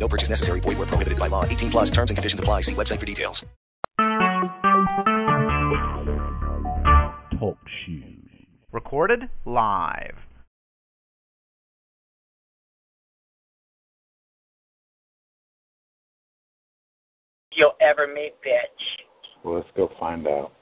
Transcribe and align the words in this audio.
No 0.00 0.08
purchase 0.08 0.30
necessary. 0.30 0.60
Void 0.60 0.78
where 0.78 0.86
prohibited 0.86 1.18
by 1.18 1.28
law. 1.28 1.44
18 1.44 1.70
plus 1.70 1.90
terms 1.90 2.10
and 2.10 2.16
conditions 2.16 2.40
apply. 2.40 2.62
See 2.62 2.74
website 2.74 2.98
for 2.98 3.06
details. 3.06 3.44
Talk 7.38 7.58
shoes. 7.86 8.06
Recorded 8.72 9.28
live. 9.44 10.16
You'll 17.52 17.72
ever 17.80 18.06
meet, 18.06 18.34
bitch. 18.46 19.04
Well, 19.44 19.56
let's 19.56 19.68
go 19.76 19.90
find 19.98 20.26
out. 20.26 20.52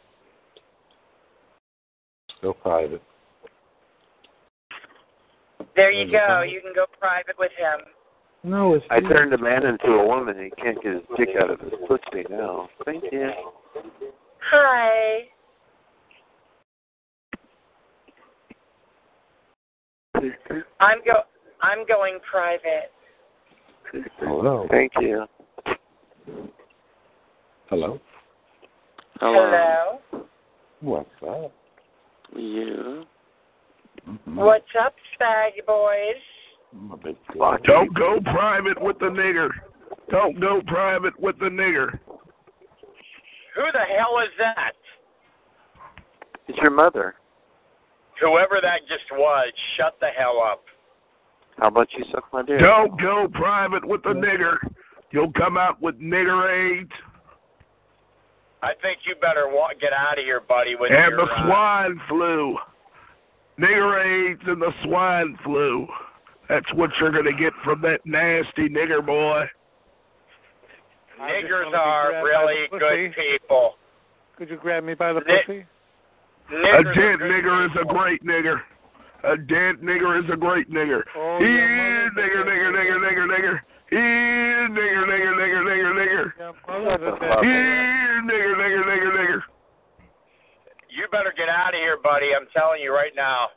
Go 2.43 2.55
private. 2.55 3.03
There 5.77 5.93
you 5.93 6.11
go. 6.11 6.43
You 6.43 6.61
can 6.61 6.73
go 6.75 6.87
private 6.99 7.37
with 7.39 7.53
him. 7.59 7.87
No, 8.45 8.75
it's 8.75 8.85
I 8.91 9.01
turned 9.01 9.33
a 9.33 9.39
man 9.39 9.67
into 9.67 9.89
a 9.89 10.07
woman. 10.07 10.37
He 10.43 10.51
can't 10.63 10.81
get 10.83 10.93
his 10.93 11.03
dick 11.17 11.31
out 11.41 11.51
of 11.51 11.61
his 11.61 11.73
pussy 11.87 12.25
now. 12.31 12.69
Thank 12.85 13.05
you. 13.11 13.31
Hi. 14.51 15.29
I'm 20.81 20.99
go. 21.05 21.23
I'm 21.63 21.87
going 21.87 22.19
private. 22.31 22.93
Hello. 24.21 24.67
Thank 24.71 24.93
you. 25.01 25.25
Hello. 27.69 28.01
Hello. 29.21 30.01
What's 30.81 31.09
up? 31.29 31.53
Yeah. 32.35 33.03
Mm-hmm. 34.09 34.37
What's 34.37 34.65
up, 34.81 34.95
spaggy 35.15 35.67
boys? 35.67 36.23
I'm 36.73 36.93
a 36.93 36.97
big 36.97 37.17
Don't 37.65 37.95
go 37.95 38.21
private 38.25 38.81
with 38.81 38.99
the 38.99 39.07
nigger. 39.07 39.49
Don't 40.11 40.41
go 40.41 40.61
private 40.67 41.19
with 41.19 41.39
the 41.39 41.47
nigger. 41.47 41.93
Who 43.57 43.65
the 43.73 43.85
hell 43.97 44.19
is 44.23 44.33
that? 44.39 44.73
It's 46.47 46.59
your 46.59 46.71
mother. 46.71 47.15
Whoever 48.21 48.59
that 48.63 48.81
just 48.89 49.11
was, 49.13 49.53
shut 49.77 49.97
the 50.01 50.09
hell 50.17 50.43
up. 50.45 50.63
How 51.59 51.69
about 51.69 51.89
you 51.97 52.05
suck 52.13 52.25
my 52.33 52.43
dick? 52.43 52.61
Don't 52.61 53.01
go 53.01 53.29
private 53.33 53.87
with 53.87 54.03
the 54.03 54.11
nigger. 54.11 54.57
You'll 55.11 55.33
come 55.33 55.57
out 55.57 55.81
with 55.81 55.99
nigger 56.01 56.79
AIDS 56.81 56.93
I 58.63 58.73
think 58.83 58.99
you 59.07 59.15
better 59.21 59.49
wa- 59.49 59.71
get 59.81 59.93
out 59.93 60.19
of 60.19 60.25
here, 60.25 60.41
buddy. 60.41 60.75
With 60.75 60.91
and 60.91 61.11
your, 61.11 61.27
the 61.27 61.33
uh, 61.33 61.47
swine 61.47 62.01
flu. 62.09 62.57
Nigger 63.59 64.31
AIDS 64.31 64.43
and 64.47 64.61
the 64.61 64.73
swine 64.85 65.39
flu. 65.45 65.87
That's 66.49 66.67
what 66.75 66.91
you're 67.01 67.13
going 67.13 67.25
to 67.25 67.33
get 67.33 67.53
from 67.63 67.83
that 67.83 68.01
nasty 68.05 68.69
nigger 68.69 69.05
boy. 69.05 69.45
niggers 71.21 71.75
are 71.75 72.25
really 72.25 72.69
good 72.71 73.15
people. 73.15 73.75
Could 74.37 74.51
you 74.51 74.57
grab 74.57 74.85
me 74.85 74.95
by 74.95 75.13
the 75.13 75.21
Ni- 75.21 75.41
pussy? 75.47 75.67
A 76.49 76.53
Niggers 76.53 76.75
are 76.75 76.95
dent 76.95 77.21
good 77.21 77.21
nigger 77.21 77.67
is 77.67 77.77
a 77.83 77.85
great 77.85 78.25
nigger. 78.25 78.61
A 79.25 79.37
dead 79.37 79.83
nigger 79.83 80.23
is 80.23 80.31
a 80.33 80.37
great 80.37 80.71
nigger. 80.71 81.03
Oh, 81.17 81.39
Here, 81.41 82.07
your 82.07 82.11
nigger, 82.13 82.47
mother's 82.47 82.47
a 82.47 82.47
nigger, 82.47 82.71
nigger, 82.71 82.99
nigger, 83.03 83.27
nigger. 83.27 83.61
Here, 83.91 84.69
nigger, 84.71 85.05
nigger, 85.11 85.35
nigger, 85.35 85.63
nigger, 85.67 85.93
nigger. 85.99 86.33
Yeah, 86.39 86.53
Shut 86.53 86.55
the 86.67 86.73
mother's 86.85 87.09
a 87.09 87.19
fuck 87.19 87.39
up. 87.39 87.43
Here, 87.43 88.23
nigger, 88.23 88.55
nigger, 88.55 88.85
nigger, 88.87 89.13
nigger. 89.19 89.41
You 90.89 91.05
better 91.11 91.35
get 91.37 91.49
out 91.49 91.75
of 91.75 91.81
here, 91.81 91.99
buddy. 92.03 92.29
I'm 92.33 92.47
telling 92.55 92.81
you 92.81 92.95
right 92.95 93.13
now. 93.17 93.49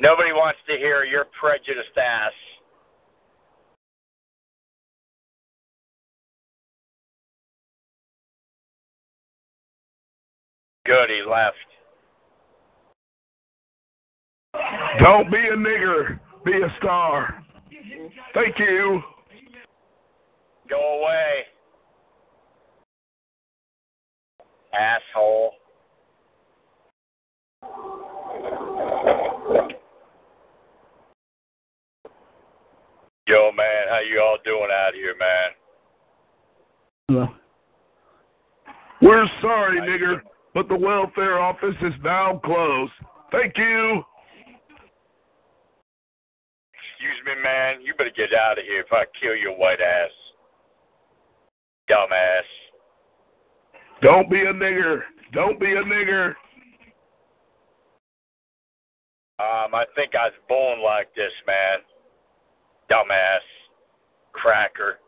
Nobody 0.00 0.32
wants 0.32 0.58
to 0.68 0.76
hear 0.76 1.04
your 1.04 1.24
prejudiced 1.40 1.96
ass. 1.96 2.32
Good, 10.84 11.08
he 11.08 11.22
left. 11.28 11.56
Don't 15.00 15.30
be 15.30 15.38
a 15.38 15.56
nigger. 15.56 16.20
Be 16.44 16.52
a 16.52 16.74
star. 16.78 17.42
Thank 18.34 18.58
you. 18.58 19.00
Go 20.68 21.00
away. 21.00 21.44
Asshole. 24.72 25.52
Yo, 33.26 33.50
man, 33.56 33.88
how 33.88 34.00
you 34.08 34.20
all 34.20 34.38
doing 34.44 34.68
out 34.72 34.94
here, 34.94 35.16
man? 35.18 35.50
We're 39.02 39.26
sorry, 39.42 39.80
nigger, 39.80 40.20
but 40.54 40.68
the 40.68 40.76
welfare 40.76 41.40
office 41.40 41.74
is 41.82 41.92
now 42.04 42.40
closed. 42.44 42.92
Thank 43.32 43.54
you. 43.56 44.04
Excuse 46.72 47.20
me, 47.26 47.32
man. 47.42 47.82
You 47.82 47.94
better 47.98 48.12
get 48.16 48.32
out 48.32 48.58
of 48.58 48.64
here 48.64 48.80
if 48.80 48.92
I 48.92 49.04
kill 49.20 49.34
your 49.34 49.58
white 49.58 49.80
ass. 49.80 50.10
Dumbass. 51.90 52.46
Don't 54.02 54.30
be 54.30 54.40
a 54.40 54.52
nigger. 54.52 55.00
Don't 55.32 55.58
be 55.58 55.72
a 55.72 55.82
nigger. 55.82 56.34
Um, 59.38 59.74
I 59.74 59.84
think 59.94 60.14
I 60.14 60.26
was 60.26 60.34
born 60.48 60.82
like 60.82 61.14
this, 61.14 61.32
man. 61.46 61.80
Dumbass. 62.90 63.40
Cracker. 64.32 64.98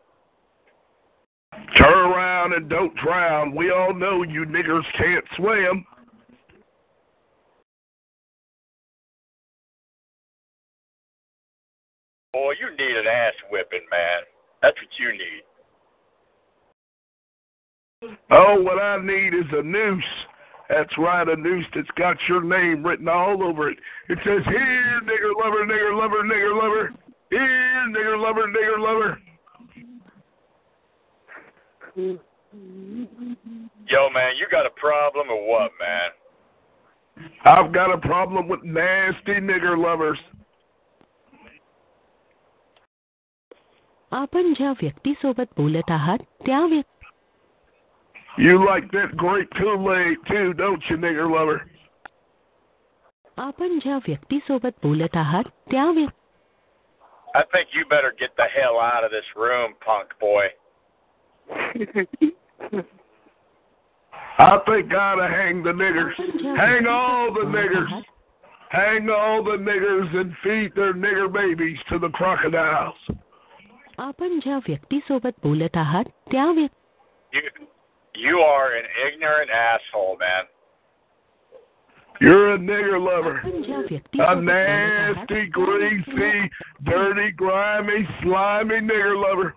Turn 1.77 2.11
around 2.11 2.53
and 2.53 2.69
don't 2.69 2.95
drown. 2.95 3.55
We 3.55 3.71
all 3.71 3.93
know 3.93 4.23
you 4.23 4.45
niggers 4.45 4.83
can't 4.97 5.25
swim. 5.35 5.85
Boy, 12.33 12.53
you 12.59 12.69
need 12.71 12.97
an 12.97 13.07
ass 13.07 13.33
whipping, 13.51 13.85
man. 13.89 14.21
That's 14.61 14.77
what 14.77 14.89
you 14.99 15.11
need. 15.11 15.43
Oh, 18.31 18.61
what 18.61 18.81
I 18.81 18.97
need 19.03 19.33
is 19.33 19.45
a 19.51 19.63
noose. 19.63 20.03
That's 20.69 20.95
right, 20.99 21.27
a 21.27 21.35
noose 21.35 21.65
that's 21.73 21.89
got 21.97 22.15
your 22.27 22.43
name 22.43 22.85
written 22.85 23.07
all 23.07 23.43
over 23.43 23.69
it. 23.69 23.77
It 24.07 24.19
says, 24.23 24.45
Here, 24.45 25.01
nigger 25.03 25.33
lover, 25.43 25.65
nigger 25.65 25.97
lover, 25.97 26.23
nigger 26.23 26.55
lover. 26.61 26.93
Here, 27.30 27.86
nigger 27.90 28.20
lover, 28.20 28.46
nigger 28.48 28.78
lover. 28.78 29.18
Yo, 31.96 32.18
man, 34.10 34.32
you 34.38 34.46
got 34.50 34.66
a 34.66 34.70
problem 34.70 35.28
or 35.30 35.50
what, 35.50 35.70
man? 35.80 36.10
I've 37.44 37.72
got 37.72 37.92
a 37.92 37.98
problem 37.98 38.48
with 38.48 38.64
nasty 38.64 39.40
nigger 39.40 39.76
lovers. 39.76 40.18
आपण 44.12 44.52
ज्या 44.56 44.72
व्यक्तीसोबत 44.82 45.46
बोलत 45.56 45.90
आहात 45.90 46.18
त्या 46.46 46.60
व्यक्ती 46.60 46.92
You 48.38 48.66
like 48.66 48.90
that 48.92 49.16
great 49.16 49.48
Kool-Aid 49.56 50.16
too, 50.28 50.52
don't 50.54 50.82
you, 50.90 50.96
nigger 50.96 51.28
lover? 51.28 51.58
आपण 53.36 53.78
ज्या 53.78 53.96
व्यक्तीसोबत 53.96 54.70
बोलत 54.82 55.16
आहात 55.16 55.44
त्या 55.70 55.90
व्यक्ती 55.90 56.17
I 57.34 57.42
think 57.52 57.68
you 57.72 57.84
better 57.86 58.14
get 58.18 58.30
the 58.36 58.44
hell 58.54 58.78
out 58.78 59.04
of 59.04 59.10
this 59.10 59.24
room, 59.36 59.74
punk 59.84 60.08
boy. 60.20 60.46
I 64.38 64.58
think 64.66 64.94
I'd 64.94 65.30
hang 65.30 65.62
the 65.62 65.72
niggers. 65.72 66.14
Hang 66.56 66.86
all 66.86 67.32
the 67.32 67.46
niggers. 67.46 68.02
Hang 68.70 69.08
all 69.10 69.42
the 69.44 69.56
niggers 69.58 70.14
and 70.16 70.34
feed 70.42 70.74
their 70.74 70.94
nigger 70.94 71.32
babies 71.32 71.78
to 71.90 71.98
the 71.98 72.08
crocodiles. 72.10 72.96
आपण 73.98 74.38
ज्या 74.42 74.56
व्यक्तीसोबत 74.68 75.34
बोलत 75.42 75.76
आहात 75.78 76.04
त्या 76.32 76.46
व्यक्ती 76.52 76.82
You, 77.34 77.42
you 78.14 78.40
are 78.40 78.72
an 78.78 78.86
ignorant 79.06 79.50
asshole, 79.50 80.16
man. 80.18 80.44
You're 82.20 82.54
a 82.54 82.58
nigger 82.58 82.98
lover. 82.98 83.34
आपण 83.36 83.62
ज्या 83.62 83.76
A 83.76 83.80
व्यक्तीसोबत 83.90 84.36
बोलत 84.36 84.50
आहात 84.50 85.16
nasty, 85.16 85.40
greasy, 85.56 86.48
dirty, 86.90 87.30
grimy, 87.42 88.00
slimy 88.20 88.80
nigger 88.90 89.14
lover. 89.24 89.48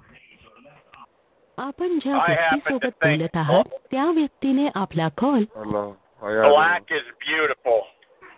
आपण 1.58 1.98
ज्या 2.04 2.16
I 2.16 2.20
happen 2.20 2.34
to 2.34 2.74
व्यक्तीसोबत 2.74 2.96
think- 3.04 3.20
बोलत 3.20 3.38
आहात 3.44 3.70
त्या 3.92 4.06
व्यक्तीने 4.16 4.68
आपला 4.84 5.08
call 5.22 5.44
Hello. 5.56 5.86
How 6.22 6.30
y'all 6.36 6.56
Black 6.56 6.92
is 7.00 7.08
beautiful. 7.28 7.80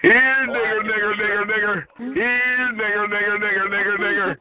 Here, 0.04 0.46
nigger, 0.48 0.82
nigger, 0.90 1.14
nigger, 1.22 1.46
nigger. 1.52 1.78
Here, 2.18 2.68
nigger, 2.82 3.08
nigger, 3.14 3.38
nigger, 3.46 3.68
nigger, 3.74 3.98
nigger. 4.04 4.34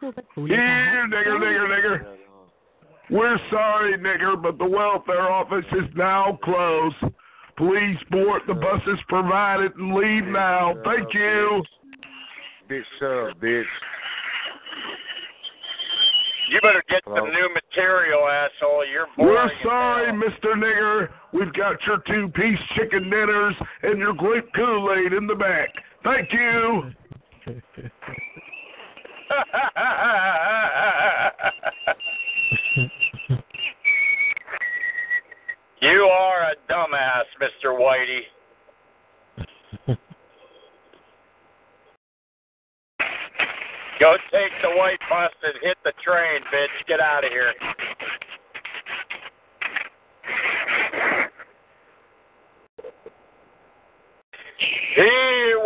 सोबत 0.00 0.22
बोलत 0.36 0.50
Here, 0.50 0.60
आहात 0.60 1.12
nigger, 1.14 1.36
nigger, 1.44 1.66
nigger. 1.74 1.96
We're 3.10 3.38
sorry, 3.50 3.96
nigger, 4.08 4.32
but 4.46 4.58
the 4.58 4.70
welfare 4.76 5.28
office 5.40 5.72
is 5.82 5.88
now 5.94 6.38
closed. 6.48 7.04
Please 7.59 7.97
board 8.09 8.41
the 8.47 8.53
buses 8.53 8.99
provided 9.09 9.75
and 9.75 9.93
leave 9.93 10.23
now. 10.23 10.73
Thank 10.85 11.13
you. 11.13 11.61
Bitch, 12.71 12.83
shut 12.97 13.31
up, 13.31 13.37
bitch. 13.41 13.65
You 16.51 16.61
better 16.61 16.81
get 16.89 17.01
some 17.03 17.15
new 17.15 17.49
material, 17.53 18.29
asshole. 18.29 18.85
You're 18.89 19.07
boring. 19.17 19.35
We're 19.35 19.49
sorry. 19.61 20.13
Mr. 20.13 20.55
Nigger. 20.55 21.09
We've 21.33 21.51
got 21.51 21.85
your 21.85 21.97
two-piece 22.07 22.59
chicken 22.77 23.09
dinners 23.09 23.55
and 23.83 23.99
your 23.99 24.13
grape 24.13 24.47
Kool-Aid 24.55 25.11
in 25.11 25.27
the 25.27 25.35
back. 25.35 25.67
Thank 26.01 26.31
you. 26.31 26.93
you 35.81 36.03
are 36.03 36.51
a 36.51 36.55
dumbass, 36.71 37.25
Mr. 37.41 37.73
Whitey. 37.77 38.21
Go 43.99 44.15
take 44.31 44.51
the 44.61 44.69
white 44.77 44.99
bus 45.09 45.31
and 45.43 45.53
hit 45.61 45.77
the 45.83 45.91
train, 46.03 46.41
bitch. 46.53 46.87
Get 46.87 46.99
out 47.01 47.25
of 47.25 47.31
here. 47.31 47.53
Here, 54.95 55.59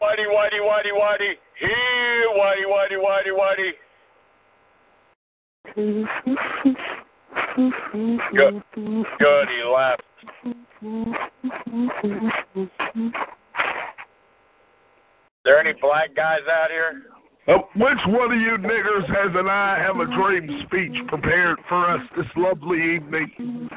Whitey, 0.00 0.26
Whitey, 0.26 0.60
Whitey, 0.60 0.92
Whitey. 0.92 1.34
Here, 1.58 2.28
Whitey, 2.36 2.66
Whitey, 2.66 2.98
Whitey, 3.04 3.32
Whitey. 5.76 6.96
Good. 7.60 8.62
Good, 8.74 9.48
he 9.48 9.62
left. 9.70 10.02
there 15.44 15.60
any 15.60 15.72
black 15.80 16.14
guys 16.16 16.40
out 16.50 16.70
here? 16.70 17.02
Uh, 17.48 17.58
which 17.76 17.98
one 18.06 18.32
of 18.32 18.40
you 18.40 18.56
niggers 18.58 19.06
has 19.08 19.34
an 19.34 19.48
I 19.48 19.78
have 19.78 19.96
a 19.96 20.06
dream 20.06 20.48
speech 20.66 21.06
prepared 21.08 21.58
for 21.68 21.90
us 21.90 22.00
this 22.16 22.26
lovely 22.36 22.94
evening? 22.94 23.68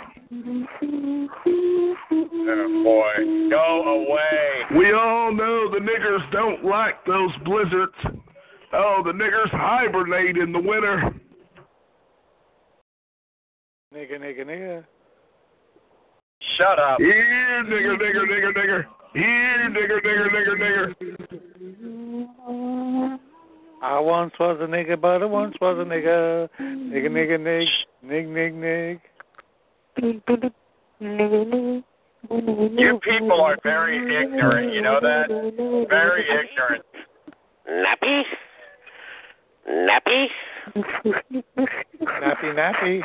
Oh, 2.46 2.84
boy, 2.84 3.50
go 3.50 4.06
away. 4.08 4.78
We 4.78 4.94
all 4.94 5.34
know 5.34 5.70
the 5.72 5.80
niggers 5.80 6.32
don't 6.32 6.64
like 6.64 7.04
those 7.06 7.32
blizzards. 7.44 7.96
Oh, 8.74 9.02
the 9.06 9.12
niggers 9.12 9.50
hibernate 9.52 10.38
in 10.38 10.52
the 10.54 10.60
winter. 10.60 11.14
Nigga, 13.94 14.18
nigga, 14.20 14.44
nigga. 14.46 14.84
Shut 16.58 16.80
up. 16.80 17.00
Here, 17.00 17.64
nigger, 17.68 17.96
nigger, 18.02 18.26
nigger, 18.26 18.52
nigger. 18.58 18.86
Here, 19.14 19.70
nigger, 19.70 20.02
nigger, 20.04 20.30
nigger, 20.34 20.56
nigger. 20.60 20.96
I 23.84 24.00
once 24.00 24.34
was 24.40 24.58
a 24.62 24.66
nigga, 24.66 25.00
but 25.00 25.22
I 25.22 25.26
once 25.26 25.56
was 25.62 25.78
a 25.78 25.84
nigga. 25.84 26.50
Nigga, 26.60 27.10
nigga, 27.12 27.40
nig. 27.40 27.68
Nig, 28.02 28.28
nig, 28.28 28.56
nig. 28.56 29.00
You 32.78 33.00
people 33.04 33.42
are 33.42 33.58
very 33.62 33.98
ignorant, 33.98 34.74
you 34.74 34.82
know 34.82 35.00
that? 35.02 35.28
Very 35.90 36.24
ignorant. 36.24 36.86
Nappy? 37.70 38.24
Nappy? 39.70 40.30
Nappy, 42.02 42.54
nappy. 42.56 43.04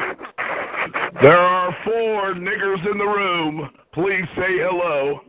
There 1.20 1.38
are 1.38 1.76
four 1.84 2.34
niggers 2.34 2.90
in 2.90 2.98
the 2.98 3.04
room. 3.04 3.70
Please 3.92 4.24
say 4.36 4.58
hello. 4.58 5.20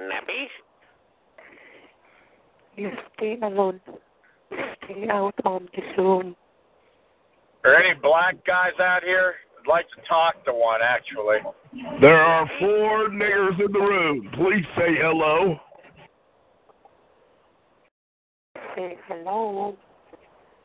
Nappy? 0.00 0.46
You 2.76 2.90
stay 3.16 3.38
alone. 3.40 3.80
Stay 4.84 5.08
out 5.08 5.34
of 5.44 5.62
this 5.74 5.84
room. 5.96 6.34
Are 7.64 7.74
any 7.76 7.94
black 8.00 8.44
guys 8.46 8.72
out 8.80 9.02
here? 9.04 9.34
I'd 9.60 9.68
like 9.70 9.86
to 9.90 10.02
talk 10.08 10.44
to 10.44 10.52
one, 10.52 10.80
actually. 10.82 11.38
There 12.00 12.20
are 12.20 12.50
four 12.58 13.08
niggers 13.08 13.64
in 13.64 13.72
the 13.72 13.80
room. 13.80 14.28
Please 14.34 14.64
say 14.76 14.96
hello. 15.00 15.56
Say 18.76 18.98
hello. 19.08 19.76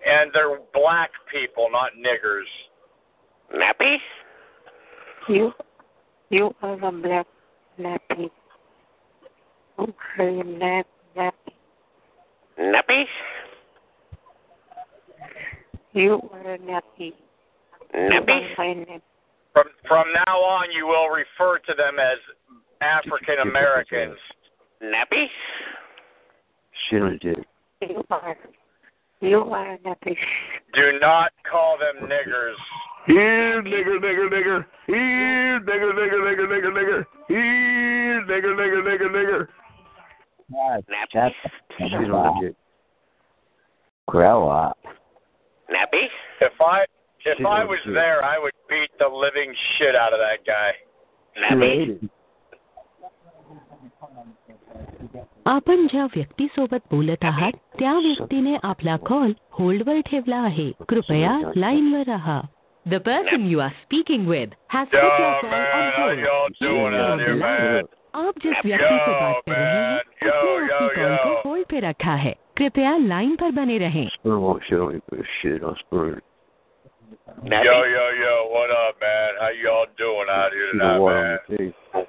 And 0.06 0.32
they're 0.34 0.60
black 0.74 1.12
people, 1.32 1.70
not 1.72 1.92
niggers. 1.94 2.48
Nappy? 3.54 3.98
You, 5.28 5.52
you 6.30 6.52
are 6.62 6.74
a 6.74 6.92
black 6.92 7.28
nappy. 7.80 8.30
You 9.78 9.94
are 10.18 10.28
a 10.28 10.44
nap, 10.44 10.88
nappy. 11.18 11.34
Nappy? 12.60 13.04
You 15.94 16.20
are 16.32 16.54
a 16.54 16.58
nappy. 16.60 17.14
Nappy? 17.96 18.40
You 18.40 18.56
are 18.58 18.66
a 18.66 18.76
nap. 18.76 19.02
From 19.54 19.66
from 19.88 20.06
now 20.28 20.38
on, 20.38 20.72
you 20.72 20.86
will 20.86 21.10
refer 21.10 21.58
to 21.58 21.74
them 21.76 21.98
as 22.00 22.20
African 22.82 23.40
Americans. 23.42 24.18
Nappy? 24.84 25.26
Shit 26.90 27.02
on 27.02 27.20
dick. 27.22 27.38
You 27.82 28.04
are. 28.12 28.38
You 29.22 29.40
are 29.40 29.74
a 29.74 29.78
nappy. 29.80 30.16
Do 30.74 31.00
not 31.02 31.32
call 31.50 31.78
them 31.78 32.08
niggers. 32.08 32.56
Here, 33.07 33.63
nigger, 33.63 33.99
nigger, 34.01 34.29
nigger. 34.31 34.65
Here, 34.87 35.61
nigger, 35.61 35.93
nigger, 35.93 36.21
nigger, 36.27 36.47
nigger, 36.49 36.73
nigger. 36.73 37.05
Here, 37.29 38.25
nigger, 38.25 38.55
nigger, 38.61 38.83
nigger, 38.83 39.11
nigger. 39.11 39.49
Nappy? 40.89 41.35
Shit 41.79 42.11
on 42.11 42.41
dick. 42.41 42.55
Grow 44.09 44.49
up. 44.49 44.79
Nappy? 45.69 46.05
If 46.41 46.53
I 46.61 46.83
if 46.83 47.37
Shit 47.37 47.47
I 47.47 47.61
on 47.61 47.69
was 47.69 47.79
dick. 47.85 47.95
there, 47.95 48.25
I 48.25 48.39
would 48.39 48.53
beat 48.69 48.91
the 48.99 49.09
living 49.09 49.55
shit 49.77 49.95
out 49.97 50.13
of 50.13 50.21
that 50.21 50.45
guy. 50.47 50.73
Nappy? 51.37 52.09
आपण 55.47 55.87
ज्या 55.91 56.05
व्यक्तीसोबत 56.15 56.87
बोलत 56.91 57.25
आहात 57.25 57.53
त्या 57.79 57.93
व्यक्तीने 57.95 58.57
आपला 58.63 58.97
call 59.07 59.33
होल्डवर 59.53 60.01
ठेवला 60.07 60.37
आहे 60.37 60.71
कृपया 60.89 61.39
लाईनवर 61.57 62.03
राहा 62.07 62.41
the 62.87 63.01
person 63.07 63.47
you 63.51 63.61
are 63.61 63.71
speaking 63.83 64.27
with 64.29 64.55
has 64.75 64.89
Yo, 64.95 65.01
put 65.01 65.21
your 65.21 65.35
call 65.41 65.51
man, 65.51 65.61
on 65.75 65.93
how 65.93 66.07
hold. 66.07 66.19
y'all 66.25 66.51
doing 66.63 66.97
out 67.05 67.21
here, 67.27 67.37
man? 67.43 67.87
आप 68.23 68.35
जिस 68.43 68.59
व्यक्ति 68.65 68.97
से 69.05 69.13
बात 69.21 69.41
कर 69.47 69.53
रहे 69.53 69.63
हैं 69.77 70.03
Yo, 70.27 70.35
उसने 70.35 70.67
yo, 70.67 70.75
आपकी 70.75 70.89
कॉल 70.97 71.13
yo. 71.13 71.23
को 71.25 71.49
होल्ड 71.49 71.67
पे 71.71 71.81
रखा 71.89 72.15
है 72.27 72.35
कृपया 72.59 72.97
लाइन 73.07 73.35
पर 73.43 73.51
बने 73.61 73.79
रहें 73.85 74.05
Spoon 74.17 74.39
won't 74.45 74.63
shit 74.69 74.83
on 74.85 74.93
me, 74.95 75.01
but 75.13 75.25
shit 75.39 75.65
on 75.71 75.77
spoon. 75.81 76.15
Yo, 77.53 77.75
yo, 77.95 78.05
yo, 78.21 78.35
what 78.53 78.71
up, 78.77 79.03
man? 79.07 79.41
How 79.41 79.51
y'all 79.65 79.87
doing 80.03 80.31
out 80.37 80.53
here 80.59 80.69
Shoot 80.73 80.83
a 80.83 80.85
tonight, 80.85 81.01
water 81.01 81.17
on 81.17 81.25
man? 81.25 81.39
my 81.49 81.57
face. 81.57 82.09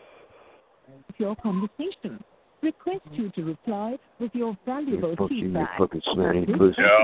your 1.24 1.36
conversation. 1.44 2.15
Request 2.63 3.17
you 3.20 3.25
to 3.38 3.41
reply 3.48 3.98
with 4.20 4.34
your 4.41 4.51
valuable 4.70 5.15
Fuck 5.17 5.32
you, 5.32 5.38
you 5.38 5.44
feedback. 5.44 5.77
fucking 5.79 6.01
smelly 6.13 6.46
pussy. 6.46 6.82
Yo, 6.82 6.96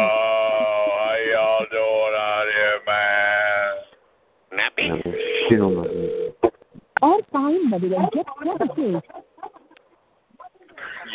how 1.01 1.17
y'all 1.31 1.65
doing 1.75 2.15
out 2.21 2.47
here, 2.55 2.79
man? 2.87 3.44
Nappy? 4.75 5.03
Shit 5.49 5.61
on 5.61 5.75
my 5.75 5.87
head. 5.87 6.51
All 7.01 7.21
fine, 7.31 7.69
but 7.69 7.83
it 7.83 7.89
will 7.89 8.09
get 8.13 8.25
positive. 8.25 9.01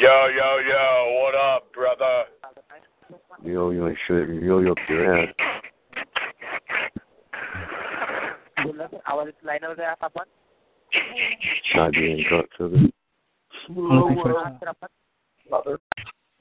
Yo, 0.00 0.26
yo, 0.36 0.58
yo, 0.68 1.22
what 1.22 1.34
up, 1.34 1.72
brother? 1.72 2.24
Yo, 3.44 3.70
yo, 3.70 3.88
ain't 3.88 3.98
shit. 4.06 4.28
Yo, 4.42 4.58
yo, 4.60 4.72
up 4.72 4.78
your 4.88 5.18
ass. 5.18 5.34
आवाज 9.04 9.28
लाईनवर 9.44 9.80
आहे 9.80 9.94
आपण 10.00 10.24
Not 11.74 11.92
being 11.92 12.22
drunk 12.28 12.48
to 12.58 12.68
the. 12.68 12.92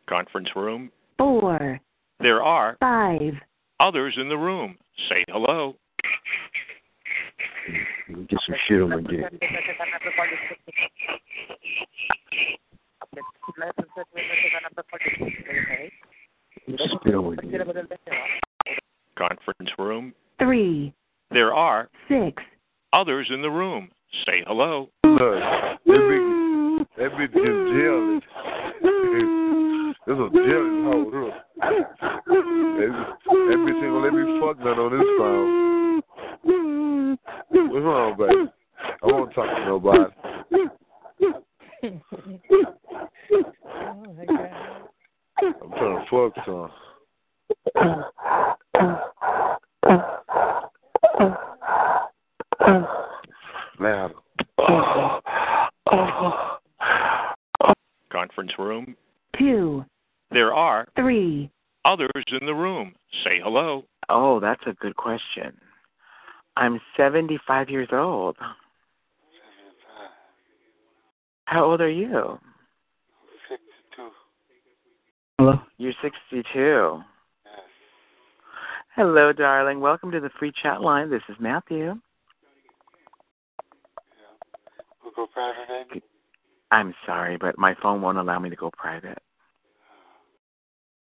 Conference 0.08 0.50
room. 0.56 0.92
Four, 1.18 1.80
There 2.20 2.42
are 2.44 2.78
five, 2.80 3.34
others 3.80 4.18
in 4.18 4.30
the 4.30 4.38
room. 4.38 4.78
Say 5.10 5.24
hello. 5.30 5.76
Get 8.29 8.41
some 8.47 8.57
shit 8.67 8.83
on 8.83 8.91
my 8.91 9.01
dick. 9.03 9.25
Spit 16.79 17.15
on 17.15 17.25
my 17.25 17.43
dick. 17.43 17.61
Conference 19.17 19.71
room. 19.79 20.15
three, 20.39 20.93
There 21.31 21.53
are 21.55 21.89
six, 22.09 22.43
others 22.93 23.29
in 23.31 23.43
the 23.43 23.51
room. 23.51 23.91
Say 24.27 24.43
hello. 24.47 24.89
Look, 25.05 25.21
that 25.21 25.79
bitch, 25.87 26.87
that 26.97 27.13
bitch 27.13 27.33
just 27.33 27.45
jealous. 27.77 28.23
There's 30.07 30.19
a 30.19 30.31
jealous 30.33 30.77
hoe, 30.87 31.11
look. 31.13 31.35
That, 31.61 32.91
that 33.27 33.59
bitch 33.59 33.81
ain't 33.83 33.93
gonna 33.93 34.05
let 34.05 34.15
me 34.15 34.41
fuck 34.41 34.59
none 34.59 34.79
on 34.79 34.91
this 34.99 35.09
phone. 35.19 35.70
What's 37.49 37.85
wrong, 37.85 38.17
baby? 38.19 38.51
I 39.03 39.07
won't 39.07 39.35
talk 39.35 39.57
to 39.57 39.65
nobody. 39.65 40.05
I'm 45.63 45.71
trying 45.71 45.99
to 45.99 46.05
fuck 46.11 46.35
some. 46.45 46.71
Louder. 53.81 54.15
Conference 58.13 58.53
room. 58.59 58.97
two, 59.39 59.85
There 60.31 60.53
are 60.53 60.87
three, 60.97 61.51
others 61.85 62.11
in 62.41 62.47
the 62.47 62.55
room. 62.55 62.95
Say 63.25 63.41
hello. 63.43 63.85
Oh, 64.09 64.41
that's 64.41 64.63
a 64.67 64.75
good 64.75 64.97
question. 64.97 65.57
I'm 66.61 66.79
75 66.95 67.71
years 67.71 67.89
old. 67.91 68.37
75. 68.37 70.11
How 71.47 71.65
old 71.65 71.81
are 71.81 71.91
you? 71.91 72.39
62. 73.49 74.11
Hello? 75.39 75.55
You're 75.79 75.95
62. 76.03 76.43
Yes. 76.53 77.55
Hello, 78.95 79.33
darling. 79.33 79.81
Welcome 79.81 80.11
to 80.11 80.21
the 80.21 80.29
free 80.39 80.53
chat 80.63 80.83
line. 80.83 81.09
This 81.09 81.23
is 81.31 81.37
Matthew. 81.41 81.95
We'll 85.03 85.15
go 85.17 85.27
private. 85.33 85.87
Eh? 85.95 85.99
I'm 86.71 86.95
sorry, 87.07 87.39
but 87.39 87.57
my 87.57 87.75
phone 87.83 88.03
won't 88.03 88.19
allow 88.19 88.39
me 88.39 88.51
to 88.51 88.57
go 88.57 88.71
private. 88.77 89.19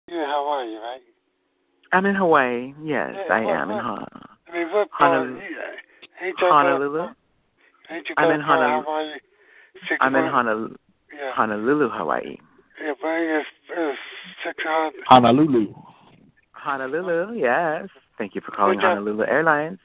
Yeah, 0.08 0.26
how 0.26 0.48
are 0.48 0.64
you, 0.64 0.78
right? 0.80 1.02
I'm 1.92 2.06
in 2.06 2.16
Hawaii. 2.16 2.74
Yes, 2.82 3.12
Yeah, 3.14 3.34
I 3.34 3.42
what- 3.42 3.56
am 3.58 3.70
in 3.72 3.76
what- 3.76 3.86
Hon- 3.86 4.33
I 4.53 4.57
mean, 4.57 4.72
what 4.72 4.89
part? 4.91 5.12
Honolulu. 5.12 5.39
yeah, 5.39 6.25
Ain't 6.27 6.39
you 6.39 6.48
Honolulu. 6.48 7.07
I'm 8.17 8.31
in 8.31 8.41
part 8.41 8.60
Honolulu. 8.60 8.83
Hawaii? 8.83 9.12
I'm 10.00 10.15
in 10.15 10.22
months? 10.22 10.33
Honolulu, 10.36 10.75
Yeah. 11.12 11.31
Honolulu, 11.33 11.89
Hawaii. 11.89 12.38
Yeah, 12.83 12.93
but 13.01 13.10
it's, 13.10 13.48
it's 13.69 14.00
six 14.45 14.63
hundred. 14.63 15.03
Honolulu. 15.07 15.74
Honolulu, 16.51 17.33
yes. 17.36 17.89
Thank 18.17 18.36
you 18.36 18.41
for 18.41 18.51
calling 18.51 18.77
Okay. 18.77 18.88
Honolulu 18.88 19.25
Airlines. 19.25 19.79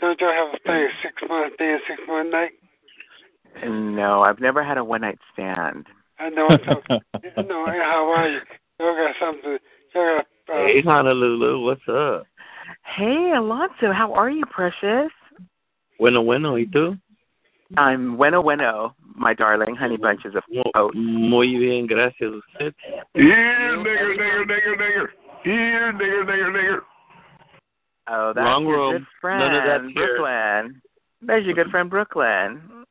Don't 0.00 0.20
you 0.20 0.26
have 0.26 0.48
a 0.54 0.58
thing 0.66 0.88
six 1.02 1.14
months 1.28 1.56
day 1.58 1.72
and 1.72 1.80
six 1.88 2.00
month 2.06 2.30
night? 2.30 2.50
No, 3.64 4.22
I've 4.22 4.40
never 4.40 4.64
had 4.64 4.76
a 4.76 4.84
one 4.84 5.00
night 5.02 5.18
stand. 5.32 5.86
I 6.18 6.28
know. 6.28 6.48
It's 6.50 6.64
a, 6.66 7.42
no, 7.42 7.66
in 7.66 7.80
Hawaii, 7.80 8.38
y'all 8.80 8.96
got 8.96 9.14
something. 9.20 9.58
Y'all 9.94 10.18
got. 10.18 10.26
Uh, 10.52 10.66
Hey, 10.66 10.82
Honolulu, 10.82 11.64
what's 11.64 11.88
up? 11.88 12.26
Hey, 12.96 13.32
Alonso, 13.36 13.92
how 13.92 14.12
are 14.12 14.30
you, 14.30 14.44
precious? 14.50 15.10
Bueno, 15.98 16.22
bueno, 16.22 16.58
¿y 16.58 16.66
tú? 16.66 16.98
I'm 17.78 18.18
bueno 18.18 18.42
bueno, 18.42 18.94
my 19.14 19.32
darling, 19.32 19.74
honey 19.76 19.96
bunches 19.96 20.34
of 20.34 20.42
oats. 20.74 20.94
Muy 20.94 21.56
bien, 21.56 21.86
gracias. 21.86 22.30
¿Usted? 22.30 22.74
Here, 23.14 23.76
nigger, 23.78 24.14
nigger, 24.18 24.44
nigger, 24.46 24.76
nigger. 24.76 25.08
Here, 25.42 25.90
nigger, 25.92 26.24
nigger, 26.26 26.50
nigger. 26.52 26.82
Oh, 28.08 28.32
that's 28.34 28.44
Wrong 28.44 28.64
your 28.64 28.76
room. 28.76 28.92
good 28.92 29.06
friend, 29.22 29.40
None 29.40 29.54
of 29.54 29.64
that's 29.64 29.84
here. 29.94 30.06
Brooklyn. 30.18 30.82
There's 31.22 31.46
your 31.46 31.54
good 31.54 31.70
friend, 31.70 31.88
Brooklyn. 31.88 32.84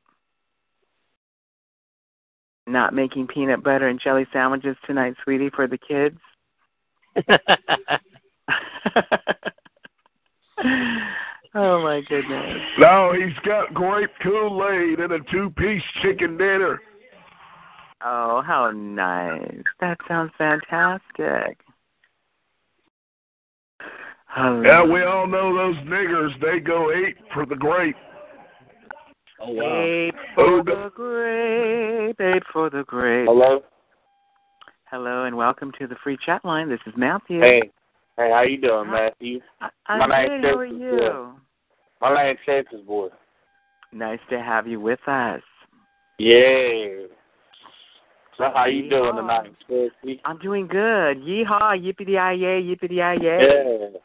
Not 2.65 2.93
making 2.95 3.27
peanut 3.27 3.61
butter 3.63 3.87
and 3.87 3.99
jelly 4.01 4.25
sandwiches 4.33 4.77
tonight, 4.87 5.13
sweetie, 5.23 5.51
for 5.51 5.67
the 5.67 5.77
kids. 5.77 6.17
oh 11.55 11.81
my 11.83 12.01
goodness. 12.07 12.57
No, 12.79 13.13
he's 13.13 13.37
got 13.45 13.73
grape 13.73 14.09
Kool-Aid 14.23 14.99
and 14.99 15.13
a 15.13 15.19
two-piece 15.31 15.83
chicken 16.01 16.37
dinner. 16.37 16.79
Oh, 18.03 18.41
how 18.45 18.71
nice. 18.71 19.63
That 19.79 19.97
sounds 20.07 20.31
fantastic. 20.37 21.57
Oh, 24.37 24.61
Yeah, 24.61 24.83
we 24.83 25.03
all 25.03 25.27
know 25.27 25.55
those 25.55 25.75
niggers. 25.85 26.29
They 26.41 26.59
go 26.59 26.91
eight 26.91 27.17
for 27.33 27.45
the 27.45 27.55
grape. 27.55 27.95
Oh, 29.39 29.51
Ape 29.51 30.15
Oh, 30.37 30.63
for 30.63 30.63
the 30.63 30.91
grape, 30.95 32.21
ape 32.21 32.43
for 32.53 32.69
the 32.69 32.83
grape. 32.83 33.27
Hello. 33.27 33.61
Hello 34.89 35.23
and 35.25 35.35
welcome 35.35 35.71
to 35.79 35.87
the 35.87 35.95
free 36.03 36.17
chat 36.25 36.43
line. 36.45 36.69
This 36.69 36.79
is 36.85 36.93
Matthew. 36.95 37.39
Hey, 37.41 37.71
hey, 38.17 38.31
how 38.31 38.41
you 38.43 38.59
doing, 38.59 38.91
Matthew? 38.91 39.39
I'm 39.87 40.09
my 40.09 40.25
good. 40.27 40.43
How 40.43 40.57
are 40.57 40.65
you? 40.65 40.91
Boy. 40.91 41.31
My 42.01 42.23
name's 42.23 42.39
Texas 42.45 42.79
boy. 42.85 43.09
Nice 43.93 44.19
to 44.29 44.41
have 44.41 44.67
you 44.67 44.79
with 44.79 44.99
us. 45.07 45.41
Yeah. 46.17 47.07
So 48.37 48.49
how 48.53 48.65
you 48.65 48.89
doing 48.89 49.15
tonight, 49.15 49.53
Stacy? 49.65 50.21
I'm 50.25 50.39
doing 50.39 50.67
good. 50.67 51.17
Yeehaw, 51.17 51.77
yippee 51.77 52.07
yay, 52.07 52.63
yippee 52.63 52.89
yay. 52.89 53.17
Yeah. 53.21 53.99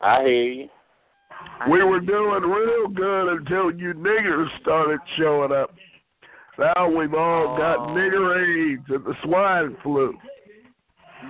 I 0.00 0.22
hear 0.22 0.52
you. 0.52 0.68
We 1.70 1.82
were 1.82 2.00
doing 2.00 2.42
real 2.42 2.88
good 2.88 3.36
until 3.36 3.70
you 3.70 3.94
niggers 3.94 4.46
started 4.60 5.00
showing 5.16 5.52
up. 5.52 5.74
Now 6.58 6.88
we've 6.88 7.14
all 7.14 7.56
got 7.56 7.78
Oh. 7.78 7.94
nigger 7.94 8.36
AIDS 8.38 8.84
and 8.88 9.04
the 9.04 9.14
swine 9.22 9.76
flu 9.82 10.16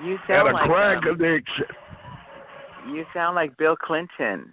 You 0.03 0.19
and 0.29 0.49
a 0.49 0.53
like 0.53 0.65
crack 0.69 0.99
um, 1.07 1.15
addiction. 1.15 1.65
You 2.93 3.05
sound 3.15 3.35
like 3.37 3.57
Bill 3.57 3.77
Clinton. 3.77 4.53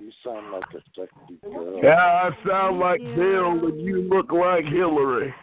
You 0.00 0.12
sound 0.24 0.52
like 0.52 0.62
a 0.74 0.78
sexy 0.94 1.40
girl. 1.42 1.80
Yeah, 1.82 1.96
I 1.96 2.30
sound 2.48 2.78
like 2.78 3.00
Bill 3.00 3.66
and 3.66 3.80
you 3.80 4.02
look 4.02 4.30
like 4.30 4.64
Hillary. 4.64 5.34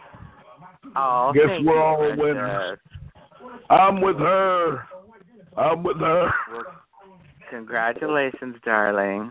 Oh, 0.96 1.32
Guess 1.34 1.44
thank 1.46 1.66
we're 1.66 1.82
all 1.82 1.98
princess. 1.98 2.18
winners. 2.18 2.78
I'm 3.68 4.00
with 4.00 4.16
her. 4.16 4.82
I'm 5.58 5.82
with 5.82 5.98
her. 5.98 6.32
Congratulations, 7.50 8.56
darling. 8.64 9.30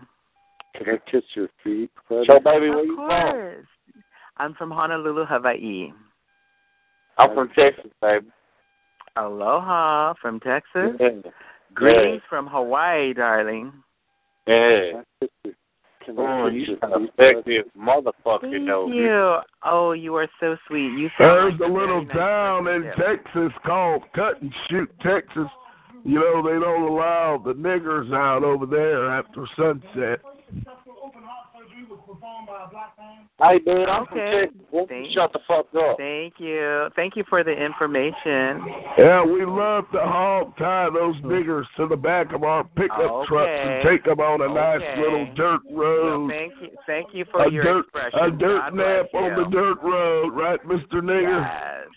Can 0.76 0.94
I 0.94 1.10
kiss 1.10 1.24
your 1.34 1.48
feet, 1.64 1.90
buddy? 2.08 2.26
So, 2.28 2.38
baby, 2.38 2.70
where 2.70 2.80
Of 2.80 2.86
you 2.86 2.94
from? 2.94 3.08
course. 3.08 3.66
I'm 4.36 4.54
from 4.54 4.70
Honolulu, 4.70 5.24
Hawaii. 5.24 5.92
I'm 7.18 7.34
from 7.34 7.48
Texas, 7.58 7.90
baby. 8.00 8.26
Aloha 9.16 10.14
from 10.20 10.40
Texas. 10.40 10.90
Yeah. 11.00 11.08
Greetings 11.74 12.22
from 12.28 12.46
Hawaii, 12.46 13.12
darling. 13.14 13.72
Yeah. 14.46 15.02
Can 16.04 16.18
I 16.20 16.42
Oh, 16.42 16.46
you 16.46 16.60
your 16.60 16.78
sound 16.80 17.08
feet, 17.08 17.16
buddy? 17.16 17.34
sexy 17.34 17.58
motherfucker, 17.78 18.40
Thank 18.52 18.66
though. 18.68 18.86
you. 18.88 19.36
Oh, 19.64 19.92
you 19.92 20.14
are 20.14 20.28
so 20.38 20.56
sweet. 20.68 20.92
You 20.96 21.08
sound 21.18 21.58
There's 21.58 21.60
like 21.60 21.68
a 21.68 21.72
a 21.72 21.74
little 21.74 22.04
very 22.04 22.06
nice 22.06 22.16
town 22.16 22.68
in 22.68 22.82
too. 22.82 22.90
Texas 23.02 23.52
called 23.64 24.02
Cut 24.14 24.40
and 24.40 24.52
Shoot, 24.70 24.88
Texas. 25.00 25.48
You 26.04 26.20
know, 26.20 26.42
they 26.42 26.60
don't 26.60 26.82
allow 26.82 27.42
the 27.44 27.54
niggers 27.54 28.14
out 28.14 28.44
over 28.44 28.64
there 28.66 29.10
after 29.10 29.46
sunset. 29.56 30.20
Hey, 33.38 33.58
dude, 33.58 33.88
I'm 33.88 34.02
Okay. 34.02 34.12
from 34.12 34.18
Texas. 34.18 34.60
Won't 34.70 34.90
you 34.90 35.12
shut 35.12 35.32
the 35.32 35.40
fuck 35.46 35.66
up? 35.74 35.98
Thank 35.98 36.40
you. 36.40 36.88
Thank 36.96 37.16
you 37.16 37.24
for 37.28 37.44
the 37.44 37.52
information. 37.52 38.64
Yeah, 38.96 39.22
we 39.22 39.44
love 39.44 39.84
to 39.92 40.00
hog 40.00 40.56
tie 40.56 40.88
those 40.90 41.16
hmm. 41.18 41.32
niggers 41.32 41.64
to 41.76 41.86
the 41.86 41.96
back 41.96 42.32
of 42.32 42.44
our 42.44 42.64
pickup 42.64 43.00
Okay. 43.00 43.26
trucks 43.28 43.50
and 43.50 43.88
take 43.88 44.04
them 44.04 44.20
on 44.20 44.40
a 44.40 44.48
nice 44.48 44.98
little 44.98 45.26
dirt 45.34 45.60
road. 45.70 46.30
Thank 46.30 46.54
you. 46.62 46.70
Thank 46.86 47.08
you 47.12 47.24
for 47.30 47.44
a 47.44 47.50
your 47.50 47.64
dirt, 47.64 47.84
expression. 47.84 48.18
a 48.20 48.30
dirt 48.30 48.58
God 48.58 48.74
nap 48.74 49.06
on 49.14 49.42
the 49.42 49.48
dirt 49.50 49.82
road, 49.82 50.30
right, 50.30 50.60
Mr. 50.64 51.02
Nigger? 51.02 51.42
Yes. 51.42 51.88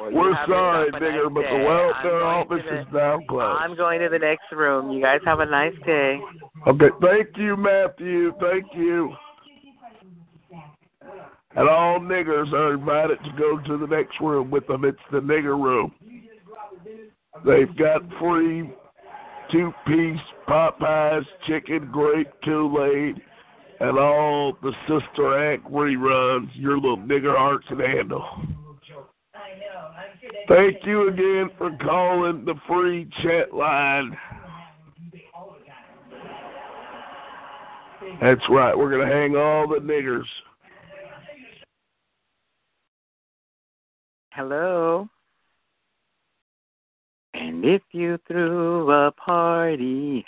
Well, 0.00 0.12
We're 0.12 0.46
sorry, 0.46 0.90
Nigger, 0.92 1.24
nice 1.24 1.34
but 1.34 1.42
the 1.42 1.64
welfare 1.64 2.24
office 2.24 2.62
to 2.68 2.80
is 2.80 2.86
now 2.92 3.20
closed. 3.28 3.60
I'm 3.60 3.76
going 3.76 4.00
to 4.00 4.08
the 4.08 4.18
next 4.18 4.50
room. 4.52 4.90
You 4.90 5.02
guys 5.02 5.20
have 5.24 5.40
a 5.40 5.46
nice 5.46 5.74
day. 5.86 6.20
Okay, 6.66 6.88
thank 7.00 7.28
you, 7.36 7.56
Matthew. 7.56 8.32
Thank 8.40 8.66
you. 8.74 9.14
And 11.54 11.68
all 11.68 12.00
niggers 12.00 12.52
are 12.52 12.74
invited 12.74 13.18
to 13.24 13.30
go 13.38 13.58
to 13.58 13.76
the 13.76 13.86
next 13.86 14.18
room 14.20 14.50
with 14.50 14.66
them. 14.66 14.84
It's 14.84 14.98
the 15.10 15.20
nigger 15.20 15.62
room. 15.62 15.92
They've 17.44 17.76
got 17.76 18.02
free 18.18 18.72
two 19.52 19.72
piece 19.86 20.20
Popeyes, 20.48 21.24
chicken, 21.46 21.88
grape, 21.92 22.28
Kool 22.44 22.84
Aid, 22.84 23.20
and 23.80 23.98
all 23.98 24.56
the 24.62 24.72
Sister 24.88 25.52
Act 25.52 25.64
reruns 25.70 26.48
your 26.54 26.76
little 26.76 26.96
nigger 26.96 27.36
hearts 27.36 27.66
can 27.68 27.78
handle. 27.78 28.24
Thank 30.48 30.84
you 30.84 31.08
again 31.08 31.50
for 31.58 31.76
calling 31.82 32.44
the 32.44 32.54
free 32.66 33.08
chat 33.22 33.54
line. 33.54 34.16
That's 38.20 38.40
right. 38.50 38.76
We're 38.76 38.90
gonna 38.90 39.12
hang 39.12 39.36
all 39.36 39.68
the 39.68 39.76
niggers. 39.76 40.24
Hello. 44.32 45.08
And 47.34 47.64
if 47.64 47.82
you 47.92 48.18
threw 48.28 48.90
a 48.90 49.12
party 49.12 50.24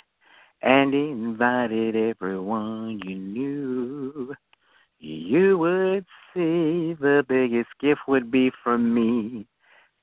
and 0.61 0.93
invited 0.93 1.95
everyone 1.95 2.99
you 3.05 3.15
knew, 3.15 4.35
you 4.99 5.57
would 5.57 6.05
see 6.33 6.95
the 6.99 7.25
biggest 7.27 7.69
gift 7.79 8.01
would 8.07 8.31
be 8.31 8.51
from 8.63 8.93
me. 8.93 9.45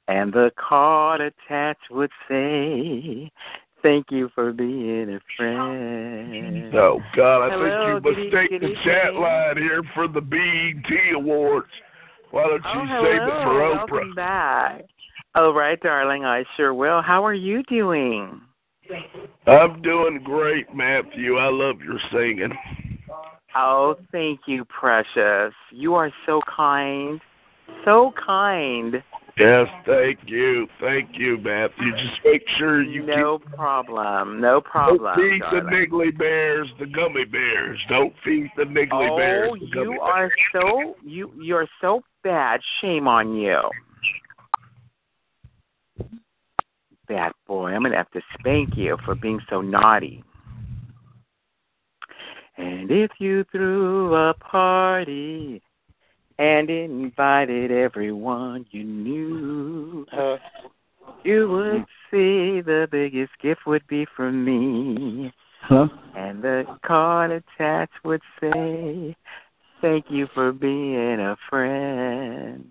And 0.09 0.33
the 0.33 0.51
card 0.57 1.21
attached 1.21 1.91
would 1.91 2.11
say, 2.29 3.31
Thank 3.83 4.07
you 4.11 4.31
for 4.35 4.53
being 4.53 5.15
a 5.15 5.21
friend. 5.37 6.75
Oh 6.75 7.01
God, 7.17 7.47
I 7.47 7.51
Hello, 7.51 8.01
think 8.01 8.07
you 8.07 8.23
mistake 8.23 8.61
the 8.61 8.75
chat 8.85 9.15
line 9.15 9.57
here 9.59 9.83
for 9.95 10.07
the 10.07 10.21
BET 10.21 11.15
Awards. 11.15 11.67
Why 12.31 12.45
don't 12.45 12.63
Oh, 12.65 12.83
you 12.83 12.89
hello. 12.89 13.03
save 13.03 13.23
it 13.23 13.45
for 13.45 13.61
Oprah? 13.61 13.91
Welcome 13.91 14.15
back. 14.15 14.85
Oh, 15.35 15.53
right, 15.53 15.81
darling. 15.81 16.25
I 16.25 16.45
sure 16.57 16.75
will. 16.75 17.03
How 17.03 17.25
are 17.25 17.35
you 17.35 17.63
doing? 17.65 18.41
I'm 19.47 19.83
doing 19.83 20.21
great, 20.23 20.75
Matthew. 20.75 21.37
I 21.37 21.49
love 21.51 21.81
your 21.81 21.99
singing. 22.13 22.57
Oh, 23.57 23.97
thank 24.13 24.41
you, 24.47 24.65
precious. 24.67 25.55
You 25.71 25.95
are 25.95 26.13
so 26.27 26.41
kind. 26.55 27.21
So 27.85 28.13
kind. 28.25 29.03
Yes, 29.39 29.67
thank 29.87 30.19
you, 30.27 30.67
thank 30.79 31.11
you, 31.15 31.39
Matthew. 31.39 31.91
Just 31.93 32.21
make 32.25 32.43
sure 32.59 32.83
you 32.83 33.07
no 33.07 33.39
problem. 33.39 34.41
No 34.43 34.61
problem. 34.61 35.17
don't 35.17 35.17
feed 35.17 35.41
the 35.51 35.61
darling. 35.61 35.89
niggly 35.91 36.19
bears 36.19 36.69
the 36.79 36.85
gummy 36.87 37.25
bears. 37.25 37.79
Don't 37.89 38.13
feed 38.25 38.51
the 38.59 38.65
niggly 38.65 39.11
oh, 39.11 39.17
bears 39.17 39.53
the 39.53 39.67
gummy 39.73 39.95
you 39.95 39.99
bears. 39.99 40.01
are 40.03 40.31
so 40.53 40.95
you 41.03 41.33
you're 41.41 41.67
so 41.81 42.03
bad. 42.23 42.61
Shame 42.83 43.09
on 43.09 43.35
you. 43.35 43.59
Bad 47.09 47.33
boy. 47.47 47.71
I'm 47.71 47.83
gonna 47.83 47.97
have 47.97 48.11
to 48.11 48.21
spank 48.39 48.77
you 48.77 48.99
for 49.05 49.15
being 49.15 49.41
so 49.49 49.63
naughty. 49.63 50.23
And 52.59 52.91
if 52.91 53.13
you 53.19 53.45
threw 53.51 54.15
a 54.15 54.35
party 54.35 55.63
and 56.39 56.71
invited 56.71 57.71
everyone 57.71 58.67
you 58.71 58.85
knew, 58.85 60.07
uh-huh. 60.13 60.37
you 61.25 61.49
would 61.49 61.85
see 62.11 62.61
the 62.61 62.89
biggest 62.91 63.33
gift 63.43 63.61
would 63.67 63.87
be 63.87 64.07
from 64.17 64.45
me. 64.45 65.33
Huh? 65.63 65.87
And 66.17 66.43
the 66.43 66.65
card 66.85 67.31
attached 67.31 68.05
would 68.05 68.23
say, 68.41 69.17
Thank 69.81 70.07
you 70.11 70.29
for 70.33 70.53
being 70.53 71.19
a 71.19 71.37
friend. 71.51 72.69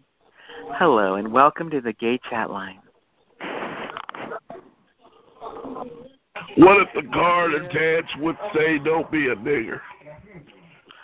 Hello, 0.75 1.15
and 1.15 1.31
welcome 1.31 1.69
to 1.69 1.81
the 1.81 1.93
gay 1.93 2.19
chat 2.29 2.49
line. 2.49 2.79
What 6.57 6.81
if 6.81 6.89
the 6.93 7.09
card 7.13 7.53
attached 7.53 8.17
would 8.19 8.37
say, 8.53 8.77
"Don't 8.79 9.09
be 9.11 9.27
a 9.27 9.35
nigger"? 9.35 9.81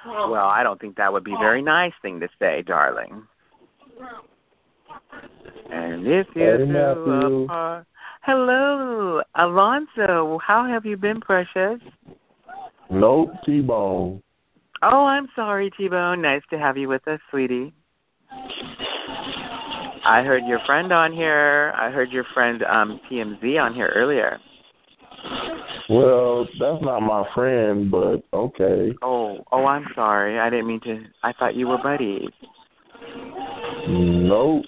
Well, 0.07 0.47
I 0.47 0.63
don't 0.63 0.79
think 0.79 0.95
that 0.97 1.11
would 1.11 1.23
be 1.23 1.33
a 1.33 1.37
very 1.37 1.61
nice 1.61 1.93
thing 2.01 2.19
to 2.21 2.27
say, 2.39 2.63
darling. 2.65 3.23
And 5.71 6.07
if 6.07 6.27
you 6.33 6.43
Hey, 6.43 6.55
threw 6.57 7.47
Matthew. 7.47 7.85
Hello, 8.23 9.21
Alonzo. 9.35 10.39
How 10.45 10.65
have 10.65 10.85
you 10.85 10.97
been, 10.97 11.19
precious? 11.21 11.79
Nope, 12.89 13.31
T-Bone. 13.45 14.21
Oh, 14.81 15.05
I'm 15.05 15.27
sorry, 15.35 15.71
T-Bone. 15.77 16.21
Nice 16.21 16.41
to 16.51 16.57
have 16.57 16.77
you 16.77 16.87
with 16.87 17.07
us, 17.07 17.19
sweetie. 17.29 17.73
I 20.05 20.23
heard 20.23 20.43
your 20.47 20.59
friend 20.65 20.93
on 20.93 21.11
here. 21.11 21.73
I 21.75 21.89
heard 21.89 22.11
your 22.11 22.25
friend 22.33 22.63
um 22.63 22.99
TMZ 23.11 23.61
on 23.61 23.73
here 23.73 23.91
earlier. 23.93 24.39
Well, 25.89 26.47
that's 26.59 26.83
not 26.83 27.01
my 27.01 27.23
friend, 27.33 27.89
but 27.89 28.23
okay. 28.33 28.91
Oh, 29.01 29.43
oh, 29.51 29.65
I'm 29.65 29.85
sorry. 29.95 30.39
I 30.39 30.49
didn't 30.49 30.67
mean 30.67 30.81
to. 30.81 31.03
I 31.23 31.33
thought 31.33 31.55
you 31.55 31.67
were 31.67 31.77
buddies. 31.81 32.29
Nope. 33.87 34.65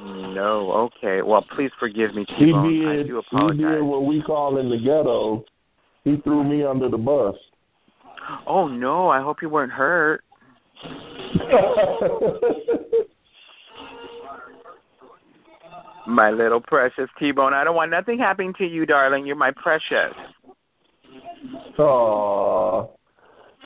No, 0.00 0.90
okay. 0.96 1.22
Well, 1.22 1.44
please 1.56 1.72
forgive 1.80 2.14
me, 2.14 2.24
He 2.38 2.46
T-Bone. 2.46 2.88
I 2.88 2.96
did. 2.96 3.08
do 3.08 3.22
He 3.32 3.56
did 3.56 3.82
what 3.82 4.04
we 4.04 4.22
call 4.22 4.58
in 4.58 4.70
the 4.70 4.78
ghetto. 4.78 5.44
He 6.04 6.16
threw 6.22 6.44
me 6.44 6.64
under 6.64 6.88
the 6.88 6.96
bus. 6.96 7.34
Oh 8.46 8.68
no, 8.68 9.08
I 9.08 9.20
hope 9.20 9.38
you 9.42 9.48
weren't 9.48 9.72
hurt. 9.72 10.22
My 16.08 16.30
little 16.30 16.60
precious 16.60 17.10
T-Bone. 17.18 17.52
I 17.52 17.64
don't 17.64 17.76
want 17.76 17.90
nothing 17.90 18.18
happening 18.18 18.54
to 18.56 18.64
you, 18.66 18.86
darling. 18.86 19.26
You're 19.26 19.36
my 19.36 19.50
precious. 19.50 20.14
Oh, 21.78 22.90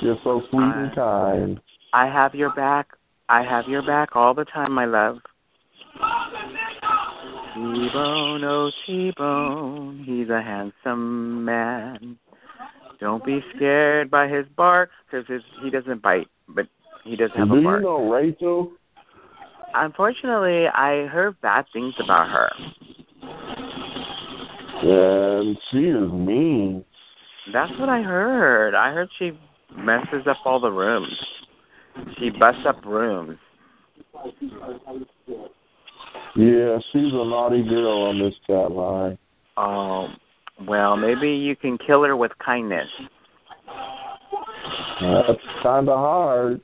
you're 0.00 0.18
so 0.24 0.42
sweet 0.50 0.60
and 0.60 0.94
kind. 0.94 1.60
I 1.92 2.06
have 2.06 2.34
your 2.34 2.52
back. 2.54 2.88
I 3.28 3.42
have 3.44 3.66
your 3.68 3.82
back 3.82 4.16
all 4.16 4.34
the 4.34 4.44
time, 4.44 4.72
my 4.72 4.86
love. 4.86 5.18
T-Bone, 7.54 8.44
oh 8.44 8.70
T-Bone, 8.86 10.02
he's 10.04 10.28
a 10.28 10.42
handsome 10.42 11.44
man. 11.44 12.18
Don't 12.98 13.24
be 13.24 13.40
scared 13.54 14.10
by 14.10 14.26
his 14.26 14.46
barks, 14.56 14.94
because 15.10 15.42
he 15.62 15.70
doesn't 15.70 16.02
bite, 16.02 16.28
but 16.48 16.66
he 17.04 17.14
does 17.14 17.30
have 17.36 17.48
Do 17.48 17.54
a 17.54 17.58
you 17.58 17.64
bark. 17.64 17.82
know 17.82 18.10
Rachel? 18.10 18.72
Unfortunately, 19.74 20.66
I 20.66 21.06
heard 21.06 21.40
bad 21.40 21.64
things 21.72 21.94
about 22.02 22.28
her. 22.28 22.50
And 24.84 25.56
she 25.70 25.78
is 25.78 26.10
mean. 26.12 26.84
That's 27.52 27.72
what 27.78 27.88
I 27.88 28.02
heard. 28.02 28.74
I 28.74 28.92
heard 28.92 29.08
she 29.18 29.32
messes 29.76 30.26
up 30.28 30.38
all 30.44 30.60
the 30.60 30.70
rooms. 30.70 31.12
She 32.18 32.30
busts 32.30 32.62
up 32.66 32.84
rooms. 32.84 33.38
Yeah, 36.34 36.78
she's 36.92 37.12
a 37.12 37.24
naughty 37.24 37.62
girl 37.62 38.02
on 38.08 38.18
this 38.18 38.34
chat 38.46 38.70
line. 38.70 39.18
Oh, 39.56 40.08
well, 40.66 40.96
maybe 40.96 41.30
you 41.30 41.56
can 41.56 41.78
kill 41.78 42.02
her 42.04 42.16
with 42.16 42.32
kindness. 42.44 42.88
That's 45.00 45.40
kind 45.62 45.88
of 45.88 45.98
hard. 45.98 46.60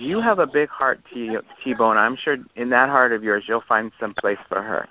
You 0.00 0.20
have 0.22 0.38
a 0.38 0.46
big 0.46 0.70
heart, 0.70 1.00
T 1.12 1.36
T-Bone. 1.62 1.98
I'm 1.98 2.16
sure 2.24 2.38
in 2.56 2.70
that 2.70 2.88
heart 2.88 3.12
of 3.12 3.22
yours, 3.22 3.44
you'll 3.46 3.62
find 3.68 3.92
some 4.00 4.14
place 4.18 4.38
for 4.48 4.62
her. 4.62 4.88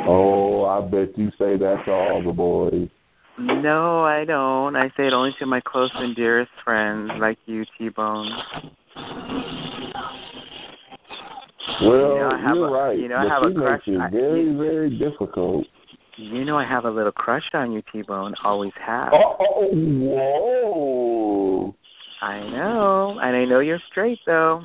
Oh, 0.00 0.64
I 0.64 0.80
bet 0.88 1.16
you 1.16 1.30
say 1.38 1.56
that 1.56 1.82
to 1.84 1.92
all 1.92 2.20
the 2.24 2.32
boys. 2.32 2.88
No, 3.38 4.02
I 4.02 4.24
don't. 4.24 4.74
I 4.76 4.88
say 4.96 5.06
it 5.06 5.12
only 5.12 5.34
to 5.38 5.46
my 5.46 5.60
close 5.60 5.90
and 5.94 6.16
dearest 6.16 6.50
friends 6.64 7.12
like 7.20 7.38
you, 7.46 7.64
T-Bone. 7.78 8.28
Well, 11.82 11.92
You 11.92 12.18
know, 12.18 12.30
I 12.32 12.40
have 12.40 12.56
you're 12.56 12.68
a- 12.68 12.72
right. 12.72 12.98
you 12.98 13.08
know, 13.08 13.16
I 13.16 13.28
have 13.28 13.42
a 13.42 13.48
makes 13.50 13.60
crush- 13.60 13.88
I- 14.00 14.08
very, 14.10 14.52
very 14.54 14.98
difficult. 14.98 15.66
You 16.16 16.44
know 16.46 16.56
I 16.56 16.64
have 16.64 16.86
a 16.86 16.90
little 16.90 17.12
crush 17.12 17.44
on 17.52 17.72
you, 17.72 17.82
T-Bone. 17.92 18.34
Always 18.42 18.72
have. 18.84 19.12
Oh, 19.12 19.68
whoa. 19.70 21.74
I 22.22 22.40
know, 22.40 23.18
and 23.22 23.36
I 23.36 23.44
know 23.44 23.60
you're 23.60 23.82
straight 23.90 24.18
though. 24.26 24.62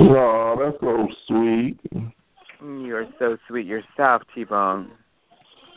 Oh, 0.00 0.56
that's 0.58 0.80
so 0.80 1.06
sweet. 1.28 1.78
Mm, 2.62 2.86
you're 2.86 3.06
so 3.18 3.36
sweet 3.46 3.66
yourself, 3.66 4.22
T-Bone. 4.34 4.90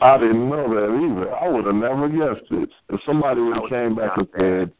I 0.00 0.18
didn't 0.18 0.48
know 0.48 0.68
that 0.68 0.90
either. 0.90 1.34
I 1.34 1.48
would 1.48 1.66
have 1.66 1.74
never 1.74 2.08
guessed 2.08 2.50
it. 2.50 2.68
If 2.90 3.00
somebody 3.06 3.40
would 3.40 3.56
have 3.56 3.70
came 3.70 3.94
back 3.94 4.16
and 4.16 4.28
said, 4.36 4.72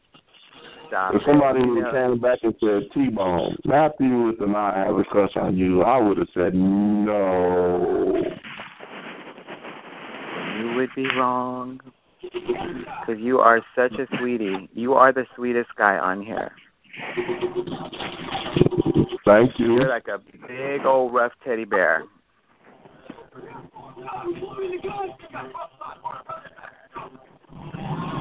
Stop 0.87 1.15
if 1.15 1.21
somebody 1.25 1.65
would 1.65 1.83
have 1.83 1.93
came 1.93 2.19
back 2.19 2.39
and 2.43 2.53
said, 2.59 2.83
T-Bone, 2.93 3.57
Matthew 3.65 4.27
with 4.27 4.41
and 4.41 4.55
I 4.55 4.85
have 4.85 4.95
a 4.97 5.03
crush 5.03 5.35
on 5.35 5.55
you, 5.55 5.81
I 5.83 5.97
would 5.99 6.17
have 6.17 6.27
said, 6.33 6.53
no. 6.53 8.21
You 10.59 10.75
would 10.75 10.89
be 10.95 11.07
wrong. 11.15 11.79
Because 12.31 13.21
you 13.21 13.39
are 13.39 13.61
such 13.75 13.93
a 13.93 14.07
sweetie. 14.17 14.69
You 14.73 14.93
are 14.93 15.13
the 15.13 15.25
sweetest 15.35 15.69
guy 15.77 15.97
on 15.97 16.23
here. 16.23 16.51
Thank 19.25 19.59
you. 19.59 19.75
You're 19.75 19.89
like 19.89 20.07
a 20.07 20.19
big 20.47 20.85
old 20.85 21.13
rough 21.13 21.31
teddy 21.43 21.65
bear. 21.65 22.03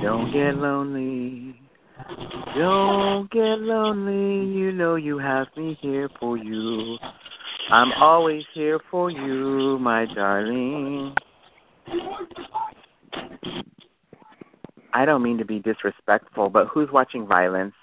Don't 0.03 0.33
get 0.33 0.57
lonely. 0.57 1.57
Don't 2.57 3.31
get 3.31 3.59
lonely. 3.61 4.47
You 4.47 4.73
know 4.73 4.97
you 4.97 5.19
have 5.19 5.47
me 5.57 5.79
here 5.81 6.09
for 6.21 6.37
you. 6.37 6.99
I'm 7.71 7.93
always 7.93 8.45
here 8.53 8.79
for 8.91 9.11
you, 9.11 9.79
my 9.81 10.07
darling. 10.15 11.15
I 14.95 15.05
don't 15.05 15.23
mean 15.23 15.39
to 15.39 15.45
be 15.45 15.59
disrespectful, 15.59 16.49
but 16.49 16.69
who's 16.69 16.89
watching 16.93 17.27
violence? 17.27 17.75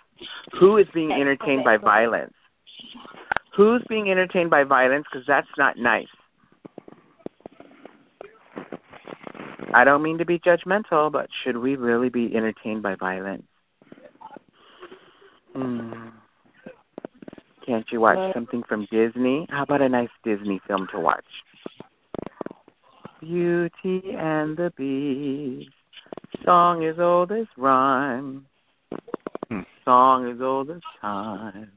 Who 0.60 0.78
is 0.78 0.88
being 0.93 1.12
entertained 1.12 1.65
by 1.65 1.76
violence? 1.76 2.34
Who's 3.56 3.84
being 3.89 4.10
entertained 4.10 4.50
by 4.50 4.63
violence? 4.63 5.06
Because 5.12 5.28
that's 5.28 5.47
not 5.58 5.78
nice. 5.78 6.08
I 9.74 9.84
don't 9.84 10.02
mean 10.02 10.17
to 10.19 10.26
be 10.26 10.39
judgmental, 10.39 11.12
but 11.12 11.28
should 11.43 11.58
we 11.58 11.76
really 11.76 12.10
be 12.10 12.34
entertained 12.36 12.82
by 12.82 12.95
violence? 12.95 13.43
Hmm. 15.54 16.10
Can't 17.65 17.86
you 17.91 18.02
watch 18.02 18.34
something 18.34 18.63
from 18.67 18.88
Disney? 18.91 19.47
How 19.50 19.63
about 19.63 19.82
a 19.82 19.89
nice 19.89 20.10
Disney 20.24 20.62
film 20.67 20.88
to 20.93 21.00
watch? 21.00 21.26
Beauty 23.21 24.02
and 24.17 24.58
the 24.58 24.74
Beast. 24.76 25.69
Song 26.45 26.83
is 26.83 26.97
old 26.99 27.31
as 27.31 27.47
rhyme. 27.57 28.45
Hmm. 29.49 29.61
Song 29.85 30.27
is 30.29 30.41
old 30.41 30.69
as 30.71 30.81
time. 30.99 31.71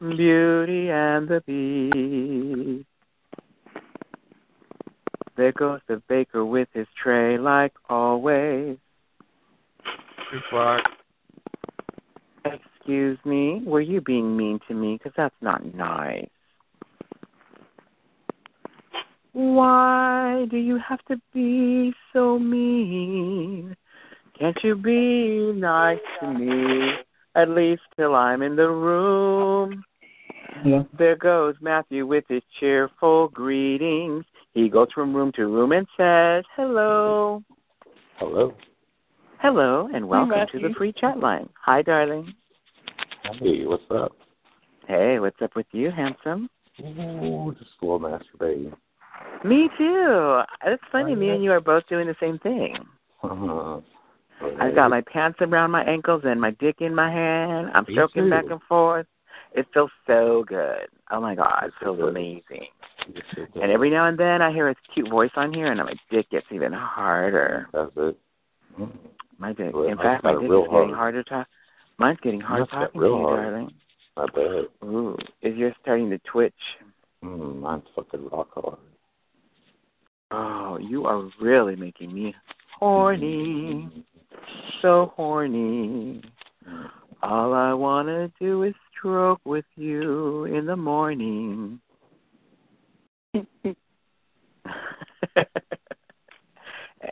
Beauty 0.00 0.90
and 0.90 1.28
the 1.28 1.42
Beast. 1.46 2.86
There 5.36 5.52
goes 5.52 5.80
the 5.86 6.02
baker 6.08 6.44
with 6.44 6.68
his 6.74 6.86
tray, 7.00 7.38
like 7.38 7.72
always. 7.88 8.76
Goodbye. 10.32 10.80
Excuse 12.44 13.18
me, 13.24 13.62
were 13.64 13.80
you 13.80 14.00
being 14.00 14.36
mean 14.36 14.58
to 14.66 14.74
me? 14.74 14.94
Because 14.94 15.12
that's 15.16 15.34
not 15.40 15.74
nice. 15.74 16.28
Why 19.32 20.46
do 20.50 20.56
you 20.56 20.78
have 20.78 21.04
to 21.06 21.16
be 21.32 21.92
so 22.12 22.38
mean? 22.38 23.76
Can't 24.38 24.56
you 24.62 24.74
be 24.74 25.52
nice 25.54 25.98
to 26.20 26.32
me? 26.32 26.92
At 27.34 27.50
least 27.50 27.82
till 27.96 28.14
I'm 28.14 28.42
in 28.42 28.56
the 28.56 28.68
room. 28.68 29.84
Yeah. 30.64 30.82
There 30.98 31.16
goes 31.16 31.54
Matthew 31.60 32.06
with 32.06 32.24
his 32.28 32.42
cheerful 32.58 33.28
greetings. 33.28 34.24
He 34.54 34.68
goes 34.68 34.88
from 34.94 35.14
room 35.14 35.30
to 35.36 35.46
room 35.46 35.72
and 35.72 35.86
says, 35.96 36.44
Hello. 36.56 37.42
Hello. 38.16 38.54
Hello, 39.40 39.88
and 39.94 40.08
welcome 40.08 40.46
to 40.50 40.58
the 40.58 40.74
free 40.76 40.92
chat 40.92 41.20
line. 41.20 41.48
Hi, 41.64 41.82
darling. 41.82 42.34
Hey, 43.40 43.66
what's 43.66 43.84
up? 43.90 44.16
Hey, 44.88 45.20
what's 45.20 45.40
up 45.40 45.54
with 45.54 45.66
you, 45.70 45.92
handsome? 45.92 46.48
Ooh, 46.80 47.54
just 47.56 47.70
a 47.80 47.84
little 47.84 48.00
masturbating. 48.00 48.74
Me 49.44 49.68
too. 49.78 50.40
It's 50.66 50.82
funny, 50.90 51.14
me 51.14 51.30
and 51.30 51.44
you 51.44 51.52
are 51.52 51.60
both 51.60 51.84
doing 51.88 52.06
the 52.06 52.16
same 52.20 52.38
thing. 52.38 52.76
Uh-huh. 53.22 53.80
I've 54.60 54.74
got 54.74 54.90
my 54.90 55.00
pants 55.12 55.38
around 55.40 55.70
my 55.70 55.82
ankles 55.84 56.22
and 56.24 56.40
my 56.40 56.52
dick 56.52 56.76
in 56.80 56.94
my 56.94 57.10
hand. 57.10 57.70
I'm 57.74 57.84
stroking 57.90 58.30
back 58.30 58.44
and 58.50 58.60
forth. 58.68 59.06
It 59.54 59.66
feels 59.72 59.90
so 60.06 60.44
good. 60.46 60.86
Oh 61.10 61.20
my 61.20 61.34
god, 61.34 61.64
it 61.66 61.72
feels 61.80 61.98
amazing. 62.00 62.66
And 63.54 63.72
every 63.72 63.90
now 63.90 64.06
and 64.06 64.18
then 64.18 64.42
I 64.42 64.52
hear 64.52 64.68
a 64.68 64.74
cute 64.92 65.08
voice 65.08 65.30
on 65.36 65.52
here 65.52 65.66
and 65.66 65.78
my 65.78 65.94
dick 66.10 66.30
gets 66.30 66.46
even 66.52 66.72
harder. 66.72 67.68
That's 67.72 67.90
it. 67.96 68.18
Mm. 68.78 68.92
My 69.38 69.52
dick. 69.52 69.74
In 69.74 69.96
fact, 69.96 70.24
my 70.24 70.32
dick 70.32 70.42
is 70.42 70.48
getting 70.48 70.70
hard. 70.70 70.90
harder 70.90 71.22
to 71.24 71.46
Mine's 71.98 72.18
getting 72.22 72.40
hard 72.40 72.68
got 72.70 72.86
talking 72.86 73.00
to 73.00 73.06
real 73.06 73.18
you, 73.18 73.24
hard. 73.24 73.44
darling. 73.44 73.70
Not 74.16 74.34
bad. 74.34 74.88
Ooh, 74.88 75.16
is 75.42 75.56
yours 75.56 75.74
starting 75.82 76.10
to 76.10 76.18
twitch? 76.30 76.52
Mm, 77.24 77.60
mine's 77.60 77.82
fucking 77.96 78.28
rock 78.30 78.48
hard. 78.54 78.78
Oh, 80.30 80.78
you 80.78 81.06
are 81.06 81.28
really 81.40 81.74
making 81.76 82.12
me 82.12 82.34
horny. 82.78 84.04
So 84.82 85.12
horny. 85.16 86.22
All 87.22 87.54
I 87.54 87.72
want 87.72 88.08
to 88.08 88.30
do 88.38 88.62
is 88.62 88.74
stroke 88.96 89.40
with 89.44 89.64
you 89.76 90.44
in 90.44 90.66
the 90.66 90.76
morning. 90.76 91.80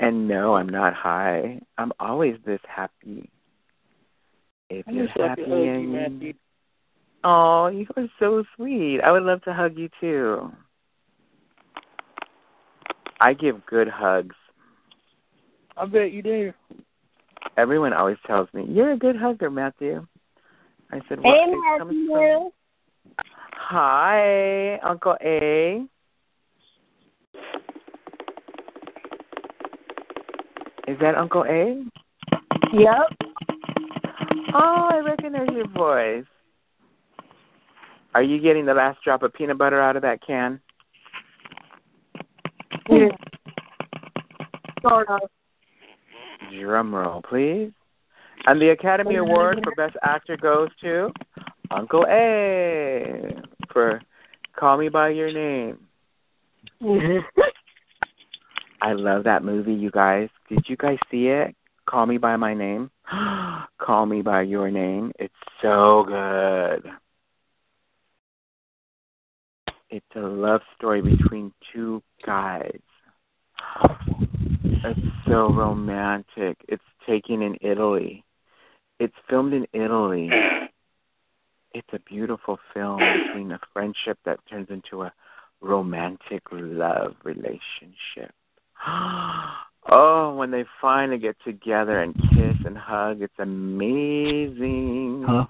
and 0.00 0.29
no, 0.29 0.55
I'm 0.55 0.68
not 0.68 0.94
high. 0.94 1.61
I'm 1.79 1.92
always 1.98 2.37
this 2.44 2.61
happy. 2.68 3.31
If 4.68 4.87
you're 4.88 5.09
happy 5.09 5.42
hug 5.42 6.22
you. 6.22 6.35
Oh, 7.24 7.68
you 7.68 7.87
are 7.96 8.09
so 8.18 8.44
sweet. 8.57 9.00
I 9.00 9.11
would 9.11 9.22
love 9.22 9.42
to 9.44 9.55
hug 9.55 9.76
you 9.76 9.88
too. 10.00 10.52
I 13.20 13.33
give 13.33 13.64
good 13.66 13.88
hugs. 13.88 14.35
I 15.76 15.87
bet 15.87 16.12
you 16.12 16.22
do. 16.22 16.52
Everyone 17.57 17.92
always 17.92 18.16
tells 18.26 18.48
me, 18.52 18.64
You're 18.68 18.92
a 18.92 18.96
good 18.96 19.16
hugger, 19.16 19.50
Matthew. 19.50 20.07
I 20.90 21.00
said, 21.09 21.18
Hey, 21.22 21.24
Well, 21.24 21.52
it 21.52 21.79
comes 21.79 22.09
from 22.12 22.50
Hi, 23.52 24.79
Uncle 24.79 25.16
A. 25.22 25.87
Is 30.87 30.96
that 31.00 31.16
Uncle 31.16 31.44
A? 31.44 31.85
Yep. 32.72 33.29
Oh, 34.55 34.88
I 34.92 34.98
recognize 35.05 35.48
your 35.52 35.68
voice. 35.68 36.24
Are 38.14 38.22
you 38.22 38.40
getting 38.40 38.64
the 38.64 38.74
last 38.74 38.98
drop 39.02 39.22
of 39.22 39.33
peanut 39.35 39.59
butter 39.59 39.81
out 39.81 39.96
of 39.96 40.02
that 40.02 40.24
can? 40.24 40.61
Sort 44.83 45.09
of. 45.09 45.21
Drum 46.59 46.95
roll, 46.95 47.23
please. 47.23 47.73
And 48.47 48.61
the 48.61 48.71
Academy 48.71 49.17
Award 49.17 49.61
for 49.65 49.75
Best 49.75 49.97
Actor 50.03 50.37
goes 50.37 50.69
to 50.83 51.11
Uncle 51.71 52.07
A 52.09 53.35
for 53.73 54.01
Call 54.59 54.79
Me 54.79 54.89
By 54.89 55.09
Your 55.11 55.33
Name. 55.33 55.79
Mm-hmm. 56.83 57.41
I 58.83 58.93
love 58.93 59.25
that 59.25 59.43
movie, 59.43 59.73
you 59.75 59.91
guys. 59.91 60.29
Did 60.49 60.67
you 60.69 60.77
guys 60.77 60.99
see 61.11 61.27
it? 61.29 61.55
Call 61.87 62.07
Me 62.07 62.19
By 62.19 62.37
My 62.37 62.55
Name? 62.55 62.91
Call 63.79 64.07
Me 64.07 64.23
By 64.23 64.43
Your 64.43 64.71
Name. 64.71 65.13
It's 65.19 65.35
so 65.63 66.05
good. 66.07 66.91
It's 69.88 70.07
a 70.16 70.20
love 70.20 70.62
story 70.77 71.01
between 71.01 71.53
two 71.72 72.03
guys. 72.25 72.81
It's 74.64 75.01
so 75.27 75.53
romantic. 75.53 76.59
It's 76.68 76.83
taken 77.07 77.42
in 77.42 77.57
Italy. 77.61 78.25
It's 78.99 79.14
filmed 79.29 79.53
in 79.53 79.66
Italy. 79.72 80.31
It's 81.72 81.88
a 81.92 82.01
beautiful 82.01 82.59
film 82.75 82.99
between 82.99 83.53
a 83.53 83.61
friendship 83.72 84.18
that 84.25 84.40
turns 84.51 84.68
into 84.70 85.03
a 85.03 85.12
romantic 85.61 86.42
love 86.51 87.14
relationship. 87.25 88.35
Oh, 89.88 90.35
when 90.35 90.51
they 90.51 90.64
finally 90.81 91.16
get 91.16 91.37
together 91.44 92.03
and 92.03 92.12
kiss 92.12 92.57
and 92.64 92.77
hug, 92.77 93.22
it's 93.22 93.38
amazing. 93.38 95.25
Huh? 95.25 95.44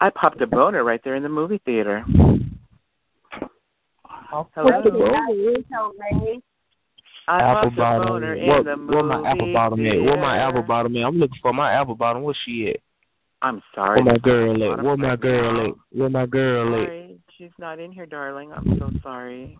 I 0.00 0.10
popped 0.10 0.40
a 0.40 0.46
boner 0.48 0.82
right 0.82 1.00
there 1.04 1.14
in 1.14 1.22
the 1.22 1.28
movie 1.28 1.60
theater. 1.64 2.04
Hello? 4.28 4.48
I 7.30 7.40
apple 7.42 7.70
popped 7.70 7.72
a 7.72 7.76
bottom. 7.76 8.08
boner 8.08 8.34
in 8.34 8.46
What, 8.46 8.64
the 8.64 8.76
where 8.76 9.02
my 9.02 9.30
apple 9.30 9.52
bottom 9.52 9.86
at? 9.86 10.02
Where 10.02 10.16
my 10.20 10.38
apple 10.38 10.62
bottom 10.62 10.96
at? 10.96 11.02
I'm 11.04 11.16
looking 11.18 11.38
for 11.42 11.52
my 11.52 11.72
apple 11.72 11.94
bottom. 11.94 12.22
Where 12.22 12.34
she 12.44 12.68
at? 12.70 12.76
I'm 13.42 13.62
sorry. 13.74 14.02
Where 14.02 14.12
my 14.12 14.18
girl 14.18 14.54
at? 14.62 14.68
Bottom 14.70 14.84
Where 14.86 14.96
my 14.96 15.16
girl 15.16 15.52
now. 15.54 15.64
at? 15.66 15.70
Where 15.92 16.08
my 16.10 16.26
girl 16.26 16.74
at? 16.82 16.86
Sorry, 16.86 17.18
she's 17.36 17.50
not 17.58 17.78
in 17.78 17.92
here, 17.92 18.06
darling. 18.06 18.52
I'm 18.52 18.78
so 18.78 18.90
sorry. 19.02 19.58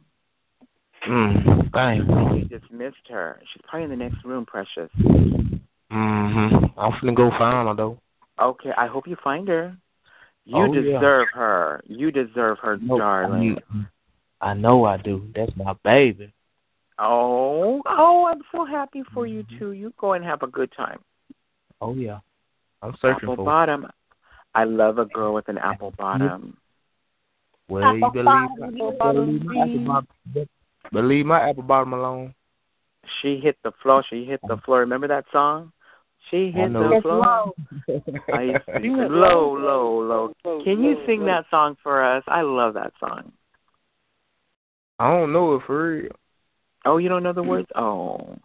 Mm, 1.08 1.70
dang. 1.72 2.32
We 2.34 2.44
just 2.48 2.70
missed 2.72 2.96
her. 3.08 3.40
She's 3.52 3.62
probably 3.68 3.84
in 3.84 3.90
the 3.90 3.96
next 3.96 4.24
room, 4.24 4.44
precious. 4.46 4.90
Mm-hmm. 4.98 6.78
I'm 6.78 6.92
finna 6.92 7.14
go 7.14 7.30
find 7.38 7.68
her 7.68 7.74
though. 7.74 7.98
Okay, 8.40 8.70
I 8.76 8.86
hope 8.86 9.06
you 9.06 9.16
find 9.22 9.48
her. 9.48 9.76
You 10.44 10.56
Oh, 10.56 10.72
yeah. 10.72 10.98
deserve 10.98 11.28
her. 11.34 11.82
You 11.86 12.10
deserve 12.10 12.58
her, 12.60 12.78
No, 12.80 12.98
darling. 12.98 13.58
I 13.70 13.84
know 14.54 14.84
I 14.84 14.96
do. 14.96 15.26
That's 15.34 15.52
my 15.56 15.74
baby. 15.84 16.32
Oh, 16.98 17.80
oh, 17.86 18.26
I'm 18.26 18.42
so 18.50 18.64
happy 18.64 19.02
for 19.14 19.26
you 19.26 19.42
mm-hmm. 19.44 19.58
too. 19.58 19.72
You 19.72 19.92
go 19.98 20.14
and 20.14 20.24
have 20.24 20.42
a 20.42 20.48
good 20.48 20.72
time. 20.76 20.98
Oh 21.80 21.94
yeah. 21.94 22.18
I'm 22.82 22.94
searching 23.00 23.28
apple 23.28 23.36
for. 23.36 23.44
bottom. 23.44 23.86
I 24.54 24.64
love 24.64 24.98
a 24.98 25.04
girl 25.04 25.34
with 25.34 25.48
an 25.48 25.58
apple 25.58 25.92
bottom. 25.96 26.56
Well, 27.68 27.96
you 27.96 28.10
believe, 28.12 28.24
bottom, 28.24 28.76
you 28.76 28.88
apple 28.88 29.12
believe 29.12 29.44
my 29.44 29.62
apple 29.62 29.84
bottom. 29.84 30.48
Believe 30.92 31.26
my 31.26 31.50
apple 31.50 31.62
bottom 31.62 31.92
alone. 31.92 32.34
She 33.20 33.38
hit 33.42 33.56
the 33.62 33.72
floor. 33.82 34.04
She 34.08 34.24
hit 34.24 34.40
the 34.48 34.56
floor. 34.64 34.80
Remember 34.80 35.08
that 35.08 35.24
song? 35.32 35.72
She 36.30 36.50
hit 36.50 36.72
the 36.72 37.00
floor. 37.02 37.22
low. 37.22 37.54
I 38.32 38.42
used 38.42 38.66
to 38.66 38.80
sing 38.80 38.96
low, 38.96 39.56
low, 39.56 40.32
low. 40.44 40.62
Can 40.64 40.82
you 40.82 40.96
sing 41.06 41.24
that 41.26 41.44
song 41.50 41.76
for 41.82 42.02
us? 42.02 42.22
I 42.26 42.42
love 42.42 42.74
that 42.74 42.92
song. 43.00 43.32
I 44.98 45.10
don't 45.10 45.32
know 45.32 45.54
it 45.54 45.62
for 45.66 45.90
real. 45.90 46.12
Oh, 46.84 46.98
you 46.98 47.08
don't 47.08 47.22
know 47.22 47.32
the 47.32 47.42
words? 47.42 47.68
Oh. 47.76 48.36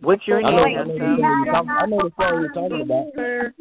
What's 0.00 0.26
your 0.28 0.38
I 0.38 0.50
know, 0.50 0.64
name? 0.64 0.78
I 0.78 0.84
know, 0.84 1.16
the- 1.16 1.70
I 1.70 1.86
know 1.86 1.98
the 1.98 2.12
song 2.16 2.40
you're 2.40 2.52
talking 2.52 2.82
about. 2.82 3.06
Fur, 3.14 3.52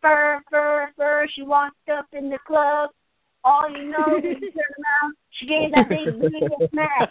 fur, 0.00 0.40
fur, 0.50 0.90
fur. 0.96 1.26
She 1.34 1.42
walked 1.42 1.88
up 1.88 2.06
in 2.12 2.30
the 2.30 2.38
club. 2.46 2.90
All 3.42 3.68
you 3.68 3.90
know 3.90 4.16
is 4.18 4.22
she 4.22 4.50
turned 4.50 4.74
around. 4.78 5.14
She 5.32 5.46
gave 5.46 5.72
that 5.72 5.88
big 5.88 6.18
big 6.20 6.68
smack. 6.70 7.10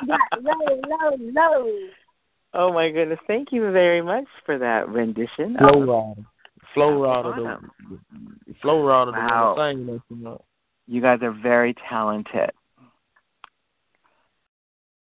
She 0.00 0.06
got 0.06 0.42
low, 0.42 0.80
low, 0.88 1.16
low. 1.18 1.78
Oh 2.54 2.72
my 2.72 2.90
goodness! 2.90 3.18
Thank 3.26 3.48
you 3.50 3.70
very 3.72 4.00
much 4.00 4.24
for 4.46 4.56
that 4.56 4.88
rendition. 4.88 5.56
Flo 5.58 5.72
Rida. 5.72 6.24
Flo 6.72 6.90
Rida. 6.92 7.60
The, 7.90 8.54
Flo 8.62 8.84
Rida. 8.84 9.12
Wow. 9.12 9.54
one 9.56 9.86
that 9.86 9.92
that, 9.92 10.00
you 10.08 10.16
know. 10.16 10.42
You 10.86 11.02
guys 11.02 11.18
are 11.22 11.36
very 11.42 11.74
talented. 11.90 12.52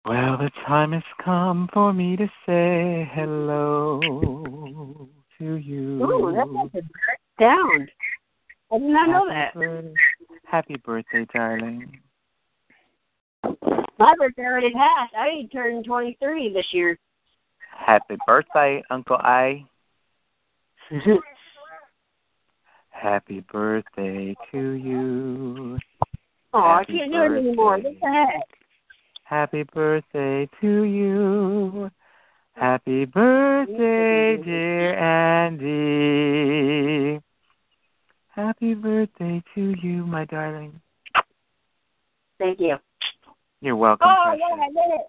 Well, 0.07 0.39
the 0.39 0.51
time 0.67 0.93
has 0.93 1.03
come 1.23 1.69
for 1.75 1.93
me 1.93 2.17
to 2.17 2.27
say 2.47 3.09
hello 3.13 4.01
to 5.39 5.55
you. 5.57 6.03
Ooh, 6.03 6.33
that's 6.35 6.51
like 6.51 6.75
a 6.75 6.87
sound. 7.39 7.91
I 8.73 8.79
did 8.79 8.89
not 8.89 9.09
know 9.11 9.29
that. 9.29 9.55
Happy 9.55 9.95
Happy 10.47 10.77
birthday, 10.85 11.27
darling. 11.35 12.01
My 13.99 14.15
birthday 14.19 14.43
already 14.43 14.73
passed. 14.73 15.15
I 15.15 15.47
turned 15.53 15.85
23 15.85 16.55
this 16.55 16.67
year. 16.73 16.99
Happy 17.71 18.17
birthday, 18.27 18.83
Uncle 18.91 19.17
I. 19.17 19.67
Happy 22.89 23.45
birthday 23.53 24.35
to 24.51 24.71
you. 24.71 25.79
Oh, 26.55 26.59
I 26.59 26.85
can't 26.85 27.13
do 27.13 27.23
it 27.23 27.39
anymore. 27.39 27.79
What 27.79 28.01
the 28.01 28.09
heck? 28.09 28.60
Happy 29.31 29.62
birthday 29.62 30.49
to 30.61 30.83
you. 30.83 31.88
Happy 32.55 33.05
birthday, 33.05 34.37
dear 34.43 34.99
Andy. 34.99 37.21
Happy 38.27 38.75
birthday 38.75 39.40
to 39.55 39.75
you, 39.81 40.05
my 40.05 40.25
darling. 40.25 40.81
Thank 42.40 42.59
you. 42.59 42.75
You're 43.61 43.77
welcome. 43.77 44.09
Oh, 44.11 44.23
precious. 44.25 44.43
yeah, 44.49 44.57
I 44.57 44.66
did 44.66 45.01
it. 45.01 45.07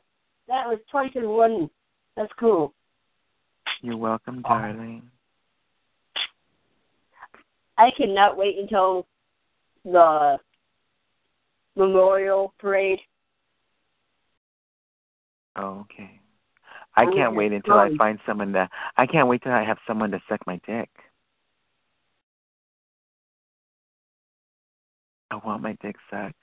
That 0.48 0.68
was 0.68 0.78
twice 0.92 1.10
in 1.16 1.28
one. 1.28 1.68
That's 2.16 2.32
cool. 2.40 2.76
You're 3.82 3.98
welcome, 3.98 4.44
darling. 4.44 5.02
I 7.80 7.90
cannot 7.98 8.38
wait 8.38 8.60
until 8.60 9.08
the 9.84 10.38
memorial 11.76 12.54
parade. 12.60 13.00
Oh, 15.56 15.86
okay. 15.92 16.20
I 16.96 17.04
I'm 17.04 17.14
can't 17.14 17.34
looking 17.34 17.38
wait 17.38 17.52
until 17.54 17.76
I 17.76 17.90
find 17.98 18.20
someone 18.26 18.54
to. 18.54 18.70
I 18.98 19.06
can't 19.06 19.28
wait 19.28 19.44
till 19.44 19.52
I 19.52 19.64
have 19.64 19.78
someone 19.88 20.12
to 20.12 20.22
suck 20.28 20.46
my 20.46 20.60
dick. 20.66 20.90
I 25.32 25.36
want 25.46 25.62
my 25.62 25.78
dick 25.82 25.96
sucked. 26.10 26.36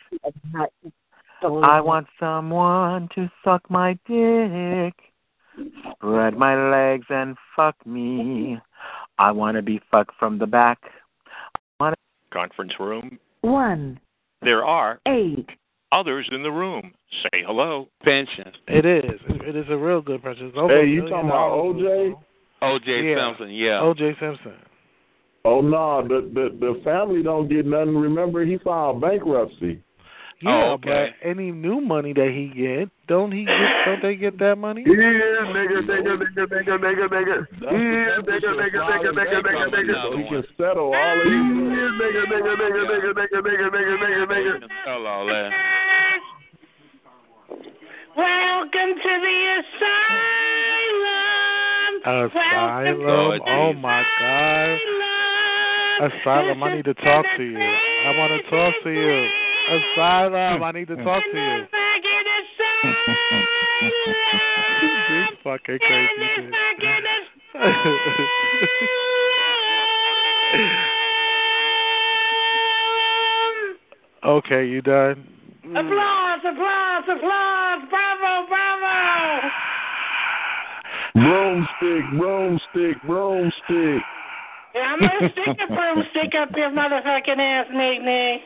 I 1.42 1.80
want 1.80 2.06
someone 2.18 3.08
to 3.14 3.30
suck 3.44 3.70
my 3.70 3.98
dick, 4.06 4.94
spread 5.92 6.34
my 6.38 6.70
legs 6.70 7.06
and 7.10 7.36
fuck 7.54 7.74
me. 7.86 8.58
I 9.18 9.30
want 9.32 9.56
to 9.56 9.62
be 9.62 9.80
fucked 9.90 10.14
from 10.18 10.38
the 10.38 10.46
back. 10.46 10.78
Conference 12.30 12.72
room. 12.78 13.18
One, 13.40 13.98
There 14.42 14.64
are 14.64 15.00
eight, 15.06 15.48
others 15.92 16.28
in 16.32 16.42
the 16.42 16.50
room. 16.50 16.92
Say 17.22 17.42
hello. 17.46 17.88
Pension. 18.02 18.52
It 18.66 18.84
is. 18.84 19.20
It 19.28 19.56
is 19.56 19.66
a 19.70 19.76
real 19.76 20.00
good 20.00 20.22
pension. 20.22 20.48
It's 20.48 20.56
over 20.56 20.82
Hey, 20.82 20.88
you 20.88 21.02
talking 21.08 21.28
about 21.28 21.48
dollars. 21.48 21.76
OJ? 21.76 22.14
O.J. 22.60 23.10
Yeah. 23.10 23.28
Simpson, 23.28 23.50
yeah. 23.50 23.80
O.J. 23.80 24.16
Simpson. 24.20 24.54
Oh 25.44 25.60
no, 25.60 26.06
the 26.06 26.28
the 26.34 26.56
the 26.58 26.80
family 26.82 27.22
don't 27.22 27.48
get 27.48 27.64
nothing. 27.64 27.96
Remember, 27.96 28.44
he 28.44 28.58
filed 28.58 29.00
bankruptcy. 29.00 29.80
Yeah, 30.40 30.54
Oh, 30.54 30.72
okay. 30.74 31.10
but 31.20 31.28
any 31.28 31.50
new 31.50 31.80
money 31.80 32.12
that 32.12 32.30
he 32.30 32.46
get, 32.54 32.88
don't 33.08 33.32
he 33.32 33.44
get? 33.44 33.58
Don't 33.86 34.02
they 34.02 34.14
get 34.14 34.38
that 34.38 34.56
money? 34.56 34.84
Yeah, 34.86 34.94
nigga, 34.94 35.82
nigga, 35.82 36.14
nigga, 36.14 36.46
nigga, 36.46 36.78
nigga, 36.78 37.08
nigga. 37.10 37.46
Yeah, 37.58 38.22
nigga, 38.22 38.54
nigga, 38.54 38.78
nigga, 38.78 39.10
nigga, 39.18 39.42
nigga, 39.42 39.66
nigga. 39.74 39.94
So 39.98 40.16
he 40.16 40.22
can 40.28 40.44
settle 40.56 40.94
all 40.94 41.18
of 41.18 41.24
these. 41.26 41.34
Yeah, 41.34 41.90
nigga, 41.98 42.22
nigga, 42.30 42.54
nigga, 42.54 42.82
nigga, 42.86 43.18
nigga, 43.18 43.42
nigga, 43.42 43.66
nigga, 43.74 43.98
nigga, 43.98 44.24
nigga. 44.30 44.68
Tell 44.84 45.02
all 45.06 45.26
that. 45.26 45.50
Welcome 48.16 48.92
to 48.94 49.12
the 49.26 49.36
asylum. 50.68 51.28
Asylum. 52.30 53.40
Oh 53.46 53.72
my 53.74 54.02
God. 54.20 54.78
Asylum. 56.12 56.62
I 56.62 56.64
need 56.76 56.84
to 56.84 56.94
talk 56.94 57.26
to 57.36 57.42
you. 57.42 57.58
I 57.58 58.16
want 58.16 58.30
to 58.40 58.50
talk 58.50 58.74
to 58.84 58.90
you. 58.90 59.28
Asylum. 59.68 60.58
Hmm. 60.58 60.64
I 60.64 60.72
need 60.72 60.88
to 60.88 60.96
hmm. 60.96 61.04
talk 61.04 61.22
to 61.22 61.38
you. 61.38 61.60
this 61.60 61.68
fucking 65.44 65.78
crazy 65.78 66.48
okay, 74.24 74.64
you 74.66 74.80
done? 74.80 75.26
Applause, 75.64 76.40
applause, 76.46 77.04
applause. 77.04 77.80
Bravo, 77.90 78.46
bravo. 78.48 79.48
Broomstick, 81.14 82.04
broomstick, 82.16 82.96
broomstick. 83.06 84.02
Yeah, 84.74 84.94
I'm 84.94 85.00
gonna 85.00 85.28
stick 85.32 85.58
a 85.58 85.66
broomstick 85.66 86.34
up 86.40 86.50
your 86.56 86.70
motherfucking 86.70 87.38
ass, 87.38 87.66
Nate 87.72 88.02
Nate. 88.02 88.42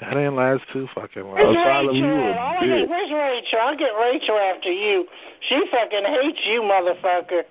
That 0.00 0.16
ain't 0.16 0.34
last 0.34 0.62
too 0.72 0.88
fucking 0.94 1.22
long. 1.22 1.34
Where's 1.34 1.56
Asylum, 1.58 1.94
you 1.96 2.04
Rachel? 2.06 2.18
a 2.18 2.32
I 2.32 2.54
wanna 2.54 2.66
bitch. 2.66 2.80
get- 2.80 2.88
Where's 2.88 3.10
Rachel? 3.12 3.58
I'll 3.62 3.76
get 3.76 3.90
Rachel 4.00 4.38
after 4.38 4.72
you. 4.72 5.04
She 5.48 5.60
fucking 5.70 6.04
hates 6.06 6.38
you, 6.46 6.62
motherfucker. 6.62 7.42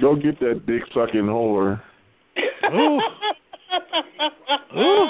Go 0.00 0.16
get 0.16 0.40
that 0.40 0.66
dick 0.66 0.82
sucking 0.92 1.22
whore. 1.26 1.80
Ooh. 2.72 3.00
Ooh. 4.76 5.06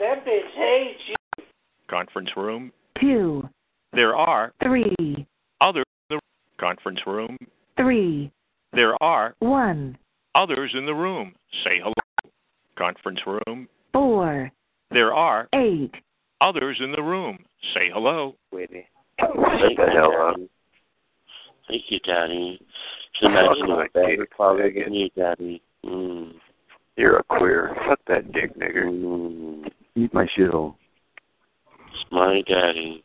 That 0.00 0.24
bitch 0.26 0.50
hates 0.56 1.00
you. 1.08 1.44
Conference 1.88 2.30
room. 2.36 2.72
two, 3.00 3.48
There 3.92 4.16
are 4.16 4.52
three, 4.62 4.94
others 5.60 5.84
in 6.10 6.16
the 6.16 6.20
conference 6.58 6.98
room. 7.06 7.36
three, 7.76 8.32
There 8.72 9.00
are 9.00 9.34
one, 9.38 9.96
others 10.34 10.72
in 10.76 10.84
the 10.86 10.94
room. 10.94 11.34
Say 11.62 11.78
hello. 11.78 11.92
Conference 12.76 13.20
room. 13.26 13.68
four, 13.92 14.50
There 14.90 15.12
are 15.14 15.48
eight, 15.54 15.92
others 16.40 16.78
in 16.80 16.92
the 16.92 17.02
room. 17.02 17.38
Say 17.74 17.90
hello. 17.92 18.36
Witty. 18.52 18.86
Shut 19.20 19.30
the. 19.34 20.48
Thank 21.68 21.82
you, 21.88 21.98
Daddy. 22.00 22.60
Somebody's 23.20 23.60
Fuck 23.60 23.68
my 23.68 24.06
dick, 24.06 24.20
father 24.36 24.68
you, 24.68 25.10
Daddy. 25.16 25.62
Mm. 25.84 26.32
You're 26.96 27.16
a 27.16 27.22
queer. 27.24 27.74
Fuck 27.88 28.00
that 28.08 28.32
dick, 28.32 28.56
nigger. 28.56 28.84
Mm. 28.84 29.68
Eat 29.96 30.14
my 30.14 30.26
shithole. 30.36 30.74
It's 31.92 32.04
my 32.12 32.42
daddy. 32.46 33.02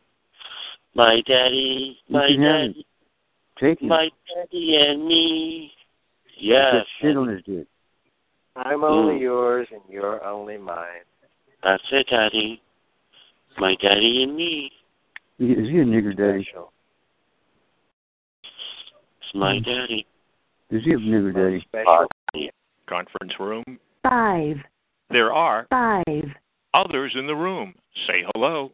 My 0.94 1.22
daddy, 1.26 1.98
my 2.10 2.26
You 2.26 2.36
can 2.36 2.44
have 2.44 2.52
daddy, 2.52 2.86
Take 3.58 3.82
it. 3.82 3.86
my 3.86 4.10
daddy 4.34 4.76
and 4.76 5.06
me. 5.06 5.72
Yes. 6.38 6.74
That 6.74 6.86
shit 7.00 7.16
on 7.16 7.28
his 7.28 7.42
dick. 7.44 7.66
I'm 8.56 8.84
only 8.84 9.18
yours 9.20 9.66
and 9.72 9.80
you're 9.88 10.22
only 10.24 10.58
mine. 10.58 11.06
That's 11.62 11.82
it, 11.92 12.06
Daddy. 12.10 12.60
My 13.58 13.74
daddy 13.80 14.24
and 14.24 14.36
me. 14.36 14.70
Is 15.38 15.68
he 15.68 15.78
a 15.78 15.84
nigger 15.84 16.16
daddy? 16.16 16.46
It's 18.42 19.34
my 19.34 19.56
hmm. 19.56 19.62
daddy. 19.62 20.06
Is 20.70 20.82
he 20.84 20.92
a 20.92 20.96
nigger 20.96 21.34
daddy? 21.34 22.50
Conference 22.88 23.32
room. 23.38 23.64
five, 24.02 24.56
There 25.10 25.32
are 25.32 25.66
five, 25.70 26.24
others 26.74 27.14
in 27.18 27.26
the 27.26 27.34
room. 27.34 27.74
Say 28.06 28.24
hello. 28.34 28.72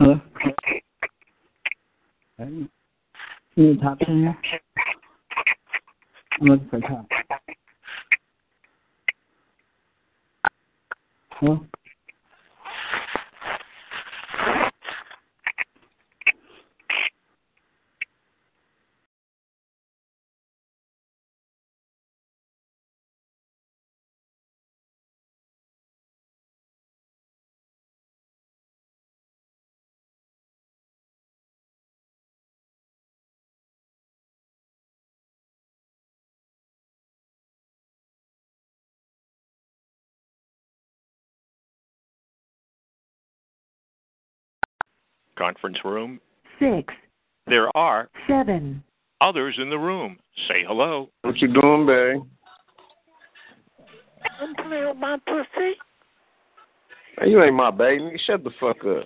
Hello? 0.00 0.20
như 3.56 3.76
thật 3.82 3.94
ha 4.00 4.34
mình 6.40 6.58
phải 6.70 6.80
thật 6.88 7.02
không? 11.30 11.66
Conference 45.42 45.78
room. 45.84 46.20
Six, 46.60 46.94
There 47.48 47.76
are 47.76 48.08
seven, 48.28 48.80
others 49.20 49.56
in 49.60 49.70
the 49.70 49.78
room. 49.78 50.16
Say 50.46 50.62
hello. 50.64 51.08
What 51.22 51.36
you 51.38 51.48
doing, 51.48 51.84
babe? 51.84 52.22
I'm 54.40 54.54
playing 54.54 54.86
with 54.86 54.96
my 54.98 55.16
pussy. 55.26 55.72
Man, 57.18 57.28
you 57.28 57.42
ain't 57.42 57.56
my 57.56 57.72
baby. 57.72 58.16
Shut 58.24 58.44
the 58.44 58.52
fuck 58.60 58.84
up. 58.84 59.04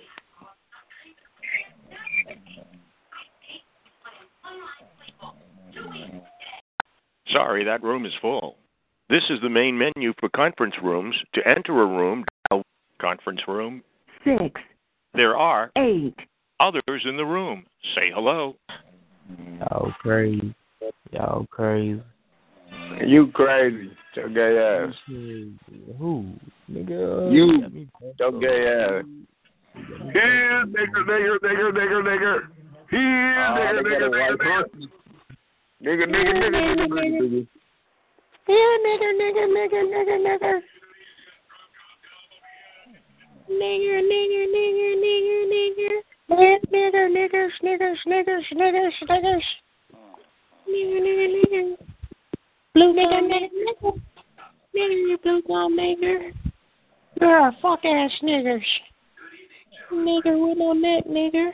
Sorry, 7.31 7.63
that 7.63 7.81
room 7.81 8.05
is 8.05 8.13
full. 8.21 8.57
This 9.09 9.23
is 9.31 9.39
the 9.41 9.49
main 9.49 9.75
menu 9.75 10.13
for 10.19 10.29
conference 10.35 10.75
rooms. 10.83 11.15
To 11.33 11.47
enter 11.47 11.81
a 11.81 11.87
room, 11.87 12.25
dial 12.51 12.61
conference 13.01 13.41
room. 13.47 13.81
six, 14.23 14.61
There 15.17 15.35
are 15.35 15.71
eight, 15.77 16.13
others 16.59 17.01
in 17.05 17.17
the 17.17 17.25
room. 17.25 17.65
Say 17.95 18.11
hello. 18.13 18.55
Y'all 19.59 19.91
crazy. 19.99 20.53
Y'all 21.11 21.47
crazy. 21.49 22.03
You 23.03 23.31
crazy. 23.33 23.89
Your 24.15 24.29
gay 24.29 24.87
ass. 24.87 24.93
Who? 25.07 26.33
Nigga. 26.69 27.33
You, 27.33 27.87
got 27.99 28.31
your 28.31 28.39
gay 28.39 28.67
ass. 28.67 29.05
Here, 30.13 30.65
nigger, 30.67 31.03
nigger, 31.09 31.37
nigger, 31.41 31.71
nigger, 31.73 32.03
nigger. 32.03 32.39
Here, 32.91 33.39
Ah, 33.39 33.57
nigger, 33.57 33.83
they 33.83 33.89
got 33.89 34.01
nigger, 34.01 34.05
a 34.05 34.09
white 34.11 34.37
nigger, 34.37 34.61
nigger. 34.61 34.85
Nigga, 35.81 36.05
nigga, 36.05 36.31
nigga, 36.31 36.61
nigga, 36.61 36.87
nigga, 36.93 37.21
nigga. 37.21 37.47
Yeah, 38.47 38.73
nigger, 38.85 39.11
nigger, 39.17 39.47
nigger, 39.49 39.83
nigger, 39.89 40.19
nigger. 40.27 40.61
Nigger, 43.49 44.01
nigger, 44.03 44.45
nigger, 44.51 44.93
nigger, 44.99 45.43
nigger. 45.51 45.95
Nigger, 46.29 46.59
nigger, 46.73 47.07
niggers, 47.09 47.55
niggers, 47.63 47.97
niggers, 48.05 48.43
niggers, 48.53 48.91
niggers. 49.09 49.43
Nigger, 50.67 50.99
nigger, 50.99 51.29
nigger. 51.35 51.77
Blue 52.73 52.93
nigger, 52.93 53.21
nigger, 53.21 53.49
nigger. 53.65 54.01
Nigger, 54.75 55.09
you 55.09 55.17
blue 55.23 55.41
gum 55.47 55.77
nigger. 55.77 56.33
You're 57.21 57.47
a 57.47 57.51
fuck 57.61 57.85
ass 57.85 58.11
niggers. 58.21 58.65
Nigger 59.93 60.47
with 60.47 60.57
no 60.57 60.73
neck, 60.73 61.05
nigger. 61.05 61.51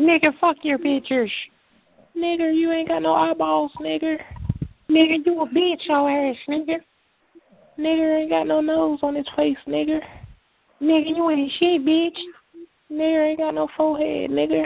Nigger, 0.00 0.32
fuck 0.40 0.56
your 0.62 0.78
pictures. 0.78 1.30
Nigger, 2.18 2.52
you 2.52 2.72
ain't 2.72 2.88
got 2.88 3.02
no 3.02 3.14
eyeballs, 3.14 3.70
nigger. 3.80 4.18
Nigger, 4.90 5.24
you 5.24 5.40
a 5.42 5.46
bitch, 5.46 5.86
your 5.86 6.10
ass, 6.10 6.36
nigger. 6.48 6.78
Nigger 7.78 8.20
ain't 8.20 8.30
got 8.30 8.48
no 8.48 8.60
nose 8.60 8.98
on 9.02 9.14
his 9.14 9.26
face, 9.36 9.56
nigger. 9.68 10.00
Nigga, 10.82 11.16
you 11.16 11.30
ain't 11.30 11.52
shit, 11.58 11.84
bitch. 11.84 12.18
Nigga 12.90 13.30
ain't 13.30 13.38
got 13.38 13.54
no 13.54 13.68
forehead, 13.76 14.30
nigga. 14.30 14.64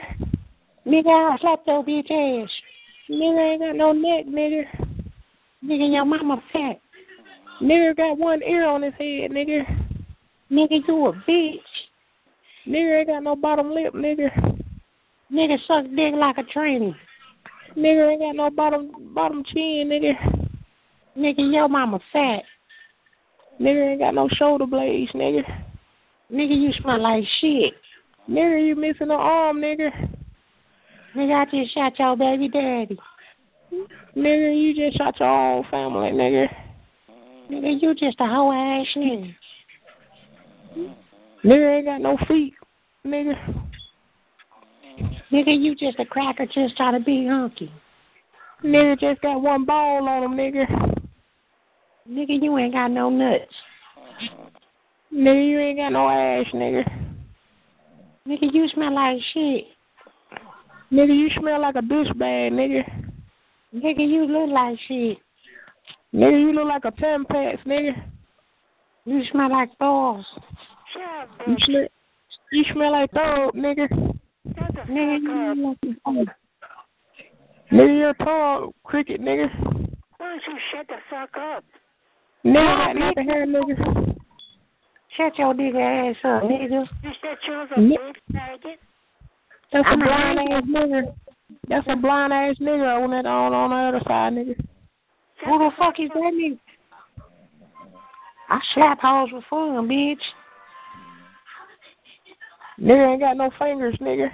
Nigga, 0.87 1.31
I'll 1.31 1.39
slap 1.39 1.61
your 1.67 1.85
bitch 1.85 2.11
ass. 2.11 2.51
Nigga 3.11 3.53
ain't 3.53 3.61
got 3.61 3.77
no 3.77 3.93
neck, 3.93 4.27
nigga. 4.27 4.65
Nigga, 5.65 5.93
your 5.93 6.05
mama 6.05 6.43
fat. 6.53 6.81
Nigga 7.63 7.97
got 7.97 8.19
one 8.19 8.43
ear 8.43 8.67
on 8.67 8.83
his 8.83 8.95
head, 8.95 9.31
nigga. 9.31 9.65
Nigga, 10.51 10.81
you 10.89 11.07
a 11.07 11.13
bitch. 11.29 11.59
Nigga 12.67 13.01
ain't 13.01 13.09
got 13.09 13.23
no 13.23 13.37
bottom 13.37 13.71
lip, 13.73 13.95
nigga. 13.95 14.31
Nigga 15.33 15.57
suck 15.67 15.85
dick 15.95 16.15
like 16.17 16.39
a 16.39 16.43
tranny. 16.43 16.95
Nigga 17.77 18.13
ain't 18.13 18.21
got 18.21 18.37
no 18.37 18.51
bottom 18.51 19.15
bottom 19.15 19.45
chin, 19.45 19.89
nigga. 19.89 20.15
Nigga, 21.17 21.53
your 21.53 21.69
mama 21.69 22.01
fat. 22.13 22.43
Nigga 23.61 23.93
ain't 23.93 24.01
got 24.01 24.15
no 24.15 24.29
shoulder 24.33 24.67
blades, 24.67 25.13
nigga. 25.13 25.43
Nigga, 26.33 26.61
you 26.61 26.73
smell 26.81 27.01
like 27.01 27.25
shit. 27.41 27.75
Nigga, 28.29 28.67
you 28.67 28.77
missing 28.77 29.11
an 29.11 29.13
arm, 29.13 29.59
nigga. 29.59 29.91
Nigga, 31.17 31.47
I 31.47 31.51
just 31.51 31.75
shot 31.75 31.99
your 31.99 32.17
baby 32.17 32.49
daddy. 32.49 32.99
Nigga, 34.17 34.63
you 34.63 34.75
just 34.75 34.99
shot 34.99 35.19
your 35.19 35.29
own 35.29 35.65
family, 35.71 36.11
nigga. 36.11 36.47
Nigga, 37.51 37.81
you 37.81 37.95
just 37.95 38.21
a 38.21 38.27
hoe 38.27 38.53
ass 38.53 38.87
nigga. 38.97 39.35
Nigga 41.45 41.77
ain't 41.77 41.87
got 41.87 42.01
no 42.03 42.19
feet, 42.29 42.53
nigga. 43.07 43.35
Nigga, 45.33 45.59
you 45.59 45.75
just 45.75 45.99
a 45.99 46.05
cracker 46.05 46.45
just 46.47 46.77
trying 46.77 46.99
to 46.99 47.05
be 47.05 47.27
hunky. 47.27 47.73
Nigga 48.63 49.01
just 49.01 49.23
got 49.23 49.41
one 49.41 49.65
ball 49.65 50.07
on 50.07 50.25
him, 50.25 50.33
nigga. 50.33 50.67
Nigga, 52.11 52.43
you 52.43 52.59
ain't 52.59 52.75
got 52.75 52.91
no 52.91 53.09
nuts. 53.09 53.45
Nigga, 55.15 55.49
you 55.49 55.59
ain't 55.59 55.79
got 55.79 55.93
no 55.93 56.09
ass, 56.09 56.47
nigga. 56.55 56.85
Nigga, 58.27 58.53
you 58.53 58.69
smell 58.75 58.95
like 58.95 59.19
shit. 59.33 59.65
Nigga, 60.93 61.17
you 61.17 61.29
smell 61.39 61.61
like 61.61 61.77
a 61.77 61.83
douche 61.83 62.13
bag, 62.17 62.53
nigga. 62.53 62.83
Nigga, 63.75 64.07
you 64.07 64.27
look 64.27 64.51
like 64.51 64.79
shit. 64.87 65.19
Nigga, 66.15 66.41
you 66.41 66.53
look 66.53 66.69
like 66.69 66.85
a 66.85 66.93
Tampax, 66.93 67.65
nigga. 67.67 67.93
You 69.05 69.23
smell 69.31 69.51
like 69.51 69.71
balls. 69.79 70.27
You 71.47 71.57
smell, 71.65 71.87
you 72.53 72.65
smell 72.73 72.93
like 72.93 73.11
throat, 73.13 73.55
nigga. 73.55 73.89
Nigga, 74.89 75.21
you 75.21 75.55
look 75.55 75.79
like 75.83 76.29
a 76.29 77.75
Nigga, 77.75 77.99
you're 77.99 78.15
tall 78.15 78.75
cricket, 78.85 79.21
nigga. 79.21 79.49
Why 80.17 80.29
don't 80.29 80.43
you 80.47 80.59
shut 80.73 80.87
the 80.89 80.97
fuck 81.11 81.31
up? 81.37 81.65
Nigga, 82.45 82.95
got 82.95 82.97
nothing 82.97 83.25
here, 83.25 83.47
nigga. 83.47 84.18
Shut 85.19 85.37
your 85.37 85.53
nigga 85.53 86.11
ass 86.11 86.17
up, 86.23 86.45
oh. 86.45 86.49
nigga. 86.49 86.89
You 87.03 87.11
said 87.21 87.37
you 87.49 87.55
was 87.55 87.69
a 87.77 87.81
Ni- 87.81 87.99
big 87.99 88.37
faggot. 88.37 88.77
That's 89.73 89.85
a 89.85 89.89
I'm 89.89 90.01
a 90.01 90.05
blind 90.05 90.39
ass 90.39 90.63
nigga. 90.69 91.15
That's 91.69 91.87
a 91.89 91.97
blind 91.97 92.33
ass 92.33 92.55
nigga 92.61 93.03
on 93.03 93.11
that 93.11 93.27
on 93.27 93.53
on 93.53 93.71
the 93.71 93.99
other 93.99 94.05
side, 94.07 94.35
nigga. 94.35 94.57
Who 95.45 95.59
the 95.59 95.71
fuck 95.77 95.99
is 95.99 96.09
that 96.15 96.33
nigga? 96.35 96.59
I 98.49 98.61
slap 98.75 99.01
hoes 99.01 99.31
for 99.31 99.43
fun, 99.51 99.89
bitch. 99.89 100.17
Nigga 102.81 103.13
ain't 103.13 103.21
got 103.21 103.37
no 103.37 103.51
fingers, 103.59 103.97
nigga. 104.01 104.29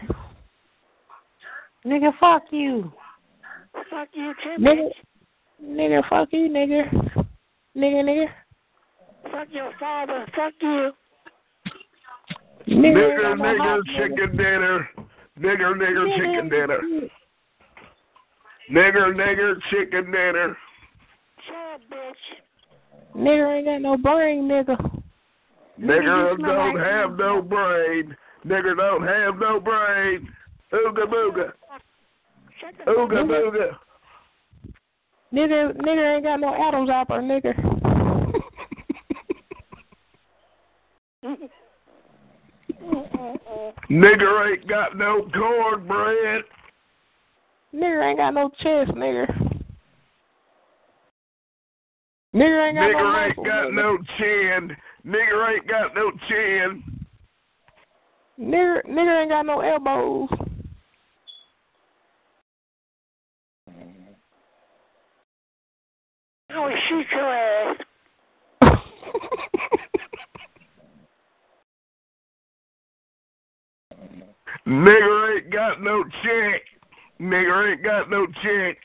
Nigga, 1.87 2.13
fuck 2.21 2.43
you. 2.51 2.93
Fuck 3.91 4.09
you 4.13 4.35
too, 4.43 4.63
Nigga, 4.63 4.83
bitch. 4.83 5.67
nigga, 5.67 6.09
fuck 6.11 6.29
you, 6.31 6.51
nigga. 6.51 6.93
Nigga, 7.75 8.05
nigga. 8.05 8.27
Fuck 9.45 9.55
your 9.55 9.73
father. 9.79 10.27
Fuck 10.35 10.55
you. 10.61 10.91
Nigga, 12.67 12.95
Nigger, 12.97 13.31
ain't 13.31 13.39
got 13.39 13.39
no 13.39 13.45
nigger, 13.45 13.81
chicken 13.97 14.37
dinner. 14.37 14.89
Nigger, 15.39 15.75
nigger, 15.77 16.17
chicken 16.17 16.49
dinner. 16.49 16.81
Nigger, 18.71 19.15
nigger, 19.15 19.55
chicken 19.71 20.11
dinner. 20.11 20.57
Shut 21.47 21.75
up, 21.75 21.81
bitch. 21.93 23.21
Nigga 23.21 23.57
ain't 23.57 23.67
got 23.67 23.83
no 23.83 23.99
brain, 23.99 24.45
nigga. 24.45 25.03
Nigger 25.79 26.31
you 26.31 26.39
don't 26.39 26.75
like- 26.75 26.87
have 26.87 27.19
no 27.19 27.43
brain. 27.43 28.17
Nigger 28.47 28.77
don't 28.77 29.07
have 29.07 29.39
no 29.39 29.61
brain. 29.61 30.35
Ooga 30.73 31.05
booga. 31.07 31.53
Ooga 32.87 33.25
booga. 33.27 33.77
Nigga, 35.35 35.77
nigga 35.77 36.15
ain't 36.15 36.25
got 36.25 36.41
no 36.41 36.55
Adam's 36.55 36.89
apple, 36.89 37.19
nigga. 37.19 37.74
Nigger 43.91 44.53
ain't 44.53 44.69
got 44.69 44.97
no 44.97 45.29
cornbread. 45.33 46.45
Nigga 47.75 48.09
ain't 48.09 48.19
got 48.19 48.35
no 48.35 48.49
chest, 48.61 48.93
nigga. 48.93 49.27
Nigga 52.35 52.69
ain't 52.69 52.77
got 52.77 52.91
no 52.91 52.99
Nigger 52.99 53.27
ain't 53.27 53.37
muscles, 53.37 53.47
got 53.47 53.67
nigga. 53.67 53.75
no 53.75 53.99
chin. 54.19 54.77
Nigger 55.07 55.55
ain't 55.55 55.69
got 55.69 55.95
no 55.95 56.11
chin. 56.29 56.83
Nigga, 58.41 58.85
nigga 58.87 59.21
ain't 59.21 59.31
got 59.31 59.47
no 59.47 59.61
elbows. 59.61 60.29
I 66.51 66.59
will 66.61 66.77
shoot 66.89 67.07
your 67.13 67.35
ass. 67.35 67.77
Nigger 74.67 75.37
ain't 75.37 75.53
got 75.53 75.83
no 75.83 76.03
chick. 76.23 76.63
Nigger 77.21 77.73
ain't 77.73 77.83
got 77.85 78.11
no 78.11 78.27
chick. 78.43 78.79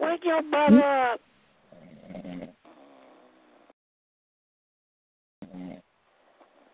Wake 0.00 0.24
your 0.24 0.42
brother 0.42 0.76
hmm? 0.76 1.12
up. 1.12 1.20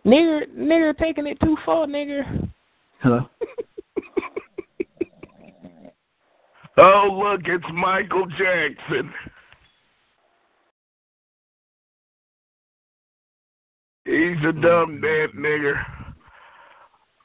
Nigga, 0.07 0.55
nigga 0.55 0.99
taking 0.99 1.27
it 1.27 1.41
too 1.41 1.57
far, 1.65 1.87
nigga. 1.87 2.51
Hello? 3.01 3.27
Oh, 6.77 7.23
look, 7.23 7.43
it's 7.45 7.65
Michael 7.73 8.27
Jackson. 8.31 9.13
He's 14.05 14.37
a 14.47 14.53
dumb 14.53 15.01
dead 15.01 15.31
nigger. 15.37 15.83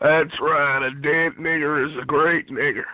That's 0.02 0.32
right, 0.42 0.88
a 0.88 0.92
dead 1.02 1.34
nigger 1.40 1.86
is 1.86 1.98
a 2.02 2.06
great 2.06 2.50
nigger. 2.50 2.86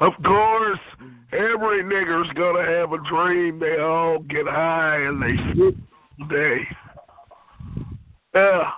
Of 0.00 0.12
course, 0.24 0.78
every 1.32 1.84
nigger's 1.84 2.32
gonna 2.34 2.64
have 2.64 2.92
a 2.92 3.08
dream. 3.08 3.58
They 3.60 3.78
all 3.80 4.18
get 4.20 4.46
high 4.46 5.02
and 5.02 5.22
they 5.22 5.36
sleep 5.52 5.78
all 6.20 6.28
day. 6.28 6.58
Yeah. 8.34 8.70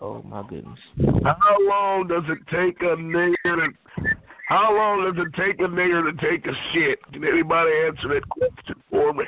Oh 0.00 0.22
my 0.22 0.42
goodness. 0.48 0.78
How 1.24 1.56
long 1.68 2.06
does 2.06 2.22
it 2.28 2.38
take 2.50 2.80
a 2.82 2.96
nigger 2.96 3.34
to 3.44 3.68
how 4.48 4.74
long 4.74 5.04
does 5.04 5.26
it 5.26 5.34
take 5.38 5.60
a 5.60 5.68
nigger 5.68 6.10
to 6.10 6.26
take 6.26 6.46
a 6.46 6.54
shit? 6.72 6.98
Can 7.12 7.22
anybody 7.22 7.70
answer 7.86 8.08
that 8.14 8.26
question 8.30 8.82
for 8.90 9.12
me? 9.12 9.24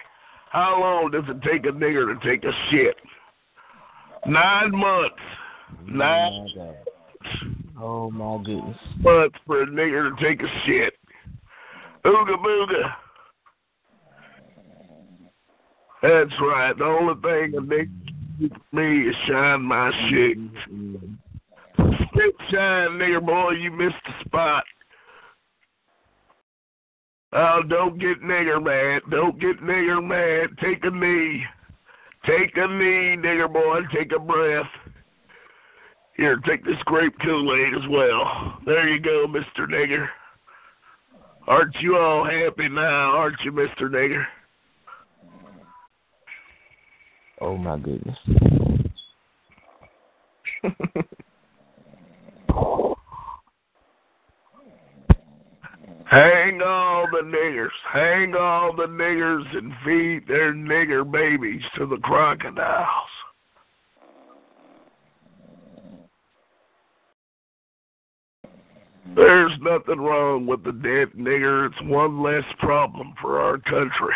How 0.51 0.81
long 0.81 1.13
does 1.13 1.23
it 1.29 1.41
take 1.43 1.65
a 1.65 1.69
nigger 1.69 2.13
to 2.13 2.29
take 2.29 2.43
a 2.43 2.51
shit? 2.71 2.97
Nine 4.27 4.73
months. 4.73 5.15
Nine 5.87 6.49
oh, 6.59 6.75
oh 7.81 8.11
my 8.11 8.43
goodness. 8.45 8.77
months 8.99 9.37
for 9.47 9.63
a 9.63 9.67
nigger 9.67 10.11
to 10.11 10.25
take 10.25 10.41
a 10.43 10.49
shit. 10.67 10.95
Ooga 12.05 12.35
booga. 12.45 12.95
That's 16.03 16.41
right. 16.41 16.77
The 16.77 16.85
only 16.85 17.15
thing 17.23 17.55
a 17.57 17.63
nigger 17.63 17.87
can 17.87 18.37
do 18.41 18.49
for 18.49 18.77
me 18.77 19.09
is 19.09 19.15
shine 19.29 19.63
my 19.63 19.93
shit. 20.09 20.37
Mm-hmm. 20.37 21.15
Spit 21.77 22.35
shine, 22.51 22.99
nigger 22.99 23.25
boy, 23.25 23.51
you 23.53 23.71
missed 23.71 23.95
the 24.05 24.25
spot. 24.27 24.65
Oh, 27.33 27.61
don't 27.69 27.99
get 27.99 28.23
nigger 28.23 28.63
mad. 28.63 29.03
Don't 29.11 29.41
get 29.41 29.63
nigger 29.63 30.03
mad. 30.05 30.51
Take 30.61 30.85
a 30.85 30.91
knee. 30.91 31.45
Take 32.27 32.57
a 32.57 32.67
knee, 32.67 33.17
nigger 33.17 33.53
boy. 33.53 33.81
Take 33.95 34.13
a 34.13 34.19
breath. 34.19 34.67
Here, 36.17 36.37
take 36.47 36.65
this 36.65 36.77
grape 36.85 37.15
Kool-Aid 37.25 37.75
as 37.75 37.89
well. 37.89 38.59
There 38.67 38.89
you 38.89 39.01
go, 39.01 39.27
Mr. 39.27 39.67
Nigger. 39.67 40.07
Aren't 41.47 41.75
you 41.81 41.97
all 41.97 42.25
happy 42.25 42.69
now, 42.69 43.17
aren't 43.17 43.41
you, 43.45 43.53
Mr. 43.53 43.83
Nigger? 43.83 44.25
Oh 47.41 47.57
my 47.57 47.79
goodness. 47.79 48.19
Hang 56.11 56.61
all 56.61 57.07
the 57.13 57.23
niggers. 57.23 57.69
Hang 57.93 58.35
all 58.35 58.75
the 58.75 58.89
niggers 58.89 59.45
and 59.57 59.73
feed 59.85 60.27
their 60.27 60.53
nigger 60.53 61.09
babies 61.09 61.63
to 61.79 61.87
the 61.87 61.99
crocodiles. 61.99 62.89
There's 69.15 69.53
nothing 69.61 70.01
wrong 70.01 70.47
with 70.47 70.65
the 70.65 70.73
dead 70.73 71.17
nigger. 71.17 71.67
It's 71.69 71.83
one 71.83 72.21
less 72.23 72.45
problem 72.59 73.15
for 73.23 73.41
our 73.41 73.59
country. 73.59 74.15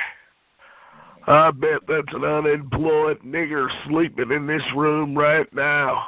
I 1.29 1.53
bet 1.53 1.81
that's 1.87 2.13
an 2.13 2.25
unemployed 2.25 3.21
nigger 3.25 3.69
sleeping 3.89 4.33
in 4.33 4.49
this 4.49 4.63
room 4.77 5.17
right 5.17 5.47
now. 5.55 6.03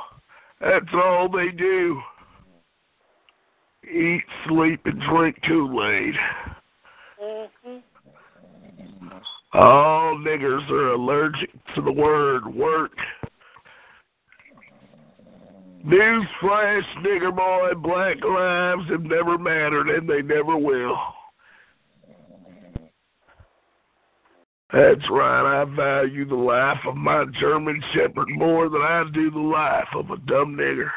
That's 0.61 0.93
all 0.95 1.29
they 1.29 1.53
do. 1.57 2.01
Eat, 3.89 4.25
sleep, 4.49 4.81
and 4.85 5.01
drink 5.09 5.37
Kool-Aid. 5.47 6.15
Mm-hmm. 7.23 7.77
All 9.55 10.17
niggers 10.19 10.69
are 10.71 10.93
allergic 10.93 11.51
to 11.75 11.83
the 11.83 11.93
word 11.93 12.47
work. 12.53 12.93
Newsflash, 15.87 16.83
nigger 16.99 17.35
boy, 17.35 17.75
black 17.81 18.17
lives 18.25 18.91
have 18.91 19.05
never 19.05 19.39
mattered 19.39 19.89
and 19.89 20.09
they 20.09 20.21
never 20.21 20.57
will. 20.57 20.97
That's 24.73 25.09
right, 25.11 25.63
I 25.63 25.65
value 25.77 26.27
the 26.29 26.35
life 26.35 26.81
of 26.89 26.97
my 26.97 27.25
German 27.41 27.81
Shepherd 27.95 28.29
more 28.31 28.69
than 28.69 28.83
I 28.83 29.05
do 29.15 29.31
the 29.31 29.39
life 29.39 29.89
of 29.95 30.11
a 30.11 30.17
dumb 30.27 30.57
nigger. 30.57 30.91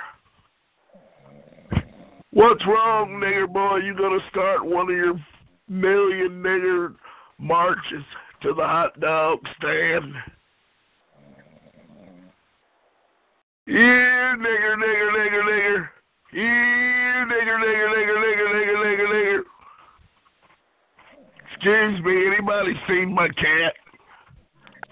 What's 2.39 2.65
wrong, 2.65 3.19
nigger 3.21 3.51
boy? 3.51 3.79
You 3.79 3.93
gonna 3.93 4.23
start 4.29 4.65
one 4.65 4.89
of 4.89 4.95
your 4.95 5.19
million 5.67 6.41
nigger 6.41 6.95
marches 7.37 8.05
to 8.43 8.53
the 8.53 8.63
hot 8.63 8.97
dog 9.01 9.39
stand? 9.57 10.13
You 13.65 13.75
nigger, 13.75 14.75
nigger, 14.77 15.11
nigger, 15.19 15.43
nigger. 15.51 15.89
You 16.31 16.43
nigger, 17.27 17.59
nigger, 17.59 17.89
nigger, 17.91 18.17
nigger, 18.23 18.47
nigger, 18.55 18.77
nigger, 18.85 19.09
nigger. 19.11 19.41
Excuse 21.51 22.05
me, 22.05 22.27
anybody 22.27 22.73
seen 22.87 23.13
my 23.13 23.27
cat? 23.27 23.73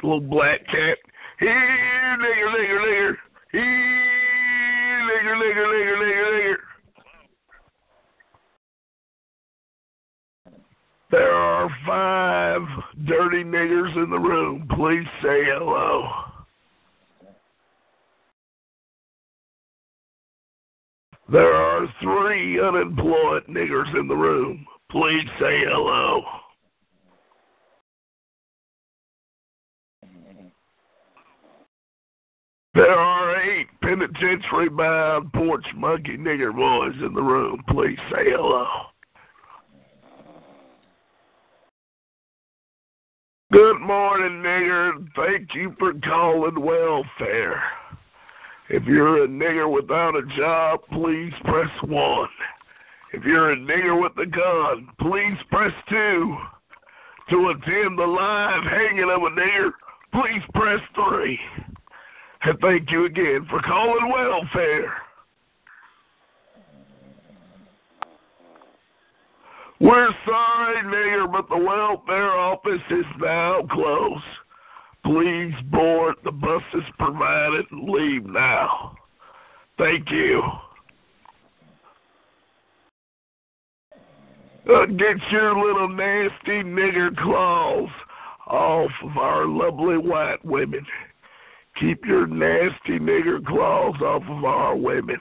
Little 0.04 0.20
black 0.20 0.66
cat. 0.66 0.98
Here, 1.40 2.18
nigger, 2.20 2.50
nigger, 2.58 2.80
nigger. 2.82 3.16
Here, 3.54 5.00
nigger, 5.08 5.36
nigger, 5.38 5.66
nigger, 5.66 5.96
nigger, 5.96 6.42
nigger. 6.42 6.47
There 11.10 11.34
are 11.34 11.70
five 11.86 12.62
dirty 13.06 13.44
niggers 13.44 13.96
in 14.04 14.10
the 14.10 14.20
room. 14.20 14.68
Please 14.76 15.06
say 15.24 15.46
hello. 15.46 16.04
There 21.30 21.54
are 21.54 21.88
three 22.02 22.60
unemployed 22.60 23.44
niggers 23.48 23.98
in 23.98 24.08
the 24.08 24.16
room. 24.16 24.66
Please 24.92 25.28
say 25.40 25.62
hello. 25.66 26.24
There 32.74 32.92
are 32.92 33.42
eight 33.42 33.68
penitentiary 33.82 34.70
bound 34.70 35.34
porch 35.34 35.66
monkey 35.76 36.18
nigger 36.18 36.56
boys 36.56 36.96
in 37.06 37.14
the 37.14 37.24
room. 37.24 37.62
Please 37.70 37.98
say 38.12 38.26
hello. 38.26 38.68
Good 43.50 43.80
morning, 43.80 44.44
nigger. 44.44 45.08
Thank 45.16 45.56
you 45.56 45.74
for 45.80 45.94
calling 46.04 46.60
welfare. 46.60 47.64
If 48.70 48.84
you're 48.84 49.24
a 49.24 49.28
nigger 49.28 49.74
without 49.74 50.18
a 50.18 50.24
job, 50.36 50.82
please 50.92 51.32
press 51.46 51.70
one. 51.84 52.28
If 53.14 53.24
you're 53.24 53.54
a 53.54 53.56
nigger 53.56 54.02
with 54.02 54.12
a 54.18 54.26
gun, 54.26 54.90
please 55.00 55.38
press 55.50 55.72
two. 55.88 56.36
To 57.30 57.50
attend 57.50 57.98
the 57.98 58.06
live 58.06 58.64
hanging 58.64 59.10
of 59.10 59.22
a 59.22 59.30
nigger, 59.30 59.72
please 60.12 60.44
press 60.54 60.82
three. 60.94 61.40
And 62.42 62.60
thank 62.60 62.92
you 62.92 63.06
again 63.06 63.48
for 63.50 63.62
calling 63.62 64.12
welfare. 64.12 64.94
We're 69.80 70.10
sorry, 70.26 70.84
nigger, 70.84 71.32
but 71.32 71.48
the 71.50 71.58
welfare 71.58 72.32
office 72.32 72.82
is 72.90 73.06
now 73.20 73.62
closed. 73.72 74.24
Please 75.06 75.54
board 75.72 76.16
the 76.24 76.32
buses 76.32 76.88
provided 76.98 77.66
and 77.72 77.88
leave 77.90 78.26
now. 78.26 78.96
Thank 79.78 80.10
you. 80.10 80.42
Uh, 84.68 84.86
get 84.88 85.16
your 85.32 85.56
little 85.56 85.88
nasty 85.90 86.64
nigger 86.64 87.16
claws 87.16 87.90
off 88.48 88.92
of 89.04 89.18
our 89.18 89.46
lovely 89.48 89.98
white 89.98 90.44
women. 90.44 90.86
Keep 91.80 92.06
your 92.06 92.26
nasty 92.26 93.00
nigger 93.00 93.46
claws 93.46 93.96
off 94.02 94.24
of 94.24 94.44
our 94.44 94.76
women. 94.76 95.20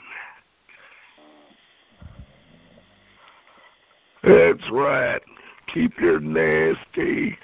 That's 4.26 4.70
right. 4.72 5.20
Keep 5.72 5.92
your 6.00 6.18
nasty, 6.18 7.38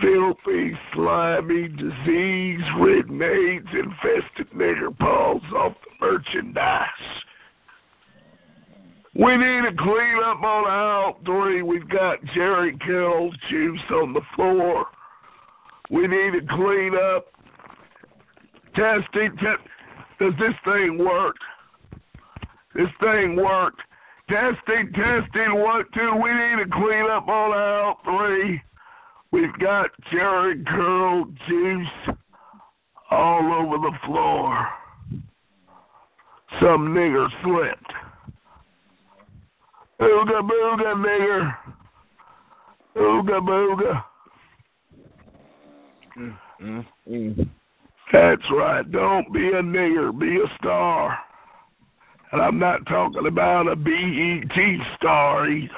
filthy, 0.00 0.72
slimy, 0.94 1.68
disease-ridden, 1.68 3.20
AIDS-infested 3.20 4.50
nigger 4.56 4.96
paws 4.98 5.42
off 5.54 5.74
the 5.84 6.06
merchandise. 6.06 6.86
We 9.14 9.36
need 9.36 9.62
to 9.68 9.76
clean 9.78 10.16
up 10.24 10.42
on 10.42 10.70
aisle 10.70 11.18
three. 11.26 11.60
We've 11.60 11.88
got 11.88 12.18
Jheri 12.34 12.80
curl 12.80 13.30
juice 13.50 13.80
on 13.90 14.14
the 14.14 14.22
floor. 14.34 14.86
We 15.90 16.06
need 16.06 16.32
to 16.32 16.40
clean 16.48 16.94
up. 16.94 17.26
Testing. 18.74 19.36
Te- 19.36 20.18
Does 20.18 20.32
this 20.38 20.54
thing 20.64 20.96
work? 20.96 21.36
This 22.74 22.88
thing 23.02 23.36
work. 23.36 23.74
Testing, 24.32 24.90
testing, 24.94 25.60
one, 25.60 25.84
two. 25.92 26.10
We 26.14 26.32
need 26.32 26.64
to 26.64 26.70
clean 26.72 27.04
up 27.10 27.28
on 27.28 27.52
aisle 27.52 27.98
three. 28.02 28.62
We've 29.30 29.52
got 29.58 29.90
Jheri 30.10 30.66
Curl 30.66 31.26
juice 31.46 32.16
all 33.10 33.52
over 33.52 33.76
the 33.76 33.92
floor. 34.06 34.68
Some 36.62 36.94
nigger 36.94 37.28
slipped. 37.44 37.92
Ooga 40.00 40.40
booga 40.48 40.94
nigger. 40.96 41.54
Ooga 42.96 43.40
booga. 43.46 44.04
Mm, 46.62 46.86
mm. 47.06 47.50
That's 48.10 48.42
right. 48.50 48.90
Don't 48.90 49.30
be 49.30 49.48
a 49.48 49.62
nigger. 49.62 50.18
Be 50.18 50.38
a 50.38 50.56
star. 50.58 51.18
And 52.32 52.40
I'm 52.40 52.58
not 52.58 52.86
talking 52.86 53.26
about 53.26 53.68
a 53.68 53.76
BET 53.76 54.86
star 54.96 55.48
either. 55.48 55.68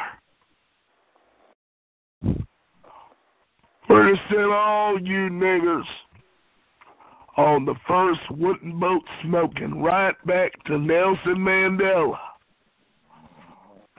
We're 3.88 4.10
to 4.10 4.16
send 4.30 4.52
all 4.52 4.98
you 5.00 5.28
niggers 5.30 5.84
on 7.36 7.64
the 7.64 7.74
first 7.88 8.20
wooden 8.30 8.78
boat 8.78 9.02
smoking 9.22 9.82
right 9.82 10.14
back 10.26 10.52
to 10.66 10.78
Nelson 10.78 11.36
Mandela. 11.36 12.18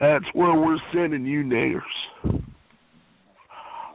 That's 0.00 0.24
where 0.32 0.54
we're 0.54 0.78
sending 0.92 1.26
you 1.26 1.44
niggers. 1.44 2.42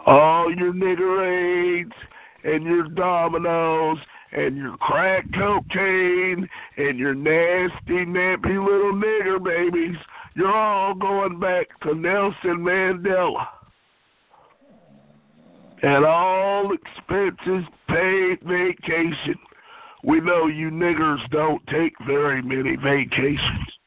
All 0.06 0.54
your 0.56 0.74
nigger 0.74 1.82
aids 1.82 1.94
and 2.44 2.64
your 2.64 2.88
dominoes 2.90 3.98
and 4.32 4.58
your 4.58 4.78
crack 4.78 5.26
cocaine 5.34 6.48
and 6.78 6.98
your 6.98 7.14
nasty, 7.14 8.06
nappy 8.06 8.64
little 8.64 8.94
nigger 8.94 9.44
babies, 9.44 9.98
you're 10.36 10.56
all 10.56 10.94
going 10.94 11.40
back 11.40 11.68
to 11.82 11.94
Nelson 11.94 12.60
Mandela. 12.60 13.46
And 15.84 16.06
all 16.06 16.72
expenses 16.74 17.66
paid 17.90 18.40
vacation. 18.44 19.36
We 20.04 20.22
know 20.22 20.48
you 20.48 20.70
niggers 20.70 21.28
don't 21.32 21.66
take 21.68 21.94
very 22.06 22.42
many 22.42 22.76
vacations. 22.76 23.81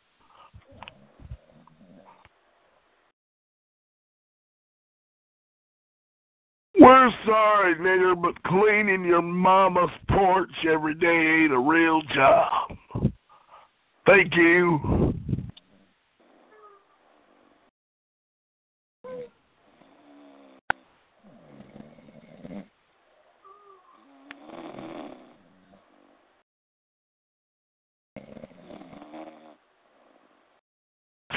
We're 6.84 7.10
sorry, 7.24 7.76
nigger, 7.76 8.20
but 8.20 8.42
cleaning 8.42 9.06
your 9.06 9.22
mama's 9.22 9.88
porch 10.10 10.50
every 10.70 10.94
day 10.94 11.06
ain't 11.06 11.52
a 11.54 11.58
real 11.58 12.02
job. 12.14 12.76
Thank 14.06 14.34
you. 14.36 15.14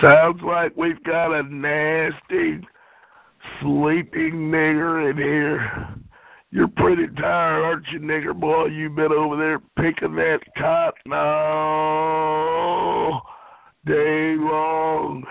Sounds 0.02 0.42
like 0.46 0.76
we've 0.76 1.02
got 1.06 1.32
a 1.32 1.44
nasty 1.44 2.60
sleeping 3.62 4.52
nigger 4.52 5.10
in 5.10 5.18
here. 5.18 5.96
You're 6.52 6.70
pretty 6.70 7.08
tired, 7.20 7.64
aren't 7.64 7.88
you, 7.92 8.00
nigger 8.00 8.34
boy? 8.40 8.66
You've 8.68 8.96
been 8.96 9.12
over 9.12 9.36
there 9.36 9.60
picking 9.78 10.16
that 10.16 10.40
cotton 10.58 11.12
all 11.14 11.62
day 13.86 14.36
long. 14.38 15.24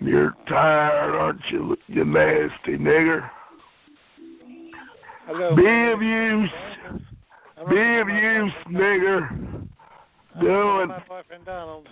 And 0.00 0.08
you're 0.08 0.34
tired, 0.48 1.14
aren't 1.14 1.42
you, 1.50 1.76
you 1.86 2.04
nasty 2.04 2.76
nigger? 2.78 3.28
Hello. 5.26 5.54
Be 5.54 5.92
of 5.92 6.00
use. 6.00 6.50
Be 7.68 7.98
of 7.98 8.08
use, 8.08 8.52
nigger. 8.70 9.28
And 10.40 10.88
My 10.88 11.02
boyfriend 11.08 11.44
Donald. 11.44 11.88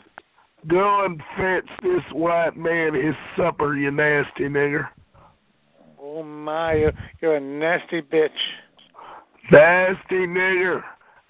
Go 0.68 1.04
and 1.04 1.20
fetch 1.36 1.68
this 1.82 2.02
white 2.12 2.56
man 2.56 2.94
his 2.94 3.14
supper, 3.36 3.76
you 3.76 3.90
nasty 3.90 4.44
nigger. 4.44 4.88
Oh 6.00 6.22
my, 6.22 6.90
you're, 7.20 7.36
a 7.36 7.40
nasty 7.40 8.00
bitch. 8.00 8.30
Nasty 9.50 10.26
nigger. 10.26 10.82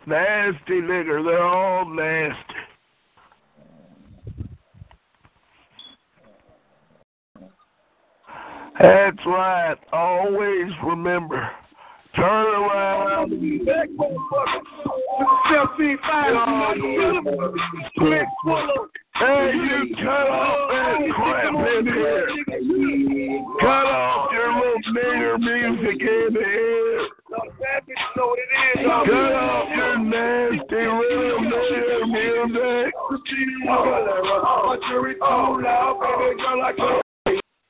Nasty 0.06 0.80
nigger. 0.80 1.24
They're 1.24 1.42
all 1.42 1.84
nasty. 1.86 2.54
That's 8.80 9.26
right. 9.26 9.76
Always 9.92 10.70
remember. 10.84 11.50
Turn 12.16 12.46
around 12.46 13.32
and 13.32 13.40
be 13.40 13.58
back, 13.58 13.88
motherfucker. 13.90 14.66
Hey, 19.14 19.52
you 19.54 19.96
cut 19.96 20.28
off 20.28 20.70
that 20.70 20.98
crap 21.14 21.54
in 21.54 21.86
here. 21.86 22.26
Cut 23.60 23.86
off 23.86 24.32
your 24.32 24.50
little 24.54 24.80
nigger 24.94 25.38
music 25.38 26.00
in 26.00 26.32
here. 26.32 27.08
Cut 28.14 29.32
off 29.34 29.68
your 29.76 29.98
nasty 29.98 30.74
little 30.74 31.40
nigger 31.40 32.02
music. 32.06 32.94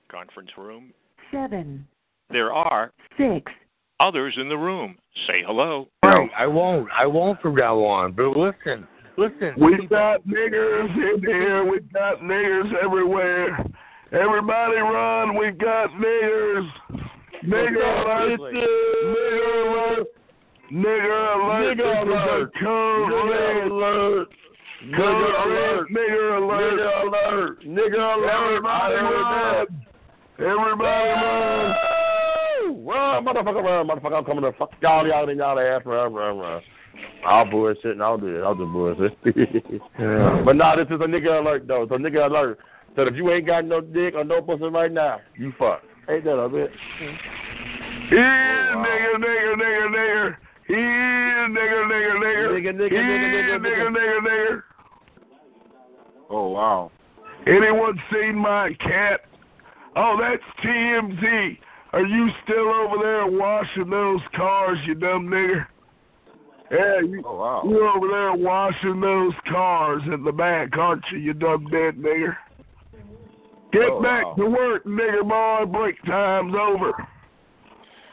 Conference 0.08 0.50
room. 0.56 0.92
Seven, 1.32 1.86
There 2.30 2.52
are 2.52 2.92
six, 3.16 3.52
others 4.00 4.34
in 4.40 4.48
the 4.48 4.56
room. 4.56 4.96
Say 5.26 5.42
hello. 5.46 5.88
Hey, 6.02 6.30
I 6.36 6.46
won't. 6.46 6.88
I 6.96 7.06
won't 7.06 7.40
from 7.40 7.54
now 7.54 7.78
on. 7.78 8.12
But 8.12 8.36
listen, 8.36 8.86
listen. 9.16 9.54
We've 9.58 9.88
got 9.88 10.26
niggers 10.26 10.94
in 10.94 11.22
here. 11.22 11.64
We've 11.64 11.92
got 11.92 12.20
niggers 12.20 12.72
everywhere. 12.82 13.64
Everybody 14.12 14.76
run. 14.76 15.36
We've 15.36 15.58
got 15.58 15.90
niggers. 15.90 16.68
Nigger 17.44 18.38
alert. 18.38 18.40
Nigger 18.42 19.56
alert. 19.66 20.06
Nigger 20.72 21.34
alert. 21.34 21.74
Nigger 21.74 22.02
alert. 22.04 22.52
This 22.56 22.62
is 22.62 22.68
a 22.68 23.74
alert. 23.74 24.28
Nigger 24.84 25.42
alert. 25.44 25.90
Nigger 25.90 27.02
alert. 27.02 27.64
Nigger 27.64 28.16
alert. 28.16 28.30
Everybody 28.30 28.94
run. 28.94 29.66
Everybody 30.38 31.10
run. 31.10 31.95
Run, 32.86 33.24
motherfucker, 33.24 33.64
run, 33.64 33.88
motherfucker. 33.88 34.18
I'm 34.18 34.24
coming 34.24 34.44
to 34.44 34.52
fuck 34.52 34.70
y'all, 34.80 35.04
y'all, 35.08 35.28
and 35.28 35.38
y'all 35.38 35.58
ass. 35.58 35.82
Run, 35.84 36.14
run, 36.14 36.38
run. 36.38 36.62
I'll 37.26 37.44
bullshit 37.50 37.92
and 37.92 38.02
I'll 38.02 38.16
do 38.16 38.36
it. 38.38 38.42
I'll 38.42 38.54
do 38.54 38.66
bullshit. 38.66 39.18
Yeah. 39.98 40.42
But 40.44 40.54
nah, 40.54 40.76
this 40.76 40.86
is 40.86 41.00
a 41.00 41.08
nigga 41.08 41.40
alert 41.40 41.66
though. 41.66 41.82
It's 41.82 41.92
a 41.92 41.96
nigga 41.96 42.30
alert. 42.30 42.58
So 42.94 43.02
if 43.02 43.14
you 43.16 43.30
ain't 43.32 43.46
got 43.46 43.64
no 43.64 43.80
dick 43.80 44.14
or 44.14 44.24
no 44.24 44.40
pussy 44.40 44.64
right 44.64 44.92
now, 44.92 45.18
you 45.36 45.52
fuck. 45.58 45.82
Ain't 46.08 46.24
that 46.24 46.38
a 46.38 46.48
bit? 46.48 46.70
Here, 48.08 48.72
nigger, 48.76 49.16
nigger, 49.16 49.54
nigger, 49.56 49.88
nigger. 49.90 50.36
Here, 50.68 51.48
nigger, 51.48 51.86
nigger, 51.90 52.16
nigger. 52.22 52.48
Nigger, 52.52 52.74
nigger, 52.74 52.90
Here, 52.90 53.02
nigger, 53.02 53.58
nigger, 53.58 53.66
nigger, 53.66 53.90
nigger, 53.90 54.20
nigger. 54.20 54.62
Oh 56.30 56.48
wow. 56.50 56.92
Anyone 57.48 57.98
seen 58.12 58.36
my 58.36 58.70
cat? 58.80 59.20
Oh, 59.96 60.16
that's 60.20 60.42
TMZ. 60.64 61.58
Are 61.96 62.04
you 62.04 62.28
still 62.44 62.68
over 62.74 63.02
there 63.02 63.26
washing 63.26 63.88
those 63.88 64.20
cars, 64.36 64.76
you 64.86 64.94
dumb 64.94 65.28
nigger? 65.28 65.66
Yeah, 66.70 67.00
you, 67.00 67.22
Oh 67.24 67.36
wow. 67.36 67.62
you 67.64 67.88
over 67.88 68.08
there 68.08 68.34
washing 68.34 69.00
those 69.00 69.32
cars 69.50 70.02
in 70.12 70.22
the 70.22 70.30
back, 70.30 70.76
aren't 70.76 71.02
you, 71.10 71.18
you 71.18 71.32
dumb 71.32 71.68
dead 71.70 71.96
nigger? 71.96 72.36
Get 73.72 73.88
Oh, 73.90 74.02
back 74.02 74.26
wow. 74.26 74.34
to 74.34 74.44
work, 74.44 74.84
nigger 74.84 75.26
boy. 75.26 75.72
Break 75.72 76.02
time's 76.04 76.54
over. 76.54 76.92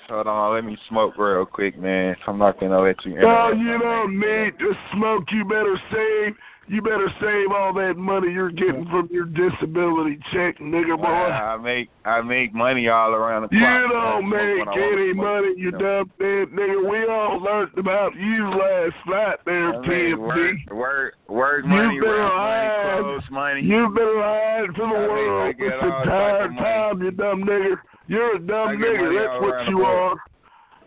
Hold 0.07 0.27
on, 0.27 0.55
let 0.55 0.63
me 0.63 0.77
smoke 0.87 1.17
real 1.17 1.45
quick, 1.45 1.77
man. 1.77 2.15
I'm 2.25 2.37
not 2.37 2.61
gonna 2.61 2.79
let 2.79 3.03
you. 3.03 3.19
No, 3.19 3.51
you 3.51 3.77
don't 3.79 4.17
need 4.17 4.57
to 4.59 4.73
smoke. 4.93 5.25
You 5.29 5.43
better 5.43 5.77
save. 5.91 6.35
You 6.65 6.81
better 6.81 7.11
save 7.19 7.51
all 7.51 7.73
that 7.73 7.95
money 7.97 8.31
you're 8.31 8.49
getting 8.49 8.85
from 8.85 9.09
your 9.11 9.25
disability 9.25 10.17
check, 10.31 10.59
nigga 10.59 10.95
boy. 10.97 11.07
I 11.07 11.57
make 11.57 11.89
I 12.05 12.21
make 12.21 12.53
money 12.53 12.87
all 12.87 13.11
around 13.11 13.43
the 13.43 13.47
clock. 13.49 13.59
You 13.59 13.89
don't 13.91 14.29
make 14.29 14.67
any 14.77 15.13
money, 15.13 15.53
you 15.57 15.71
dumb 15.71 16.09
dead 16.19 16.47
nigger. 16.55 16.89
We 16.89 17.05
all 17.11 17.41
learned 17.43 17.77
about 17.77 18.15
you 18.15 18.49
last 18.49 18.95
night 19.07 19.39
there, 19.45 19.81
mean, 19.81 20.19
work, 20.19 20.55
work, 20.71 21.13
work 21.27 21.65
money, 21.65 21.95
You've 21.95 22.03
been 22.03 22.11
rent 22.11 22.33
lying. 22.33 22.93
money, 22.93 23.03
clothes 23.03 23.31
money. 23.31 23.61
You've 23.61 23.93
been 23.93 24.19
lying 24.19 24.67
to 24.67 24.81
the 24.81 24.87
I 24.87 25.07
world 25.07 25.57
get 25.57 25.67
this 25.67 25.83
entire 25.83 26.47
time, 26.47 27.01
you 27.01 27.11
dumb 27.11 27.43
nigga. 27.43 27.75
You're 28.07 28.35
a 28.37 28.39
dumb 28.39 28.77
nigga. 28.77 29.27
That's 29.27 29.41
what 29.41 29.67
you 29.69 29.81
are. 29.83 30.15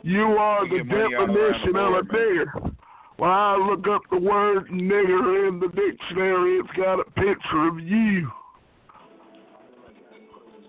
You 0.03 0.25
are 0.39 0.69
the 0.69 0.77
get 0.79 0.87
money 0.87 1.15
all 1.17 1.25
around 1.25 1.35
definition 1.35 1.73
the 1.75 1.81
of 1.81 1.95
a 1.95 2.03
nigger. 2.09 2.76
When 3.19 3.31
I 3.31 3.57
look 3.57 3.87
up 3.89 4.03
the 4.11 4.19
word 4.19 4.69
nigger 4.69 5.49
in 5.49 5.59
the 5.59 5.69
dictionary, 5.69 6.59
it's 6.59 6.77
got 6.77 7.01
a 7.01 7.05
picture 7.05 7.69
of 7.69 7.81
you. 7.81 8.31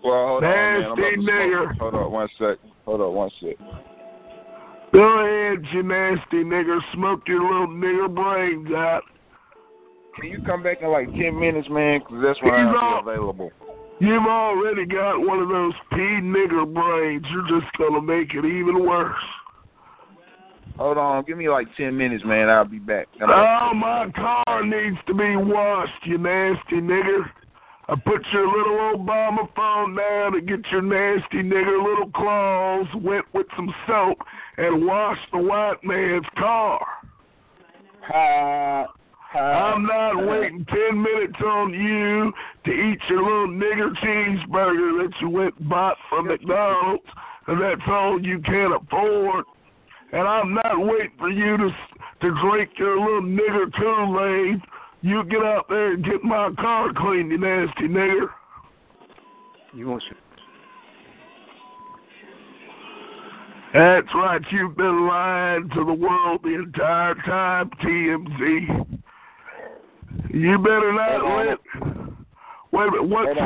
Well, 0.02 0.28
hold 0.28 0.44
on, 0.44 0.50
man. 0.50 0.82
I'm 0.84 0.96
Nasty 0.98 1.16
nigger. 1.30 1.78
Hold 1.78 1.94
on 1.94 2.12
one 2.12 2.28
sec. 2.38 2.58
Hold 2.86 3.00
on 3.02 3.14
one 3.14 3.30
sec. 3.40 3.56
Go 4.92 5.20
ahead, 5.20 5.62
you 5.74 5.82
nasty 5.82 6.42
nigger. 6.44 6.78
Smoke 6.94 7.20
your 7.26 7.42
little 7.42 7.68
nigger 7.68 8.14
brains 8.14 8.68
out. 8.74 9.02
Can 10.18 10.30
you 10.30 10.40
come 10.46 10.62
back 10.62 10.78
in 10.80 10.88
like 10.88 11.12
ten 11.12 11.38
minutes, 11.38 11.68
man? 11.70 12.00
Because 12.00 12.22
that's 12.24 12.42
when 12.42 12.54
He's 12.54 12.74
I'll 12.74 12.76
all- 12.78 13.02
be 13.02 13.10
available. 13.10 13.50
You've 14.00 14.26
already 14.26 14.86
got 14.86 15.18
one 15.18 15.40
of 15.40 15.48
those 15.48 15.72
pea 15.90 16.20
nigger 16.22 16.72
brains. 16.72 17.24
You're 17.30 17.60
just 17.60 17.70
gonna 17.78 18.00
make 18.00 18.32
it 18.32 18.44
even 18.44 18.86
worse. 18.86 19.12
Hold 20.78 20.96
on, 20.96 21.24
give 21.24 21.36
me 21.36 21.48
like 21.48 21.66
ten 21.76 21.96
minutes, 21.96 22.24
man. 22.24 22.48
I'll 22.48 22.64
be 22.64 22.78
back. 22.78 23.08
Oh, 23.20 23.72
my 23.74 24.06
car 24.14 24.64
needs 24.64 24.96
to 25.08 25.14
be 25.14 25.34
washed, 25.36 26.06
you 26.06 26.18
nasty 26.18 26.76
nigger. 26.76 27.28
I 27.88 27.94
put 27.96 28.22
your 28.32 28.46
little 28.46 28.96
Obama 28.96 29.48
phone 29.56 29.96
down 29.96 30.32
to 30.34 30.40
get 30.40 30.60
your 30.70 30.82
nasty 30.82 31.42
nigger 31.42 31.82
little 31.82 32.10
claws 32.14 32.86
wet 32.96 33.24
with 33.34 33.46
some 33.56 33.74
soap 33.86 34.18
and 34.56 34.86
wash 34.86 35.18
the 35.32 35.38
white 35.38 35.82
man's 35.82 36.26
car. 36.38 36.86
I'm 39.34 39.84
not 39.84 40.26
waiting 40.28 40.64
ten 40.66 41.02
minutes 41.02 41.40
on 41.44 41.74
you 41.74 42.32
to 42.66 42.70
eat 42.70 43.00
your 43.10 43.22
little 43.22 43.48
nigger 43.48 43.92
cheeseburger 44.02 45.02
that 45.02 45.12
you 45.20 45.28
went 45.28 45.58
and 45.58 45.68
bought 45.68 45.96
from 46.08 46.28
McDonald's, 46.28 47.04
and 47.48 47.60
that's 47.60 47.80
all 47.88 48.20
you 48.22 48.38
can 48.40 48.72
afford. 48.72 49.44
And 50.12 50.26
I'm 50.26 50.54
not 50.54 50.78
waiting 50.78 51.12
for 51.18 51.30
you 51.30 51.56
to 51.56 51.70
to 52.20 52.30
drink 52.42 52.70
your 52.78 52.98
little 52.98 53.22
nigger 53.22 53.72
Kool-Aid. 53.78 54.60
You 55.02 55.22
get 55.24 55.44
out 55.44 55.66
there 55.68 55.92
and 55.92 56.04
get 56.04 56.24
my 56.24 56.50
car 56.58 56.92
clean, 56.96 57.30
you 57.30 57.38
nasty 57.38 57.84
nigger. 57.88 58.28
You 59.72 59.88
want 59.88 60.02
That's 63.72 64.08
right, 64.14 64.40
you've 64.50 64.76
been 64.76 65.06
lying 65.06 65.68
to 65.74 65.84
the 65.84 65.92
world 65.92 66.40
the 66.42 66.54
entire 66.54 67.14
time, 67.14 67.70
TMZ. 67.84 68.98
You 70.30 70.58
better 70.58 70.92
not 70.92 71.36
let. 71.36 71.58
Wait 72.72 72.88
a 72.88 72.90
minute, 72.90 73.08
what? 73.08 73.36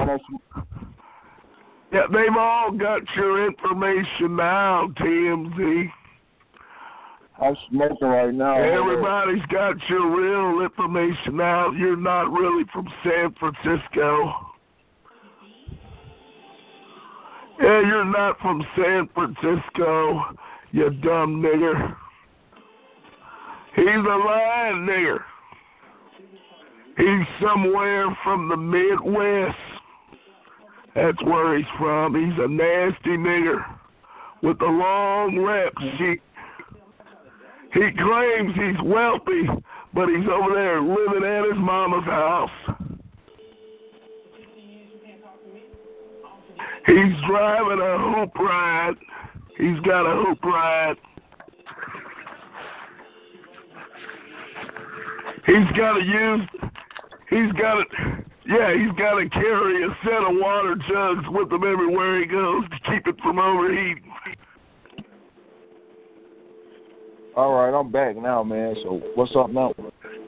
Yeah, 1.92 2.06
they've 2.10 2.36
all 2.38 2.70
got 2.70 3.02
your 3.16 3.46
information 3.46 4.36
now, 4.36 4.88
TMZ. 4.98 5.90
I'm 7.41 7.57
smoking 7.70 8.09
right 8.09 8.35
now. 8.35 8.57
Everybody's 8.57 9.45
got 9.47 9.76
your 9.89 10.11
real 10.16 10.64
information 10.64 11.37
now. 11.37 11.70
You're 11.70 11.97
not 11.97 12.30
really 12.30 12.64
from 12.72 12.87
San 13.03 13.35
Francisco. 13.39 14.53
Yeah, 17.61 17.80
you're 17.80 18.05
not 18.05 18.39
from 18.41 18.62
San 18.76 19.09
Francisco, 19.14 20.37
you 20.72 20.91
dumb 20.91 21.43
nigger. 21.43 21.95
He's 23.76 23.87
a 23.87 24.16
lying 24.26 24.87
nigger. 24.87 25.20
He's 26.97 27.26
somewhere 27.41 28.07
from 28.24 28.49
the 28.49 28.57
Midwest. 28.57 29.57
That's 30.95 31.22
where 31.22 31.57
he's 31.57 31.66
from. 31.78 32.14
He's 32.14 32.39
a 32.39 32.49
nasty 32.49 33.16
nigger 33.16 33.64
with 34.43 34.61
a 34.61 34.66
long 34.66 35.39
rep 35.39 35.72
sheet. 35.99 36.20
He 37.75 37.81
claims 37.81 38.55
he's 38.55 38.83
wealthy, 38.85 39.49
but 39.95 40.09
he's 40.09 40.29
over 40.29 40.55
there 40.55 40.83
living 40.83 41.25
at 41.25 41.45
his 41.45 41.59
mama's 41.59 42.05
house. 42.05 42.51
He's 46.87 47.14
driving 47.27 47.81
a 47.81 47.99
hoop 47.99 48.35
ride. 48.35 48.95
He's 49.57 49.79
got 49.87 50.05
a 50.05 50.25
hoop 50.25 50.45
ride. 50.45 50.97
He's 55.47 55.77
got 55.77 55.95
to 55.95 56.05
use. 56.05 56.49
He's 57.31 57.53
got 57.53 57.77
to. 57.77 58.23
Yeah, 58.45 58.75
he's 58.77 58.93
got 58.99 59.14
to 59.14 59.29
carry 59.31 59.85
a 59.85 59.89
set 60.05 60.25
of 60.29 60.37
water 60.37 60.75
jugs 60.75 61.25
with 61.31 61.51
him 61.53 61.62
everywhere 61.64 62.18
he 62.20 62.27
goes 62.27 62.64
to 62.64 62.91
keep 62.91 63.07
it 63.07 63.14
from 63.23 63.39
overheating. 63.39 64.11
All 67.35 67.53
right, 67.55 67.78
I'm 67.78 67.91
back 67.91 68.16
now, 68.16 68.43
man. 68.43 68.76
So 68.83 69.01
what's 69.14 69.35
up 69.37 69.51
now? 69.51 69.72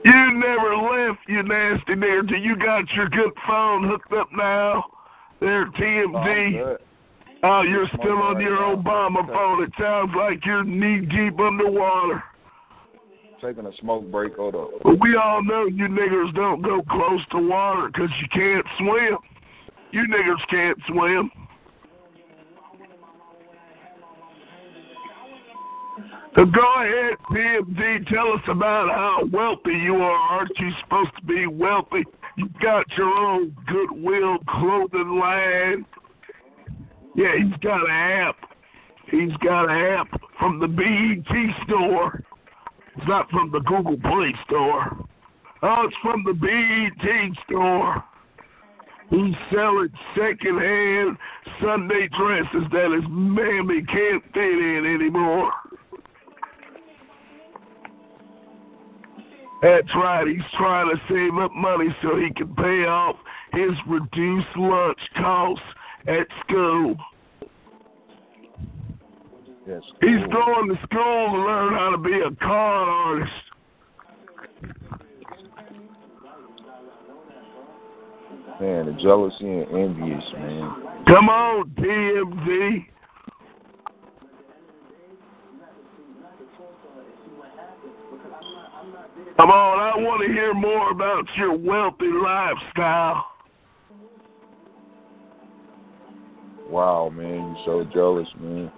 You 0.04 0.32
never 0.32 0.76
left, 0.76 1.20
you 1.28 1.42
nasty 1.42 1.94
till 1.96 2.38
you 2.38 2.56
got 2.56 2.84
your 2.96 3.10
good 3.10 3.32
phone 3.46 3.86
hooked 3.88 4.12
up 4.12 4.28
now. 4.32 4.84
There, 5.40 5.66
TMZ. 5.66 6.56
Oh, 6.62 6.76
oh, 7.42 7.62
you're 7.62 7.88
still 7.88 8.22
on 8.22 8.40
your 8.40 8.56
Obama 8.56 9.26
phone. 9.26 9.64
It 9.64 9.70
sounds 9.78 10.12
like 10.16 10.44
you're 10.46 10.64
knee 10.64 11.00
deep 11.00 11.38
underwater. 11.38 12.22
Taking 13.42 13.66
a 13.66 13.76
smoke 13.80 14.10
break. 14.10 14.36
Hold 14.36 14.54
up. 14.54 14.70
But 14.82 14.98
we 15.00 15.16
all 15.16 15.44
know 15.44 15.66
you 15.66 15.86
niggers 15.88 16.34
don't 16.34 16.62
go 16.62 16.80
close 16.90 17.20
to 17.32 17.38
water 17.38 17.88
because 17.92 18.08
you 18.22 18.28
can't 18.32 18.66
swim. 18.78 19.18
You 19.92 20.04
niggers 20.08 20.50
can't 20.50 20.78
swim. 20.88 21.30
So 26.36 26.44
go 26.44 26.82
ahead, 26.82 27.14
TMZ, 27.30 28.08
tell 28.08 28.32
us 28.32 28.42
about 28.48 28.90
how 28.90 29.20
wealthy 29.32 29.78
you 29.78 29.94
are. 29.96 30.38
Aren't 30.38 30.58
you 30.58 30.70
supposed 30.82 31.10
to 31.20 31.24
be 31.26 31.46
wealthy? 31.46 32.02
You've 32.36 32.58
got 32.60 32.84
your 32.98 33.06
own 33.06 33.54
Goodwill 33.68 34.38
clothing 34.48 35.20
line. 35.20 35.86
Yeah, 37.14 37.36
he's 37.38 37.56
got 37.60 37.88
an 37.88 37.90
app. 37.90 38.36
He's 39.12 39.32
got 39.44 39.70
an 39.70 39.96
app 39.96 40.08
from 40.40 40.58
the 40.58 40.66
BET 40.66 41.66
store. 41.66 42.20
It's 42.96 43.06
not 43.06 43.30
from 43.30 43.52
the 43.52 43.60
Google 43.60 43.96
Play 43.98 44.34
store. 44.46 45.06
Oh, 45.62 45.84
it's 45.86 45.96
from 46.02 46.24
the 46.24 46.32
BET 46.32 47.44
store. 47.46 48.02
He's 49.10 49.34
selling 49.52 49.90
secondhand 50.16 51.16
Sunday 51.62 52.08
dresses 52.18 52.68
that 52.72 52.90
his 52.92 53.04
mammy 53.08 53.82
can't 53.82 54.24
fit 54.32 54.42
in 54.42 54.98
anymore. 55.00 55.52
That's 59.64 59.88
right. 59.94 60.26
He's 60.26 60.44
trying 60.58 60.94
to 60.94 61.00
save 61.08 61.42
up 61.42 61.50
money 61.54 61.86
so 62.02 62.18
he 62.18 62.30
can 62.34 62.54
pay 62.54 62.84
off 62.84 63.16
his 63.54 63.70
reduced 63.88 64.54
lunch 64.58 64.98
costs 65.16 65.64
at 66.06 66.26
school. 66.44 66.94
Yes. 69.66 69.80
He's 70.02 70.20
going 70.30 70.68
to 70.68 70.76
school 70.82 71.30
to 71.32 71.38
learn 71.38 71.72
how 71.72 71.90
to 71.92 71.96
be 71.96 72.12
a 72.12 72.30
con 72.44 72.88
artist. 72.88 73.32
Man, 78.60 78.84
the 78.84 78.92
jealousy 79.02 79.46
and 79.46 79.70
envious, 79.70 80.24
man. 80.34 80.74
Come 81.06 81.30
on, 81.30 81.70
TMZ. 81.70 82.93
Come 89.36 89.50
on, 89.50 89.80
I 89.80 89.96
want 90.00 90.22
to 90.24 90.32
hear 90.32 90.54
more 90.54 90.92
about 90.92 91.24
your 91.36 91.56
wealthy 91.56 92.06
lifestyle. 92.06 93.26
Wow, 96.68 97.10
man, 97.14 97.56
you're 97.56 97.64
so 97.66 97.84
jealous, 97.92 98.28
man. 98.40 98.70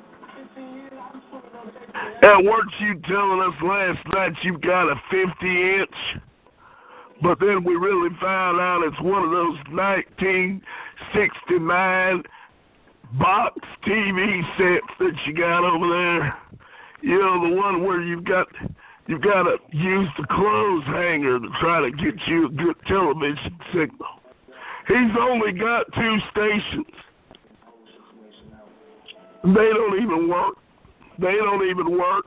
And 2.23 2.47
weren't 2.47 2.73
you 2.81 2.95
telling 3.07 3.43
us 3.43 3.53
last 3.63 3.99
night 4.13 4.33
you've 4.43 4.63
got 4.63 4.91
a 4.91 4.95
50 5.11 5.81
inch? 5.81 5.91
But 7.23 7.41
then 7.41 7.65
we 7.65 7.77
really 7.77 8.15
found 8.21 8.61
out 8.61 8.83
it's 8.83 9.01
one 9.01 9.25
of 9.25 9.31
those 9.31 9.57
1969 9.71 12.23
box 13.19 13.59
TV 13.87 14.43
sets 14.59 14.93
that 14.99 15.15
you 15.27 15.33
got 15.35 15.65
over 15.65 15.89
there. 15.89 16.37
You 17.03 17.19
know, 17.21 17.49
the 17.49 17.55
one 17.55 17.85
where 17.85 18.03
you've 18.03 18.25
got 18.25 18.49
you've 19.07 19.23
got 19.23 19.45
to 19.45 19.57
use 19.73 20.09
the 20.19 20.27
clothes 20.27 20.85
hanger 20.87 21.39
to 21.39 21.49
try 21.61 21.81
to 21.81 21.91
get 21.91 22.15
you 22.27 22.47
a 22.47 22.51
good 22.51 22.77
television 22.87 23.59
signal. 23.73 24.17
He's 24.89 25.17
only 25.21 25.53
got 25.53 25.85
two 25.95 26.17
stations. 26.31 26.87
They 29.43 29.71
don't 29.75 30.03
even 30.03 30.29
work. 30.29 30.57
They 31.19 31.35
don't 31.37 31.69
even 31.69 31.99
work. 31.99 32.27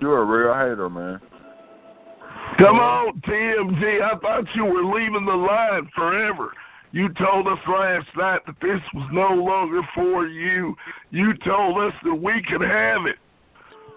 You're 0.00 0.22
a 0.22 0.24
real 0.24 0.54
hater, 0.54 0.90
man. 0.90 1.20
Come 2.58 2.76
on, 2.76 3.20
TMZ. 3.26 4.02
I 4.02 4.18
thought 4.18 4.44
you 4.54 4.64
were 4.64 4.84
leaving 4.84 5.24
the 5.24 5.34
line 5.34 5.88
forever. 5.94 6.52
You 6.94 7.08
told 7.14 7.48
us 7.48 7.58
last 7.68 8.06
night 8.16 8.42
that 8.46 8.54
this 8.62 8.78
was 8.94 9.10
no 9.12 9.30
longer 9.34 9.80
for 9.96 10.28
you. 10.28 10.76
You 11.10 11.34
told 11.44 11.76
us 11.78 11.92
that 12.04 12.14
we 12.14 12.40
could 12.48 12.60
have 12.60 13.06
it. 13.06 13.16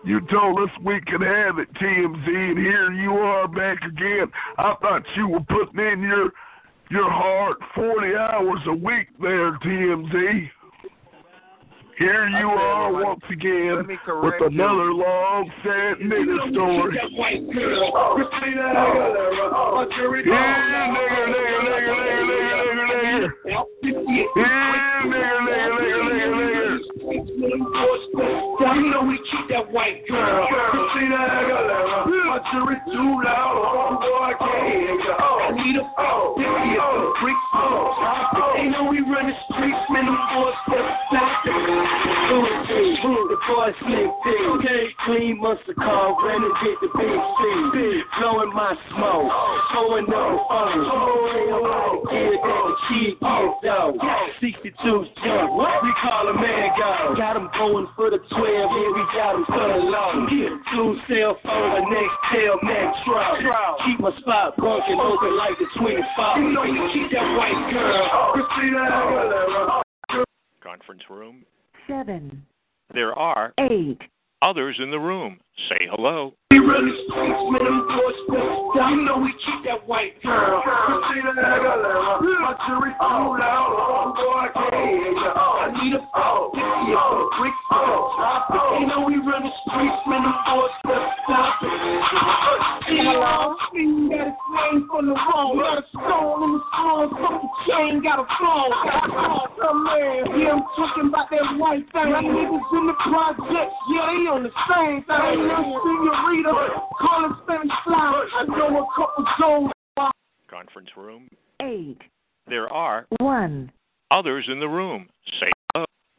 You 0.03 0.19
told 0.31 0.59
us 0.59 0.69
we 0.83 0.99
could 1.05 1.21
have 1.21 1.59
it, 1.59 1.71
TMZ, 1.75 2.27
and 2.27 2.57
here 2.57 2.91
you 2.93 3.11
are 3.11 3.47
back 3.47 3.77
again. 3.83 4.25
I 4.57 4.73
thought 4.81 5.03
you 5.15 5.27
were 5.27 5.41
putting 5.41 5.79
in 5.79 6.01
your 6.01 6.31
your 6.89 7.07
heart 7.11 7.57
40 7.75 8.15
hours 8.15 8.61
a 8.65 8.73
week 8.73 9.09
there, 9.21 9.51
TMZ. 9.59 10.49
Here 11.99 12.27
you 12.29 12.47
are 12.49 12.91
once 13.03 13.21
again 13.29 13.85
with 14.23 14.41
another 14.41 14.91
long, 14.91 15.51
sad 15.63 15.97
nigga 15.99 16.51
story. 16.51 16.97
Yeah, 20.25 20.47
nigga, 20.73 20.97
nigga, 20.97 21.25
nigga, 21.27 21.93
nigga, 21.93 22.16
nigga, 23.17 23.33
nigga, 23.81 24.01
nigga. 24.01 24.97
Nigga, 25.07 26.27
nigga, 26.37 26.56
You 27.07 28.91
know 28.91 29.03
we 29.07 29.15
keep 29.31 29.47
that 29.49 29.71
white 29.71 30.03
girl. 30.07 30.47
Christina 30.71 31.15
Aguilera. 31.15 32.03
Uh, 32.03 32.27
my 32.27 32.39
jury 32.51 32.75
too 32.83 33.23
loud. 33.23 33.55
Oh, 33.63 33.95
boy, 33.95 34.27
I 34.27 34.35
can't 34.35 34.75
hear 34.75 34.91
ya. 34.99 35.15
Oh. 35.15 35.39
I 35.39 35.55
need 35.55 35.79
a 35.79 35.87
oh, 35.87 36.35
this 36.35 36.43
is 36.43 36.75
a 36.75 36.87
freak 37.23 37.39
song. 37.55 37.95
They 38.59 38.67
know 38.75 38.91
we 38.91 38.99
run 39.07 39.31
the 39.31 39.35
streets, 39.47 39.87
man. 39.87 40.03
Them 40.03 40.19
four 40.35 40.51
steps 40.67 40.99
back. 41.15 41.47
The 42.27 43.39
boy 43.47 43.71
slick 43.87 44.11
thing. 44.27 44.43
Okay, 44.59 44.83
clean 45.05 45.39
muscle 45.39 45.79
car, 45.79 46.11
get 46.11 46.75
the 46.83 46.91
big 46.91 47.19
C. 47.39 48.03
Blowing 48.19 48.51
my 48.51 48.75
smoke, 48.91 49.31
showing 49.71 50.11
up 50.11 50.27
the 50.27 50.43
phone. 50.51 50.83
Yeah, 52.11 52.35
that 52.35 52.67
the 52.83 53.07
is 53.07 53.15
though. 53.63 53.95
62 54.41 54.75
jump, 54.83 55.51
we 55.55 55.91
call 56.03 56.27
a 56.27 56.33
man 56.35 56.69
go. 56.77 56.96
Got 57.17 57.37
him 57.37 57.49
going 57.57 57.87
for 57.95 58.09
the 58.09 58.17
12, 58.17 58.27
yeah, 58.29 58.67
we 58.67 59.03
got 59.13 59.35
him 59.35 59.45
for 59.45 59.57
the 59.57 59.79
low. 59.85 60.27
Two 60.73 60.97
cell 61.07 61.37
phone, 61.43 61.69
the 61.75 61.83
next 61.89 62.17
tail 62.33 62.57
metro. 62.63 63.77
Keep 63.85 63.99
my 64.01 64.11
spot 64.19 64.57
bunking 64.57 64.99
open 64.99 65.37
like 65.37 65.57
the 65.57 65.65
25. 65.79 66.37
You 66.41 66.51
know 66.53 66.63
you 66.63 66.89
keep 66.93 67.11
that 67.11 67.27
white 67.37 67.71
girl. 67.71 68.33
Christina 68.33 69.81
Conference 70.63 71.03
room. 71.09 71.43
Seven. 71.87 72.45
There 72.93 73.13
are 73.13 73.53
Eight. 73.59 73.99
others 74.41 74.77
in 74.81 74.91
the 74.91 74.99
room. 74.99 75.39
Say 75.69 75.87
hello. 75.89 76.33
We 76.51 76.59
run 76.59 76.85
the 76.87 76.95
streets, 77.07 77.43
man, 77.51 77.63
them 77.63 77.87
boys 77.87 78.15
steps 78.27 78.75
down. 78.75 78.99
You 78.99 79.05
know 79.05 79.17
we 79.19 79.31
keep 79.45 79.63
that 79.65 79.87
white 79.87 80.21
girl. 80.23 80.61
Christina 80.63 81.31
Aguilera. 81.35 82.19
My 82.41 82.55
jury 82.67 82.91
too 82.91 83.27
loud. 83.39 83.71
Oh, 83.75 84.13
boy, 84.15 84.47
I 84.47 84.49
can't 84.53 84.75
hear 84.75 85.11
ya. 85.11 85.31
I 85.35 85.66
need 85.83 85.93
a 85.93 86.03
phone. 86.13 86.51
This 86.53 86.63
is 86.63 86.93
a 86.93 87.27
brick 87.37 87.57
phone. 87.69 88.81
You 88.81 88.87
know 88.87 89.05
we 89.05 89.17
run 89.21 89.43
the 89.43 89.53
streets, 89.65 90.01
man, 90.07 90.21
them 90.23 90.35
boys 90.45 90.73
steps 90.81 91.17
down. 91.27 91.51
Hello. 92.87 93.55
Got 93.57 94.27
a 94.27 94.35
flame 94.47 94.87
from 94.89 95.05
the 95.07 95.13
wrong. 95.13 95.59
Got 95.59 95.77
a 95.77 95.85
stone 95.91 96.43
in 96.43 96.51
the 96.55 96.63
phone. 96.73 97.09
Fucking 97.19 97.53
chain, 97.67 98.01
got 98.01 98.19
a 98.19 98.27
phone. 98.39 98.71
Come 99.61 99.83
man. 99.83 100.39
Yeah, 100.39 100.55
I'm 100.55 100.63
talking 100.75 101.07
about 101.09 101.29
that 101.29 101.45
white 101.57 101.85
thing. 101.91 102.11
My 102.11 102.23
niggas 102.23 102.67
in 102.73 102.87
the 102.87 102.97
project. 103.05 103.71
Yeah, 103.91 104.07
they 104.07 104.25
on 104.31 104.43
the 104.43 104.53
same 104.69 105.03
thing. 105.03 105.35
Little 105.45 105.77
senorita. 105.83 106.51
Calling 107.01 107.35
Spanish 107.43 107.77
fly. 107.83 108.25
I 108.39 108.43
know 108.45 108.81
a 108.81 108.85
couple 108.95 109.25
zones. 109.39 109.71
Conference 110.49 110.89
room. 110.95 111.27
Eight. 111.61 111.99
There 112.47 112.71
are 112.71 113.05
One. 113.19 113.71
others 114.11 114.47
in 114.49 114.59
the 114.59 114.67
room. 114.69 115.09
Say 115.39 115.51
hello. 115.51 115.56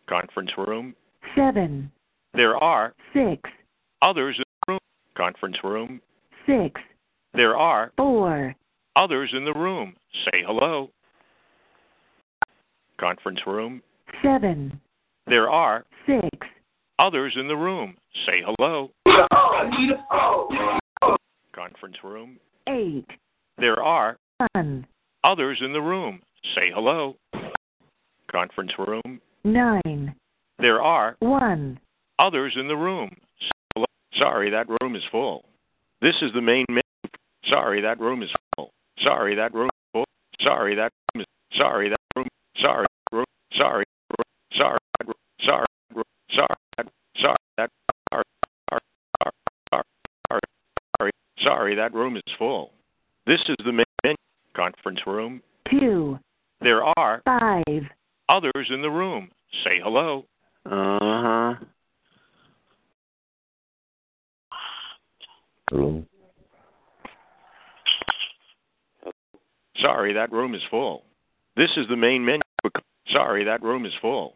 Conference 0.09 0.51
room. 0.57 0.95
Seven. 1.37 1.91
There 2.35 2.57
are 2.57 2.95
Six. 3.13 3.41
others 4.03 4.37
in 4.39 4.45
the 4.67 4.73
room. 4.73 4.79
Conference 5.17 5.57
room. 5.65 6.01
Six. 6.47 6.81
There 7.35 7.57
are 7.57 7.93
Four. 7.97 8.55
others 8.97 9.31
in 9.37 9.45
the 9.45 9.53
room. 9.53 9.95
Say 10.25 10.43
hello. 10.47 10.91
Conference 12.99 13.41
room. 13.47 13.83
Seven. 14.23 14.81
There 15.27 15.51
are 15.51 15.85
Six. 16.07 16.29
others 16.99 17.35
in 17.39 17.49
the 17.49 17.57
room. 17.57 17.97
Say 18.27 18.43
hello. 18.45 18.91
I 19.07 19.69
need 19.79 19.91
a 19.91 20.05
phone. 20.11 21.19
Conference 21.55 21.97
room. 22.03 22.39
Eight. 22.69 23.07
There 23.59 23.83
are 23.83 24.17
One. 24.55 24.87
others 25.25 25.59
in 25.65 25.73
the 25.73 25.81
room. 25.83 26.21
Say 26.55 26.71
hello. 26.73 27.17
Conference 28.31 28.73
room. 28.79 29.21
Nine. 29.53 30.15
There 30.59 30.83
are 30.83 31.17
One. 31.21 31.79
others 32.19 32.55
in 32.59 32.69
the 32.69 32.77
room. 32.77 33.17
Sorry, 34.19 34.51
that 34.51 34.67
room 34.81 34.97
is 34.97 35.03
full. 35.13 35.45
This 36.01 36.15
is 36.23 36.33
the 36.35 36.41
main 36.41 36.65
menu. 36.69 36.83
Sorry, 37.49 37.81
that 37.83 38.01
room 38.01 38.23
is 38.23 38.31
full. 38.57 38.71
Sorry, 39.01 39.35
that 39.37 39.55
room 39.55 39.67
is 39.69 39.91
full. 39.93 40.05
Sorry, 40.43 40.75
that 40.75 40.93
room 41.15 41.21
is 41.23 41.27
sorry, 41.57 41.89
that 41.89 41.99
room 42.17 42.27
sorry, 42.61 42.87
room 43.13 43.25
sorry, 43.57 43.85
room, 44.17 44.25
sorry, 44.53 44.79
that 44.99 45.07
room, 45.07 45.15
sorry, 45.45 45.67
room, 45.95 46.05
sorry, 46.35 46.57
that 46.77 46.87
sorry, 47.17 47.37
that 47.57 47.71
sorry, 48.11 48.25
sorry, 48.69 48.81
sorry, 49.71 49.83
sorry, 50.29 50.41
sorry, 50.99 51.13
sorry, 51.43 51.75
that 51.77 51.95
room 51.95 52.17
is 52.17 52.23
full. 52.39 52.73
This 53.27 53.41
is 53.49 53.57
the 53.65 53.73
main 53.73 53.85
menu. 54.05 54.17
Conference 54.57 55.01
room. 55.07 55.41
Two. 55.71 56.19
There 56.61 56.83
are 56.83 57.23
Five. 57.25 57.83
others 58.29 58.69
in 58.71 58.83
the 58.83 58.91
room. 58.91 59.31
Hello. 59.91 60.27
Uh 60.67 60.99
huh. 61.01 61.55
Hello. 65.71 66.05
Sorry, 69.81 70.13
that 70.13 70.31
room 70.31 70.55
is 70.55 70.61
full. 70.71 71.05
This 71.57 71.71
is 71.79 71.87
the 71.89 71.97
main 71.97 72.23
menu. 72.23 72.43
Sorry, 73.11 73.45
that 73.45 73.63
room 73.63 73.87
is 73.87 73.93
full. 74.03 74.35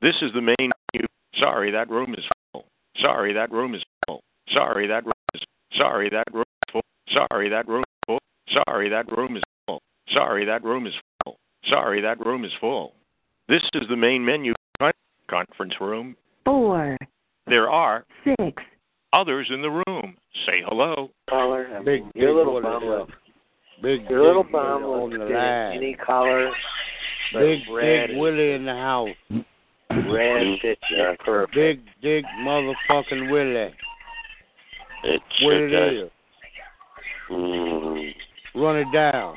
This 0.00 0.14
is 0.22 0.30
the 0.34 0.40
main 0.40 0.54
menu. 0.94 1.08
Sorry, 1.34 1.72
that 1.72 1.90
room 1.90 2.14
is 2.14 2.24
full. 2.52 2.66
Sorry, 3.00 3.32
that 3.32 3.50
room 3.50 3.74
is 3.74 3.82
full. 4.06 4.22
Sorry, 4.54 4.86
that 4.86 5.04
room 5.04 5.14
is 5.34 5.42
sorry, 5.76 6.10
that 6.10 6.26
room 6.32 6.44
is 6.44 6.72
full. 6.72 6.82
Sorry, 7.08 7.48
that 7.48 7.66
room 7.66 7.82
is 7.82 7.98
full. 8.06 8.20
Sorry, 8.54 8.88
that 8.88 9.10
room 9.10 9.36
is 9.36 9.42
full. 9.66 9.82
Sorry, 10.14 10.44
that 10.44 10.62
room 10.62 10.86
is 10.86 10.94
full. 11.24 11.38
Sorry, 11.68 12.00
that 12.02 12.24
room 12.24 12.44
is 12.44 12.52
full. 12.60 12.92
This 13.48 13.62
is 13.74 13.88
the 13.88 13.96
main 13.96 14.24
menu. 14.24 14.54
Conference 15.32 15.72
room. 15.80 16.14
Four. 16.44 16.96
There 17.46 17.70
are 17.70 18.04
Six. 18.24 18.62
others 19.14 19.48
in 19.52 19.62
the 19.62 19.82
room. 19.88 20.14
Say 20.46 20.60
hello. 20.68 21.10
Caller. 21.30 21.80
Big, 21.84 22.04
big 22.12 22.22
Your 22.22 22.34
little 22.34 22.52
Willie 22.54 22.62
bum 22.64 22.82
Hill. 22.82 23.06
Big, 23.82 24.10
your 24.10 24.26
little 24.26 24.42
big 24.42 24.52
bum 24.52 24.82
Willie 24.82 24.94
was 24.94 25.12
on 25.14 25.18
the 25.28 25.34
line. 25.34 25.76
any 25.76 25.94
collar. 25.94 26.50
Big, 27.32 27.60
red 27.72 28.08
big 28.10 28.16
Willie 28.18 28.52
in 28.52 28.64
the 28.66 28.72
house. 28.72 29.08
Red 29.90 30.58
fit 30.60 30.78
you 30.90 31.14
perfect. 31.24 31.54
Big, 31.54 31.80
big 32.02 32.24
motherfucking 32.42 33.30
Willie. 33.30 33.72
It 35.04 35.20
What 35.40 35.50
sure 35.52 35.68
it 35.68 35.70
does. 35.70 36.06
is. 36.08 36.12
Mm. 37.30 38.10
Run 38.54 38.76
it 38.76 38.92
down. 38.92 39.34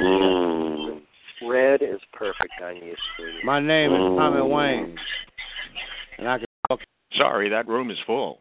Mm. 0.00 1.00
Red 1.48 1.82
is 1.82 2.00
perfect 2.18 2.52
on 2.62 2.76
you, 2.76 2.94
sweetie. 3.16 3.44
My 3.44 3.60
name 3.60 3.92
is 3.92 3.98
Tommy 4.18 4.40
Mm. 4.40 4.50
Wayne. 4.50 4.98
And 6.18 6.28
I 6.28 6.38
can 6.38 6.46
fuck 6.68 6.80
Sorry, 7.16 7.48
that 7.48 7.66
room 7.66 7.90
is 7.90 7.98
full. 8.06 8.40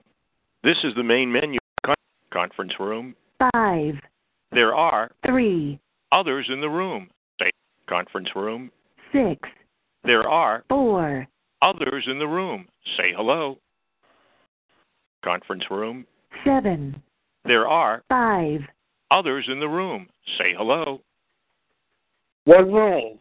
This 0.63 0.77
is 0.83 0.93
the 0.95 1.03
main 1.03 1.31
menu. 1.31 1.57
Con- 1.85 1.95
conference 2.31 2.73
room. 2.79 3.15
Five. 3.53 3.95
There 4.51 4.75
are 4.75 5.09
Three. 5.25 5.79
others 6.11 6.47
in 6.49 6.59
the 6.59 6.69
room. 6.69 7.09
Say 7.39 7.49
conference 7.87 8.29
room. 8.35 8.71
Six. 9.13 9.39
There 10.03 10.27
are 10.27 10.63
Four. 10.69 11.27
others 11.61 12.03
in 12.07 12.19
the 12.19 12.27
room. 12.27 12.67
Say 12.97 13.13
hello. 13.15 13.57
Conference 15.23 15.63
room. 15.71 16.05
Seven. 16.43 17.01
There 17.45 17.67
are 17.67 18.03
Five. 18.09 18.61
others 19.11 19.47
in 19.47 19.59
the 19.61 19.69
room. 19.69 20.09
Say 20.37 20.53
hello. 20.57 21.01
What's 22.43 22.69
wrong? 22.69 23.17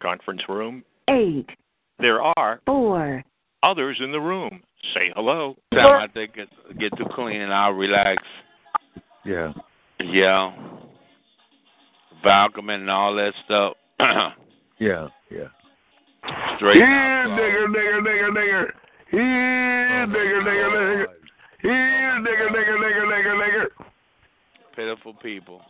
Conference 0.00 0.42
room. 0.48 0.84
Eight. 1.10 1.48
There 1.98 2.22
are 2.22 2.60
Four. 2.66 3.24
others 3.62 3.98
in 4.02 4.12
the 4.12 4.20
room. 4.20 4.60
Say 4.94 5.10
hello. 5.14 5.56
Time 5.72 6.08
I 6.08 6.12
think 6.12 6.32
it 6.36 6.48
get 6.78 6.96
to 6.98 7.04
clean 7.14 7.40
and 7.40 7.52
I'll 7.52 7.72
relax. 7.72 8.22
Yeah. 9.24 9.52
Yeah. 9.98 10.52
Vacuum 12.22 12.70
and 12.70 12.88
all 12.90 13.14
that 13.14 13.32
stuff. 13.44 13.74
Yeah. 14.78 15.08
Yeah. 15.30 15.48
Straight 16.56 16.76
Here, 16.76 16.84
nigger, 16.84 17.66
nigger, 17.66 18.00
nigger, 18.02 18.30
nigger. 18.36 18.66
Here, 19.10 20.02
oh, 20.02 20.12
nigger, 20.12 20.42
nigger, 20.44 20.70
nigger. 20.76 21.06
Here, 21.62 22.20
nigger, 22.20 22.48
nigger, 22.50 22.76
nigger, 22.76 23.06
nigger, 23.08 23.36
nigger. 23.40 23.66
Pitiful 24.76 25.14
people. 25.14 25.62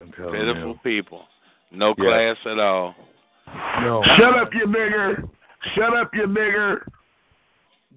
Pitiful 0.00 0.68
you. 0.68 0.80
people. 0.82 1.24
No 1.70 1.94
Yeah. 1.98 2.04
class 2.04 2.36
at 2.46 2.58
all. 2.58 2.94
No. 3.82 4.02
Shut 4.16 4.36
up, 4.38 4.52
you 4.54 4.66
nigger. 4.66 5.28
Shut 5.74 5.94
up, 5.96 6.14
you 6.14 6.26
nigger. 6.26 6.82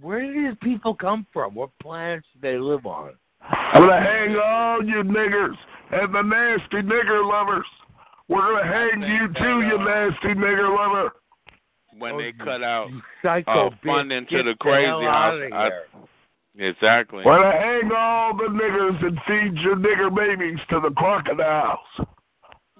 where 0.01 0.19
do 0.21 0.33
these 0.49 0.57
people 0.61 0.93
come 0.93 1.25
from? 1.31 1.53
What 1.55 1.69
planets 1.81 2.27
do 2.33 2.39
they 2.41 2.57
live 2.57 2.85
on? 2.85 3.13
I'm 3.41 3.83
gonna 3.87 4.01
hang 4.01 4.35
all 4.35 4.83
you 4.83 5.03
niggers 5.03 5.55
and 5.91 6.13
the 6.13 6.21
nasty 6.21 6.81
nigger 6.81 7.25
lovers. 7.29 7.65
We're 8.27 8.41
gonna 8.41 8.65
hang 8.65 9.01
you 9.01 9.27
too, 9.33 9.61
you 9.61 9.77
nasty 9.77 10.29
nigger 10.29 10.75
lover. 10.75 11.11
When 11.97 12.17
they 12.17 12.31
cut 12.33 12.63
out 12.63 12.89
Psycho 13.21 13.67
uh, 13.67 13.75
funding 13.85 14.25
to 14.31 14.43
the 14.43 14.55
crazy 14.59 14.87
hell 14.87 15.01
house. 15.03 15.41
I- 15.53 15.63
here. 15.65 15.83
Exactly. 16.57 17.23
Well, 17.25 17.43
I 17.43 17.51
hang 17.55 17.91
all 17.95 18.35
the 18.35 18.43
niggers 18.49 19.05
and 19.05 19.17
feed 19.27 19.61
your 19.61 19.75
nigger 19.75 20.13
babies 20.15 20.59
to 20.69 20.79
the 20.79 20.89
crocodiles. 20.95 21.79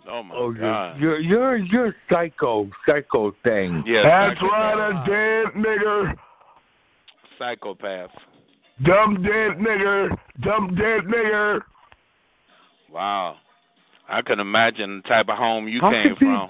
Oh 0.09 0.21
my 0.21 0.35
Oh, 0.35 0.51
God. 0.51 0.99
you're 0.99 1.19
you're 1.19 1.55
you're 1.57 1.85
you're 1.85 1.95
psycho, 2.11 2.69
psycho 2.85 3.33
thing. 3.43 3.83
Yeah, 3.87 4.03
That's 4.03 4.39
psycho- 4.39 4.51
right, 4.51 4.89
a 4.89 5.09
dead 5.09 5.53
nigger, 5.63 6.13
Psychopath. 7.39 8.09
dumb 8.83 9.23
dead 9.23 9.57
nigger, 9.59 10.09
dumb 10.41 10.75
dead 10.75 11.01
nigger. 11.05 11.61
Wow. 12.91 13.37
I 14.09 14.21
can 14.21 14.39
imagine 14.41 14.97
the 15.01 15.07
type 15.09 15.29
of 15.29 15.37
home 15.37 15.67
you 15.67 15.79
How 15.79 15.89
came 15.91 16.09
could 16.15 16.17
from. 16.17 16.49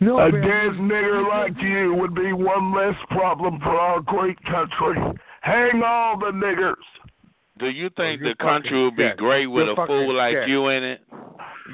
No, 0.00 0.18
a 0.20 0.30
man. 0.30 0.40
dead 0.42 0.70
nigger 0.80 1.28
like 1.28 1.60
you 1.60 1.94
would 1.98 2.14
be 2.14 2.32
one 2.32 2.72
less 2.74 2.94
problem 3.10 3.58
for 3.60 3.70
our 3.70 4.00
great 4.00 4.38
country. 4.44 4.96
Hang 5.44 5.82
all 5.84 6.18
the 6.18 6.32
niggers. 6.32 6.74
Do 7.58 7.66
you 7.68 7.90
think 7.96 8.20
you're 8.22 8.30
the 8.30 8.36
country 8.36 8.82
would 8.82 8.96
be 8.96 9.10
great 9.18 9.46
with 9.46 9.66
You're 9.66 9.84
a 9.84 9.86
fool 9.86 10.14
like 10.16 10.34
sick. 10.34 10.48
you 10.48 10.68
in 10.68 10.82
it? 10.82 11.00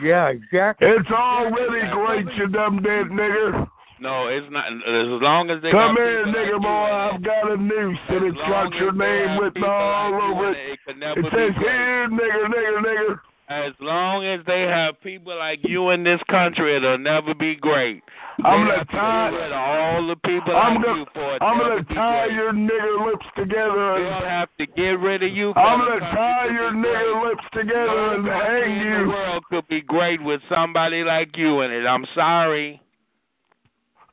Yeah, 0.02 0.28
exactly. 0.28 0.88
It's 0.88 1.08
already 1.10 1.88
great, 1.92 2.26
you 2.36 2.48
dumb 2.48 2.82
dead 2.82 3.06
nigger. 3.06 3.66
No, 4.00 4.26
it's 4.26 4.46
not. 4.50 4.66
As 4.72 5.22
long 5.22 5.50
as 5.50 5.62
they 5.62 5.70
Come 5.70 5.94
got 5.94 6.02
here, 6.02 6.24
people 6.24 6.40
nigger 6.40 6.52
like 6.54 6.62
boy. 6.62 7.16
I've 7.16 7.22
got 7.22 7.50
a 7.52 7.56
noose 7.56 7.98
and 8.08 8.24
As 8.24 8.32
it's 8.32 8.38
long 8.38 8.50
got 8.70 8.74
your 8.74 8.92
name 8.92 9.38
written 9.38 9.62
all 9.64 10.14
over 10.20 10.50
it. 10.52 10.56
it, 10.56 10.72
it 10.72 10.78
could 10.86 10.98
never 10.98 11.20
It 11.20 11.22
be 11.22 11.28
says 11.30 11.52
here, 11.58 12.08
nigger, 12.08 12.46
nigger, 12.48 12.80
nigger. 12.82 13.20
As 13.50 13.72
long 13.80 14.24
as 14.24 14.38
they 14.46 14.60
have 14.62 14.94
people 15.02 15.36
like 15.36 15.58
you 15.64 15.90
in 15.90 16.04
this 16.04 16.20
country, 16.30 16.76
it'll 16.76 16.98
never 16.98 17.34
be 17.34 17.56
great. 17.56 18.00
I'm 18.44 18.64
gonna 18.64 18.84
tie- 18.84 19.30
get 19.32 19.36
rid 19.36 19.52
of 19.52 19.58
all 19.58 20.06
the 20.06 20.16
people 20.16 20.56
I'm 20.56 20.74
like 20.76 20.84
gonna, 20.84 20.98
you 21.00 21.06
for 21.12 21.34
it 21.34 21.42
I'm 21.42 21.58
gonna 21.58 21.82
tie 21.92 22.26
great. 22.28 22.36
your 22.36 22.52
nigger 22.52 23.06
lips 23.06 23.26
together. 23.36 23.98
They'll 23.98 24.28
have 24.28 24.48
to 24.58 24.66
get 24.66 25.00
rid 25.00 25.24
of 25.24 25.32
you. 25.32 25.52
I'm 25.56 25.80
gonna 25.80 25.98
tie 26.00 26.46
your 26.46 26.70
nigger 26.70 27.28
lips 27.28 27.44
together 27.52 28.14
and 28.14 28.26
hang 28.28 28.86
you. 28.86 28.98
the 29.04 29.08
world 29.08 29.44
could 29.50 29.66
be 29.66 29.80
great 29.80 30.22
with 30.22 30.40
somebody 30.48 31.02
like 31.02 31.36
you 31.36 31.60
in 31.62 31.72
it. 31.72 31.84
I'm 31.86 32.06
sorry. 32.14 32.80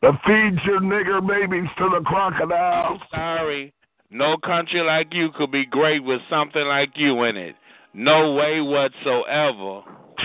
To 0.04 0.14
feed 0.26 0.60
your 0.66 0.82
nigger 0.82 1.26
babies 1.26 1.70
to 1.78 1.90
the 1.90 2.02
crocodiles. 2.02 3.02
Sorry. 3.14 3.72
No 4.10 4.36
country 4.38 4.82
like 4.82 5.14
you 5.14 5.30
could 5.38 5.52
be 5.52 5.66
great 5.66 6.04
with 6.04 6.22
something 6.28 6.66
like 6.66 6.92
you 6.98 7.22
in 7.24 7.38
it. 7.38 7.56
No 7.98 8.34
way 8.34 8.62
whatsoever. 8.62 9.82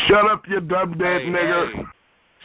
Shut 0.06 0.30
up, 0.30 0.44
you 0.46 0.60
dumb 0.60 0.98
dead 0.98 1.22
Hey, 1.22 1.28
nigger. 1.28 1.72
hey. 1.74 1.82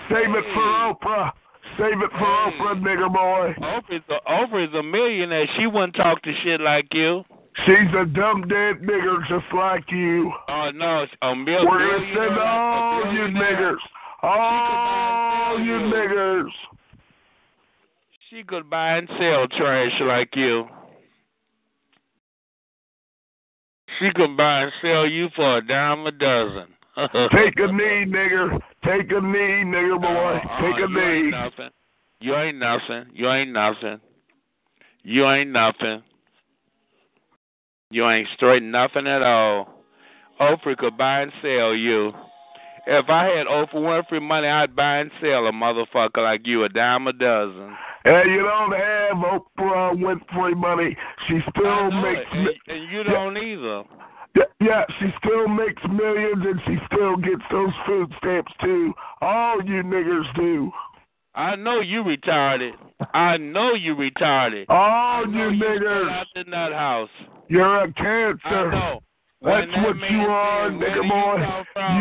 Save 0.10 0.36
it 0.36 0.46
for 0.54 0.62
Oprah. 0.96 1.32
Save 1.78 2.02
it 2.02 2.12
for 2.12 2.18
Hey. 2.18 2.58
Oprah, 2.58 2.82
nigger 2.82 3.14
boy. 3.14 3.54
Oprah's 3.62 4.04
a, 4.10 4.20
Oprah's 4.32 4.74
a 4.74 4.82
millionaire. 4.84 5.46
She 5.58 5.68
wouldn't 5.68 5.96
talk 5.96 6.22
to 6.24 6.34
shit 6.44 6.62
like 6.62 6.88
you. 6.94 7.26
She's 7.66 7.90
a 8.00 8.06
dumb 8.06 8.48
dead 8.48 8.82
nigger 8.84 9.28
just 9.28 9.52
like 9.54 9.84
you. 9.92 10.32
Oh 10.48 10.70
no, 10.74 11.06
a 11.24 11.36
mil- 11.36 11.68
We're 11.68 11.80
gonna 12.00 12.14
send 12.16 12.40
all 12.40 13.12
you 13.14 13.22
niggers. 13.34 13.78
All 14.22 15.60
you. 15.60 15.74
niggers. 15.92 16.50
She 18.30 18.44
could 18.44 18.70
buy 18.70 18.98
and 18.98 19.10
sell 19.20 19.48
trash 19.48 19.92
like 20.02 20.36
you. 20.36 20.68
She 24.00 24.10
could 24.16 24.38
buy 24.38 24.62
and 24.64 24.72
sell 24.82 25.08
you 25.08 25.30
for 25.36 25.58
a 25.58 25.66
dime 25.66 26.06
a 26.06 26.12
dozen. 26.12 26.68
Take 26.98 27.58
a 27.58 27.72
knee, 27.72 28.06
nigger. 28.08 28.60
Take 28.84 29.12
a 29.12 29.22
knee, 29.22 29.64
nigger 29.66 30.02
boy. 30.02 30.08
Uh-uh, 30.08 30.62
Take 30.62 30.78
a 30.78 30.90
you 30.90 31.00
ain't 31.00 31.26
knee. 31.26 31.32
nothing. 31.32 31.70
You 32.20 32.36
ain't 32.36 32.58
nothing. 32.58 33.06
You 33.14 33.30
ain't 33.32 33.52
nothing. 33.52 34.00
You 35.04 35.30
ain't 35.30 35.52
nothing. 35.52 36.02
You 37.92 38.10
ain't 38.10 38.28
straight 38.36 38.64
nothing 38.64 39.08
at 39.08 39.22
all. 39.22 39.84
Oprah 40.42 40.78
could 40.78 40.98
buy 40.98 41.22
and 41.22 41.32
sell 41.42 41.74
you. 41.74 42.12
If 42.86 43.10
I 43.10 43.26
had 43.26 43.48
Oprah 43.48 43.76
Winfrey 43.76 44.22
money, 44.22 44.48
I'd 44.48 44.76
buy 44.76 44.98
and 44.98 45.12
sell 45.22 45.46
a 45.48 45.52
motherfucker 45.52 46.18
like 46.18 46.46
you 46.46 46.64
a 46.64 46.70
dime 46.70 47.08
a 47.08 47.14
dozen. 47.14 47.76
And 48.08 48.32
you 48.32 48.42
don't 48.42 48.72
have 48.72 49.18
Oprah 49.18 49.94
Winfrey 49.98 50.56
money. 50.56 50.96
She 51.28 51.40
still 51.50 51.92
makes. 51.92 52.22
and, 52.32 52.48
and 52.68 52.92
you 52.92 53.04
don't 53.04 53.38
either. 53.38 53.84
Yeah, 54.36 54.44
yeah, 54.62 54.84
she 55.00 55.08
still 55.20 55.48
makes 55.48 55.82
millions 55.92 56.44
and 56.46 56.60
she 56.66 56.78
still 56.86 57.18
gets 57.18 57.42
those 57.52 57.74
food 57.86 58.12
stamps 58.20 58.52
too. 58.62 58.94
All 59.22 59.58
you 59.64 59.84
niggers 59.84 60.34
do. 60.36 60.72
I 61.36 61.56
know 61.56 61.82
you 61.82 62.04
retarded. 62.04 62.72
I 63.14 63.38
know 63.38 63.74
you 63.74 63.96
retarded. 63.96 64.66
All 64.70 65.26
you 65.28 65.52
niggers. 65.62 66.10
out 66.10 66.28
the 66.34 66.44
nut 66.46 66.72
house. 66.72 67.10
You're 67.48 67.84
a 67.84 67.94
cancer. 67.94 68.40
I 68.46 68.72
know. 68.72 69.00
That's 69.40 69.70
that 69.70 69.84
what 69.86 69.96
you 70.10 70.18
are, 70.26 70.70
do 70.72 70.78
you 70.82 71.10
boy. 71.10 71.38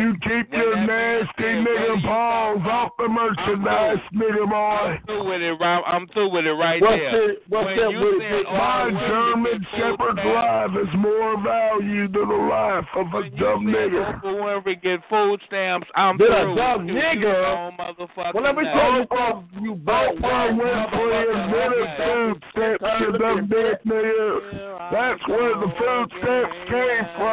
You 0.01 0.16
keep 0.24 0.51
When 0.51 0.61
your 0.61 0.76
nasty 0.89 1.28
said, 1.37 1.64
"Where 1.64 1.76
nigger 1.76 1.97
you 2.01 2.09
paws 2.09 2.61
off 2.64 2.91
the 2.97 3.09
merchandise, 3.09 3.99
nigger 4.14 4.49
boy. 4.49 4.57
I'm 4.57 4.99
through 5.05 5.28
with 5.28 5.43
it. 5.43 5.53
Right, 5.61 5.82
I'm 5.87 6.07
through 6.09 6.30
with 6.32 6.47
it 6.47 6.53
right 6.57 6.80
What's 6.80 6.97
there. 6.97 7.30
it- 7.30 7.43
what's 7.49 7.66
when 7.66 7.76
that 7.76 7.89
with 7.93 8.22
it? 8.22 8.47
My 8.51 8.91
German 9.07 9.66
Shepherd's 9.76 10.24
life 10.24 10.70
is 10.80 10.95
more 10.97 11.37
value 11.45 12.09
than 12.09 12.26
the 12.26 12.34
life 12.49 12.89
of 12.97 13.07
a 13.12 13.20
when 13.20 13.37
dumb 13.37 13.66
nigger. 13.66 14.18
Oprah 14.22 14.62
Winfrey 14.64 14.80
get 14.80 15.05
food 15.11 15.43
stamps, 15.45 15.89
I'm 15.95 16.16
Did 16.16 16.30
a 16.30 16.41
through. 16.43 16.55
nigger? 16.57 17.43
dumb 17.45 17.76
motherfucker. 17.76 18.32
Well, 18.32 18.45
let 18.45 18.57
me 18.57 18.62
now. 18.64 18.72
tell 18.72 18.93
you 18.97 19.07
something, 19.12 19.62
you 19.62 19.74
broke 19.74 20.16
Oprah 20.16 20.57
Winfrey 20.57 21.34
invented 21.37 21.89
food 22.01 22.45
stamps, 22.51 23.01
you 23.01 23.12
dumb 23.18 23.47
dead 23.49 23.78
nigger. 23.84 24.41
That's 24.91 25.20
where 25.28 25.55
the 25.55 25.68
food 25.76 26.12
stamps 26.22 26.57
came 26.70 27.05
from. 27.18 27.26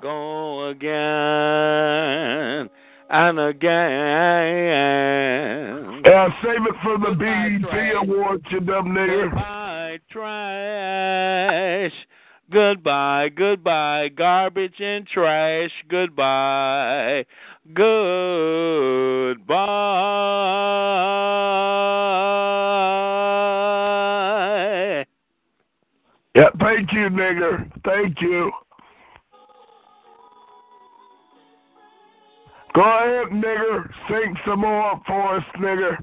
Go 0.00 0.68
again 0.70 2.68
and 3.08 3.38
again. 3.38 3.72
Yeah, 6.04 6.28
save 6.42 6.66
it 6.66 6.74
for 6.82 6.98
the 6.98 7.14
BET 7.14 7.94
Awards, 8.02 8.44
you 8.50 8.60
dumb 8.60 8.88
nigger. 8.88 9.30
Goodbye, 9.30 9.98
trash. 10.10 11.92
Goodbye, 12.50 13.28
goodbye, 13.28 14.08
garbage 14.08 14.80
and 14.80 15.06
trash. 15.06 15.70
Goodbye, 15.88 17.24
goodbye. 17.72 18.42
Yeah, 26.34 26.48
thank 26.60 26.92
you, 26.92 27.08
nigger. 27.10 27.70
Thank 27.84 28.20
you. 28.20 28.50
Go 32.74 32.80
ahead, 32.82 33.32
nigger. 33.32 33.88
Sing 34.08 34.34
some 34.46 34.60
more 34.60 35.00
for 35.06 35.36
us, 35.36 35.44
nigger. 35.58 35.98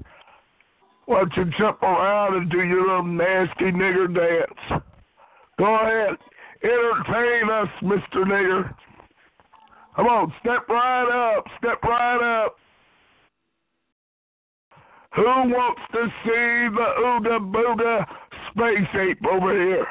Why 1.06 1.20
don't 1.20 1.36
you 1.36 1.46
jump 1.58 1.82
around 1.82 2.36
and 2.36 2.52
do 2.52 2.62
your 2.62 2.82
little 2.82 3.04
nasty 3.04 3.72
nigger 3.72 4.14
dance? 4.14 4.84
Go 5.58 5.76
ahead. 5.76 6.16
Entertain 6.64 7.50
us, 7.50 7.68
Mr. 7.82 8.24
Nigger. 8.26 8.74
Come 9.96 10.06
on, 10.08 10.34
step 10.42 10.68
right 10.70 11.36
up. 11.38 11.46
Step 11.58 11.82
right 11.84 12.44
up. 12.46 12.56
Who 15.16 15.24
wants 15.24 15.82
to 15.94 16.06
see 16.24 16.76
the 16.76 16.88
Ooga 17.00 17.52
Booga 17.52 18.06
space 18.52 18.88
ape 18.96 19.26
over 19.26 19.54
here? 19.54 19.88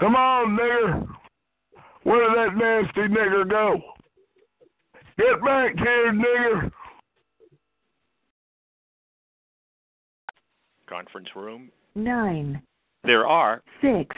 Come 0.00 0.16
on, 0.16 0.56
nigger. 0.56 1.06
Where 2.04 2.28
did 2.28 2.36
that 2.38 2.56
nasty 2.56 3.14
nigger 3.14 3.48
go? 3.48 3.80
Get 5.18 5.44
back 5.44 5.76
here, 5.76 6.12
nigger. 6.12 6.70
Conference 10.88 11.28
room. 11.36 11.70
nine, 11.94 12.60
There 13.04 13.26
are 13.26 13.62
six, 13.80 14.16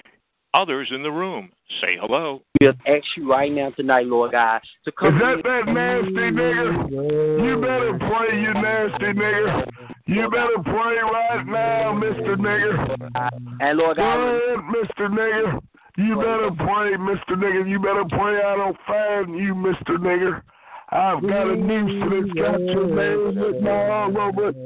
others 0.54 0.88
in 0.94 1.02
the 1.02 1.10
room. 1.10 1.50
Say 1.80 1.96
hello. 2.00 2.42
Just 2.62 2.78
ask 2.86 3.04
you 3.16 3.30
right 3.30 3.52
now 3.52 3.70
tonight, 3.70 4.06
Lord 4.06 4.32
God, 4.32 4.60
to 4.84 4.90
Is 4.90 4.94
come 4.98 5.18
that 5.18 5.34
in. 5.34 5.42
that 5.42 5.72
nasty 5.72 6.12
nigger? 6.12 7.44
You 7.44 7.60
better 7.60 7.98
pray, 7.98 8.40
you 8.40 8.54
nasty 8.54 9.04
nigger. 9.18 9.66
You 10.06 10.30
better 10.30 10.62
pray 10.64 10.96
right 11.02 11.46
now, 11.46 11.92
Mr. 11.92 12.36
Nigger. 12.36 13.30
And 13.60 13.78
Lord 13.78 13.96
Go 13.96 14.02
God, 14.02 14.28
ahead, 14.28 14.58
Mr. 14.74 15.08
Nigger. 15.08 15.60
You 15.98 16.16
better 16.16 16.50
pray, 16.56 16.96
Mr. 16.96 17.36
Nigger. 17.36 17.68
You 17.68 17.78
better 17.78 18.04
pray 18.08 18.42
I 18.42 18.56
don't 18.56 18.76
find 18.86 19.38
you, 19.38 19.54
Mr. 19.54 19.98
Nigger. 19.98 20.42
I've 20.90 21.22
got 21.22 21.48
a 21.48 21.56
noose 21.56 22.02
and 22.02 22.12
it's 22.12 22.32
got 22.34 22.60
your 22.60 22.86
name 22.86 23.38
written 23.38 23.66
all 23.66 24.18
over 24.18 24.48
it. 24.48 24.56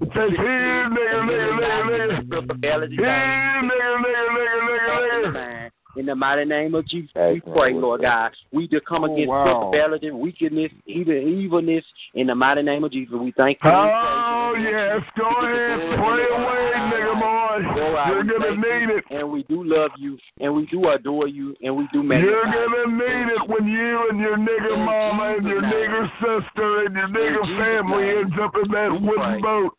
It 0.00 0.08
says, 0.14 0.30
here, 0.36 0.88
nigger, 0.88 1.24
nigger, 1.28 1.52
nigger, 1.60 2.20
nigger. 2.30 2.90
Here, 2.90 3.62
nigger, 3.64 3.98
nigger, 4.00 4.28
nigger, 4.34 4.60
nigger, 4.64 5.32
nigger. 5.34 5.70
In 5.96 6.06
the 6.06 6.14
mighty 6.14 6.44
name 6.44 6.74
of 6.74 6.86
Jesus, 6.88 7.10
we 7.14 7.40
pray, 7.40 7.72
Lord 7.72 8.02
God. 8.02 8.32
We 8.52 8.66
just 8.66 8.84
come 8.86 9.04
against 9.04 9.28
wow. 9.28 9.70
principality, 9.70 10.10
wickedness, 10.10 10.72
even 10.86 11.16
evilness. 11.44 11.84
In 12.14 12.26
the 12.26 12.34
mighty 12.34 12.62
name 12.62 12.82
of 12.84 12.92
Jesus, 12.92 13.14
we 13.14 13.32
thank 13.36 13.58
you. 13.62 13.70
Oh, 13.70 14.54
yes. 14.58 15.00
Go 15.16 15.28
ahead. 15.28 15.98
Pray 15.98 16.24
away, 16.34 16.72
nigger 16.90 17.20
boy. 17.20 17.44
Lord, 17.62 18.08
You're 18.08 18.24
going 18.24 18.42
to 18.42 18.56
need 18.56 18.90
you, 18.90 18.98
it. 18.98 19.04
And 19.10 19.30
we 19.30 19.44
do 19.44 19.62
love 19.62 19.92
you, 19.98 20.18
and 20.40 20.54
we 20.54 20.66
do 20.66 20.88
adore 20.90 21.28
you, 21.28 21.54
and 21.62 21.76
we 21.76 21.88
do 21.92 22.02
magnify 22.02 22.30
You're 22.30 22.44
gonna 22.44 22.96
need 22.96 23.32
it 23.32 23.48
when 23.48 23.68
you 23.68 24.08
and 24.10 24.18
your 24.18 24.36
nigger 24.36 24.84
mama 24.84 25.36
and 25.38 25.46
your 25.46 25.62
nigger 25.62 26.08
sister 26.18 26.86
and 26.86 26.94
your 26.94 27.08
nigger 27.08 27.44
family 27.58 28.08
ends 28.18 28.34
up 28.42 28.54
in 28.56 28.70
that 28.72 28.90
wooden 29.00 29.40
boat. 29.40 29.76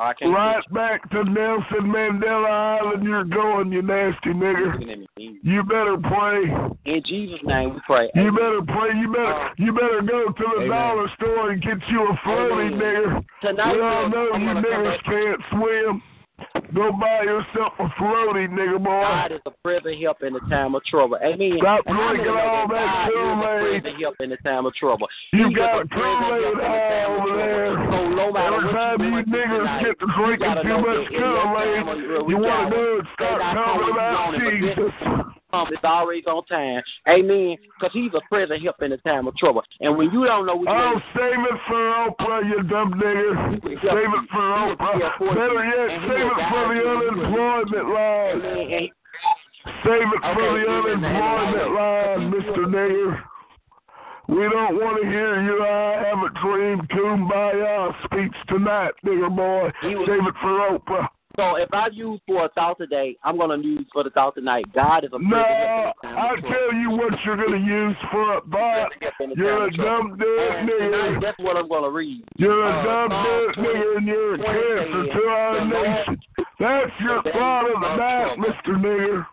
I 0.00 0.14
can't 0.14 0.32
Right 0.32 0.64
back 0.72 1.10
to 1.10 1.24
Nelson 1.24 1.84
Mandela 1.84 2.80
Island 2.80 3.04
you're 3.04 3.24
going, 3.24 3.70
you 3.70 3.82
nasty 3.82 4.30
nigger. 4.30 5.06
You 5.16 5.62
better 5.62 5.98
pray. 5.98 6.44
In 6.86 7.02
Jesus' 7.04 7.40
name, 7.44 7.74
we 7.74 7.80
pray. 7.86 8.10
You 8.14 8.32
better 8.32 8.62
pray. 8.66 8.98
You 8.98 9.12
better 9.12 9.34
uh, 9.34 9.48
you 9.58 9.72
better 9.74 10.00
go 10.00 10.32
to 10.32 10.44
the 10.56 10.62
Amen. 10.62 10.68
dollar 10.70 11.06
store 11.16 11.50
and 11.50 11.62
get 11.62 11.76
you 11.90 12.08
a 12.08 12.16
floaty, 12.26 12.72
nigger. 12.72 13.22
Tonight, 13.42 13.72
we 13.74 13.80
all 13.82 14.08
know 14.08 14.24
you 14.38 14.54
niggers 14.54 15.04
can't 15.04 15.40
swim. 15.52 16.02
Go 16.74 16.92
buy 16.92 17.22
yourself 17.22 17.72
a 17.78 17.88
floaty, 17.98 18.48
nigga 18.48 18.78
boy. 18.78 19.02
God 19.02 19.32
is 19.32 19.40
a 19.46 19.50
present 19.62 20.00
help 20.00 20.22
in 20.22 20.34
the 20.34 20.40
time 20.48 20.74
of 20.74 20.84
trouble. 20.84 21.18
Amen. 21.22 21.58
Stop 21.58 21.84
drinking 21.84 22.28
all 22.28 22.68
that 22.68 23.10
Kool-Aid. 23.12 23.82
God 23.82 23.88
is 23.88 23.94
a 23.94 23.98
help 23.98 24.14
in 24.20 24.30
the 24.30 24.36
time 24.38 24.66
of 24.66 24.74
trouble. 24.74 25.08
You 25.32 25.48
he 25.48 25.54
got 25.54 25.90
Kool-Aid 25.90 26.44
over 27.10 27.36
there. 27.36 27.74
So 27.74 28.36
Every 28.38 28.72
time 28.72 29.00
you 29.00 29.10
niggas 29.24 29.58
tonight, 29.58 29.82
get 29.82 29.98
to 29.98 30.06
drinking 30.16 30.54
too 30.62 30.78
much 30.78 31.08
Kool-Aid, 31.10 32.28
you 32.28 32.38
want 32.38 32.70
to 32.70 33.02
start 33.14 33.40
talking 33.56 33.90
about 33.90 34.34
Jesus 34.38 35.39
it's 35.52 35.82
always 35.84 36.24
on 36.26 36.44
time. 36.46 36.82
Amen. 37.08 37.56
Because 37.78 37.92
he's 37.92 38.12
a 38.14 38.20
present 38.28 38.62
help 38.62 38.76
in 38.82 38.90
the 38.90 38.96
time 38.98 39.26
of 39.26 39.36
trouble. 39.36 39.62
And 39.80 39.96
when 39.96 40.10
you 40.10 40.24
don't 40.26 40.46
know 40.46 40.56
which 40.56 40.68
Oh, 40.70 40.94
way 40.94 41.02
save 41.14 41.40
it 41.40 41.60
for 41.68 41.80
Oprah, 42.08 42.48
you 42.48 42.62
dumb 42.64 42.94
nigger. 42.94 43.60
Save 43.62 43.72
it 43.74 44.28
for 44.30 44.40
Oprah. 44.40 45.18
Better 45.18 45.64
yet, 45.64 45.90
save 46.08 46.26
it 46.26 46.40
for 46.50 46.64
the 46.74 46.80
unemployment 46.88 47.88
line. 47.90 48.90
Save 49.84 50.08
it 50.08 50.22
for 50.34 50.48
the 50.58 50.64
unemployment 50.68 51.70
line, 51.74 52.32
Mr. 52.32 52.64
Nigger. 52.66 53.22
We 54.28 54.48
don't 54.48 54.76
want 54.76 55.02
to 55.02 55.08
hear 55.08 55.42
you. 55.42 55.60
I 55.64 56.04
have 56.06 56.18
a 56.22 56.30
dream 56.40 56.80
kumbaya 56.92 57.92
speech 58.04 58.36
tonight, 58.48 58.92
nigger 59.04 59.34
boy. 59.34 59.70
Save 59.82 60.26
it 60.26 60.34
for 60.40 60.78
Oprah. 60.78 61.08
So 61.36 61.54
if 61.56 61.72
I 61.72 61.88
use 61.92 62.20
for 62.26 62.44
a 62.44 62.48
thought 62.50 62.76
today, 62.78 63.16
I'm 63.22 63.38
going 63.38 63.60
to 63.60 63.66
use 63.66 63.86
for 63.92 64.02
the 64.04 64.10
thought 64.10 64.34
tonight. 64.34 64.64
God 64.74 65.04
is 65.04 65.10
a 65.12 65.18
No, 65.18 65.36
help 65.36 65.96
in 66.02 66.10
the 66.10 66.16
time 66.16 66.18
I'll 66.18 66.34
of 66.36 66.42
tell 66.42 66.74
you 66.74 66.90
what 66.90 67.12
you're 67.24 67.36
going 67.36 67.52
to 67.52 67.66
use 67.66 67.96
for 68.10 68.40
but 68.46 68.90
you're 69.36 69.66
a 69.66 69.70
dumb 69.76 70.18
dude 70.18 70.28
nigger. 70.68 71.22
that's 71.22 71.38
what 71.38 71.56
I'm 71.56 71.68
going 71.68 71.84
to 71.84 71.90
read. 71.90 72.24
You're 72.36 72.64
a 72.66 72.70
Uh, 72.70 72.84
dumb 72.84 73.24
dude 73.24 73.64
nigger 73.64 73.96
and 73.98 74.06
you're 74.06 74.34
a 74.34 74.38
cancer 74.38 75.12
to 75.12 75.28
our 75.28 75.64
nation. 75.64 76.20
That's 76.58 76.90
your 77.00 77.22
thought 77.22 77.64
of 77.70 77.80
the 77.80 78.46
Mr. 78.46 78.76
Nigger. 78.76 79.26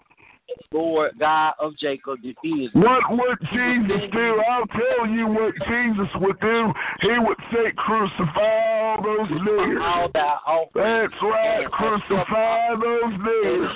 Lord 0.72 1.12
God 1.20 1.53
of 1.60 1.78
Jacob 1.78 2.22
defeated. 2.22 2.72
What 2.74 3.03
would 3.10 3.38
Jesus 3.53 4.01
do? 4.12 4.41
I'll 4.49 4.68
tell 4.68 5.08
you 5.08 5.28
what 5.28 5.53
Jesus 5.68 6.08
would 6.16 6.39
do. 6.39 6.74
He 7.01 7.18
would 7.18 7.38
say, 7.51 7.72
crucify 7.78 8.97
all 8.97 9.03
those 9.03 9.30
niggers. 9.30 9.82
All 9.82 10.10
that 10.14 10.38
offering 10.45 11.10
That's 11.10 11.22
right, 11.22 11.72
crucify 11.72 12.76
those 12.76 13.14
niggers. 13.20 13.74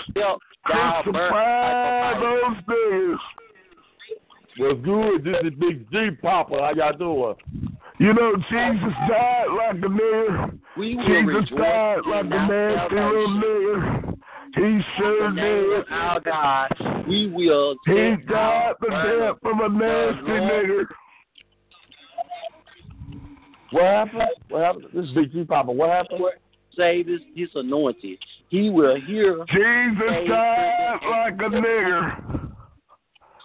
Crucify 0.65 2.19
those 2.19 2.57
niggers. 2.67 3.17
What's 4.57 4.81
good? 4.83 5.23
This 5.23 5.35
is 5.43 5.59
Big 5.59 5.89
G 5.91 6.11
Papa. 6.21 6.55
How 6.59 6.73
y'all 6.75 6.97
doing? 6.97 7.35
You 7.99 8.13
know, 8.13 8.35
Jesus 8.49 8.93
died 9.07 9.45
like 9.57 9.75
a 9.75 9.87
nigger. 9.87 10.59
We 10.77 10.95
will 10.95 11.05
Jesus 11.05 11.51
rejoice 11.51 11.59
died 11.59 11.99
like 12.07 12.25
a 12.25 12.35
our 12.35 12.47
nasty 12.47 12.95
little 12.95 13.27
salvation. 13.27 13.41
nigger. 13.41 14.17
He 14.55 14.81
sure 14.97 15.31
did. 15.31 15.85
our 15.89 16.19
God, 16.19 16.69
we 17.07 17.27
will 17.27 17.75
He 17.85 17.93
take 17.93 18.27
died 18.27 18.73
the 18.81 18.87
death 18.89 19.37
of 19.45 19.59
a 19.59 19.69
nasty 19.69 20.29
nigger. 20.29 20.85
What 23.71 23.83
happened? 23.83 24.23
What 24.49 24.61
happened? 24.63 24.85
This 24.93 25.05
is 25.05 25.11
Big 25.11 25.31
G 25.31 25.43
Papa. 25.45 25.71
What 25.71 25.89
happened? 25.89 26.25
Save 26.75 27.07
his, 27.07 27.21
his 27.35 27.49
anointed. 27.55 28.17
He 28.49 28.69
will 28.69 28.99
hear. 29.07 29.45
Jesus 29.53 30.27
died 30.27 30.99
like 31.09 31.35
a 31.35 31.55
nigger. 31.55 32.51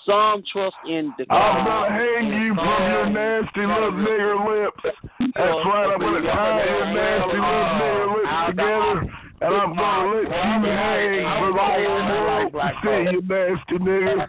Some 0.04 0.42
trust 0.52 0.76
in 0.88 1.12
the 1.18 1.26
God. 1.26 1.36
I'm 1.36 1.64
gonna 1.64 1.90
hang 1.90 2.28
you 2.28 2.54
from 2.54 2.82
your 2.90 3.11
nasty 3.11 3.61
little 3.61 3.92
nigger 3.92 4.64
lips. 4.64 4.96
That's 5.20 5.36
right, 5.36 5.90
I'm 5.92 6.00
gonna 6.00 6.22
tie 6.22 6.64
your 6.64 6.86
nasty 6.94 7.38
little 7.38 7.66
nigger 7.80 8.07
lips 8.14 8.30
together, 8.50 9.15
and 9.41 9.55
I'm 9.55 9.76
gonna 9.76 10.14
let 10.14 10.22
you 10.22 10.30
hang 10.30 11.24
for 11.41 11.53
world 11.53 12.53
to 12.53 12.72
see, 12.82 13.12
you 13.12 13.20
nasty 13.22 13.78
nigger. 13.84 14.28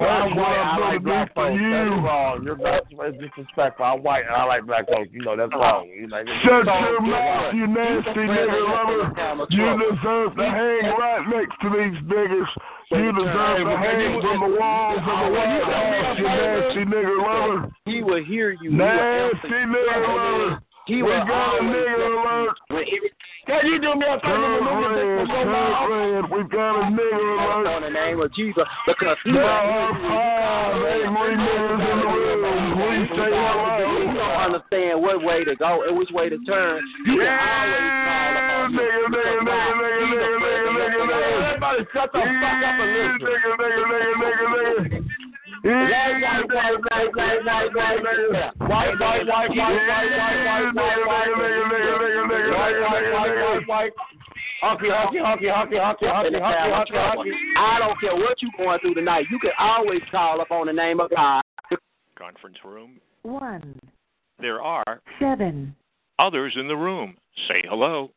That's 0.00 0.34
white. 0.34 0.56
I'm 0.56 0.80
like 0.80 1.04
black 1.04 1.28
for 1.34 1.52
folks. 1.52 1.60
That's 1.60 1.92
you. 1.92 2.00
wrong. 2.00 2.40
You're 2.42 2.56
not 2.56 2.88
it's 2.88 3.20
disrespectful. 3.20 3.84
I'm 3.84 4.02
white 4.02 4.24
and 4.24 4.32
I 4.34 4.44
like 4.44 4.64
black 4.64 4.88
folks. 4.88 5.10
You 5.12 5.20
know 5.20 5.36
that's 5.36 5.52
uh-huh. 5.52 5.60
wrong. 5.60 5.92
You 5.92 6.08
know, 6.08 6.24
Shut 6.40 6.64
your 6.64 7.00
mouth, 7.04 7.52
you 7.52 7.66
nasty 7.68 8.24
nigga 8.24 8.60
lover. 8.64 9.46
You 9.52 9.76
deserve 9.76 10.36
to 10.40 10.46
hang 10.48 10.88
right 10.96 11.24
next 11.28 11.52
to 11.60 11.68
these 11.68 12.00
niggers. 12.08 12.48
You 12.96 13.12
uh, 13.12 13.20
deserve 13.20 13.68
to 13.68 13.76
hang 13.76 14.20
from 14.24 14.40
the 14.40 14.56
walls 14.56 15.04
of 15.04 15.04
uh, 15.04 15.20
the 15.20 15.36
White 15.36 15.68
House, 15.68 16.16
you 16.16 16.24
nasty 16.24 16.84
nigga 16.88 17.16
lover. 17.20 17.72
He 17.84 18.02
will 18.02 18.24
hear 18.24 18.56
you. 18.62 18.72
Nasty 18.72 19.48
nigga 19.52 20.16
lover. 20.16 20.62
He 20.86 20.96
We 20.96 21.02
will 21.02 21.26
got 21.26 21.60
a 21.60 21.62
nigger 21.62 22.08
alert. 22.08 22.56
Can 23.50 23.66
you 23.66 23.82
do 23.82 23.98
me 23.98 24.06
a 24.06 24.14
favor? 24.22 24.62
Girl, 25.26 26.22
we've 26.30 26.46
got 26.50 26.78
a 26.78 26.86
nigga 26.94 27.58
alert. 27.58 27.82
The 27.82 27.90
name 27.90 28.20
of 28.20 28.32
Jesus, 28.32 28.62
because 28.86 29.16
you 29.26 29.32
there 29.32 29.42
are 29.42 29.90
five 30.06 30.78
angry 30.86 31.34
niggas 31.34 31.82
in 31.82 31.98
the 31.98 32.06
room. 32.06 32.78
Please 32.78 33.10
stay. 33.10 33.26
You 33.26 34.14
don't 34.14 34.54
understand 34.54 35.02
what 35.02 35.18
way 35.24 35.42
to 35.42 35.56
go 35.56 35.82
and 35.82 35.98
which 35.98 36.10
way 36.12 36.28
to 36.28 36.38
turn. 36.46 36.80
You 37.06 37.22
yeah, 37.22 37.66
nigga, 37.66 38.30
nigga, 38.30 39.10
nigga, 39.10 39.18
nigga, 39.18 39.42
nigga, 39.42 39.90
nigga, 39.90 40.38
nigga, 40.38 40.70
nigga, 40.78 41.10
nigga. 41.10 41.50
Everybody 41.50 41.82
shut 41.92 42.08
the 42.12 42.22
fuck 42.22 42.22
up 42.22 42.78
and 42.78 42.90
listen. 42.94 43.18
Nigga, 43.18 43.50
nigga, 43.58 43.82
nigga, 43.90 44.14
nigga, 44.14 44.46
nigga. 44.86 44.99
Hockey. 56.92 57.30
I 57.56 57.78
don't 57.78 58.00
care 58.00 58.14
what 58.14 58.40
you're 58.40 58.50
going 58.58 58.78
through 58.80 58.94
tonight. 58.94 59.26
You 59.30 59.38
can 59.38 59.52
always 59.58 60.00
call 60.10 60.40
upon 60.40 60.66
the 60.66 60.72
name 60.72 61.00
of 61.00 61.10
God. 61.10 61.42
Conference 62.18 62.58
room. 62.64 63.00
One, 63.22 63.78
There 64.38 64.62
are 64.62 65.02
seven, 65.18 65.74
others 66.18 66.54
in 66.58 66.68
the 66.68 66.76
room. 66.76 67.16
Say 67.48 67.62
hello. 67.68 68.10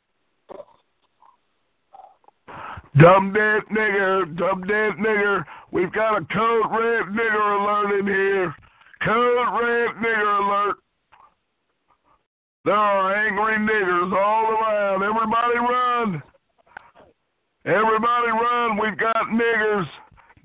Dumb 2.99 3.33
dead 3.33 3.63
nigger, 3.71 4.37
dumb 4.37 4.61
dead 4.67 4.93
nigger. 4.99 5.43
We've 5.71 5.91
got 5.91 6.21
a 6.21 6.25
code 6.25 6.71
red 6.71 7.05
nigger 7.07 7.59
alert 7.59 7.99
in 7.99 8.07
here. 8.07 8.55
Code 9.03 9.47
red 9.61 9.95
nigger 9.95 10.39
alert. 10.45 10.75
There 12.65 12.75
are 12.75 13.15
angry 13.15 13.57
niggers 13.57 14.13
all 14.15 14.45
around. 14.51 15.03
Everybody 15.03 15.57
run. 15.57 16.23
Everybody 17.65 18.31
run. 18.31 18.77
We've 18.77 18.97
got 18.97 19.27
niggers. 19.33 19.85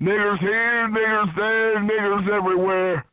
Niggers 0.01 0.39
here, 0.39 0.87
niggers 0.89 1.35
there, 1.35 1.79
niggers 1.79 2.29
everywhere. 2.35 3.05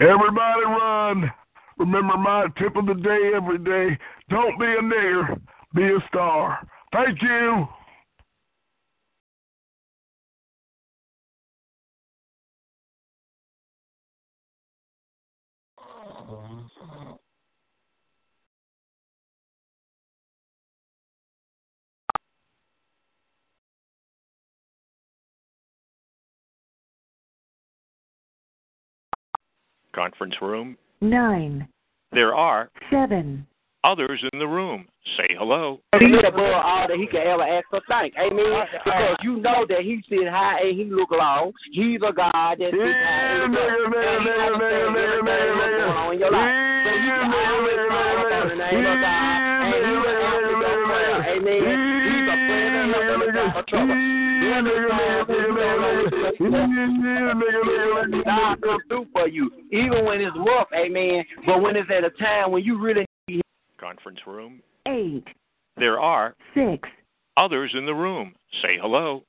Everybody 0.00 0.64
run. 0.66 1.32
Remember 1.78 2.16
my 2.16 2.46
tip 2.58 2.76
of 2.76 2.86
the 2.86 2.94
day 2.94 3.32
every 3.34 3.58
day. 3.58 3.98
Don't 4.30 4.58
be 4.58 4.66
a 4.66 4.80
nigger, 4.80 5.40
be 5.74 5.84
a 5.84 5.98
star. 6.08 6.66
Thank 6.92 7.20
you. 7.22 7.66
Conference 29.94 30.34
room 30.42 30.76
nine. 31.00 31.68
There 32.12 32.34
are 32.34 32.70
seven 32.90 33.46
others 33.86 34.22
in 34.32 34.38
the 34.38 34.46
room. 34.46 34.86
Say 35.16 35.34
hello. 35.38 35.80
He's 35.98 36.10
above 36.26 36.40
all 36.40 36.86
that 36.88 36.98
he 36.98 37.06
can 37.06 37.26
ever 37.26 37.44
ask 37.44 37.66
for. 37.70 37.80
Thank, 37.88 38.14
Amen. 38.18 38.66
Because 38.84 39.16
you 39.22 39.36
know 39.36 39.64
that 39.68 39.82
he 39.82 40.02
said 40.08 40.26
hi 40.28 40.58
and 40.60 40.76
he 40.76 40.84
look 40.84 41.12
long. 41.12 41.52
He's 41.72 41.98
a 41.98 42.12
God 42.12 42.56
that 42.58 42.68
sits 42.72 42.74
high 42.74 43.44
and 43.44 43.44
he 43.44 43.50
look 43.56 43.78
low. 43.78 43.86
Amen. 51.28 52.06
He's 52.06 52.28
a 52.28 52.36
friend 52.46 52.94
of 53.56 53.66
trouble. 53.66 54.15
God 58.24 58.62
come 58.62 58.78
through 58.88 59.06
for 59.12 59.28
you, 59.28 59.50
even 59.72 60.04
when 60.04 60.20
it's 60.20 60.36
rough, 60.36 60.68
amen. 60.74 61.24
But 61.46 61.62
when 61.62 61.76
it's 61.76 61.88
at 61.90 62.04
a 62.04 62.10
time 62.10 62.52
when 62.52 62.62
you 62.64 62.80
really 62.80 63.06
need 63.28 63.42
Conference 63.78 64.20
room. 64.26 64.60
eight, 64.86 65.24
There 65.76 66.00
are 66.00 66.34
six, 66.54 66.88
others 67.36 67.72
in 67.76 67.86
the 67.86 67.94
room. 67.94 68.34
Say 68.62 68.78
hello. 68.80 69.22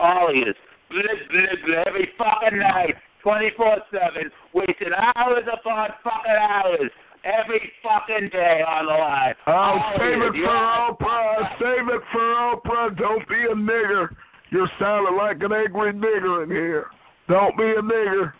all 0.00 0.28
of 0.30 0.34
you. 0.36 0.44
Blip, 0.90 1.04
blip, 1.30 1.64
blip, 1.64 1.86
every 1.86 2.08
fucking 2.16 2.58
night, 2.58 2.94
24 3.22 3.78
7, 3.90 4.30
wasting 4.54 4.92
hours 5.16 5.44
upon 5.52 5.88
fucking 6.02 6.32
hours, 6.38 6.90
every 7.24 7.72
fucking 7.82 8.28
day 8.30 8.62
on 8.66 8.86
the 8.86 8.92
line. 8.92 9.34
Oh, 9.48 9.78
save 9.98 10.22
it 10.22 10.32
for 10.32 10.48
Oprah. 10.48 11.58
Save 11.58 11.88
it 11.88 12.02
for 12.12 12.20
Oprah. 12.20 12.96
Don't 12.96 13.28
be 13.28 13.44
a 13.50 13.54
nigger. 13.54 14.08
You're 14.50 14.70
sounding 14.78 15.16
like 15.16 15.42
an 15.42 15.52
angry 15.52 15.92
nigger 15.92 16.44
in 16.44 16.50
here. 16.50 16.86
Don't 17.28 17.56
be 17.56 17.64
a 17.64 17.82
nigger. 17.82 18.32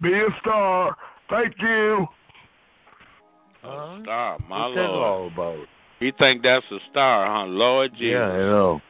Be 0.00 0.12
a 0.12 0.28
star. 0.40 0.96
Thank 1.28 1.54
you. 1.60 2.06
Star, 3.60 4.38
my 4.48 4.66
What's 4.66 4.76
that 4.76 4.82
lord. 4.82 5.06
all 5.06 5.26
about? 5.26 5.66
You 6.00 6.12
think 6.18 6.42
that's 6.42 6.64
a 6.70 6.78
star, 6.90 7.26
huh? 7.26 7.46
Lord 7.46 7.90
Jesus. 7.92 8.12
Yeah, 8.12 8.22
I 8.22 8.38
know. 8.38 8.80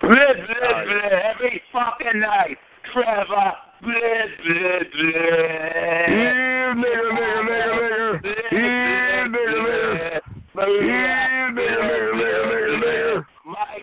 Blip, 0.00 0.16
blip, 0.16 0.86
blip, 0.86 1.12
every 1.12 1.60
fucking 1.72 2.20
night. 2.20 2.56
Trevor, 2.92 3.52
blip, 3.82 4.30
blip, 4.44 4.92
blip. 4.92 5.14
Here, 6.06 6.74
nigger, 6.76 7.10
nigger, 7.12 7.42
nigger, 7.50 8.22
nigger. 8.22 8.50
Here, 8.50 9.26
nigger, 9.28 9.58
nigger. 9.66 10.20
Here, 10.54 10.70
nigger, 10.70 11.52
nigger, 11.52 11.52
nigger, 11.52 11.52
nigger, 11.52 12.12
nigger. 12.14 12.19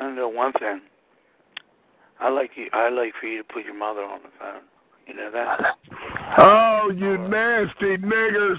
I 0.00 0.10
know 0.10 0.28
one 0.28 0.52
thing. 0.54 0.80
I 2.20 2.30
like 2.30 2.50
you. 2.56 2.66
I 2.72 2.88
like 2.88 3.12
for 3.20 3.26
you 3.26 3.42
to 3.42 3.52
put 3.52 3.64
your 3.64 3.76
mother 3.76 4.02
on 4.02 4.20
the 4.22 4.28
phone. 4.38 4.62
You 5.06 5.14
know 5.14 5.30
that? 5.32 5.60
Oh, 6.38 6.90
you 6.94 7.18
nasty 7.18 7.96
niggers. 7.98 8.56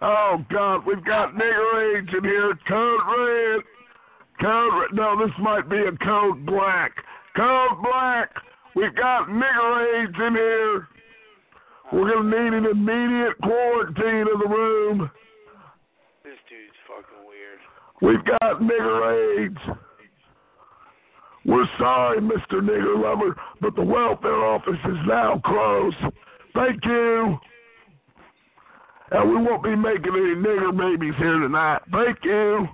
Oh, 0.00 0.44
God, 0.50 0.86
we've 0.86 1.04
got 1.04 1.34
nigger 1.34 1.98
aids 1.98 2.08
in 2.16 2.24
here. 2.24 2.52
Code 2.68 3.00
red. 3.18 3.60
Code 4.40 4.72
red. 4.80 4.94
No, 4.94 5.16
this 5.18 5.34
might 5.38 5.68
be 5.68 5.76
a 5.76 5.92
code 6.04 6.44
black. 6.46 6.92
Code 7.36 7.82
black. 7.82 8.30
We've 8.74 8.94
got 8.96 9.28
nigger 9.28 10.02
aids 10.02 10.14
in 10.26 10.34
here. 10.34 10.88
We're 11.92 12.10
going 12.10 12.30
to 12.30 12.42
need 12.42 12.52
an 12.56 12.66
immediate 12.66 13.38
quarantine 13.42 14.26
of 14.32 14.40
the 14.40 14.48
room. 14.48 15.10
This 16.24 16.38
dude's 16.48 16.74
fucking 16.88 17.24
weird. 17.28 17.60
We've 18.00 18.24
got 18.24 18.60
nigger 18.60 19.46
aids. 19.46 19.78
We're 21.46 21.66
sorry, 21.78 22.20
Mr. 22.20 22.60
Nigger 22.60 23.00
Lover, 23.02 23.36
but 23.60 23.76
the 23.76 23.82
welfare 23.82 24.44
office 24.44 24.80
is 24.84 24.96
now 25.06 25.40
closed. 25.44 25.96
Thank 26.54 26.84
you. 26.84 27.38
And 29.10 29.30
we 29.30 29.36
won't 29.36 29.62
be 29.62 29.76
making 29.76 30.12
any 30.14 30.34
nigger 30.36 30.76
babies 30.76 31.14
here 31.18 31.38
tonight. 31.38 31.82
Thank 31.92 32.18
you. 32.24 32.66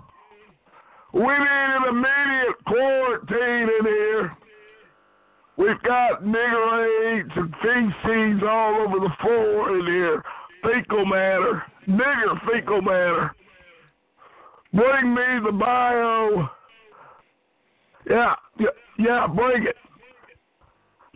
We 1.13 1.21
need 1.21 1.27
an 1.27 1.89
immediate 1.89 2.65
quarantine 2.67 3.69
in 3.79 3.87
here. 3.87 4.37
We've 5.57 5.83
got 5.83 6.23
nigger 6.23 7.19
aids 7.19 7.31
and 7.35 7.53
feces 7.61 8.43
all 8.49 8.87
over 8.87 9.01
the 9.01 9.11
floor 9.21 9.79
in 9.79 9.87
here. 9.87 10.23
Fecal 10.63 11.05
matter. 11.07 11.63
Nigger 11.89 12.41
fecal 12.47 12.81
matter. 12.83 13.35
Bring 14.73 15.15
me 15.15 15.41
the 15.45 15.53
bio. 15.53 16.49
Yeah, 18.11 18.35
yeah, 18.59 18.67
yeah, 18.99 19.27
bring 19.29 19.67
it. 19.67 19.77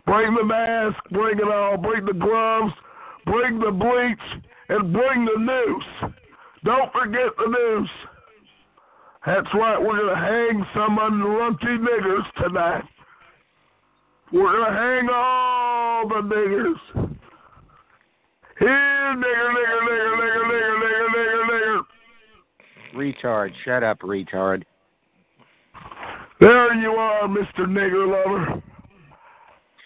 Bring 0.05 0.33
the 0.33 0.45
mask, 0.45 0.97
bring 1.11 1.37
it 1.39 1.43
all, 1.43 1.77
bring 1.77 2.05
the 2.05 2.13
gloves, 2.13 2.73
bring 3.25 3.59
the 3.59 3.71
bleach, 3.71 4.43
and 4.69 4.93
bring 4.93 5.25
the 5.25 5.37
noose. 5.37 6.13
Don't 6.63 6.91
forget 6.93 7.35
the 7.37 7.47
noose. 7.47 7.89
That's 9.25 9.47
right, 9.55 9.77
we're 9.77 9.97
going 9.97 10.15
to 10.15 10.21
hang 10.21 10.65
some 10.73 10.97
unlucky 11.01 11.65
niggers 11.65 12.23
tonight. 12.41 12.83
We're 14.31 14.51
going 14.53 14.71
to 14.71 14.77
hang 14.77 15.09
all 15.11 16.07
the 16.07 16.21
niggers. 16.21 17.09
Here, 18.59 18.69
nigger, 18.69 19.49
nigger, 19.51 19.81
nigger, 19.81 20.15
nigger, 20.15 20.43
nigger, 20.47 20.77
nigger, 20.79 21.07
nigger, 21.15 21.43
nigger. 21.49 21.81
Retard. 22.95 23.51
Shut 23.65 23.83
up, 23.83 23.99
retard. 23.99 24.63
There 26.39 26.73
you 26.75 26.91
are, 26.91 27.27
Mr. 27.27 27.59
Nigger 27.65 28.07
Lover. 28.07 28.61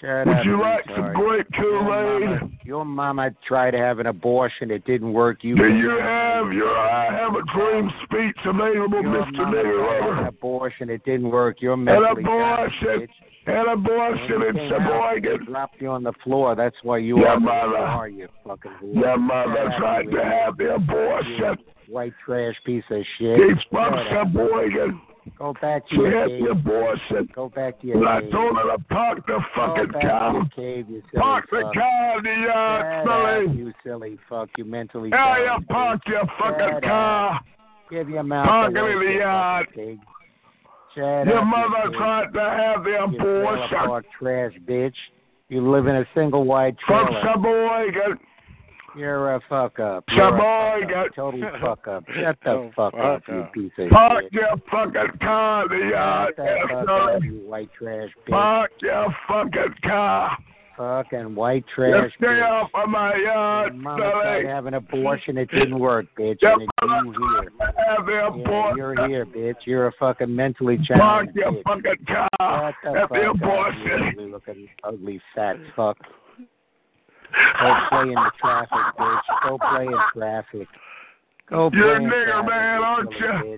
Shut 0.01 0.27
Would 0.27 0.37
up, 0.37 0.45
you 0.45 0.59
like 0.61 0.85
some 0.95 1.13
Your 1.17 1.43
Kool-Aid? 1.43 2.59
your 2.63 2.85
mama 2.85 3.31
tried 3.45 3.71
to 3.71 3.77
have 3.77 3.99
an 3.99 4.07
abortion. 4.07 4.71
It 4.71 4.85
didn't 4.85 5.11
work. 5.11 5.39
You 5.43 5.55
Do 5.57 5.67
you 5.67 5.89
have 5.99 6.53
your 6.53 6.75
I 6.77 7.11
have 7.11 7.35
a 7.35 7.41
dream 7.53 7.91
speech 8.05 8.37
available, 8.45 9.01
Your 9.03 9.25
Mr. 9.25 9.31
Nigger 9.45 10.01
have 10.01 10.09
an 10.09 10.15
Lover? 10.15 10.27
abortion. 10.27 10.89
It 10.89 11.03
didn't 11.03 11.29
work. 11.29 11.57
You're 11.61 11.73
An 11.73 11.83
mentally 11.83 12.23
abortion. 12.23 13.07
An 13.47 13.67
abortion 13.67 14.31
in 14.41 14.57
Anything 14.57 14.71
else, 14.71 15.15
they 15.15 15.19
Sheboygan. 15.25 15.45
dropped 15.45 15.81
you 15.81 15.89
on 15.89 16.03
the 16.03 16.13
floor. 16.23 16.55
That's 16.55 16.75
why 16.83 16.99
you 16.99 17.17
Your 17.19 17.29
are 17.29 17.39
mother. 17.39 17.77
are, 17.77 18.07
you 18.07 18.27
fucking. 18.47 18.71
Your 18.93 19.17
mother 19.17 19.73
tried 19.77 20.09
to 20.11 20.23
have 20.23 20.55
the 20.57 20.75
abortion. 20.75 21.57
White 21.87 22.13
trash 22.23 22.55
piece 22.65 22.83
of 22.89 23.03
shit. 23.17 23.37
He's 23.39 23.57
from. 23.71 23.95
Sheboygan. 24.11 25.01
Go 25.37 25.53
back 25.61 25.87
to 25.89 25.95
your 25.95 26.27
cave. 26.27 26.43
the 26.43 26.49
abortion. 26.51 27.29
Go 27.33 27.49
back 27.49 27.79
to 27.81 27.87
your 27.87 27.97
And 27.97 28.07
I 28.09 28.21
cave. 28.21 28.31
told 28.31 28.55
her 28.57 28.75
to 28.77 28.83
park 28.85 29.25
the 29.25 29.33
Go 29.33 29.39
fucking 29.55 29.91
back 29.91 30.01
to 30.01 30.07
car. 30.07 30.33
your 30.33 30.45
cave, 30.55 30.89
you 30.89 31.01
silly 31.11 31.21
Park 31.21 31.45
the 31.51 31.61
fuck. 31.61 31.73
car 31.73 32.17
in 32.17 32.23
the 32.23 32.47
yard, 32.47 33.05
Shut 33.07 33.49
up, 33.49 33.55
you 33.55 33.73
silly 33.83 34.17
fuck. 34.27 34.49
You 34.57 34.65
mentally 34.65 35.09
Yeah, 35.09 35.37
you 35.57 35.65
park 35.67 36.01
your 36.07 36.23
fucking 36.39 36.69
Shut 36.73 36.83
car. 36.83 37.35
up. 37.35 37.41
Give 37.89 38.09
your 38.09 38.23
mouth 38.23 38.47
Park 38.47 38.71
it 38.75 38.77
in 38.77 38.99
the 38.99 39.13
yard. 39.19 39.67
Shut 39.75 41.27
Your 41.27 41.37
up, 41.39 41.47
mother 41.47 41.89
pig. 41.89 41.93
tried 41.97 42.33
to 42.33 42.39
have 42.41 42.83
the 42.83 43.03
abortion. 43.03 43.77
park 43.77 44.05
trash, 44.17 44.53
bitch. 44.65 44.95
You 45.49 45.67
live 45.69 45.87
in 45.87 45.95
a 45.95 46.05
single 46.13 46.43
wide 46.45 46.77
trailer. 46.79 47.07
Sheboygan. 47.23 48.19
You're 48.95 49.35
a 49.35 49.39
fuck 49.49 49.79
up. 49.79 50.03
You're 50.09 50.31
fuck 50.31 50.79
Sheboygan. 50.79 50.97
up. 50.97 51.07
Total 51.15 51.41
fuck 51.61 51.87
up. 51.87 52.03
Shut 52.19 52.37
the 52.43 52.71
fuck 52.75 52.93
up, 52.95 53.21
you 53.27 53.45
piece 53.53 53.71
of 53.77 53.89
Park 53.89 54.23
shit. 54.23 54.33
your 54.33 54.49
fucking 54.71 55.19
car 55.21 55.73
in 55.73 55.79
the 55.79 55.89
yard. 55.91 56.33
Shut 56.37 56.47
uh, 56.47 56.51
the 56.51 56.67
fuck 56.73 56.83
Smelly. 56.85 57.13
up, 57.15 57.23
you 57.23 57.41
white 57.47 57.69
trash 57.77 58.09
bitch. 58.27 58.31
Park 58.31 58.71
your 58.81 59.07
fucking 59.27 59.75
car. 59.83 60.37
Fucking 60.77 61.35
white 61.35 61.65
trash 61.75 62.09
stay 62.17 62.25
bitch. 62.27 62.49
off 62.49 62.69
of 62.73 62.87
my 62.89 63.13
yard, 63.17 63.73
Your 63.73 63.83
mama 63.83 63.97
tried 64.13 64.41
to 64.43 64.47
have 64.47 64.65
an 64.65 64.75
abortion. 64.75 65.37
It 65.37 65.51
didn't 65.51 65.77
work, 65.77 66.05
bitch. 66.17 66.37
Your 66.41 66.53
And 66.53 66.69
mother 66.81 67.03
you 67.05 67.11
here. 67.41 67.51
have 67.85 68.05
the 68.05 68.43
Yeah, 68.47 68.73
you're 68.77 69.07
here, 69.09 69.25
bitch. 69.25 69.55
You're 69.65 69.87
a 69.87 69.91
fucking 69.99 70.33
mentally 70.33 70.79
challenged 70.85 71.35
your 71.35 71.51
bitch. 71.51 71.63
fucking 71.63 72.05
car 72.07 72.29
Shut 72.39 72.93
the 72.93 72.99
at 73.01 73.09
fuck 73.09 73.09
the 73.09 73.15
up, 73.17 73.21
you 73.21 73.29
abortion. 73.45 74.07
ugly 74.13 74.31
looking, 74.31 74.69
ugly 74.85 75.21
fat 75.35 75.57
fuck. 75.75 75.97
Go 77.61 77.73
play 77.89 78.01
in 78.03 78.15
the 78.15 78.31
traffic, 78.39 78.97
bitch. 78.97 79.21
Go 79.47 79.57
play 79.57 79.85
in 79.85 79.99
traffic. 80.13 80.67
Go 81.49 81.69
play 81.69 81.79
You're 81.79 81.95
a 81.95 81.99
nigger 81.99 82.25
traffic, 82.25 82.49
man, 82.49 82.83
aren't 82.83 83.09
oh, 83.09 83.19
you? 83.19 83.57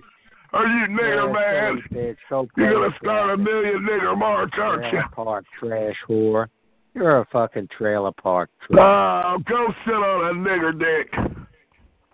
Are 0.52 0.66
you 0.66 0.86
nigger 0.88 1.32
man? 1.32 1.82
bitch. 1.92 2.16
Go 2.28 2.48
play 2.54 2.64
You're 2.64 2.72
gonna 2.74 2.94
start 3.00 3.30
a 3.30 3.36
million 3.36 3.86
nigger 3.88 4.16
march, 4.16 4.52
aren't 4.58 4.84
you? 4.84 4.90
trailer 4.90 5.08
park 5.14 5.44
trash 5.58 5.96
whore. 6.08 6.46
You're 6.94 7.20
a 7.20 7.26
fucking 7.32 7.68
trailer 7.76 8.12
park. 8.12 8.50
Oh, 8.72 9.38
go 9.48 9.72
sit 9.86 9.94
on 9.94 10.36
a 10.36 10.48
nigger 10.48 10.78
dick. 10.78 11.10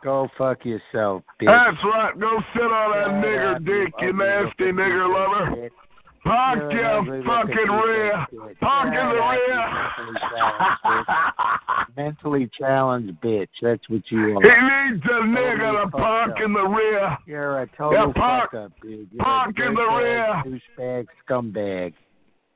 Go 0.04 0.28
fuck 0.38 0.64
yourself, 0.64 1.24
bitch. 1.40 1.46
That's 1.46 1.82
right. 1.84 2.18
Go 2.18 2.38
sit 2.54 2.62
on 2.62 2.92
that 2.92 3.26
nigger 3.26 3.58
dick, 3.58 3.92
you 4.00 4.06
you 4.06 4.12
nasty 4.12 4.64
nigger 4.66 5.12
lover. 5.12 5.68
Park 6.24 6.72
your 6.72 7.04
fucking 7.24 7.70
rear. 7.86 8.26
Park 8.60 8.88
in 8.88 8.92
the 8.94 9.20
rear. 9.30 9.64
Mentally 11.96 12.50
challenged 12.58 13.20
bitch. 13.20 13.48
That's 13.62 13.88
what 13.88 14.02
you 14.10 14.38
are. 14.38 14.42
He 14.42 14.48
needs 14.92 15.04
a 15.04 15.22
nigga 15.24 15.84
to 15.84 15.90
park 15.90 16.30
up. 16.32 16.36
in 16.44 16.52
the 16.52 16.64
rear. 16.64 17.16
You're 17.26 17.58
a 17.62 17.66
Yeah, 17.66 17.76
total 17.76 18.12
park- 18.12 18.50
fuck 18.52 18.60
up, 18.64 18.72
dude. 18.82 19.08
You're 19.12 19.24
park 19.24 19.58
in 19.58 19.74
the 19.74 19.82
rear. 19.82 20.42
douchebag, 20.78 21.06
scumbag. 21.28 21.92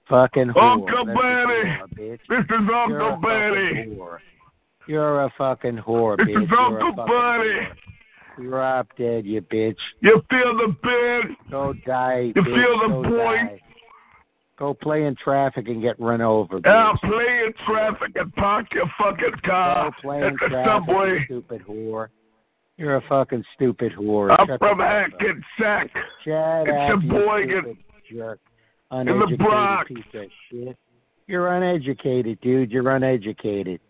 Fucking 0.09 0.48
whore. 0.48 0.62
Uncle 0.62 1.05
That's 1.06 1.16
what 1.16 1.24
you 1.24 1.47
Benny. 1.97 2.18
This 2.28 2.44
is 2.44 2.68
Uncle 2.74 3.16
Benny. 3.22 3.98
You're 4.86 5.22
a 5.22 5.30
fucking 5.39 5.76
whore, 5.78 6.16
bitch. 6.18 6.26
This 6.26 6.44
is 6.44 6.51
Uncle 6.59 6.93
whore. 7.06 7.66
Drop 8.40 8.88
dead, 8.96 9.24
you 9.26 9.40
bitch. 9.42 9.76
You 10.00 10.22
feel 10.30 10.56
the 10.56 10.76
bend? 10.82 11.36
Go 11.50 11.72
die, 11.86 12.32
You 12.34 12.42
bitch. 12.42 12.44
feel 12.54 12.80
the 13.02 13.09
Go 13.09 13.16
point? 13.24 13.48
die. 13.50 13.60
Go 14.59 14.74
play 14.74 15.04
in 15.06 15.16
traffic 15.16 15.66
and 15.68 15.82
get 15.82 15.98
run 15.98 16.20
over, 16.20 16.59
bitch. 16.60 16.64
Now 16.66 16.94
play 17.02 17.42
in 17.46 17.52
traffic 17.66 18.12
and 18.14 18.32
park 18.34 18.66
your 18.72 18.86
fucking 18.98 19.40
car 19.44 19.90
Go 19.90 19.96
play 20.02 20.26
in 20.26 20.36
traffic, 20.36 20.66
subway. 20.66 21.10
you 21.18 21.24
stupid 21.24 21.62
whore. 21.66 22.09
You're 22.76 22.96
a 22.96 23.02
fucking 23.09 23.44
stupid 23.54 23.92
whore. 23.92 24.34
I'm 24.38 24.46
Shut 24.46 24.59
from. 24.59 24.78
Hackensack. 24.78 25.90
Shut 26.24 26.68
It's 26.68 26.92
up, 26.92 26.98
a 26.98 27.02
you 27.02 27.10
boy 27.10 27.42
stupid 27.48 27.76
jerk. 28.10 28.40
the 28.90 28.96
Uneducated 28.98 29.38
Bronx. 29.38 29.88
piece 29.88 29.98
of 30.14 30.26
shit. 30.50 30.76
You're 31.26 31.54
uneducated, 31.54 32.40
dude. 32.40 32.70
You're 32.70 32.90
uneducated. 32.94 33.80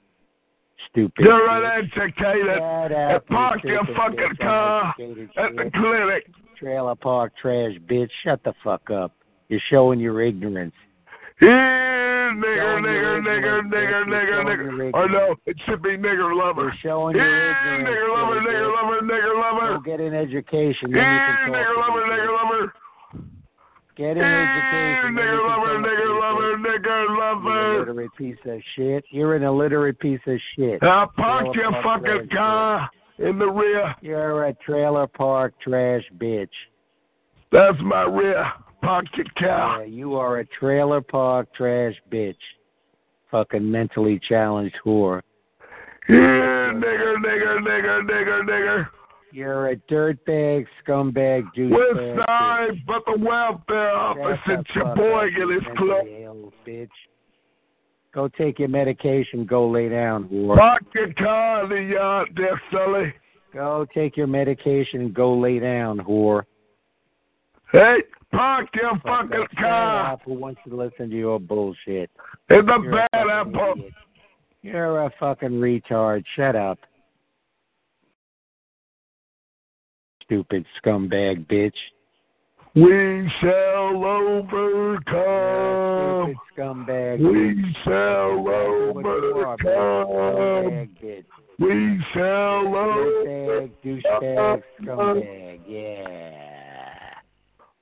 Stupid. 0.91 1.25
You're 1.25 1.49
uneducated. 1.49 2.49
And 2.49 3.27
park 3.27 3.65
your 3.65 3.85
fucking 3.97 4.37
car 4.41 4.95
at 5.37 5.57
the 5.57 5.71
clinic. 5.75 6.27
Trailer 6.59 6.95
park 6.95 7.33
trash, 7.41 7.73
bitch. 7.87 8.11
Shut 8.25 8.43
the 8.45 8.53
fuck 8.63 8.91
up. 8.91 9.13
You're 9.49 9.61
showing 9.69 10.01
your 10.01 10.23
ignorance. 10.23 10.75
Here, 11.41 11.51
nigger, 11.51 12.81
nigger, 12.81 13.21
nigger, 13.21 13.63
nigger, 13.67 14.05
nigger, 14.07 14.45
nigger. 14.45 14.95
Or 14.95 15.09
no, 15.09 15.35
it 15.47 15.57
should 15.67 15.83
be 15.83 15.97
nigger 15.97 16.37
lover. 16.37 16.63
You're 16.63 16.75
showing 16.83 17.17
your 17.17 17.27
ignorance. 17.27 17.89
nigger 17.89 18.15
lover, 18.15 18.41
nigger 18.41 18.75
lover, 18.75 19.01
nigger 19.03 19.77
Go 19.77 19.81
get 19.81 20.01
an 20.01 20.15
education. 20.15 20.93
Then 20.93 21.03
you 21.03 21.03
Here, 21.03 21.37
can 21.45 21.53
talk 21.53 21.57
nigger 21.57 21.77
lover, 21.77 22.07
nigger 22.07 22.33
lover. 22.33 22.73
Get 23.97 24.17
an 24.17 24.25
education. 24.25 25.15
nigger 25.15 25.49
lover, 25.49 25.79
nigger 25.79 26.21
lover, 26.21 26.57
bitch. 26.57 26.85
nigger 26.85 27.19
lover. 27.19 27.77
illiterate 27.77 28.11
piece 28.17 28.37
of 28.47 28.61
shit. 28.75 29.05
You're 29.11 29.37
an 29.37 29.43
illiterate 29.43 29.99
piece 30.01 30.21
of 30.27 30.39
shit. 30.57 30.81
Now 30.81 31.11
park 31.15 31.55
your 31.55 31.73
fucking 31.83 32.29
car 32.33 32.89
in 33.19 33.39
the 33.39 33.49
rear. 33.49 33.95
You're 34.01 34.47
a 34.47 34.55
trailer 34.55 35.07
park 35.07 35.53
trash 35.63 36.03
bitch. 36.19 36.49
That's 37.51 37.77
my 37.83 38.05
rear. 38.05 38.51
Park 38.81 39.05
your 39.15 39.27
car. 39.39 39.83
Yeah, 39.83 39.87
you 39.87 40.15
are 40.15 40.39
a 40.39 40.47
trailer 40.47 41.03
park 41.03 41.49
trash 41.55 41.95
bitch. 42.11 42.35
Fucking 43.31 43.71
mentally 43.71 44.21
challenged 44.27 44.77
whore. 44.85 45.21
Here, 46.07 46.73
nigger, 46.75 47.17
nigger, 47.17 47.59
nigger, 47.61 48.03
nigger, 48.09 48.43
nigger. 48.43 48.89
You're 49.33 49.69
a 49.71 49.77
dirtbag, 49.77 50.67
scumbag, 50.87 51.45
douchebag. 51.57 51.71
West 51.71 51.99
bitch. 51.99 52.27
side, 52.27 52.83
but 52.87 53.03
the 53.07 53.19
welfare 53.19 53.91
office 53.93 54.39
Shut 54.47 54.59
in 54.59 54.59
the 54.59 54.65
fuck 54.75 54.87
up, 54.87 54.97
Sheboygan 54.97 55.53
is 55.57 55.63
closed. 55.79 56.55
bitch. 56.67 56.89
Go 58.15 58.29
take 58.29 58.59
your 58.59 58.69
medication. 58.69 59.47
Go 59.47 59.69
lay 59.71 59.89
down, 59.89 60.25
whore. 60.29 60.57
Park 60.59 60.83
your 60.95 61.13
car 61.15 61.65
in 61.65 61.71
the 61.71 61.95
yard 61.95 62.29
there, 62.37 62.61
Sully. 62.71 63.15
Go 63.55 63.87
take 63.95 64.19
your 64.19 64.27
medication 64.27 65.01
and 65.01 65.15
go 65.15 65.35
lay 65.39 65.59
down, 65.59 65.99
whore. 65.99 66.43
Hey, 67.73 68.03
park 68.33 68.69
your 68.75 68.93
Fuck 69.03 69.31
fucking 69.31 69.47
car 69.59 70.13
apple 70.13 70.37
wants 70.37 70.61
to 70.69 70.77
listen 70.77 71.09
to 71.09 71.17
your 71.17 71.41
bullshit. 71.41 72.11
It's 72.51 72.67
the 72.67 72.79
You're 72.83 72.99
a 72.99 73.09
bad 73.09 73.09
fucking 73.13 73.31
apple. 73.31 73.73
idiot. 73.79 73.93
You're 74.61 75.03
a 75.05 75.11
fucking 75.19 75.53
retard. 75.53 76.25
Shut 76.37 76.55
up. 76.55 76.79
Stupid 80.33 80.65
scumbag 80.83 81.47
bitch. 81.47 81.75
We 82.75 83.31
shall 83.43 84.03
overcome. 84.03 85.13
Stupid 86.25 86.39
scumbag 86.57 87.19
We 87.19 87.55
bitch. 87.55 87.75
shall 87.85 88.49
overcome. 88.49 89.59
Scumbag 89.61 90.89
bitch. 91.03 91.29
We 91.59 92.01
shall 92.15 92.65
Dirtbag, 92.65 93.71
douchebag, 93.85 94.63
overcome. 94.81 95.21
scumbag. 95.21 95.61
Yeah. 95.69 96.89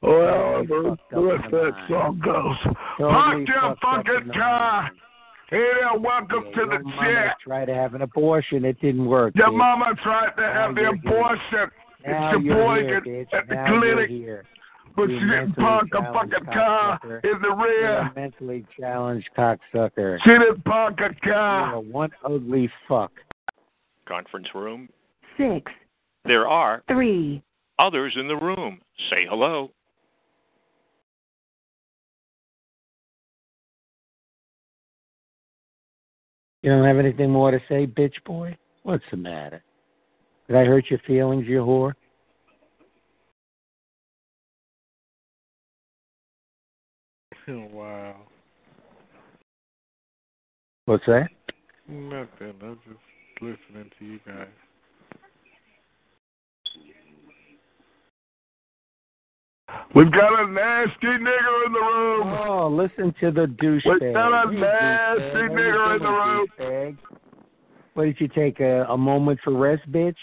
Well, 0.02 0.64
Totally 0.66 0.66
the 0.66 0.96
fucked 0.98 1.12
up 1.14 1.22
rest 1.22 1.44
in 1.44 1.44
of 1.44 1.50
the 1.52 1.70
that 1.70 1.88
song 1.88 2.18
goes. 2.24 2.56
Totally 2.98 3.12
Park 3.14 3.38
your 3.46 3.76
fucking 3.80 4.32
car. 4.34 4.90
Here, 5.50 5.90
welcome 6.00 6.44
Yeah, 6.46 6.62
to 6.62 6.66
the 6.66 6.78
mama 6.84 7.02
chat. 7.12 7.36
tried 7.44 7.66
to 7.66 7.74
have 7.74 7.94
an 7.94 8.02
abortion. 8.02 8.64
It 8.64 8.80
didn't 8.80 9.04
work. 9.06 9.34
Your 9.36 9.48
bitch. 9.48 9.56
mama 9.56 9.94
tried 10.02 10.30
to 10.36 10.42
have 10.42 10.74
the 10.76 10.88
abortion 10.90 11.70
Now 12.06 12.34
in 12.36 12.44
you're 12.44 12.54
Sheboygan 12.56 12.86
here, 12.86 13.00
bitch. 13.02 13.34
at 13.38 13.48
the 13.48 13.54
now 13.54 13.78
clinic, 13.80 14.08
here. 14.10 14.44
but 14.96 15.08
You 15.08 15.20
she 15.20 15.26
didn't 15.26 15.52
park 15.54 15.88
a 15.94 16.12
fucking 16.12 16.44
car 16.46 16.98
cocksucker. 17.02 17.24
in 17.24 17.42
the 17.42 17.48
You're 17.48 17.66
rear. 17.66 17.98
a 17.98 18.12
mentally 18.14 18.64
challenged 18.78 19.28
cocksucker. 19.36 20.18
She 20.24 20.30
didn't 20.30 20.64
park 20.64 20.98
a 21.00 21.10
You're 21.24 21.34
car. 21.34 21.74
a 21.74 21.80
one 21.80 22.10
ugly 22.24 22.70
fuck. 22.88 23.12
Conference 24.06 24.48
room. 24.54 24.88
Six, 25.36 25.70
There 26.24 26.48
are 26.48 26.82
three, 26.88 27.42
others 27.78 28.14
in 28.18 28.28
the 28.28 28.36
room. 28.36 28.80
Say 29.10 29.26
hello. 29.28 29.70
You 36.62 36.70
don't 36.70 36.84
have 36.84 36.98
anything 36.98 37.30
more 37.30 37.50
to 37.50 37.60
say, 37.68 37.86
bitch 37.86 38.22
boy? 38.26 38.56
What's 38.82 39.04
the 39.10 39.16
matter? 39.16 39.62
Did 40.50 40.56
I 40.56 40.64
hurt 40.64 40.86
your 40.90 40.98
feelings, 41.06 41.46
you 41.46 41.60
whore? 41.60 41.92
wow. 47.72 48.16
What's 50.86 51.06
that? 51.06 51.28
Nothing. 51.86 52.54
I'm 52.62 52.80
just 52.84 52.98
listening 53.40 53.92
to 53.96 54.04
you 54.04 54.18
guys. 54.26 54.48
We've 59.94 60.10
got 60.10 60.42
a 60.42 60.48
nasty 60.50 61.06
nigger 61.06 61.66
in 61.66 61.72
the 61.72 61.78
room. 61.78 62.26
Oh, 62.26 62.68
listen 62.68 63.14
to 63.20 63.30
the 63.30 63.46
douchebag. 63.46 63.82
We've 63.84 64.12
got 64.14 64.48
a 64.48 64.52
You 64.52 64.58
nasty 64.58 65.22
douchebag. 65.22 65.32
How 65.32 65.38
you 65.38 65.48
nigger 65.50 65.96
in 65.96 66.02
the 66.02 66.08
room. 66.08 66.48
douchebag? 66.58 66.98
What 67.94 68.04
did 68.06 68.16
you 68.18 68.26
take 68.26 68.58
a, 68.58 68.84
a 68.88 68.98
moment 68.98 69.38
for 69.44 69.56
rest, 69.56 69.82
bitch? 69.92 70.16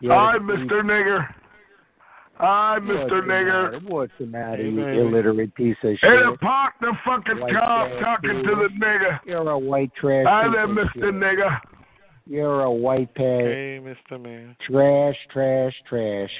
You 0.00 0.10
Hi, 0.10 0.36
Mr. 0.38 0.82
Nigger. 0.82 1.26
Hi, 2.36 2.78
What's 2.78 2.84
Mr. 2.86 3.08
the 3.08 3.14
Nigger. 3.16 3.26
matter? 3.72 3.80
What's 3.88 4.12
the 4.20 4.26
matter, 4.26 4.62
Hey, 4.62 4.68
you 4.70 4.76
baby. 4.80 4.98
illiterate 4.98 5.54
piece 5.56 5.76
of 5.82 5.90
shit? 5.98 5.98
Hey, 6.02 6.18
shit? 6.30 6.40
park 6.40 6.74
the 6.80 6.92
fucking 7.04 7.40
White 7.40 7.52
car 7.52 7.88
trash, 7.88 8.02
talking 8.02 8.42
to 8.44 8.54
the 8.54 8.68
nigger. 8.78 9.18
You're 9.26 9.50
a 9.50 9.58
white 9.58 9.90
trash. 9.96 10.24
Hi 10.28 10.48
there, 10.52 10.68
Mr. 10.68 11.10
Nigger. 11.12 11.60
You're 12.26 12.62
a 12.62 12.70
white 12.70 13.12
pad. 13.14 13.40
Hey, 13.40 13.80
Mr. 13.82 14.20
Man. 14.22 14.54
Trash, 14.64 15.16
trash, 15.32 15.74
trash. 15.88 16.30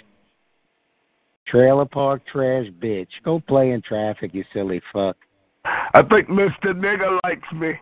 Trailer 1.49 1.87
park 1.87 2.23
trash, 2.31 2.67
bitch. 2.79 3.09
Go 3.25 3.41
play 3.41 3.71
in 3.73 3.83
traffic, 3.83 4.33
you 4.35 4.45
silly 4.53 4.81
fuck. 4.93 5.17
I 5.65 6.03
think 6.03 6.29
Mr. 6.29 6.67
Nigger 6.75 7.19
likes 7.25 7.51
me. 7.53 7.73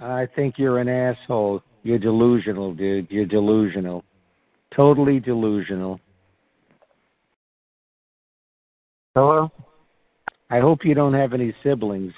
I 0.00 0.26
think 0.34 0.54
you're 0.56 0.78
an 0.78 0.88
asshole. 0.88 1.62
You're 1.82 1.98
delusional, 1.98 2.72
dude. 2.74 3.10
You're 3.10 3.26
delusional. 3.26 4.04
Totally 4.76 5.20
delusional. 5.20 6.00
Hello? 9.14 9.50
I 10.50 10.58
hope 10.58 10.84
you 10.84 10.94
don't 10.94 11.14
have 11.14 11.32
any 11.32 11.54
siblings 11.62 12.12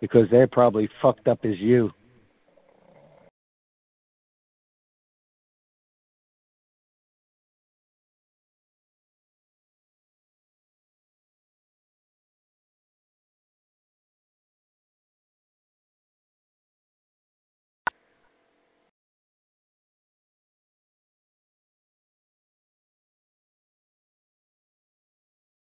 because 0.00 0.26
they're 0.30 0.46
probably 0.46 0.88
fucked 1.00 1.28
up 1.28 1.40
as 1.44 1.58
you. 1.58 1.90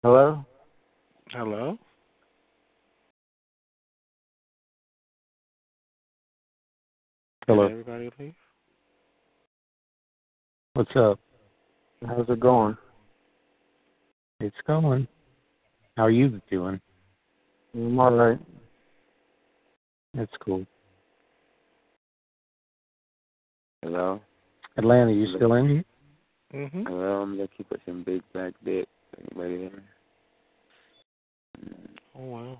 Hello? 0.07 0.47
Hello? 1.31 1.77
Hello. 7.49 7.63
Did 7.69 7.73
everybody 7.73 8.11
leave? 8.21 8.35
What's 10.75 10.95
up? 10.95 11.19
How's 12.07 12.29
it 12.29 12.39
going? 12.39 12.77
It's 14.39 14.55
going. 14.65 15.09
How 15.97 16.05
are 16.05 16.11
you 16.13 16.41
doing? 16.53 16.81
I'm 17.75 17.99
all 17.99 18.13
right. 18.13 18.39
That's 20.15 20.31
cool. 20.41 20.65
Hello? 23.83 24.21
Atlanta, 24.77 25.11
you 25.11 25.35
still 25.35 25.55
in 25.55 25.69
here? 25.69 25.85
Mm-hmm. 26.55 26.83
Hello, 26.85 27.23
I'm 27.23 27.37
looking 27.37 27.67
for 27.69 27.79
some 27.85 28.05
big 28.05 28.23
black 28.33 28.53
dick. 28.65 28.87
Anybody 29.19 29.57
there? 29.69 29.96
Oh 32.19 32.25
wow. 32.25 32.59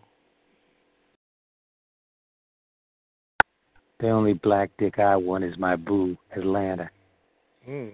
The 4.01 4.11
only 4.11 4.35
black 4.35 4.71
dick 4.79 4.99
I 4.99 5.17
want 5.17 5.45
is 5.45 5.57
my 5.59 5.75
boo, 5.77 6.17
Atlanta. 6.37 6.91
Mm. 7.69 7.93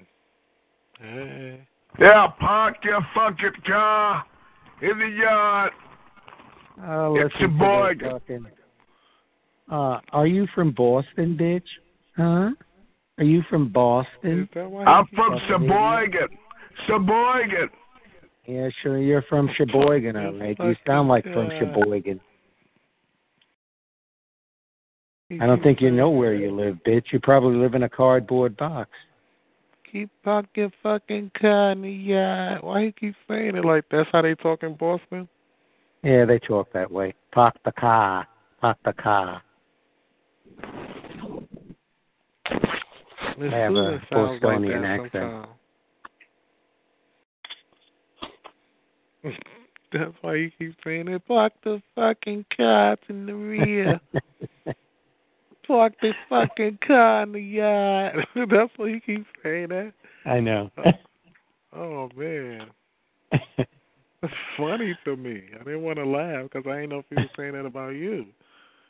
Hey. 0.98 1.60
Yeah, 1.98 2.26
park 2.40 2.76
your 2.82 3.00
fucking 3.14 3.62
car 3.66 4.24
in 4.80 4.98
the 4.98 5.06
yard. 5.06 5.72
Oh, 6.84 7.14
It's 7.16 7.32
listen 7.34 7.40
your 7.40 7.58
boy. 7.58 7.94
fucking- 8.00 8.46
Uh, 9.70 10.00
are 10.12 10.26
you 10.26 10.46
from 10.54 10.72
Boston, 10.72 11.36
bitch? 11.38 11.68
Huh? 12.16 12.50
Are 13.18 13.24
you 13.24 13.42
from 13.48 13.68
Boston? 13.68 14.48
I'm 14.56 15.06
from 15.14 15.38
Sheboygan. 15.46 16.28
Sheboygan. 16.86 17.70
Yeah, 18.46 18.68
sure. 18.82 18.98
You're 18.98 19.22
from 19.22 19.48
Sheboygan, 19.56 20.16
all 20.16 20.32
right. 20.34 20.56
You 20.58 20.74
sound 20.86 21.08
like 21.08 21.24
from 21.24 21.48
Sheboygan. 21.58 22.20
I 25.40 25.46
don't 25.46 25.62
think 25.62 25.80
you 25.80 25.90
know 25.90 26.10
where 26.10 26.34
you 26.34 26.50
live, 26.54 26.78
bitch. 26.86 27.04
You 27.12 27.20
probably 27.20 27.56
live 27.56 27.74
in 27.74 27.84
a 27.84 27.88
cardboard 27.88 28.56
box. 28.56 28.90
Keep 29.90 30.10
talking 30.24 30.72
fucking 30.82 31.30
car 31.40 31.72
in 31.72 31.82
the 31.82 31.90
yard. 31.90 32.62
Why 32.62 32.84
you 32.84 32.92
keep 32.92 33.14
saying 33.28 33.56
it 33.56 33.64
like 33.64 33.84
that's 33.90 34.08
how 34.12 34.22
they 34.22 34.34
talk 34.34 34.62
in 34.62 34.74
Boston? 34.74 35.28
Yeah, 36.02 36.24
they 36.24 36.38
talk 36.38 36.72
that 36.72 36.90
way. 36.90 37.14
Park 37.30 37.54
the 37.64 37.72
car. 37.72 38.26
Park 38.60 38.78
the 38.84 38.92
car. 38.94 39.42
Miss 43.38 43.52
I 43.52 43.56
have 43.56 43.72
a 43.74 43.76
like 43.76 44.10
Bostonian 44.10 44.82
that 44.82 44.88
accent. 44.88 45.12
sometimes. 45.12 45.48
That's 49.92 50.12
why 50.22 50.34
you 50.36 50.50
keep 50.58 50.74
saying 50.84 51.08
it. 51.08 51.26
Park 51.28 51.52
the 51.64 51.82
fucking 51.94 52.46
car 52.56 52.96
in 53.08 53.26
the 53.26 53.34
rear. 53.34 54.00
Park 55.66 55.94
the 56.00 56.12
fucking 56.28 56.78
car 56.86 57.22
in 57.24 57.32
the 57.32 57.40
yard. 57.40 58.26
That's 58.34 58.72
why 58.76 58.88
you 58.88 59.00
keep 59.00 59.26
saying 59.42 59.68
that. 59.68 59.92
I 60.24 60.40
know. 60.40 60.70
Oh, 60.78 60.90
oh 61.74 62.08
man, 62.16 62.68
that's 63.30 64.32
funny 64.56 64.96
to 65.04 65.16
me. 65.16 65.42
I 65.54 65.64
didn't 65.64 65.82
want 65.82 65.98
to 65.98 66.06
laugh 66.06 66.44
because 66.44 66.64
I 66.70 66.76
didn't 66.80 66.90
know 66.90 66.98
if 67.00 67.04
he 67.10 67.16
was 67.16 67.30
saying 67.36 67.52
that 67.54 67.64
about 67.66 67.90
you. 67.90 68.26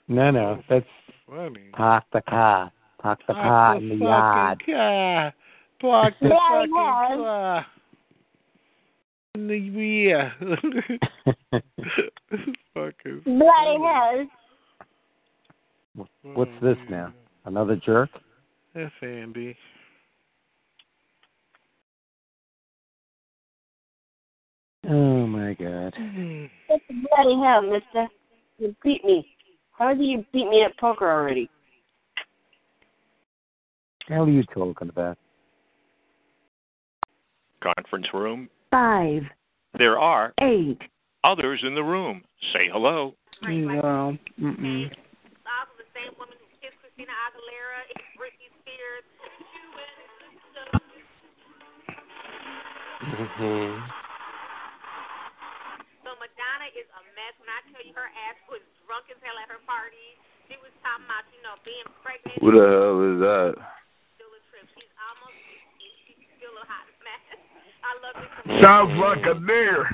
no, 0.09 0.31
no, 0.31 0.63
that's 0.69 0.85
Funny. 1.29 1.71
park 1.73 2.05
the 2.13 2.21
car. 2.23 2.71
Park 3.01 3.21
the 3.27 3.33
Park 3.35 3.45
car 3.47 3.75
the 3.81 3.81
in 3.81 3.89
the 3.89 3.95
fucking 3.95 4.07
yard. 4.07 4.63
car. 4.67 5.35
Park 5.81 6.15
the 6.21 6.29
Yeah, 6.29 6.39
fucking 6.51 6.75
yeah. 6.75 7.17
car 7.17 7.67
in 9.35 9.49
the 9.49 9.59
Bloody 13.25 13.79
nose. 13.79 14.27
What's 16.23 16.51
this 16.63 16.77
now? 16.91 17.15
Another 17.45 17.77
jerk? 17.77 18.11
That's 18.75 18.93
Andy. 19.03 19.57
Oh 24.89 25.27
my 25.27 25.55
god. 25.55 25.95
Hmm. 25.97 26.45
What 26.67 26.81
the 26.89 26.95
bloody 26.95 27.41
hell, 27.43 27.63
mister? 27.63 28.09
You 28.59 28.75
beat 28.83 29.05
me. 29.05 29.27
How 29.73 29.95
did 29.95 30.03
you 30.03 30.25
beat 30.33 30.49
me 30.49 30.63
at 30.63 30.77
poker 30.79 31.11
already? 31.11 31.49
The 34.09 34.15
hell 34.15 34.25
are 34.25 34.31
you 34.31 34.45
talking 34.55 34.89
about? 34.89 35.17
Conference 37.63 38.07
room. 38.13 38.49
Five, 38.73 39.29
There 39.77 40.01
are 40.01 40.33
eight, 40.41 40.81
others 41.25 41.61
in 41.61 41.77
the 41.77 41.85
room. 41.85 42.25
Say 42.57 42.73
hello. 42.73 43.13
No. 43.45 44.17
Mm-mm. 44.41 44.89
Mm-hmm. 53.13 53.77
So 56.01 56.11
Madonna 56.17 56.69
is 56.73 56.89
a 56.97 57.03
mess. 57.13 57.37
When 57.45 57.53
I 57.53 57.61
tell 57.69 57.85
you 57.85 57.93
her 57.93 58.09
ass 58.09 58.41
was 58.49 58.65
drunk 58.89 59.05
as 59.13 59.21
hell 59.21 59.37
at 59.37 59.53
her 59.53 59.61
party, 59.69 60.17
she 60.49 60.57
was 60.65 60.73
talking 60.81 61.05
about, 61.05 61.29
you 61.29 61.45
know, 61.45 61.61
being 61.61 61.85
pregnant. 62.01 62.41
Who 62.41 62.57
the 62.57 62.65
hell 62.65 63.05
is 63.05 63.21
that? 63.21 63.53
Still 64.17 64.33
a 64.33 64.41
trip. 64.49 64.65
She's 64.81 64.89
almost, 64.97 65.37
she's 65.77 66.25
still 66.41 66.57
a 66.57 66.65
hot 66.65 66.89
mess. 67.05 67.21
I 67.37 67.37
love 67.37 67.53
it. 67.53 67.63
Sounds 68.61 68.93
like 69.01 69.25
a 69.27 69.35
nigger. 69.39 69.85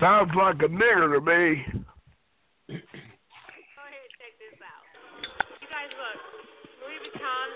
Sounds 0.00 0.30
like 0.36 0.56
a 0.56 0.68
nigger 0.68 1.12
to 1.14 1.20
me. 1.20 1.64
Go 2.68 2.74
ahead 2.74 2.82
and 3.94 4.12
check 4.18 4.32
this 4.38 4.58
out. 4.62 4.84
You 5.60 5.68
guys 5.68 5.90
look. 5.98 6.18
Louis 6.82 7.00
Vuitton. 7.04 7.48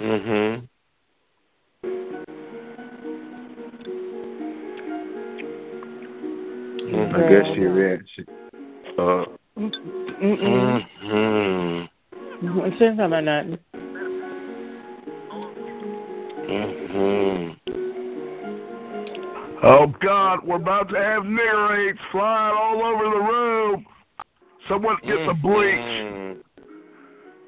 Mm-hmm. 0.00 0.66
I 7.14 7.18
guess 7.28 7.46
she 7.54 7.60
ran. 7.64 7.98
She, 8.14 8.22
uh, 8.98 9.24
Mm-mm. 9.58 10.80
Mm-hmm. 11.04 12.58
It 12.60 12.72
says 12.78 12.96
something 12.96 13.04
about 13.04 13.24
nothing. 13.24 13.58
Mm-hmm. 17.00 17.70
Oh 19.62 19.86
God, 20.02 20.46
we're 20.46 20.56
about 20.56 20.88
to 20.90 20.96
have 20.96 21.22
nigger 21.22 21.90
apes 21.90 22.00
flying 22.12 22.56
all 22.56 22.82
over 22.82 23.04
the 23.04 23.22
room. 23.24 23.86
Someone 24.68 24.96
get 25.02 25.26
the 25.26 25.34
bleach. 25.34 26.38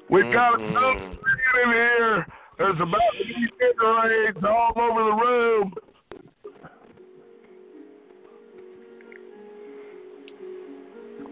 We've 0.09 0.31
got 0.33 0.55
a 0.55 0.57
Mhm. 0.57 1.17
in 1.63 1.71
here. 1.71 2.27
There's 2.57 2.79
about 2.79 3.01
to 3.17 3.25
be 3.25 3.47
nigger 3.61 4.27
apes 4.27 4.43
all 4.43 4.73
over 4.75 5.03
the 5.03 5.13
room. 5.13 5.73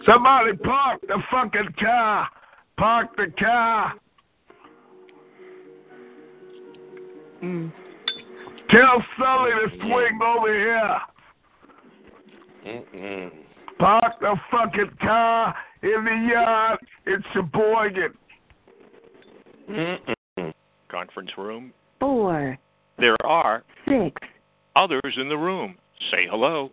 Somebody 0.05 0.57
park 0.57 1.01
the 1.01 1.21
fucking 1.29 1.73
car. 1.79 2.27
Park 2.77 3.15
the 3.17 3.27
car. 3.37 3.93
Mm. 7.43 7.71
Tell 8.71 9.03
Sully 9.19 9.51
to 9.51 9.77
swing 9.79 10.19
over 10.23 10.53
here. 10.53 10.99
Mm-mm. 12.65 13.31
Park 13.79 14.13
the 14.21 14.35
fucking 14.49 14.91
car 15.01 15.55
in 15.81 16.05
the 16.05 16.29
yard 16.31 16.79
in 17.05 17.23
Sheboygan. 17.33 18.13
Mm-mm. 19.69 20.53
Conference 20.89 21.31
room. 21.37 21.73
four, 21.99 22.57
There 22.97 23.17
are 23.25 23.63
six, 23.87 24.21
others 24.75 25.17
in 25.17 25.27
the 25.27 25.37
room. 25.37 25.75
Say 26.11 26.27
hello. 26.29 26.71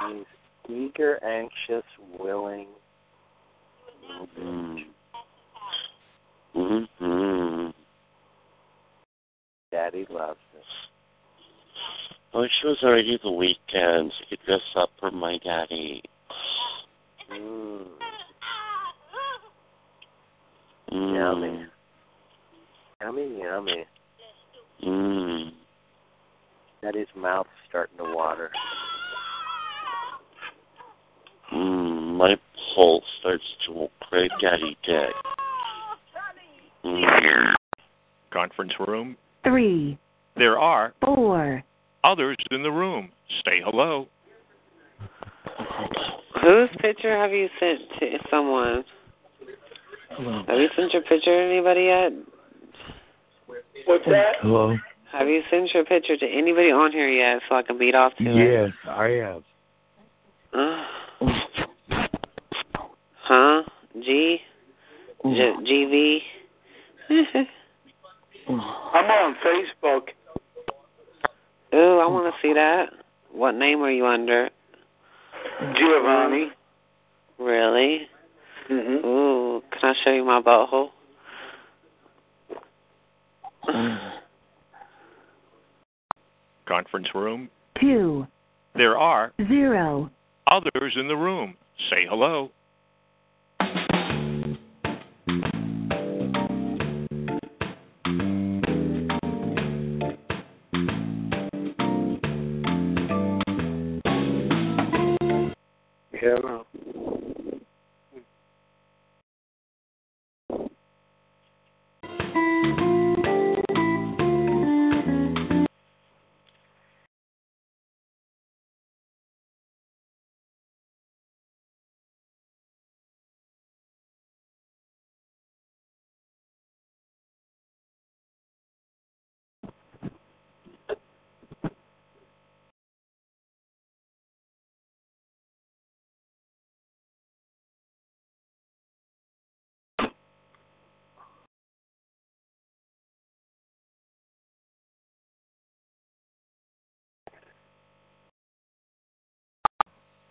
I'm 0.00 0.24
eager, 0.68 1.22
anxious, 1.24 1.84
willing. 2.18 2.68
Mm-hmm. 4.38 4.78
Mm-hmm. 6.56 7.55
Daddy 9.70 10.06
loves 10.08 10.38
us. 10.56 10.64
I 12.34 12.38
wish 12.38 12.50
it 12.62 12.66
was 12.66 12.78
already 12.82 13.18
the 13.22 13.30
weekend. 13.30 14.12
I 14.20 14.28
could 14.28 14.38
dress 14.46 14.60
up 14.76 14.90
for 15.00 15.10
my 15.10 15.38
daddy. 15.42 16.02
Mm. 17.32 17.86
Mm. 20.92 21.14
Yummy. 21.14 21.66
Yummy, 23.00 23.38
yummy. 23.38 23.84
Mm. 24.84 25.50
Daddy's 26.82 27.06
mouth's 27.16 27.48
starting 27.68 27.96
to 27.98 28.04
water. 28.04 28.50
Mm. 31.52 32.16
My 32.16 32.36
pulse 32.74 33.04
starts 33.20 33.44
to 33.66 33.88
crave 34.02 34.30
daddy 34.40 34.76
dick. 34.84 35.14
Mm. 36.84 37.54
Conference 38.32 38.72
room. 38.86 39.16
Three, 39.46 39.98
There 40.36 40.58
are 40.58 40.92
four, 41.04 41.62
others 42.04 42.36
in 42.50 42.62
the 42.62 42.70
room. 42.70 43.10
Say 43.44 43.60
hello. 43.64 44.08
Whose 46.42 46.68
picture 46.80 47.16
have 47.16 47.32
you 47.32 47.48
sent 47.58 47.80
to 48.00 48.18
someone? 48.30 48.84
Hello. 50.10 50.42
Have 50.46 50.58
you 50.58 50.68
sent 50.76 50.92
your 50.92 51.02
picture 51.02 51.36
to 51.36 51.52
anybody 51.52 51.84
yet? 51.84 52.12
What's 53.86 54.04
that? 54.06 54.36
Hello. 54.40 54.76
Have 55.12 55.28
you 55.28 55.42
sent 55.50 55.72
your 55.72 55.84
picture 55.84 56.16
to 56.16 56.26
anybody 56.26 56.70
on 56.70 56.92
here 56.92 57.08
yet 57.08 57.40
so 57.48 57.54
I 57.54 57.62
can 57.62 57.78
beat 57.78 57.94
off 57.94 58.12
to 58.18 58.24
it? 58.24 58.36
Yes, 58.36 58.70
I 58.88 59.08
have. 59.08 59.42
Uh, 60.52 60.84
huh? 63.22 63.62
G? 64.02 64.38
G- 65.24 66.20
GV? 67.10 67.44
I'm 68.48 69.10
on 69.10 69.36
Facebook. 69.44 70.08
Ooh, 71.74 71.98
I 71.98 72.06
want 72.06 72.32
to 72.32 72.40
see 72.46 72.52
that. 72.54 72.86
What 73.32 73.52
name 73.56 73.80
are 73.82 73.90
you 73.90 74.06
under? 74.06 74.48
Giovanni. 75.76 76.50
Really? 77.38 78.08
Mm-hmm. 78.70 79.06
Ooh, 79.06 79.62
can 79.72 79.90
I 79.90 79.94
show 80.04 80.12
you 80.12 80.24
my 80.24 80.40
butthole? 80.40 80.90
Conference 86.66 87.08
room. 87.14 87.48
two, 87.80 88.26
There 88.74 88.98
are 88.98 89.32
zero. 89.48 90.10
others 90.48 90.94
in 90.96 91.08
the 91.08 91.16
room. 91.16 91.54
Say 91.90 92.06
hello. 92.08 92.18
Hello. 92.34 92.50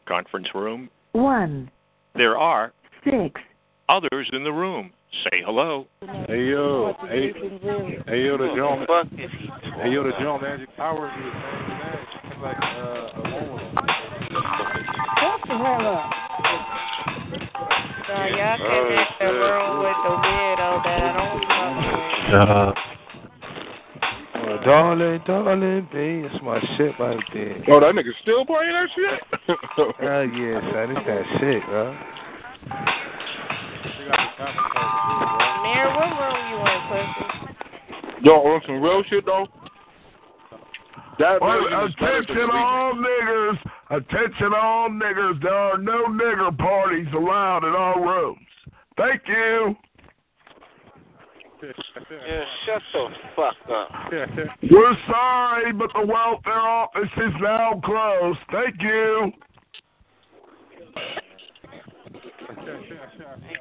Conference 0.07 0.47
room. 0.53 0.89
One, 1.13 1.71
There 2.15 2.37
are 2.37 2.73
six, 3.03 3.41
others 3.89 4.29
in 4.33 4.43
the 4.43 4.51
room. 4.51 4.91
Say 5.23 5.41
hello. 5.45 5.87
Hey 6.27 6.49
yo, 6.49 6.93
hey, 7.07 7.31
hey 8.07 8.25
yo, 8.25 8.37
the 8.37 8.53
John, 8.57 8.85
hey 9.81 9.91
yo, 9.91 10.03
the 10.03 10.11
John 10.19 10.41
Magic 10.41 10.67
Powers 10.75 11.13
is 11.17 12.41
like 12.41 12.57
uh, 12.61 13.15
a 13.15 13.21
woman. 13.23 13.75
Shut 15.19 15.41
the 15.47 15.57
hell 15.57 15.87
up. 15.87 16.11
So 18.07 18.13
y'all 18.13 18.57
came 18.57 19.05
in 19.21 19.27
the 19.27 19.33
room 19.33 19.79
with 19.79 19.99
the 20.03 20.13
weirdo 20.19 20.83
that 20.83 20.99
I 21.01 21.13
don't 21.15 21.41
fuck 21.47 22.29
Shut 22.29 22.49
up. 22.49 22.84
Uh, 24.65 24.67
darling, 24.67 25.21
darling, 25.27 25.87
babe, 25.93 26.25
that's 26.31 26.43
my 26.43 26.59
shit 26.75 26.91
right 26.99 27.19
there. 27.33 27.63
Oh, 27.69 27.79
that 27.79 27.93
nigga 27.93 28.09
still 28.23 28.45
playing 28.45 28.73
that 28.73 28.89
shit? 28.95 29.21
Hell 29.77 29.93
yeah, 30.01 30.59
son, 30.73 30.97
it's 30.97 31.05
that 31.05 31.23
shit, 31.39 31.61
bro. 31.67 31.93
Mayor, 35.61 35.89
what 35.93 36.09
room 36.17 36.41
you 36.49 36.57
in, 36.65 36.81
pussy? 36.89 38.23
Yo, 38.23 38.33
on 38.33 38.61
some 38.65 38.81
real 38.81 39.03
shit 39.07 39.23
though. 39.25 39.45
That 41.19 41.39
Well, 41.41 41.61
version 41.61 41.87
is 41.87 41.95
better 41.95 42.21
than 42.27 42.37
attention 42.37 42.49
all 42.51 42.93
niggers. 42.95 43.57
Attention 43.91 44.53
all 44.55 44.89
niggers. 44.89 45.41
There 45.43 45.53
are 45.53 45.77
no 45.77 46.05
nigger 46.07 46.57
parties 46.57 47.07
allowed 47.13 47.65
in 47.65 47.73
our 47.75 48.01
rooms. 48.01 48.39
Thank 48.97 49.21
you. 49.27 49.75
Yeah, 51.61 52.43
shut 52.65 52.81
the 52.93 53.07
fuck 53.35 53.55
up. 53.71 53.89
We're 54.69 54.95
sorry, 55.07 55.73
but 55.73 55.89
the 55.93 56.05
welfare 56.05 56.59
office 56.59 57.09
is 57.17 57.33
now 57.41 57.79
closed. 57.83 58.39
Thank 58.51 58.81
you. 58.81 59.31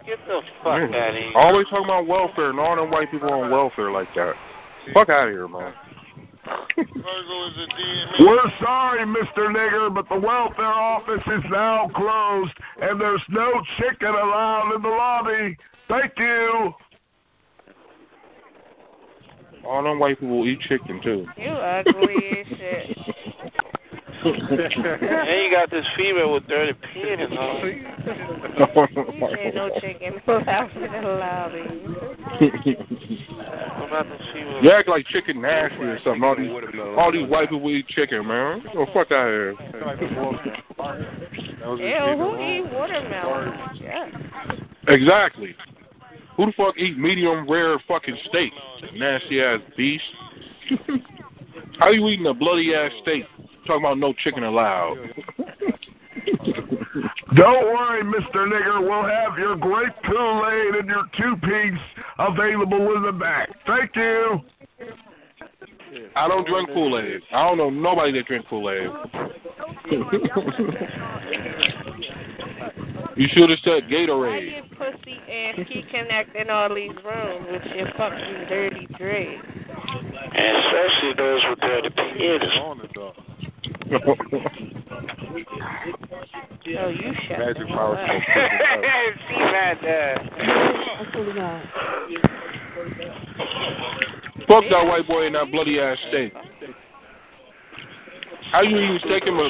Get 0.06 0.18
the 0.26 0.40
fuck 0.62 0.66
out 0.66 0.84
of 0.84 0.90
here. 0.90 1.32
Always 1.36 1.66
talking 1.70 1.84
about 1.84 2.06
welfare 2.06 2.50
and 2.50 2.60
all 2.60 2.76
them 2.76 2.90
white 2.90 3.10
people 3.10 3.32
on 3.32 3.50
welfare 3.50 3.90
like 3.90 4.08
that. 4.16 4.34
Fuck 4.92 5.08
out 5.08 5.28
of 5.28 5.32
here, 5.32 5.48
man. 5.48 5.72
We're 8.18 8.50
sorry, 8.60 9.04
Mr. 9.06 9.48
Nigger, 9.48 9.94
but 9.94 10.08
the 10.08 10.18
welfare 10.20 10.66
office 10.66 11.22
is 11.26 11.44
now 11.50 11.88
closed 11.94 12.52
and 12.82 13.00
there's 13.00 13.22
no 13.30 13.50
chicken 13.78 14.08
allowed 14.08 14.72
in 14.74 14.82
the 14.82 14.88
lobby. 14.88 15.56
Thank 15.88 16.12
you. 16.18 16.72
All 19.66 19.82
them 19.82 19.98
white 19.98 20.20
people 20.20 20.46
eat 20.46 20.60
chicken 20.60 21.00
too. 21.02 21.26
You 21.36 21.50
ugly 21.50 22.16
as 22.40 22.46
shit. 22.58 22.98
and 24.24 25.42
you 25.42 25.50
got 25.50 25.70
this 25.70 25.84
female 25.98 26.32
with 26.32 26.46
dirty 26.46 26.72
penis 26.94 27.30
on. 27.38 27.66
Ain't 29.38 29.54
no 29.54 29.70
chicken 29.80 30.14
allowed 30.26 30.70
in 30.76 31.02
the 31.02 31.08
lobby. 31.08 31.64
What 33.74 33.88
about 33.88 34.08
this 34.08 34.20
female? 34.32 34.62
You 34.62 34.70
act 34.70 34.88
like 34.88 35.06
chicken 35.08 35.42
nasty 35.42 35.76
or 35.76 35.98
something. 36.04 36.24
All 36.24 36.36
these, 36.36 36.50
all 36.96 37.12
these 37.12 37.28
white 37.28 37.50
people 37.50 37.70
eat 37.70 37.86
chicken, 37.88 38.26
man. 38.26 38.62
Get 38.62 38.72
the 38.72 38.86
fuck 38.94 39.12
out 39.12 39.28
of 39.28 39.34
here. 39.34 39.52
Ew, 41.64 42.16
who 42.16 42.40
eat 42.40 42.72
watermelon? 42.72 43.52
Yeah. 43.80 44.08
Exactly. 44.88 45.54
Who 46.36 46.46
the 46.46 46.52
fuck 46.56 46.76
eat 46.78 46.98
medium 46.98 47.48
rare 47.48 47.78
fucking 47.86 48.16
steak? 48.28 48.52
Nasty 48.94 49.40
ass 49.40 49.60
beast. 49.76 50.02
How 51.78 51.90
you 51.90 52.08
eating 52.08 52.26
a 52.26 52.34
bloody 52.34 52.74
ass 52.74 52.90
steak? 53.02 53.24
Talking 53.66 53.84
about 53.84 53.98
no 53.98 54.12
chicken 54.24 54.44
allowed. 54.44 54.96
Don't 57.36 57.64
worry, 57.64 58.02
Mr. 58.04 58.46
Nigger. 58.46 58.80
We'll 58.80 59.04
have 59.08 59.38
your 59.38 59.56
grape 59.56 59.92
Kool-Aid 60.06 60.74
and 60.76 60.88
your 60.88 61.04
two-piece 61.18 61.80
available 62.18 62.94
in 62.96 63.02
the 63.02 63.12
back. 63.12 63.48
Thank 63.66 63.90
you. 63.96 64.40
I 66.14 66.28
don't 66.28 66.46
drink 66.46 66.68
Kool 66.72 66.98
Aid. 66.98 67.22
I 67.32 67.48
don't 67.48 67.58
know 67.58 67.70
nobody 67.70 68.12
that 68.12 68.26
drink 68.26 68.46
Kool 68.48 68.70
Aid. 68.70 68.88
you 73.16 73.28
should 73.32 73.50
have 73.50 73.58
said 73.64 73.84
Why 73.84 73.90
Gatorade. 73.90 74.56
you 74.56 74.62
pussy 74.76 75.18
ass 75.30 75.66
keep 75.68 75.88
connecting 75.90 76.50
all 76.50 76.74
these 76.74 76.90
rooms 77.04 77.46
with 77.50 77.62
your 77.76 77.88
fucking 77.96 78.46
dirty 78.48 78.86
dread? 78.98 79.38
And 80.36 80.56
especially 80.64 81.14
those 81.16 81.42
with 81.50 81.60
dirty 81.60 81.90
penis. 81.90 82.42
Oh, 86.66 86.88
you 86.88 87.12
shut 87.28 87.38
Magic 87.38 87.58
the 87.58 87.66
power 87.66 87.94
hell 87.94 88.16
up. 88.16 88.22
See 89.28 89.36
that 89.38 89.78
there. 89.82 90.16
Fuck 94.48 94.64
that 94.70 94.86
white 94.86 95.06
boy 95.06 95.26
in 95.26 95.34
that 95.34 95.50
bloody 95.52 95.78
ass 95.78 95.98
steak. 96.08 96.32
How 98.54 98.62
you 98.62 98.78
eating 98.78 99.00
steak 99.04 99.24
and 99.26 99.34
ma- 99.34 99.48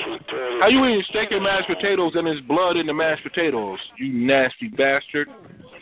how 0.63 0.69
you 0.69 0.83
eating 0.87 1.05
steak 1.11 1.31
and 1.31 1.43
mashed 1.43 1.69
potatoes 1.69 2.13
and 2.15 2.27
there's 2.27 2.41
blood 2.41 2.79
in 2.79 2.87
the 2.87 2.95
mashed 2.95 3.23
potatoes? 3.23 3.79
You 3.99 4.11
nasty 4.11 4.69
bastard. 4.69 5.29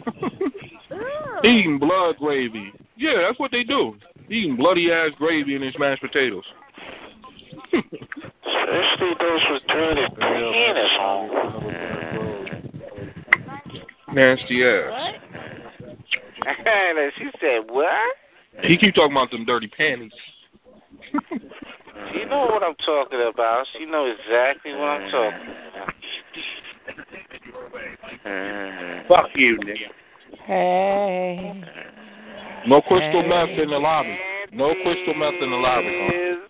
eating 1.45 1.79
blood 1.79 2.17
gravy. 2.19 2.73
Yeah, 2.97 3.23
that's 3.25 3.39
what 3.39 3.53
they 3.53 3.63
do. 3.63 3.95
Eating 4.29 4.57
bloody 4.57 4.91
ass 4.91 5.11
gravy 5.19 5.55
in 5.55 5.63
his 5.63 5.73
mashed 5.79 6.03
potatoes. 6.03 6.43
Especially 7.73 9.15
those 9.21 9.41
with 9.51 9.63
dirty 9.69 10.03
penis 10.19 10.99
on. 10.99 11.29
Nasty 14.13 14.65
ass. 14.65 15.15
she 17.19 17.31
said, 17.41 17.71
what? 17.71 18.17
He 18.65 18.77
keep 18.77 18.97
talking 18.97 19.13
about 19.13 19.31
them 19.31 19.45
dirty 19.45 19.69
panties. 19.69 20.11
You 22.15 22.27
know 22.27 22.47
what 22.47 22.63
I'm 22.63 22.75
talking 22.85 23.21
about. 23.33 23.67
She 23.77 23.87
know 23.87 24.07
exactly 24.07 24.73
what 24.73 24.89
I'm 24.89 25.03
mm-hmm. 25.03 25.17
talking 25.17 25.55
about. 25.75 25.93
Fuck 29.09 29.31
you, 29.35 29.59
nigga. 29.59 29.89
Hey. 30.47 31.63
No 32.67 32.81
crystal 32.83 33.23
meth 33.23 33.59
in 33.59 33.71
the 33.71 33.79
lobby. 33.79 34.19
No 34.53 34.75
crystal 34.83 35.15
meth 35.15 35.43
in 35.43 35.51
the 35.51 35.57
lobby. 35.57 36.09
Huh? 36.11 36.49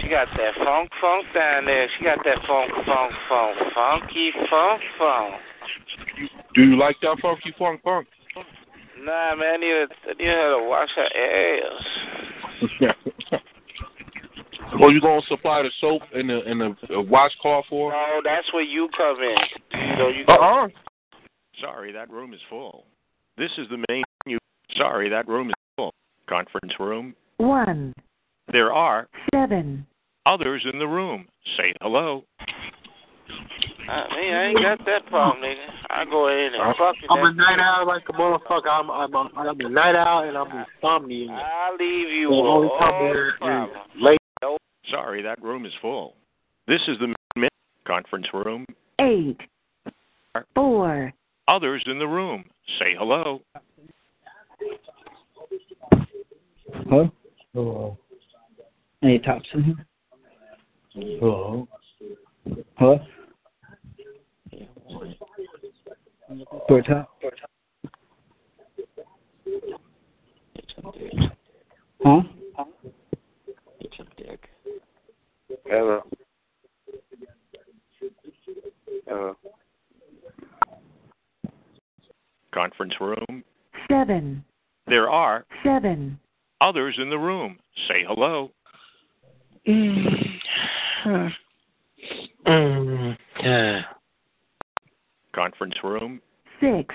She 0.00 0.08
got 0.08 0.28
that 0.36 0.54
funk 0.64 0.90
funk 1.00 1.26
down 1.34 1.66
there. 1.66 1.88
She 1.98 2.04
got 2.04 2.18
that 2.24 2.38
funk 2.46 2.72
funk 2.86 3.12
funk 3.28 3.56
funky 3.74 4.32
funk 4.48 4.82
funk. 4.98 5.34
Do 6.54 6.62
you 6.62 6.78
like 6.78 6.96
that 7.02 7.18
funky 7.20 7.54
funk 7.58 7.82
funk? 7.84 8.08
Nah, 9.04 9.34
man, 9.36 9.54
I 9.54 9.56
need, 9.56 9.68
her, 9.70 9.86
I 10.08 10.12
need 10.14 10.26
her 10.26 10.58
to 10.60 10.68
wash 10.68 10.90
her 10.96 11.08
ass. 11.60 13.00
Or 14.80 14.92
you 14.92 15.00
gonna 15.00 15.22
supply 15.28 15.62
the 15.62 15.70
soap 15.80 16.02
and 16.14 16.28
the 16.28 16.40
and 16.44 16.60
the 16.60 16.94
uh, 16.94 17.00
washcloth 17.00 17.64
for? 17.70 17.90
her? 17.90 17.96
No, 17.96 18.20
that's 18.22 18.52
where 18.52 18.62
you 18.62 18.88
come 18.96 19.16
in. 19.16 19.36
You 19.80 19.96
know, 19.96 20.08
you 20.08 20.24
Uh-uh. 20.28 20.68
Sorry, 21.60 21.90
that 21.92 22.10
room 22.10 22.34
is 22.34 22.40
full. 22.50 22.84
This 23.36 23.50
is 23.56 23.66
the 23.70 23.78
main 23.88 24.04
menu. 24.26 24.38
Sorry, 24.76 25.08
that 25.08 25.26
room 25.26 25.48
is 25.48 25.54
full. 25.76 25.92
Conference 26.28 26.74
room. 26.78 27.14
One, 27.38 27.94
There 28.52 28.72
are 28.72 29.08
seven, 29.34 29.86
others 30.26 30.66
in 30.70 30.78
the 30.78 30.86
room. 30.86 31.26
Say 31.56 31.72
hello. 31.80 32.24
I 33.88 34.16
mean, 34.20 34.34
I 34.34 34.44
ain't 34.48 34.58
got 34.62 34.84
that 34.86 35.06
problem, 35.06 35.42
nigga. 35.42 35.66
I 35.90 36.04
go 36.04 36.28
in 36.28 36.52
and 36.54 36.76
fuck 36.76 36.94
it. 37.02 37.08
I'm 37.10 37.24
a 37.24 37.32
night 37.32 37.54
it. 37.54 37.60
owl 37.60 37.86
like 37.86 38.02
a 38.08 38.12
motherfucker. 38.12 38.68
I'm 38.70 38.90
I'm 38.90 39.14
a, 39.14 39.30
I'm 39.36 39.60
a 39.60 39.68
night 39.68 39.96
owl 39.96 40.28
and 40.28 40.36
I'm 40.36 40.64
insomnia. 40.76 41.30
I'll 41.30 41.76
leave 41.76 42.08
you 42.10 42.28
The 42.28 42.34
only 42.34 42.68
all 42.68 42.78
time 42.78 43.04
the 43.04 43.12
there 43.14 43.28
is 43.28 43.34
problem. 43.38 43.78
late. 44.00 44.18
Sorry, 44.90 45.22
that 45.22 45.42
room 45.42 45.64
is 45.66 45.72
full. 45.80 46.14
This 46.66 46.80
is 46.88 46.98
the 46.98 47.14
main. 47.36 47.48
Conference 47.86 48.26
room. 48.34 48.66
eight, 49.00 49.38
four, 50.54 51.10
Others 51.48 51.82
in 51.86 51.98
the 51.98 52.06
room. 52.06 52.44
Say 52.78 52.94
hello. 52.98 53.40
Huh? 56.90 57.06
Hello. 57.54 57.96
Any 59.02 59.18
tops 59.20 59.48
in 59.54 59.62
here? 59.62 59.86
Hello. 61.18 61.66
Huh? 62.76 62.96
For 66.68 66.78
a 66.78 66.82
top? 66.82 67.08
Huh? 72.02 72.22
Hello. 75.66 76.02
Hello. 79.06 79.36
Conference 82.52 82.94
room. 83.00 83.44
seven, 83.88 84.44
There 84.86 85.10
are 85.10 85.44
seven, 85.64 86.18
others 86.60 86.96
in 87.00 87.10
the 87.10 87.18
room. 87.18 87.58
Say 87.88 88.04
hello. 88.06 88.50
Mm. 89.66 90.38
Mm. 92.46 93.16
Mm. 93.44 93.84
Conference 95.38 95.74
room. 95.84 96.20
six, 96.60 96.92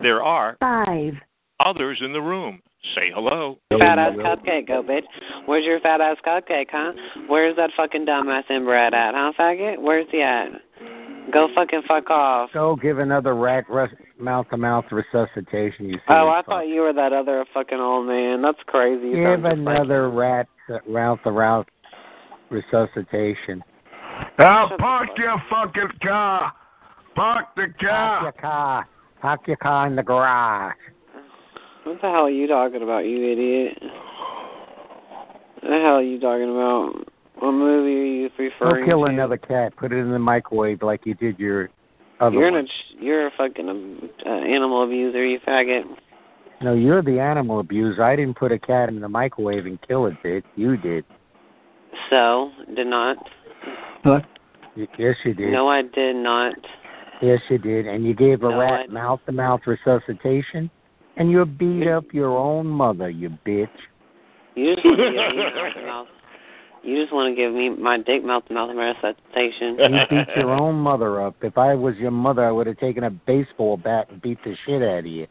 There 0.00 0.22
are 0.22 0.56
five, 0.60 1.14
others 1.64 1.98
in 2.04 2.12
the 2.12 2.20
room. 2.20 2.60
Say 2.94 3.10
hello. 3.14 3.58
Fat 3.80 3.98
ass 3.98 4.12
cupcake, 4.16 4.68
go 4.68 4.82
bitch. 4.82 5.02
Where's 5.46 5.64
your 5.64 5.80
fat 5.80 6.00
ass 6.02 6.18
cupcake, 6.26 6.66
huh? 6.70 6.92
Where's 7.28 7.56
that 7.56 7.70
fucking 7.76 8.04
dumbass 8.04 8.48
inbred 8.50 8.92
at, 8.94 9.14
huh, 9.14 9.32
faggot? 9.38 9.78
Where's 9.80 10.06
he 10.12 10.20
at? 10.22 10.48
Go 11.32 11.48
fucking 11.54 11.82
fuck 11.88 12.10
off. 12.10 12.50
Go 12.52 12.76
give 12.76 12.98
another 12.98 13.34
rat 13.34 13.64
mouth 14.18 14.46
to 14.50 14.56
mouth 14.58 14.84
resuscitation. 14.92 15.86
You 15.86 15.94
see? 15.96 16.00
Oh, 16.10 16.28
I 16.28 16.42
thought 16.44 16.68
you 16.68 16.82
were 16.82 16.92
that 16.92 17.12
other 17.14 17.44
fucking 17.54 17.78
old 17.78 18.06
man. 18.06 18.42
That's 18.42 18.58
crazy. 18.66 19.08
You 19.08 19.16
Give 19.16 19.24
sound 19.24 19.42
just 19.44 19.56
like- 19.64 19.76
another 19.76 20.10
rat 20.10 20.46
mouth 20.86 21.18
to 21.24 21.30
mouth 21.32 21.66
resuscitation. 22.50 23.62
Now 24.38 24.70
park 24.78 25.08
your 25.16 25.36
fucking 25.50 25.88
car. 26.02 26.52
Park 27.18 27.46
the 27.56 27.66
Park 27.80 28.22
your 28.22 28.32
car. 28.32 28.88
Park 29.20 29.40
your 29.48 29.56
car 29.56 29.88
in 29.88 29.96
the 29.96 30.04
garage. 30.04 30.76
What 31.82 32.00
the 32.00 32.08
hell 32.08 32.26
are 32.26 32.30
you 32.30 32.46
talking 32.46 32.82
about, 32.82 33.06
you 33.06 33.32
idiot? 33.32 33.76
What 35.54 35.70
the 35.70 35.80
hell 35.80 35.96
are 35.96 36.02
you 36.02 36.20
talking 36.20 36.48
about? 36.48 37.08
What 37.40 37.52
movie 37.52 38.00
are 38.00 38.04
you 38.04 38.28
Go 38.28 38.44
referring 38.44 38.86
kill 38.86 39.04
to? 39.04 39.10
another 39.10 39.36
cat. 39.36 39.74
Put 39.76 39.92
it 39.92 39.96
in 39.96 40.12
the 40.12 40.18
microwave 40.20 40.82
like 40.82 41.06
you 41.06 41.14
did 41.14 41.40
your 41.40 41.70
other 42.20 42.36
You're 42.36 42.52
one. 42.52 42.60
an 42.60 42.68
you're 43.00 43.26
a 43.26 43.30
fucking 43.36 43.68
um, 43.68 44.10
uh, 44.24 44.28
animal 44.28 44.84
abuser, 44.84 45.26
you 45.26 45.40
faggot. 45.40 45.82
No, 46.62 46.74
you're 46.74 47.02
the 47.02 47.18
animal 47.18 47.58
abuser. 47.58 48.02
I 48.04 48.14
didn't 48.14 48.36
put 48.36 48.52
a 48.52 48.60
cat 48.60 48.90
in 48.90 49.00
the 49.00 49.08
microwave 49.08 49.66
and 49.66 49.80
kill 49.82 50.06
it, 50.06 50.14
bitch. 50.24 50.44
You 50.54 50.76
did. 50.76 51.04
So 52.10 52.52
did 52.76 52.86
not. 52.86 53.16
What? 54.04 54.24
Yes, 54.76 55.16
you 55.24 55.34
did. 55.34 55.52
No, 55.52 55.68
I 55.68 55.82
did 55.82 56.14
not. 56.14 56.54
Yes, 57.22 57.40
you 57.48 57.58
did. 57.58 57.86
And 57.86 58.04
you 58.04 58.14
gave 58.14 58.42
a 58.42 58.50
No, 58.50 58.58
rat 58.58 58.90
mouth 58.90 59.20
to 59.26 59.32
mouth 59.32 59.60
resuscitation, 59.66 60.70
and 61.16 61.30
you 61.30 61.44
beat 61.44 61.88
up 61.88 62.04
your 62.12 62.36
own 62.36 62.66
mother, 62.66 63.10
you 63.10 63.30
bitch. 63.46 63.68
You 64.54 64.74
just 64.74 64.84
want 64.84 64.98
to 64.98 65.04
give 65.04 65.36
me 65.36 65.42
mouth 65.54 65.74
to 65.74 65.86
mouth. 65.86 66.06
You 66.84 67.00
just 67.00 67.12
want 67.12 67.32
to 67.32 67.36
give 67.36 67.52
me 67.52 67.70
my 67.70 67.98
dick 67.98 68.24
mouth 68.24 68.44
to 68.46 68.54
mouth 68.54 68.70
resuscitation. 68.70 69.78
You 69.78 69.98
beat 70.08 70.36
your 70.36 70.52
own 70.52 70.76
mother 70.76 71.20
up. 71.20 71.34
If 71.42 71.58
I 71.58 71.74
was 71.74 71.96
your 71.96 72.12
mother, 72.12 72.44
I 72.44 72.52
would 72.52 72.66
have 72.66 72.78
taken 72.78 73.04
a 73.04 73.10
baseball 73.10 73.76
bat 73.76 74.08
and 74.10 74.22
beat 74.22 74.38
the 74.44 74.54
shit 74.64 74.82
out 74.82 75.00
of 75.00 75.06
you. 75.06 75.26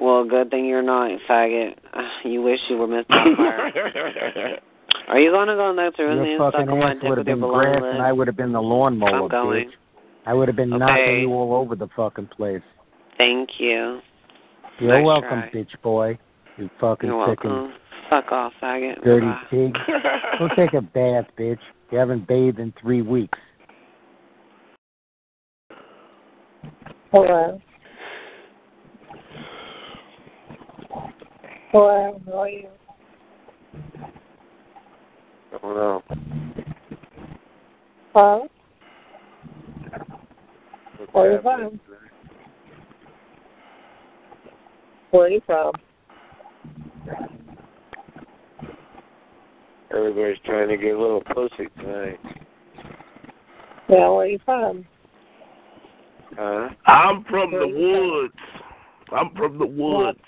Well, 0.00 0.24
good 0.24 0.50
thing 0.50 0.64
you're 0.64 0.82
not, 0.82 1.10
faggot. 1.28 1.74
You 2.24 2.42
wish 2.42 2.60
you 2.68 2.76
were 2.76 2.86
Miss 2.86 3.04
Doubtfire. 3.06 4.58
Are 5.08 5.18
you 5.18 5.30
gonna 5.30 5.56
go 5.56 5.72
next 5.72 5.98
or 5.98 6.14
Your 6.14 6.38
fucking 6.38 6.68
ass 6.68 6.96
would 7.02 7.18
have 7.18 7.26
been 7.26 7.40
grass, 7.40 7.82
and 7.82 8.02
I 8.02 8.12
would 8.12 8.26
have 8.28 8.36
been 8.36 8.52
the 8.52 8.62
lawnmower, 8.62 9.24
I'm 9.24 9.28
going. 9.28 9.66
bitch. 9.66 9.72
I 10.30 10.32
would 10.32 10.46
have 10.46 10.54
been 10.56 10.72
Okay. 10.72 10.78
knocking 10.78 11.20
you 11.22 11.32
all 11.32 11.54
over 11.56 11.74
the 11.74 11.88
fucking 11.96 12.28
place. 12.28 12.62
Thank 13.18 13.58
you. 13.58 14.00
You're 14.78 14.98
Nice 14.98 15.04
welcome, 15.04 15.40
try. 15.40 15.50
bitch 15.52 15.82
boy. 15.82 16.18
You 16.56 16.70
fucking 16.78 17.08
You're 17.10 17.26
sick 17.26 17.42
welcome. 17.42 17.74
Fuck 18.08 18.30
off, 18.30 18.52
faggot. 18.62 19.02
dirty 19.02 19.26
Bye. 19.26 19.42
pig. 19.50 19.76
Go 20.38 20.46
take 20.56 20.74
a 20.74 20.82
bath, 20.82 21.26
bitch. 21.36 21.58
You 21.90 21.98
haven't 21.98 22.28
bathed 22.28 22.60
in 22.60 22.72
three 22.80 23.02
weeks. 23.02 23.36
Hello. 27.10 27.60
Hello, 31.72 32.22
how 32.24 32.38
are 32.38 32.48
you? 32.48 32.68
Hello. 35.60 36.02
Hello? 38.12 38.48
Where 41.12 41.30
are 41.30 41.32
you 41.32 41.42
from? 41.42 41.80
Where 45.10 45.24
are 45.24 45.28
you 45.28 45.40
from? 45.46 45.72
Everybody's 49.92 50.38
trying 50.44 50.68
to 50.68 50.76
get 50.76 50.94
a 50.94 51.00
little 51.00 51.22
pussy 51.22 51.68
tonight. 51.78 52.18
Yeah, 53.88 54.08
where 54.08 54.20
are 54.20 54.26
you 54.26 54.38
from? 54.44 54.86
Huh? 56.36 56.68
I'm 56.86 57.24
from 57.24 57.50
the 57.50 57.66
woods. 57.66 58.34
I'm 59.12 59.34
from 59.34 59.58
the 59.58 59.66
woods. 59.66 60.18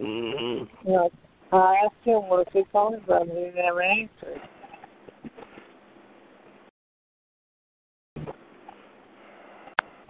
Mm-hmm. 0.00 0.90
Yeah. 0.90 1.06
I 1.52 1.76
asked 1.84 1.94
him 2.04 2.28
where 2.28 2.44
he 2.52 2.64
calling 2.72 3.00
from, 3.06 3.30
and 3.30 3.38
he 3.38 3.50
never 3.54 3.82
answered. 3.82 4.40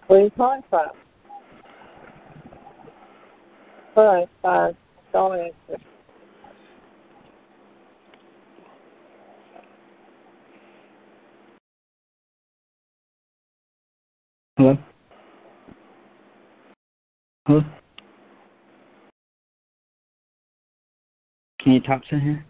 Where 0.09 0.21
are 0.21 0.25
you 0.25 0.31
fine. 3.95 4.27
Uh, 4.43 4.73
don't 5.13 5.39
answer. 5.39 5.85
Hello? 14.57 14.79
Hello? 17.47 17.61
Can 21.61 21.73
you 21.73 21.81
talk 21.81 22.03
to 22.07 22.19
her? 22.19 22.47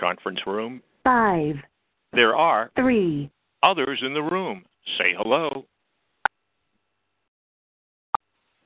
Conference 0.00 0.40
room. 0.46 0.80
five, 1.04 1.56
There 2.14 2.34
are 2.34 2.70
three, 2.74 3.30
others 3.62 4.00
in 4.02 4.14
the 4.14 4.22
room. 4.22 4.64
Say 4.96 5.12
hello. 5.16 5.66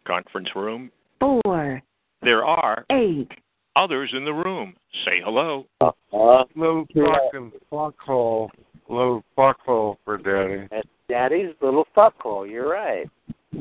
Conference 0.06 0.48
room. 0.54 0.92
four, 1.18 1.82
There 2.22 2.44
are 2.44 2.86
eight, 2.92 3.28
others 3.74 4.10
in 4.16 4.24
the 4.24 4.32
room. 4.32 4.74
Say 5.04 5.20
hello. 5.24 5.66
Uh, 5.80 5.90
little 6.54 6.86
fucking 6.94 7.52
fuckhole. 7.72 8.48
Little 8.88 9.24
fuckhole 9.36 9.96
for 10.04 10.18
daddy. 10.18 10.68
That's 10.70 10.86
daddy's 11.08 11.54
little 11.60 11.86
fuckhole. 11.96 12.48
You're 12.48 12.70
right. 12.70 13.10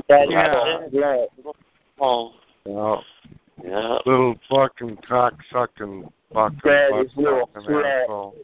Daddy's 0.07 0.31
yeah. 0.31 0.77
yeah. 0.91 1.25
Oh. 1.99 2.31
Yeah. 2.65 2.95
Yeah. 3.63 3.97
Little 4.05 4.35
fucking 4.49 4.97
cock 5.07 5.33
sucking 5.51 6.11
fucking 6.33 6.59
Daddy's 6.63 7.11
butt 7.15 7.23
little 7.23 7.49
sucking 7.53 7.69
slut. 7.69 8.03
asshole. 8.03 8.35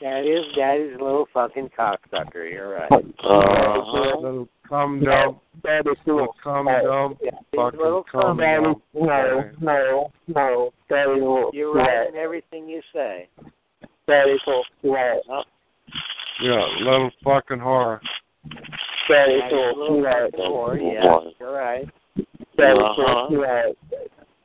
Daddy's 0.00 0.44
daddy's 0.56 0.92
little 0.92 1.28
fucking 1.34 1.70
cocksucker. 1.78 2.50
You're 2.50 2.70
right. 2.74 2.90
Uh, 3.22 4.16
little 4.20 4.48
cum 4.68 5.04
dump. 5.04 5.38
Daddy's 5.62 5.96
Little 6.06 6.34
cum 6.42 6.66
dump. 6.66 7.18
Fucking 7.54 7.78
little 7.80 8.04
cum 8.10 8.22
cum 8.22 8.38
dump. 8.38 8.82
No, 8.94 9.50
no, 9.60 10.10
no. 10.28 10.70
Daddy's 10.88 11.14
little 11.22 11.50
You're 11.52 11.74
right 11.74 12.08
in 12.08 12.16
everything 12.16 12.66
you 12.68 12.80
say. 12.94 13.28
Daddy's 14.06 14.40
little 14.46 14.64
slut. 14.82 15.18
Yeah, 16.42 16.64
little 16.80 17.10
fucking 17.22 17.58
whore. 17.58 18.00
Daddy's 19.08 19.42
little 19.52 20.02
fucking 20.02 20.40
whore. 20.40 20.78
Yeah, 20.80 21.30
you're 21.38 21.52
right. 21.52 21.84
Daddy's 22.56 22.82
Uh-huh. 22.82 23.26
little 23.28 23.44
slut. 23.44 23.74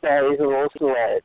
Daddy's 0.01 0.39
little 0.39 0.67
slut. 0.81 1.19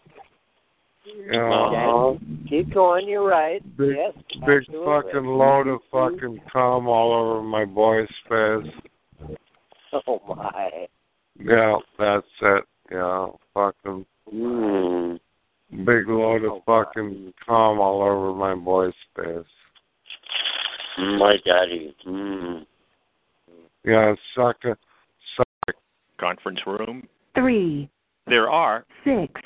Yeah. 1.32 2.14
Keep 2.48 2.74
going. 2.74 3.08
You're 3.08 3.26
right. 3.26 3.62
Big, 3.76 3.96
yes. 3.96 4.12
big 4.46 4.62
absolutely. 4.62 4.86
fucking 4.86 5.26
load 5.26 5.66
of 5.68 5.80
fucking 5.90 6.40
cum 6.52 6.88
all 6.88 7.12
over 7.12 7.42
my 7.42 7.64
boy's 7.64 8.08
face. 8.28 9.36
Oh 10.06 10.20
my. 10.28 10.86
Yeah, 11.38 11.76
that's 11.98 12.26
it. 12.42 12.64
Yeah, 12.92 13.26
fucking 13.54 14.06
Mm. 14.32 15.18
big 15.70 16.08
load 16.08 16.44
of 16.44 16.62
fucking 16.64 17.32
cum 17.44 17.80
all 17.80 18.02
over 18.02 18.32
my 18.32 18.54
boy's 18.54 18.94
face. 19.16 19.44
My 20.98 21.36
daddy. 21.44 21.94
Mm. 22.06 22.64
Yeah, 23.84 24.14
suck 24.36 24.56
it. 24.64 24.78
Suck 25.36 25.46
it. 25.68 25.74
Conference 26.20 26.60
room. 26.66 27.08
three, 27.34 27.88
There 28.26 28.50
are 28.50 28.84
six, 29.04 29.40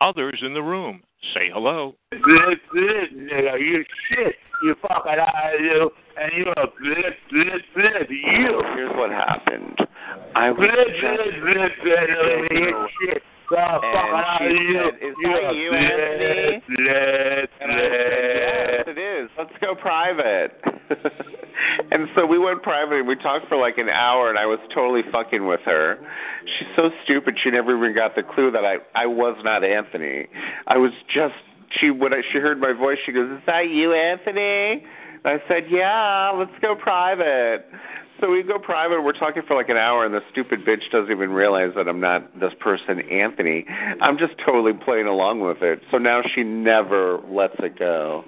others 0.00 0.40
in 0.42 0.54
the 0.54 0.62
room. 0.62 1.02
Say 1.34 1.50
hello. 1.52 1.94
Good, 2.10 2.58
good, 2.72 3.12
nigga. 3.14 3.60
You 3.60 3.84
shit. 4.08 4.34
You 4.64 4.74
fucking 4.82 5.12
out 5.20 5.54
of 5.54 5.60
you. 5.60 5.90
And 6.16 6.32
you're 6.36 6.52
a 6.52 6.66
good, 6.80 7.14
good, 7.30 7.62
good. 7.74 8.06
You. 8.08 8.62
Here's 8.74 8.96
what 8.96 9.10
happened. 9.10 9.76
I 10.34 10.50
was 10.50 10.58
Good, 10.58 10.94
just 11.00 11.40
good, 11.44 11.72
good, 11.84 12.08
good. 12.48 12.56
You 12.56 12.86
shit. 13.04 13.22
The 13.50 13.56
fuck 13.56 13.82
out 13.84 14.42
of 14.42 14.50
you. 14.50 14.80
"Is 15.02 15.14
You're 15.20 15.42
that 15.42 15.50
a 15.50 15.54
you, 15.54 15.70
bled, 15.70 15.82
Anthony?" 15.82 16.62
bled, 16.70 17.48
And 17.60 17.72
I 17.72 17.74
said, 17.74 17.90
yes, 17.90 18.69
it 18.69 18.69
is. 19.24 19.30
Let's 19.38 19.52
go 19.60 19.74
private. 19.74 20.52
and 21.90 22.08
so 22.14 22.26
we 22.26 22.38
went 22.38 22.62
private 22.62 22.98
and 22.98 23.08
we 23.08 23.16
talked 23.16 23.48
for 23.48 23.56
like 23.56 23.78
an 23.78 23.88
hour 23.88 24.30
and 24.30 24.38
I 24.38 24.46
was 24.46 24.58
totally 24.74 25.02
fucking 25.12 25.46
with 25.46 25.60
her. 25.64 25.98
She's 26.58 26.68
so 26.76 26.90
stupid 27.04 27.38
she 27.42 27.50
never 27.50 27.76
even 27.76 27.94
got 27.94 28.16
the 28.16 28.22
clue 28.22 28.50
that 28.50 28.64
I 28.64 28.76
I 28.94 29.06
was 29.06 29.36
not 29.44 29.64
Anthony. 29.64 30.26
I 30.66 30.78
was 30.78 30.92
just 31.12 31.34
she 31.78 31.90
when 31.90 32.12
I, 32.12 32.22
she 32.32 32.38
heard 32.38 32.60
my 32.60 32.72
voice 32.72 32.98
she 33.06 33.12
goes, 33.12 33.30
"Is 33.30 33.42
that 33.46 33.68
you, 33.70 33.92
Anthony?" 33.92 34.84
And 35.24 35.40
I 35.40 35.48
said, 35.48 35.64
"Yeah, 35.70 36.32
let's 36.34 36.58
go 36.60 36.74
private." 36.74 37.66
So 38.20 38.30
we 38.30 38.42
go 38.42 38.58
private. 38.58 39.00
We're 39.02 39.12
talking 39.12 39.42
for 39.46 39.56
like 39.56 39.70
an 39.70 39.78
hour, 39.78 40.04
and 40.04 40.12
the 40.12 40.20
stupid 40.30 40.60
bitch 40.66 40.90
doesn't 40.92 41.10
even 41.10 41.30
realize 41.30 41.70
that 41.74 41.88
I'm 41.88 42.00
not 42.00 42.38
this 42.38 42.52
person, 42.60 43.00
Anthony. 43.10 43.64
I'm 44.02 44.18
just 44.18 44.34
totally 44.44 44.72
playing 44.74 45.06
along 45.06 45.40
with 45.40 45.62
it. 45.62 45.80
So 45.90 45.96
now 45.96 46.20
she 46.34 46.42
never 46.42 47.18
lets 47.28 47.54
it 47.60 47.78
go. 47.78 48.24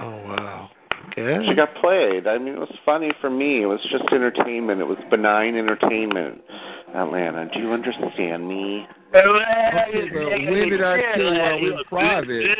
Oh 0.00 0.10
wow. 0.24 0.70
Yeah. 1.16 1.38
She 1.48 1.54
got 1.54 1.74
played. 1.80 2.26
I 2.26 2.38
mean, 2.38 2.54
it 2.54 2.58
was 2.58 2.74
funny 2.84 3.12
for 3.20 3.30
me. 3.30 3.62
It 3.62 3.66
was 3.66 3.80
just 3.90 4.04
entertainment. 4.12 4.80
It 4.80 4.84
was 4.84 4.98
benign 5.08 5.56
entertainment. 5.56 6.42
Atlanta, 6.94 7.48
do 7.52 7.60
you 7.60 7.72
understand 7.72 8.48
me? 8.48 8.86
Okay, 9.14 10.08
but 10.12 10.28
when 10.50 10.68
did 10.68 10.82
I 10.82 11.14
tell 11.14 11.32
you 11.32 11.40
I 11.40 11.54
was 11.62 11.84
private? 11.88 12.58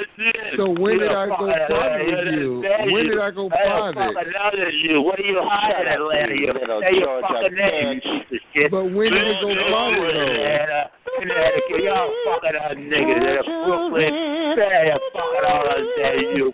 So 0.56 0.70
when 0.72 0.98
did 0.98 1.10
I 1.10 1.26
go 1.26 1.46
private 1.68 2.06
with 2.06 2.34
you? 2.34 2.62
When 2.92 3.04
did 3.06 3.18
I 3.18 3.30
go 3.30 3.48
private? 3.48 4.72
you. 4.72 5.02
What 5.02 5.20
are 5.20 5.26
you 5.26 5.40
hiding, 5.42 5.88
Atlanta? 5.88 6.34
You 6.34 6.52
little 6.52 6.80
say 6.80 6.96
your 6.96 7.20
Georgia 7.20 7.28
fucking 7.28 7.56
name, 7.56 8.00
piece 8.00 8.30
of 8.30 8.40
shit. 8.54 8.70
But 8.70 8.84
when 8.94 9.12
did 9.12 9.26
it 9.26 9.36
go 9.42 9.52
private 9.52 10.14
though? 10.14 10.32
Atlanta, 10.32 10.90
Connecticut, 11.18 11.82
y'all 11.82 12.12
fucking 12.24 12.56
us 12.56 12.76
niggas 12.78 13.20
in 13.20 13.46
Brooklyn. 13.66 14.12
Say 14.56 14.86
you 14.86 14.98
fucking 15.12 15.44
all 15.50 15.66
us 15.66 15.86
there, 15.96 16.20
you. 16.36 16.52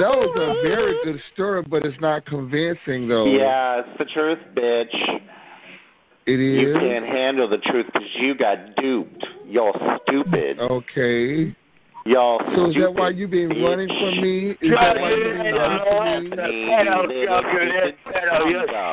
That 0.00 0.16
was 0.16 0.30
a 0.36 0.62
very 0.66 0.94
good 1.04 1.20
story, 1.32 1.62
but 1.68 1.84
it's 1.84 2.00
not 2.00 2.26
convincing 2.26 3.08
though. 3.08 3.26
Yeah, 3.26 3.80
it's 3.80 3.98
the 3.98 4.04
truth, 4.06 4.38
bitch. 4.54 4.94
It 6.26 6.40
is. 6.40 6.60
You 6.60 6.74
can't 6.78 7.06
handle 7.06 7.48
the 7.48 7.58
truth 7.58 7.86
because 7.86 8.08
you 8.20 8.34
got 8.36 8.76
duped. 8.76 9.24
You're 9.46 9.72
stupid. 10.06 10.60
Okay. 10.60 11.54
Y'all 12.04 12.40
So 12.56 12.70
is 12.70 12.74
that 12.82 12.92
why 12.94 13.10
you've 13.10 13.30
been 13.30 13.48
bitch. 13.48 13.62
running 13.62 13.86
from 13.86 14.20
me? 14.20 14.50
Is 14.60 14.74
that 14.74 14.96
why 14.98 15.10
you've 15.10 15.38
been 15.38 15.54
running 15.54 15.84
from 15.86 16.24
me? 16.24 16.30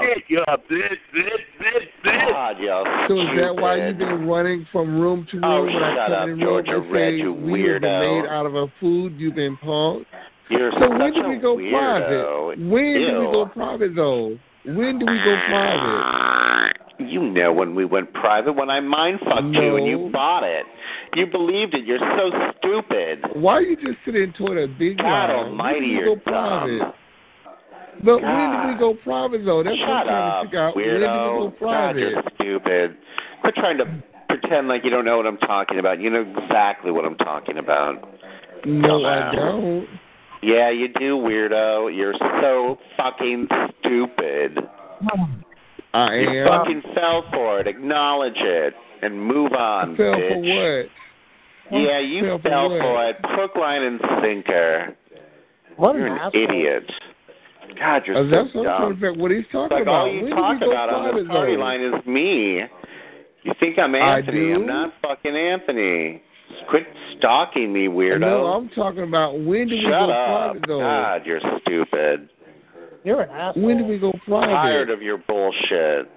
Shit, 0.06 0.28
bitch, 0.70 1.02
bitch, 1.16 1.42
bitch, 1.60 1.90
bitch. 2.06 3.08
So 3.08 3.20
is 3.20 3.28
that 3.42 3.56
why 3.56 3.88
you've 3.88 3.98
been 3.98 4.28
running 4.28 4.68
from 4.72 5.00
room 5.00 5.26
to 5.32 5.42
oh, 5.44 5.64
room 5.64 5.70
Oh, 5.70 5.74
when 5.74 5.84
I 5.84 6.08
come 6.08 6.14
up, 6.14 6.24
in 6.28 6.30
room 6.30 6.40
Georgia 6.40 6.76
and 6.78 6.92
Red, 6.92 7.00
say 7.00 7.16
you 7.18 7.34
we 7.34 7.64
have 7.64 7.82
been 7.82 8.00
made 8.00 8.26
out 8.30 8.46
of 8.46 8.54
a 8.56 8.68
food? 8.80 9.14
You've 9.18 9.36
been 9.36 9.58
punked. 9.58 10.06
You're 10.52 10.72
So 10.80 10.90
when 10.90 11.14
did 11.14 11.26
a 11.26 11.30
we 11.30 11.38
go 11.38 11.58
weirdo. 11.58 11.72
private? 11.72 12.60
When 12.70 12.94
did 12.94 13.18
we 13.20 13.26
go 13.32 13.46
private 13.48 13.96
though? 13.96 14.38
When 14.66 15.00
did 15.00 15.10
we 15.10 15.18
go 15.26 15.36
private? 15.50 16.74
You 17.00 17.22
know 17.32 17.54
when 17.54 17.76
we 17.76 17.86
went 17.86 18.14
private, 18.14 18.54
when 18.54 18.70
I 18.70 18.82
mind 18.82 19.20
fucked 19.24 19.56
you 19.56 19.78
and 19.78 19.88
you 19.88 20.10
bought 20.12 20.44
it. 20.44 20.66
You 21.16 21.26
believed 21.28 21.74
it. 21.74 21.86
You're 21.86 22.00
so 22.00 22.32
stupid. 22.60 23.20
Why 23.34 23.54
are 23.56 23.62
you 23.62 23.76
just 23.76 23.98
sitting 24.06 24.34
toward 24.38 24.58
a 24.58 24.68
big 24.68 24.98
God 24.98 25.06
lie? 25.30 25.34
almighty, 25.36 25.80
we 25.82 25.88
you're 25.94 26.16
go 26.16 26.22
private? 26.22 26.80
dumb. 26.80 26.94
But 28.04 28.16
when 28.16 28.22
God. 28.22 28.66
did 28.68 28.74
we 28.74 28.80
go 28.80 28.94
private 29.04 29.44
though? 29.46 29.64
That's 29.64 29.78
what 29.78 29.90
I'm 29.90 30.06
Shut 30.06 30.08
trying 30.08 30.32
up, 30.32 30.42
to 30.44 30.48
figure 30.48 30.62
out. 30.62 30.76
When 30.76 30.86
did 30.86 30.94
we 31.02 31.08
weirdo. 31.08 31.60
go 31.60 31.66
God, 31.66 31.96
you're 31.98 32.24
stupid. 32.36 32.98
Quit 33.42 33.56
trying 33.56 33.78
to 33.80 34.04
pretend 34.30 34.68
like 34.68 34.84
you 34.86 34.90
don't 34.90 35.04
know 35.06 35.18
what 35.18 35.26
I'm 35.26 35.38
talking 35.40 35.80
about. 35.80 36.00
You 36.00 36.10
know 36.10 36.22
exactly 36.38 36.92
what 36.92 37.04
I'm 37.06 37.18
talking 37.18 37.58
about. 37.58 37.96
no, 38.66 39.04
I 39.06 39.36
don't. 39.36 39.88
Yeah, 40.42 40.70
you 40.70 40.88
do, 40.88 41.18
weirdo. 41.18 41.94
You're 41.96 42.14
so 42.42 42.78
fucking 42.96 43.48
stupid. 43.80 44.58
I 45.94 46.14
am. 46.16 46.34
You 46.34 46.46
fucking 46.46 46.82
fell 46.96 47.24
for 47.34 47.60
it. 47.60 47.68
Acknowledge 47.68 48.38
it 48.38 48.74
and 49.02 49.22
move 49.22 49.52
on, 49.54 49.98
Fell 49.98 50.14
bitch. 50.14 50.30
for 50.30 50.84
what? 50.84 50.90
Yeah, 51.72 52.00
you 52.00 52.40
Fell 52.44 52.70
for 52.70 53.06
it. 53.10 53.16
Hook, 53.24 53.56
line, 53.56 53.84
and 53.84 54.00
sinker. 54.22 54.96
What 55.78 55.96
you're 55.96 56.08
an 56.08 56.20
an 56.20 56.32
idiot. 56.34 56.84
God, 57.80 58.02
you're 58.06 58.18
Uh, 58.18 58.24
so 58.24 58.30
that's 58.30 58.56
what 58.56 58.68
I'm 58.68 58.78
trying 58.78 58.82
dumb. 58.82 58.94
figure 58.96 59.10
out. 59.12 59.18
What 59.18 59.32
he's 59.32 59.46
talking 59.52 59.78
like 59.78 59.82
about. 59.84 59.94
all 60.08 60.14
you 60.14 60.24
when 60.24 60.32
talk 60.32 60.60
did 60.60 60.68
we 60.68 60.74
go 60.76 60.84
about 60.84 60.90
on 60.90 61.16
this 61.16 61.28
party 61.28 61.56
though? 61.56 61.62
line 61.62 61.82
is 61.82 62.06
me. 62.06 62.62
You 63.44 63.54
think 63.60 63.78
I'm 63.80 63.96
Anthony? 63.96 64.54
I'm 64.54 64.66
not 64.66 64.94
fucking 65.02 65.36
Anthony. 65.36 66.22
Quit 66.70 66.88
stalking 67.18 67.72
me, 67.72 67.88
weirdo. 67.88 68.20
No, 68.20 68.46
I'm 68.48 68.70
talking 68.70 69.04
about 69.04 69.40
when 69.40 69.68
did 69.68 69.84
we 69.84 69.90
go 69.90 70.10
up. 70.10 70.54
private 70.54 70.64
though? 70.68 70.80
God, 70.80 71.22
you're 71.26 71.40
stupid. 71.62 72.30
You're 73.06 73.22
an 73.22 73.30
asshole. 73.30 73.64
When 73.64 73.78
did 73.78 73.88
we 73.88 73.98
go 74.00 74.12
private? 74.28 74.48
Tired 74.54 74.90
of 74.90 75.02
your 75.02 75.20
bullshit. 75.20 76.10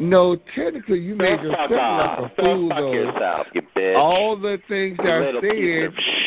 No, 0.00 0.36
technically 0.54 0.98
you 0.98 1.14
made 1.16 1.40
yourself 1.40 1.70
like 1.70 2.30
a 2.30 2.32
fool 2.36 2.68
though. 2.68 2.92
yourself, 2.92 3.46
you. 3.54 3.62
All 3.96 4.36
the 4.36 4.58
things 4.68 4.98
I 5.00 5.04
said, 5.04 5.40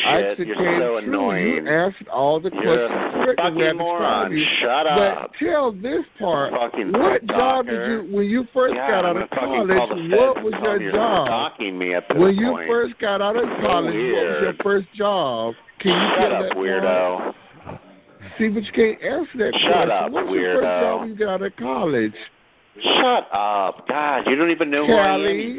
I 0.04 0.18
You're 0.36 0.56
came 0.56 0.80
so 0.80 0.96
annoying. 0.96 1.46
You 1.64 1.68
answered 1.68 2.08
all 2.08 2.40
the 2.40 2.50
You're 2.52 2.88
questions 2.88 3.30
a 3.30 3.36
fucking 3.36 3.54
We 3.56 3.62
had 3.62 3.68
to 3.72 3.74
moron. 3.78 4.32
you. 4.32 4.44
Shut 4.60 4.86
up. 4.88 4.98
But 4.98 5.38
tell 5.38 5.70
this 5.72 6.02
part. 6.18 6.52
Fucking 6.52 6.92
What 6.92 7.24
job 7.26 7.66
did 7.66 7.72
you 7.88 8.08
when 8.10 8.24
you 8.26 8.44
first 8.52 8.74
God, 8.74 8.88
got 8.90 9.04
out 9.04 9.16
of 9.16 9.30
gonna 9.30 9.66
fucking 9.66 9.76
call 9.76 9.86
college? 9.88 10.10
What 10.10 10.42
was 10.42 10.54
your 10.62 10.92
job? 10.92 11.52
Me 11.78 11.94
at 11.94 12.04
this 12.08 12.18
When 12.18 12.34
you 12.34 12.50
point. 12.50 12.68
first 12.68 12.98
got 12.98 13.22
out 13.22 13.36
of 13.36 13.44
college, 13.62 13.94
what 13.94 13.94
was 13.94 14.38
your 14.42 14.54
first 14.64 14.88
job? 14.94 15.54
Can 15.78 15.92
you 15.92 16.08
Shut 16.18 16.32
up, 16.32 16.42
that 16.48 16.56
weirdo. 16.56 17.32
part? 17.62 17.80
See, 18.38 18.48
but 18.48 18.64
you 18.64 18.72
can't 18.74 19.02
answer 19.02 19.38
that 19.38 19.52
Shut 19.62 19.72
question. 19.72 19.90
up, 19.90 20.10
what 20.10 20.26
was 20.26 20.34
your 20.40 20.54
first 20.56 20.64
job 20.82 21.00
when 21.00 21.08
you 21.10 21.14
got 21.16 21.28
out 21.34 21.42
of 21.42 21.56
college? 21.56 22.14
Shut 22.80 23.28
up. 23.34 23.86
God, 23.86 24.22
you 24.26 24.34
don't 24.34 24.50
even 24.50 24.70
know 24.70 24.86
who 24.86 24.94
I 24.94 25.14
am, 25.14 25.20
Callie, 25.20 25.58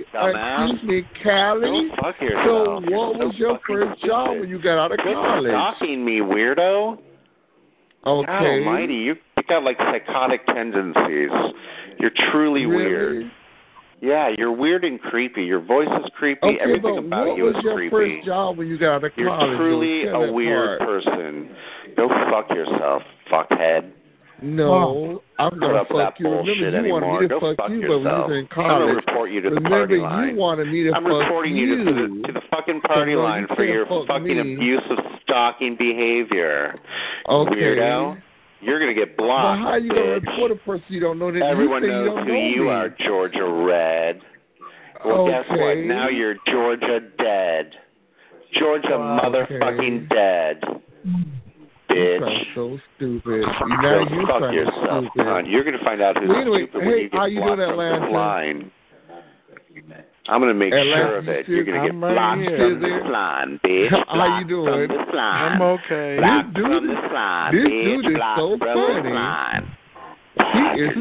excuse 0.71 0.83
me, 0.89 1.03
Callie. 1.23 1.89
Go 1.89 1.95
fuck 2.01 2.15
So 2.19 2.25
yourself. 2.25 2.83
You're 2.87 2.97
what 2.97 3.17
so 3.19 3.25
was 3.27 3.35
your 3.37 3.59
first 3.67 4.01
job 4.03 4.39
when 4.39 4.49
you 4.49 4.59
got 4.61 4.79
out 4.83 4.91
of 4.91 4.97
Quit 4.97 5.13
college? 5.13 5.51
stalking 5.51 6.03
me, 6.03 6.21
weirdo. 6.21 6.97
God 8.03 8.25
almighty, 8.29 8.95
you 8.95 9.15
You 9.37 9.43
got 9.47 9.63
like 9.63 9.77
psychotic 9.77 10.45
tendencies. 10.47 11.29
You're 11.99 12.11
truly 12.31 12.65
Really? 12.65 12.85
weird. 12.85 13.31
Yeah, 14.01 14.29
you're 14.37 14.51
weird 14.51 14.83
and 14.83 14.99
creepy. 14.99 15.43
Your 15.43 15.61
voice 15.61 15.87
is 16.03 16.09
creepy. 16.17 16.39
Okay, 16.45 16.57
Everything 16.59 16.97
about 16.97 17.27
what 17.27 17.37
you 17.37 17.43
was 17.45 17.55
your 17.63 17.89
first 17.89 18.25
job 18.25 18.57
when 18.57 18.67
you 18.67 18.77
got 18.77 18.95
out 18.95 19.03
of 19.05 19.11
college? 19.15 19.17
You're 19.17 19.55
truly? 19.57 20.07
A 20.07 20.31
weird 20.33 20.79
part. 20.79 21.03
person. 21.05 21.49
Go 21.95 22.09
fuck 22.29 22.49
yourself, 22.49 23.03
fuckhead. 23.31 23.91
No, 24.41 25.21
I'm 25.39 25.51
Put 25.51 25.59
gonna 25.61 25.85
fuck 25.85 25.97
that 25.97 26.19
you. 26.19 26.25
bullshit 26.27 26.57
Remember, 26.57 26.87
you 26.87 26.95
anymore. 26.95 27.01
wanted 27.01 27.21
me 27.21 27.27
to 27.27 27.33
Go 27.33 27.39
fuck 27.39 27.57
fuck 27.57 27.69
you, 27.69 27.81
but 27.81 27.89
when 27.89 28.01
you 28.01 28.03
yourself. 28.03 28.29
was 28.29 28.37
in 28.37 28.47
I'm 28.51 28.55
gonna 28.55 28.69
college. 28.85 28.95
report 29.07 29.31
you 29.31 29.41
to 29.41 29.49
the 29.49 29.55
Remember, 29.55 29.77
party 29.77 29.93
you 29.95 30.01
line. 30.01 30.35
wanted 30.35 30.67
me 30.67 30.83
to 30.83 30.91
I'm 30.91 31.03
fuck 31.03 31.13
reporting 31.21 31.55
you, 31.57 31.77
to, 31.77 31.91
the, 31.93 32.07
to 32.27 32.33
the 32.33 32.41
fucking 32.51 32.81
party 32.81 33.13
So, 33.13 33.19
line 33.23 33.47
for 33.55 33.63
your 33.63 33.85
fuck 33.85 34.07
fucking 34.07 34.25
me. 34.25 34.55
abusive 34.55 34.97
stalking 35.23 35.75
behavior. 35.77 36.75
Okay. 37.29 37.55
Weirdo. 37.55 38.17
You're 38.61 38.79
gonna 38.79 38.93
get 38.93 39.15
But 39.17 39.23
blocked. 39.23 39.59
how 39.61 39.67
are 39.67 39.79
you 39.79 39.89
gonna 39.89 40.19
report 40.19 40.51
a 40.51 40.55
person 40.55 40.85
you 40.89 40.99
don't 40.99 41.19
know 41.19 41.31
that 41.31 41.41
Everyone 41.43 41.83
you 41.83 41.89
say 41.89 41.93
you 41.95 42.05
knows 42.05 42.15
don't 42.15 42.27
who 42.27 42.33
know 42.33 42.39
you 42.39 42.63
me? 42.63 42.69
are, 42.69 42.89
Georgia 43.05 43.45
Red. 43.47 44.21
Well, 45.05 45.27
guess 45.27 45.43
what? 45.49 45.77
Now 45.79 46.07
you're 46.09 46.35
Georgia 46.49 46.99
dead. 47.17 47.71
Georgia 48.57 48.87
motherfucking 48.97 50.07
dead. 50.09 50.61
You 51.93 52.01
Bitch. 52.01 52.19
sound 52.19 52.45
so 52.55 52.77
stupid. 52.97 53.41
Now 53.81 53.99
you 53.99 54.25
fuck 54.27 54.41
sound 54.41 54.53
yourself, 54.55 55.05
stupid. 55.13 55.45
You're 55.47 55.63
gonna 55.63 55.77
find 55.83 56.01
out 56.01 56.17
who's 56.17 56.29
anyway, 56.35 56.65
stupid 56.69 56.87
when 56.87 56.97
you 56.97 57.09
get 57.09 57.19
how 57.19 57.25
you 57.25 57.39
blocked 57.41 57.57
doing, 57.57 57.69
Atlanta? 57.69 58.09
line. 58.11 58.71
I'm 60.29 60.39
gonna 60.39 60.53
make 60.53 60.71
Atlanta, 60.73 60.95
sure 60.95 61.17
of 61.17 61.27
it. 61.27 61.47
You're 61.47 61.63
gonna 61.65 61.81
get 61.81 61.89
I'm 61.91 62.03
right 62.03 62.13
blocked 62.13 62.41
here. 62.41 62.57
from 62.57 62.79
this 62.81 63.03
line, 63.11 63.59
bitch. 63.65 63.89
How 64.07 64.39
you 64.39 64.45
Blocked 64.45 64.47
doing? 64.47 64.87
From 64.87 64.97
this 64.97 65.07
line. 65.13 65.51
I'm 65.51 65.61
okay. 65.61 66.17
Blocked 66.19 66.53
This 66.53 66.55
dude 66.55 66.65
from 66.65 66.83
is- 66.83 66.89
this 66.95 67.11
line, 67.13 67.55
this 67.55 67.65
bitch. 67.65 67.83
dude 67.83 68.05
is 68.05 68.13
Blocked 68.15 68.39
so 68.39 68.57
funny. 68.59 69.13
line. 69.13 69.65
He 70.53 70.59
is 70.81 70.91
so 70.95 70.99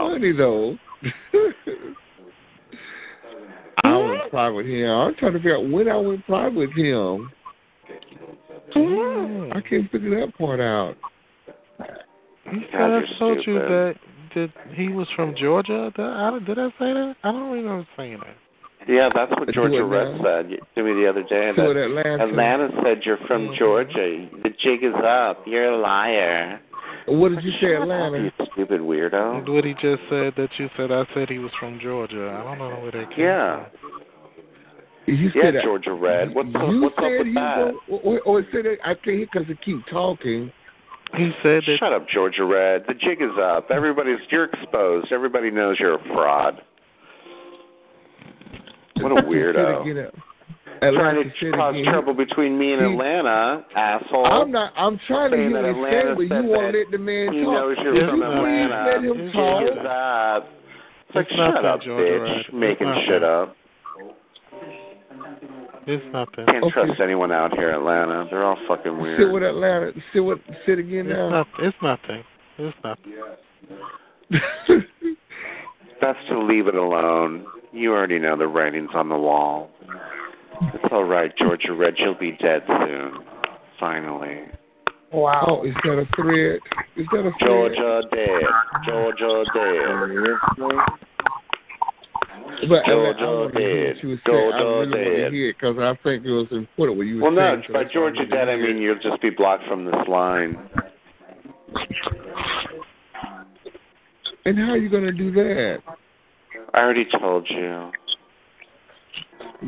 funny 0.00 0.32
though. 0.32 0.76
I 3.84 3.96
went 3.96 4.30
private 4.30 4.54
with 4.56 4.66
him. 4.66 4.90
I'm 4.90 5.14
trying 5.16 5.32
to 5.32 5.38
figure 5.38 5.56
out 5.56 5.68
when 5.70 5.88
I 5.88 5.96
went 5.96 6.24
private 6.26 6.54
with 6.58 6.72
him. 6.72 7.30
Mm-hmm. 8.74 9.52
I 9.56 9.60
can't 9.68 9.90
figure 9.90 10.20
that 10.20 10.36
part 10.36 10.60
out. 10.60 10.96
He 12.50 12.60
said 12.72 12.80
I 12.80 13.00
told 13.18 13.46
you 13.46 13.54
that 13.54 13.94
that 14.34 14.50
he 14.74 14.88
was 14.88 15.06
from 15.14 15.34
Georgia. 15.36 15.92
Did 15.94 16.04
I, 16.04 16.38
did 16.40 16.58
I 16.58 16.68
say 16.70 16.92
that? 16.92 17.14
I 17.22 17.32
don't 17.32 17.52
remember 17.52 17.86
saying 17.96 18.18
that. 18.18 18.36
Yeah, 18.88 19.08
that's 19.14 19.30
what 19.30 19.46
Do 19.46 19.52
Georgia 19.52 19.78
it 19.78 19.80
Red 19.80 20.20
said 20.22 20.50
to 20.74 20.82
me 20.82 20.92
the 20.92 21.08
other 21.08 21.22
day. 21.22 21.52
Do 21.56 21.62
that 21.62 21.70
it 21.70 21.86
Atlanta. 21.86 22.28
Atlanta 22.28 22.68
said 22.82 23.02
you're 23.04 23.18
from 23.26 23.46
mm-hmm. 23.46 23.58
Georgia. 23.58 24.28
The 24.42 24.50
jig 24.62 24.84
is 24.84 24.94
up. 25.02 25.42
You're 25.46 25.72
a 25.72 25.78
liar. 25.78 26.60
What 27.06 27.30
did 27.30 27.44
you 27.44 27.52
say, 27.60 27.68
You 27.68 27.82
Atlanta? 27.82 28.30
stupid 28.52 28.80
weirdo. 28.80 29.48
What 29.48 29.64
he 29.64 29.72
just 29.74 30.02
said 30.08 30.34
that 30.36 30.48
you 30.58 30.68
said 30.76 30.90
I 30.90 31.04
said 31.14 31.28
he 31.28 31.38
was 31.38 31.52
from 31.58 31.78
Georgia. 31.80 32.42
I 32.44 32.56
don't 32.56 32.58
know 32.58 32.80
where 32.80 32.92
that 32.92 33.10
came 33.10 33.24
Yeah. 33.24 33.66
You 35.06 35.30
Yeah, 35.34 35.42
said 35.42 35.54
that- 35.56 35.64
Georgia 35.64 35.92
Red. 35.92 36.34
What's 36.34 36.48
up, 36.54 36.70
you 36.70 36.80
what's 36.82 36.96
up 36.98 37.04
said 37.04 37.18
with 37.18 37.26
you 37.28 37.34
that? 37.34 37.74
go, 37.88 37.96
or, 37.98 38.20
or 38.22 38.42
say 38.52 38.62
that 38.62 38.78
I 38.84 38.94
can't 38.94 39.16
hear 39.16 39.26
because 39.30 39.46
they 39.48 39.54
keep 39.64 39.84
talking. 39.86 40.50
He 41.16 41.30
said 41.42 41.62
that. 41.66 41.76
Shut 41.78 41.92
up, 41.92 42.08
Georgia 42.08 42.44
Red. 42.44 42.84
The 42.88 42.94
jig 42.94 43.20
is 43.20 43.36
up. 43.40 43.70
Everybody's 43.70 44.18
you're 44.30 44.44
exposed. 44.44 45.12
Everybody 45.12 45.50
knows 45.50 45.78
you're 45.78 45.94
a 45.96 46.04
fraud. 46.12 46.60
What 48.96 49.12
a 49.12 49.16
Say 49.16 49.20
it 49.20 49.26
weirdo. 49.28 49.82
again. 49.82 50.10
Trying 50.80 50.94
Atlanta, 50.94 51.24
to 51.24 51.50
cause 51.52 51.74
again. 51.74 51.84
trouble 51.92 52.14
between 52.14 52.58
me 52.58 52.72
and 52.72 52.80
He- 52.84 52.92
Atlanta, 52.92 53.64
asshole. 53.76 54.26
I'm 54.26 54.50
not. 54.50 54.72
I'm 54.76 54.98
trying 55.06 55.30
to 55.30 55.36
Saying 55.36 55.50
hear 55.50 55.62
that 55.62 55.76
what 55.76 55.90
he's 55.90 55.98
Atlanta 55.98 56.14
but 56.14 56.20
you 56.22 56.28
said 56.28 56.44
won't 56.44 56.74
let 56.74 56.90
the 56.90 56.98
man 56.98 57.32
he 57.32 57.40
talk. 57.44 57.52
knows 57.52 57.76
you're 57.82 57.94
If 57.94 58.10
from 58.10 58.16
you 58.20 58.24
Atlanta. 58.24 59.00
please 59.00 59.08
let 59.08 59.16
him 59.16 59.32
talk. 59.32 59.62
is 59.62 59.86
up. 59.86 60.48
It's 61.08 61.14
like, 61.16 61.26
It's 61.26 61.36
shut 61.36 61.64
up, 61.64 61.80
Georgia 61.82 62.02
bitch. 62.02 62.22
Red. 62.22 62.38
It's 62.40 62.48
Making 62.52 62.94
shit 63.06 63.22
up. 63.22 63.56
It's 65.86 66.02
mm-hmm. 66.02 66.12
nothing. 66.12 66.46
Can't 66.46 66.64
Okay. 66.64 66.72
trust 66.72 67.00
anyone 67.00 67.32
out 67.32 67.52
here, 67.56 67.70
Atlanta. 67.70 68.26
They're 68.30 68.44
all 68.44 68.58
fucking 68.66 68.98
weird. 68.98 69.20
Sit 69.20 69.30
with 69.32 69.42
Atlanta. 69.42 69.92
Sit 70.12 70.20
with. 70.20 70.38
Sit 70.66 70.78
again 70.78 71.06
It's 71.06 71.16
now. 71.16 71.28
not. 71.28 71.46
It's 71.60 71.76
nothing. 71.82 72.24
It's 72.58 72.76
nothing. 72.82 73.12
Best 76.00 76.18
to 76.28 76.38
leave 76.38 76.66
it 76.66 76.74
alone. 76.74 77.46
You 77.72 77.92
already 77.92 78.18
know 78.18 78.36
the 78.36 78.46
writing's 78.46 78.90
on 78.94 79.08
the 79.08 79.16
wall. 79.16 79.70
It's 80.74 80.92
all 80.92 81.04
right, 81.04 81.32
Georgia 81.36 81.72
Red. 81.72 81.94
You'll 81.98 82.14
be 82.14 82.32
dead 82.32 82.62
soon. 82.66 83.18
Finally. 83.80 84.42
Wow. 85.12 85.60
Oh, 85.62 85.66
is 85.66 85.74
that 85.84 85.98
a 85.98 86.06
thread? 86.16 86.60
Is 86.96 87.06
that 87.12 87.20
a 87.20 87.32
thread? 87.38 87.72
Georgia 87.76 88.02
dead. 88.10 88.42
Georgia 88.86 89.44
dead. 89.54 89.84
Oh, 90.60 90.96
But 92.68 92.84
Georgia 92.86 93.20
I, 93.20 93.24
I 93.24 93.30
want 93.34 93.52
to 93.54 93.58
hear 93.60 93.86
dead. 93.86 93.96
what 93.96 94.02
you 94.04 94.08
were 94.08 94.20
saying. 94.26 94.52
I 94.54 94.56
really 94.58 94.76
want 94.78 94.92
to 94.92 94.98
hear 94.98 95.48
it 95.50 95.56
because 95.58 95.76
I 95.78 95.94
think 96.02 96.24
it 96.24 96.30
was 96.30 96.46
important 96.50 96.98
what 96.98 97.06
you 97.06 97.20
Well, 97.20 97.30
were 97.32 97.36
no, 97.36 97.62
saying. 97.62 97.72
by 97.72 97.82
that's 97.82 97.94
why 97.94 98.00
I 98.00 98.10
Georgia 98.10 98.26
dead, 98.26 98.48
I 98.48 98.56
mean 98.56 98.78
you'll 98.78 98.98
just 98.98 99.20
be 99.20 99.30
blocked 99.30 99.66
from 99.68 99.84
this 99.84 99.94
line. 100.08 100.56
And 104.46 104.58
how 104.58 104.70
are 104.72 104.76
you 104.76 104.88
going 104.90 105.04
to 105.04 105.12
do 105.12 105.32
that? 105.32 105.78
I 106.74 106.78
already 106.78 107.06
told 107.18 107.46
you. 107.48 107.90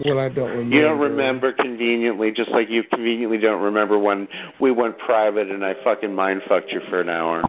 Well, 0.04 0.18
I 0.18 0.28
don't 0.28 0.50
remember. 0.50 0.76
You 0.76 0.82
don't 0.82 0.98
remember 0.98 1.52
conveniently, 1.52 2.30
just 2.30 2.50
like 2.50 2.68
you 2.68 2.82
conveniently 2.84 3.38
don't 3.38 3.62
remember 3.62 3.98
when 3.98 4.28
we 4.60 4.70
went 4.70 4.98
private 4.98 5.48
and 5.50 5.64
I 5.64 5.72
fucking 5.82 6.14
mind 6.14 6.42
fucked 6.48 6.70
you 6.70 6.80
for 6.90 7.00
an 7.00 7.08
hour. 7.08 7.42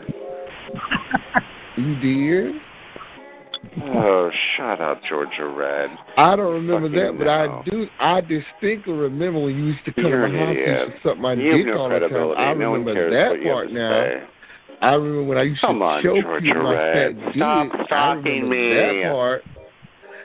You 1.75 1.95
did? 1.99 2.55
Oh, 3.83 4.29
shut 4.55 4.81
up, 4.81 5.01
Georgia 5.07 5.45
Red. 5.47 5.89
I 6.17 6.35
don't 6.35 6.53
remember 6.53 6.87
Fucking 6.89 6.99
that, 6.99 7.17
but 7.17 7.25
no. 7.25 7.31
I 7.31 7.63
do. 7.69 7.87
I 7.99 8.21
distinctly 8.21 8.93
remember 8.93 9.39
when 9.41 9.55
you 9.55 9.63
used 9.65 9.85
to 9.85 9.93
come 9.93 10.05
You're 10.05 10.27
to 10.27 10.33
my 10.33 10.39
house 10.39 10.89
and 10.91 10.93
suck 11.03 11.17
my 11.17 11.33
You 11.33 11.57
dick 11.57 11.65
no 11.67 11.77
all 11.77 11.89
the 11.89 11.99
time. 11.99 12.33
I 12.37 12.53
no 12.53 12.73
remember 12.73 13.09
that 13.09 13.29
what 13.29 13.39
you 13.41 13.47
have 13.47 13.53
part 13.55 13.71
now. 13.71 14.03
say. 14.03 14.23
I 14.81 14.91
remember 14.93 15.23
when 15.23 15.37
I 15.37 15.43
used 15.43 15.61
Come 15.61 15.79
to 15.79 15.85
on, 15.85 16.03
choke 16.03 16.21
Georgia 16.23 16.45
you 16.45 16.53
my 16.55 16.73
Red. 16.73 17.15
fat 17.17 17.33
Stop 17.35 17.71
dick. 17.71 17.91
I 17.91 18.11
remember 18.13 18.47
me. 18.47 18.73
that 18.73 19.11
part. 19.11 19.41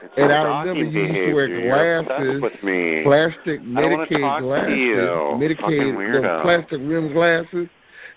It's 0.03 0.13
And 0.19 0.33
I 0.33 0.43
remember 0.43 0.85
you 0.85 1.01
used 1.01 1.15
to 1.15 1.33
wear 1.35 1.49
behavior. 1.49 1.65
You're 1.65 1.99
obsessed 2.01 2.63
glasses, 2.63 3.05
plastic 3.05 3.61
I 3.61 3.81
don't 3.81 3.93
wanna 3.93 4.07
Medicaid 4.07 4.41
glasses, 4.43 4.77
you. 4.77 4.97
Medicaid, 5.41 5.57
Fucking 5.61 5.95
weirdo. 5.97 6.23
those 6.23 6.43
plastic 6.43 6.81
rim 6.83 7.13
glasses. 7.13 7.69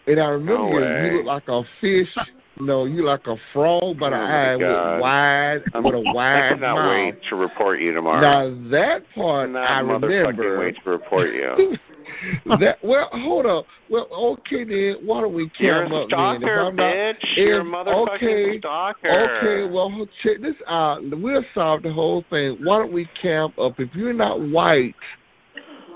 And 0.07 0.19
I 0.19 0.25
remember 0.27 0.53
No 0.61 0.69
you, 0.69 0.75
way. 0.85 1.05
you 1.11 1.17
look 1.17 1.25
like 1.25 1.47
a 1.47 1.61
fish. 1.79 2.09
No, 2.59 2.85
you 2.85 3.03
like 3.05 3.27
a 3.27 3.35
frog, 3.53 3.97
but 3.99 4.13
Oh, 4.13 4.15
an 4.15 4.21
my 4.21 4.51
eye 4.51 4.55
with 4.55 5.01
wide, 5.01 5.61
I'm, 5.73 5.83
with 5.83 5.95
a 5.95 5.97
I 5.97 6.13
wide 6.13 6.49
cannot 6.53 6.75
mouth. 6.75 6.89
wait 6.91 7.15
to 7.29 7.35
report 7.35 7.81
you 7.81 7.93
tomorrow. 7.93 8.21
Now 8.21 8.69
that 8.71 8.99
part 9.13 9.49
I 9.49 9.81
motherfucking 9.81 10.01
remember. 10.37 10.59
wait 10.59 10.75
to 10.83 10.89
report 10.89 11.29
you. 11.33 11.77
that 12.59 12.77
well, 12.83 13.09
hold 13.11 13.45
up. 13.45 13.65
Well, 13.89 14.07
okay 14.11 14.63
then. 14.63 14.95
Why 15.05 15.21
don't 15.21 15.33
we 15.33 15.51
count 15.59 15.91
a 15.91 15.95
up 15.97 16.09
then? 16.09 16.19
If 16.35 16.39
stalker, 16.39 16.59
I'm 16.67 16.75
not- 16.75 16.93
bitch. 16.95 17.15
You're 17.35 17.59
a 17.59 17.65
if- 17.65 17.67
motherfucking 17.67 18.15
okay, 18.49 18.59
stalker. 18.59 19.39
Okay, 19.65 19.73
well, 19.73 20.07
check 20.23 20.41
this 20.41 20.55
out. 20.67 20.99
We'll 21.11 21.43
solve 21.53 21.83
the 21.83 21.91
whole 21.91 22.23
thing. 22.29 22.57
Why 22.63 22.77
don't 22.79 22.93
we 22.93 23.07
camp 23.21 23.59
up? 23.59 23.79
If 23.79 23.89
you're 23.93 24.13
not 24.13 24.39
white, 24.39 24.95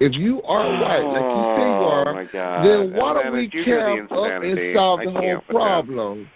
if 0.01 0.13
you 0.13 0.41
are 0.43 0.67
white, 0.81 1.03
like 1.03 1.21
you 1.21 1.43
say 1.55 1.63
you 1.63 1.79
Oh, 1.79 2.03
are, 2.03 2.63
then 2.63 2.93
why 2.97 3.13
don't 3.13 3.33
we 3.33 3.47
the 3.47 3.63
camp 3.63 4.11
up 4.11 4.43
and 4.43 4.75
solve 4.75 4.99
I 5.01 5.05
the 5.05 5.11
whole 5.11 5.21
can't 5.21 5.47
that. 5.47 6.27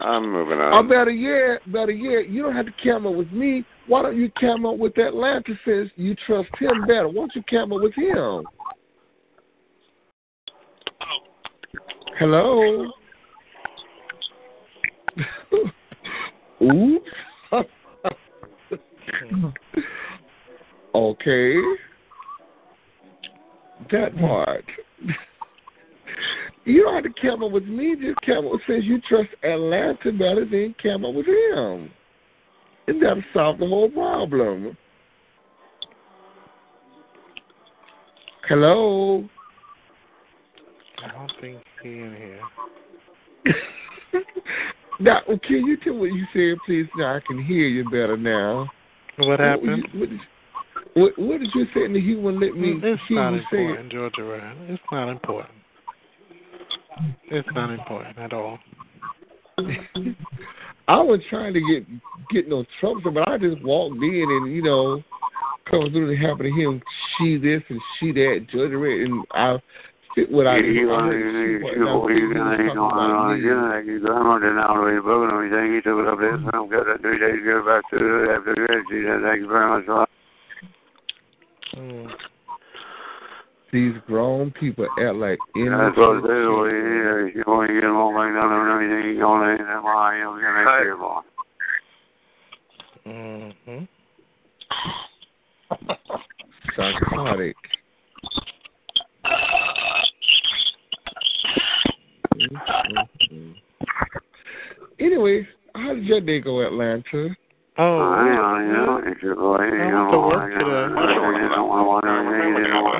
I'm 0.00 0.32
moving 0.32 0.58
on. 0.58 0.72
Or 0.72 0.78
on. 0.78 0.88
better 0.88 1.10
yet, 1.10 1.60
better 1.72 1.92
yet, 1.92 2.28
you 2.30 2.42
don't 2.42 2.54
have 2.54 2.66
to 2.66 2.72
camera 2.82 3.10
with 3.10 3.30
me. 3.32 3.64
Why 3.86 4.02
don't 4.02 4.16
you 4.16 4.30
camp 4.38 4.64
up 4.64 4.78
with 4.78 4.96
Atlanta 4.98 5.54
since 5.64 5.90
you 5.96 6.14
trust 6.26 6.50
him 6.58 6.82
better? 6.86 7.08
Why 7.08 7.14
don't 7.14 7.34
you 7.34 7.42
camp 7.42 7.72
up 7.72 7.80
with 7.80 7.94
him? 7.94 8.44
Hello? 12.18 12.90
Okay. 20.94 21.54
That 23.92 24.18
part. 24.18 24.64
You 26.68 26.82
don't 26.82 27.02
have 27.02 27.14
to 27.14 27.20
come 27.22 27.42
up 27.42 27.50
with 27.50 27.64
me. 27.64 27.96
Just 27.98 28.20
come 28.26 28.46
up 28.46 28.60
since 28.68 28.84
you 28.84 29.00
trust 29.08 29.30
Atlanta 29.42 30.12
better 30.12 30.44
than 30.44 30.74
come 30.82 31.02
up 31.02 31.14
with 31.14 31.26
him. 31.26 31.90
And 32.86 33.02
that'll 33.02 33.22
solve 33.32 33.58
the 33.58 33.66
whole 33.66 33.88
problem. 33.88 34.76
Hello. 38.46 39.26
I 41.02 41.12
don't 41.12 41.32
think 41.40 41.62
he 41.82 41.88
in 41.88 42.14
here. 42.16 42.40
now, 45.00 45.20
can 45.26 45.64
you 45.64 45.78
tell 45.82 45.94
what 45.94 46.06
you 46.12 46.26
said, 46.34 46.58
please? 46.66 46.86
Now 46.98 47.16
I 47.16 47.20
can 47.26 47.42
hear 47.42 47.66
you 47.66 47.84
better 47.84 48.18
now. 48.18 48.68
What 49.16 49.40
happened? 49.40 49.88
What, 49.94 50.10
did, 50.10 50.20
what, 50.92 51.18
what 51.18 51.40
did 51.40 51.50
you 51.54 51.64
say? 51.74 51.84
And 51.84 51.96
he 51.96 52.14
wouldn't 52.14 52.42
let 52.42 52.54
me 52.54 52.74
It's 52.82 53.00
hear 53.08 53.16
not 53.22 53.32
you 53.32 53.40
say 53.50 53.56
it. 53.56 53.70
important, 53.70 53.92
Georgia 53.92 54.22
Red. 54.24 54.56
It's 54.68 54.82
not 54.92 55.08
important. 55.08 55.54
It's 57.30 57.48
not 57.54 57.70
important 57.70 58.18
at 58.18 58.32
all. 58.32 58.58
I 60.88 60.96
was 61.02 61.20
trying 61.28 61.52
to 61.54 61.60
get 61.60 61.86
get 62.30 62.48
no 62.48 62.64
trouble, 62.80 63.10
but 63.12 63.28
I 63.28 63.38
just 63.38 63.62
walked 63.62 63.96
in 63.96 64.26
and 64.30 64.52
you 64.54 64.62
know, 64.62 65.02
coming 65.70 65.90
through 65.92 66.08
the 66.08 66.16
happened 66.16 66.54
to 66.54 66.60
him, 66.62 66.82
she 67.18 67.36
this 67.38 67.62
and 67.68 67.80
she 67.98 68.12
that, 68.12 68.46
judge 68.50 68.70
it, 68.72 69.04
and 69.04 69.24
I 69.32 69.56
fit 70.14 70.30
what 70.32 70.46
I 70.46 70.56
You- 70.58 70.62
did. 70.62 70.74
you 70.76 70.90
I 70.90 70.92
wanna- 70.92 71.12
heard 71.12 71.18
you- 71.20 71.58
she 71.58 71.64
what- 71.64 71.72
you- 71.76 71.84
now 71.84 72.08
you- 72.08 72.08
she 72.08 72.20
you- 72.20 72.28
was 72.28 72.32
you 72.32 72.38
talking 72.38 72.66
don't 72.74 72.86
about 72.92 73.10
wanna- 73.16 73.36
me. 73.36 73.44
yeah, 73.44 73.78
you 73.80 74.00
grandmother 74.00 74.54
now 74.54 74.68
already 74.68 75.00
broken 75.00 75.34
everything. 75.36 75.74
He 75.74 75.80
took 75.82 75.98
it 76.00 76.08
up 76.08 76.18
there, 76.18 76.38
so 76.38 76.50
I'm. 76.54 76.68
That 76.70 77.00
three 77.02 77.18
days 77.18 77.44
go 77.44 77.62
back 77.66 77.82
to 77.90 77.96
it 77.96 78.30
after 78.30 78.54
that. 78.54 78.84
She 78.88 79.02
said, 79.04 79.22
thank 79.22 79.40
you 79.40 79.48
very 79.48 79.68
much. 79.68 79.84
for 79.84 80.06
Mm. 81.76 82.10
These 83.70 83.94
grown 84.06 84.50
people 84.52 84.86
act 84.98 85.16
like 85.16 85.38
That's 85.54 85.56
what 85.56 85.66
innocent 85.66 85.98
it 85.98 86.00
is. 86.00 86.48
Well, 86.48 86.66
yeah, 86.66 87.28
you 87.34 87.44
want 87.46 87.68
to 87.68 87.74
get 87.74 87.82
them 87.82 87.96
all 87.96 88.12
back 88.12 88.32
down 88.32 88.48
there 88.48 88.64
and 88.64 88.72
everything. 88.72 89.14
You 89.14 89.20
going 89.20 89.58
to 89.58 89.64
that 89.64 89.82
why 89.82 90.16
you 90.16 90.24
know, 90.24 90.40
get 90.40 90.54
next 90.54 90.72
year, 90.84 90.96
boy. 90.96 91.20
Mm-hmm. 93.06 93.84
Psychotic. 96.76 97.56
Mhm. 102.38 103.54
Anyway, 105.00 105.46
how 105.74 105.94
did 105.94 106.04
your 106.04 106.20
day 106.20 106.40
go, 106.40 106.60
Atlanta? 106.66 107.36
Oh, 107.78 108.02
I 108.02 108.26
know, 108.34 108.58
you 108.58 108.74
know, 108.74 108.98
it's 109.06 109.22
your 109.22 109.38
boy. 109.38 109.62
You 109.70 109.86
I 109.86 109.94
know, 109.94 110.10
went 110.10 110.10
to 110.10 110.18
work 110.18 110.50
like, 110.50 110.50
you 110.50 110.66
know, 110.66 110.98
today. 110.98 111.14
you 111.38 111.46
don't 111.54 111.70
want 111.70 111.78
to 111.78 111.86
want 111.86 112.02
everything. 112.10 112.58
You 112.58 112.66
didn't 112.66 112.82
want 112.82 112.98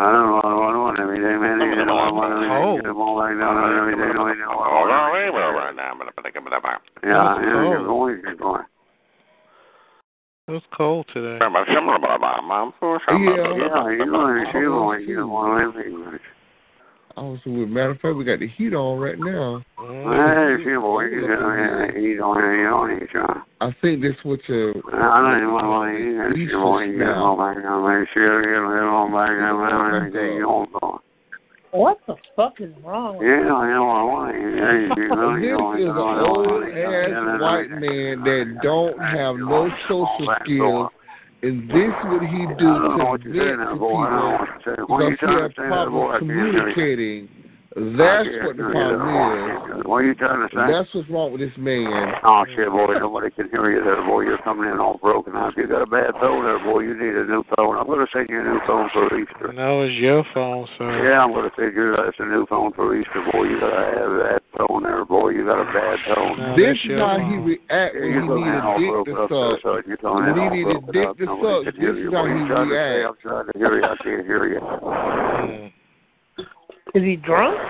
I 0.00 0.08
don't 0.08 0.32
want 0.32 0.48
to 0.48 0.56
want, 0.56 0.72
want 0.80 0.96
everything, 0.96 1.36
man. 1.36 1.60
You 1.60 1.76
didn't 1.76 1.92
want, 1.92 2.16
want 2.16 2.32
everything. 2.32 2.56
Get 2.80 2.88
them 2.88 2.96
all 2.96 3.12
back 3.20 3.36
down 3.36 3.60
and 3.60 3.76
everything. 3.76 4.08
You 4.08 4.40
didn't 4.40 4.56
want, 4.56 4.72
want 4.72 4.88
everything. 4.88 5.36
Yeah, 7.04 7.44
yeah, 7.44 7.60
you're 7.76 7.84
going, 7.84 8.24
you're 8.24 8.40
going. 8.40 8.64
It 10.48 10.52
was 10.56 10.64
cold 10.72 11.04
today. 11.12 11.36
Yeah, 13.20 13.52
yeah, 13.52 13.84
you're 14.00 14.08
going, 14.08 14.48
you're 14.56 14.72
going, 14.72 15.04
you 15.04 15.16
don't 15.20 15.28
want 15.28 15.60
everything. 15.60 16.16
I 17.16 17.22
was 17.22 17.40
with 17.46 17.68
matter 17.68 17.90
of 17.92 18.00
fact, 18.00 18.14
we 18.16 18.24
got 18.24 18.40
the 18.40 18.48
heat 18.48 18.74
on 18.74 19.00
right 19.00 19.16
now. 19.16 19.64
Hey, 19.80 20.60
see, 20.60 20.76
boy, 20.76 21.04
you 21.08 21.24
know, 21.24 21.88
he's 21.96 22.20
on 22.20 22.36
here, 22.36 22.60
you 22.60 22.68
know, 22.68 22.84
he's 22.92 23.08
trying. 23.08 23.40
I 23.60 23.72
think 23.80 24.02
this 24.02 24.12
what 24.22 24.40
your 24.48 24.76
I 24.92 25.24
don't 25.24 25.38
even 25.40 25.52
want 25.52 25.88
to 25.88 25.96
eat 25.96 26.44
it. 26.44 26.50
You 26.52 26.58
want 26.60 26.92
to 26.92 26.98
get 26.98 27.08
them 27.08 27.16
all 27.16 27.36
back 27.40 27.56
down, 27.62 27.80
make 27.88 28.08
sure 28.12 28.44
you 28.44 28.52
get 28.52 28.60
them 28.60 28.92
all 28.92 29.08
back 29.08 29.32
down 29.32 29.64
and 29.64 29.96
everything. 29.96 30.36
You 30.36 30.42
don't 30.44 30.68
go. 30.76 31.00
What 31.72 31.98
the 32.06 32.16
fuck 32.36 32.60
is 32.60 32.72
wrong? 32.84 33.16
with 33.16 33.26
Yeah, 33.26 33.48
I 33.52 33.68
know, 33.72 33.88
I 33.88 34.02
want 34.04 34.32
to 34.32 34.36
eat 34.36 34.60
it. 34.60 34.92
You 34.96 35.08
know, 35.16 35.72
This 35.72 35.88
is 35.88 35.96
an 35.96 36.20
old 36.20 36.46
want 36.52 36.68
to 36.68 36.72
eat 36.72 36.84
it. 36.84 37.16
ass 37.16 37.40
white 37.40 37.72
man 37.80 38.20
that 38.28 38.60
don't 38.62 38.98
have 39.00 39.36
no 39.36 39.68
social 39.88 40.36
skills, 40.44 40.92
and 41.42 41.68
this 41.68 41.92
what 42.04 42.22
he 42.22 42.46
do 42.58 42.68
I 42.68 42.78
don't 42.78 42.98
know 42.98 43.04
to 43.04 43.04
what 43.04 43.22
you're 43.22 43.34
saying, 43.34 43.58
vent 43.58 43.60
to 43.60 43.74
that 43.74 43.78
boy. 43.78 44.02
I 44.02 44.10
don't 44.10 44.20
know 44.20 44.38
what 44.38 44.48
you're 44.64 44.76
people 44.76 44.96
are 44.96 45.10
because 45.10 45.20
he 45.20 45.26
trying 45.26 45.36
to 45.36 45.42
has 45.42 45.52
say, 45.56 45.68
that 45.68 45.88
boy? 45.90 46.10
I 46.10 46.18
can't 46.18 46.30
hear 46.30 46.46
you. 46.46 46.52
communicating. 46.52 47.28
That's 47.76 48.24
what 48.40 48.56
the 48.56 48.72
can't 48.72 48.96
problem 48.96 49.04
that 49.04 49.76
is. 49.76 49.84
boy. 49.84 49.88
What 49.92 50.00
are 50.00 50.08
you 50.08 50.16
trying 50.16 50.40
to 50.40 50.48
say? 50.48 50.64
That's 50.64 50.88
what's 50.96 51.10
wrong 51.12 51.28
with 51.36 51.44
this 51.44 51.52
man. 51.60 52.16
Oh 52.24 52.48
shit, 52.56 52.72
boy! 52.72 52.96
Nobody 52.96 53.28
can 53.36 53.52
hear 53.52 53.68
you 53.68 53.84
there, 53.84 54.00
boy. 54.00 54.24
You're 54.24 54.40
coming 54.40 54.72
in 54.72 54.80
all 54.80 54.96
broken 54.96 55.36
up. 55.36 55.52
You 55.60 55.68
got 55.68 55.84
a 55.84 55.90
bad 55.92 56.16
phone 56.16 56.48
there, 56.48 56.56
boy. 56.64 56.88
You 56.88 56.96
need 56.96 57.12
a 57.12 57.28
new 57.28 57.44
phone. 57.52 57.76
I'm 57.76 57.84
gonna 57.84 58.08
send 58.16 58.32
you 58.32 58.40
a 58.40 58.44
new 58.48 58.60
phone 58.66 58.88
for 58.96 59.04
Easter. 59.20 59.52
No, 59.52 59.84
it's 59.84 59.92
your 60.00 60.24
phone, 60.32 60.64
sir. 60.80 60.88
Yeah, 61.04 61.20
I'm 61.20 61.36
gonna 61.36 61.52
send 61.52 61.76
you 61.76 61.92
uh, 61.92 62.04
that's 62.08 62.16
a 62.16 62.24
new 62.24 62.46
phone 62.48 62.72
for 62.72 62.96
Easter, 62.96 63.20
boy. 63.28 63.44
You 63.44 63.60
gotta 63.60 63.92
have 63.92 64.12
that 64.24 64.40
phone 64.56 64.80
there, 64.82 65.04
boy. 65.04 65.36
You 65.36 65.44
got 65.44 65.60
a 65.60 65.68
bad 65.68 66.00
phone. 66.16 66.56
This 66.56 66.80
is 66.80 66.96
how 66.96 67.20
he 67.20 67.36
react 67.36 67.92
when 67.92 68.08
You're 68.08 68.24
he 68.24 68.28
coming 68.32 68.56
need 68.80 68.88
a 68.88 69.04
dick 69.04 69.04
to 69.04 69.28
suck. 69.28 69.60
so 69.60 69.70
you're 69.84 70.00
When 70.00 70.32
he 70.32 70.40
all 70.40 70.48
need 70.48 70.68
a 70.72 70.80
dick 70.96 71.08
to 71.20 71.26
suck, 71.44 71.60
can 71.68 71.76
hear 71.76 71.92
this 71.92 72.00
you. 72.00 72.08
is 72.08 72.14
how 72.16 72.24
What 72.24 72.32
he 72.32 72.40
you 72.40 72.48
trying 72.48 72.68
to 72.68 72.72
say? 72.72 72.88
react. 72.96 73.04
I'm 73.04 73.18
trying 73.20 73.46
to 73.52 73.54
hear 73.60 73.72
you. 73.76 73.84
I 73.84 73.96
can't 74.00 74.24
hear 74.24 74.42
you. 74.48 74.60
Is 76.96 77.02
he 77.02 77.16
drunk? 77.16 77.60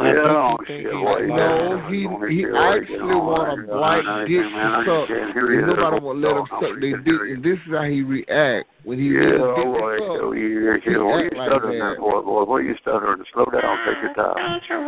Yeah, 0.00 0.24
oh 0.24 0.56
shit, 0.66 0.90
boy. 0.90 1.26
No, 1.28 1.84
he 1.92 2.08
he 2.32 2.46
actually 2.48 3.12
want 3.12 3.60
a 3.60 3.68
black 3.68 4.00
dick 4.24 4.40
to 4.40 4.82
suck, 4.88 5.10
and 5.12 5.68
nobody 5.68 6.00
won't 6.00 6.20
let 6.24 6.32
him 6.32 6.46
suck 6.48 6.80
their 6.80 6.96
dick. 6.96 7.20
And 7.28 7.44
this 7.44 7.60
is 7.68 7.72
how 7.76 7.84
he 7.84 8.00
react 8.00 8.70
when 8.84 8.96
he 8.96 9.12
Yeah, 9.12 9.20
need 9.20 9.44
a 9.44 9.52
dick 9.52 9.68
boy, 9.68 9.92
to 9.92 10.00
suck. 10.00 10.16
so 10.16 10.32
you, 10.32 10.48
you, 10.48 10.80
He 10.80 10.90
you, 10.96 11.12
act 11.12 11.28
you 11.28 11.38
like 11.38 11.48
stuttering 11.52 11.78
there, 11.78 11.92
that. 11.92 12.00
boy, 12.00 12.22
boy? 12.24 12.44
What 12.48 12.64
you 12.64 12.74
stuttering? 12.80 13.22
Slow 13.36 13.44
down, 13.52 13.76
take 13.84 14.00
your 14.00 14.14
time. 14.16 14.40
Don't 14.40 14.64
you 14.64 14.80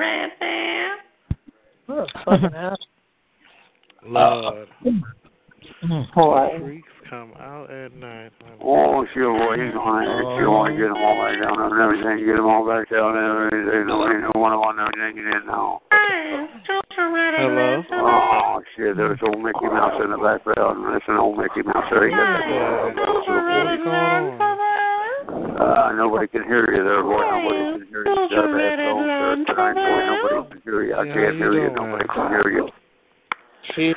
What 1.85 2.09
a 2.09 2.25
fucking 2.25 2.57
ass. 2.57 2.77
Uh, 4.03 4.09
Lord. 4.09 4.69
Boy. 6.17 6.81
Freaks 7.13 7.29
come 7.29 7.33
out 7.41 7.71
at 7.71 7.93
night. 7.95 8.33
Oh, 8.65 9.05
sure, 9.13 9.37
boy, 9.37 9.55
he's 9.61 9.75
on 9.77 10.03
it. 10.03 10.41
You 10.41 10.49
want 10.49 10.73
to 10.73 10.81
get 10.81 10.89
them 10.89 10.97
all 10.97 11.17
back 11.21 11.37
down 11.45 11.61
and 11.61 11.77
everything, 11.77 12.25
get 12.25 12.37
them 12.37 12.49
all 12.49 12.65
back 12.65 12.89
down 12.89 13.17
and 13.17 13.53
everything. 13.53 13.87
No, 13.87 14.09
ain't 14.09 14.25
no 14.25 14.33
one 14.41 14.53
on 14.53 14.81
everything 14.81 15.21
you 15.21 15.25
didn't 15.29 15.47
know. 15.47 15.81
Hello? 17.37 17.83
Oh, 17.93 18.63
shit, 18.77 18.97
there's 18.97 19.21
old 19.25 19.41
Mickey 19.45 19.69
Mouse 19.69 20.01
in 20.05 20.11
the 20.11 20.17
background. 20.17 20.85
That's 20.89 21.05
an 21.09 21.17
old 21.17 21.37
Mickey 21.37 21.63
Mouse 21.65 21.85
there. 21.91 22.09
He 22.09 22.15
got 22.17 22.25
that 22.25 22.97
little 22.97 23.21
voice. 23.29 23.77
Uh, 25.53 25.93
nobody 25.95 26.27
can 26.29 26.45
hear 26.45 26.65
you 26.73 26.83
there, 26.83 27.03
boy. 27.03 27.21
Nobody 27.21 27.77
can 27.77 27.89
hear 27.89 28.05
you. 28.05 28.13
You 28.13 28.29
got 28.33 28.49
a 28.49 28.57
bad 28.57 28.81
phone, 28.81 29.05
sir. 29.05 29.45
Tonight, 29.53 29.77
boy, 29.77 30.01
nobody 30.09 30.49
can 30.49 30.61
hear 30.65 30.81
you. 30.85 30.95
I 30.97 31.05
can't 31.05 31.37
hear 31.37 31.53
you. 31.53 31.69
Nobody 31.73 32.09
can 32.09 32.29
hear 32.33 32.49
you. 32.53 32.69
Oh, 33.63 33.79
you. 33.79 33.95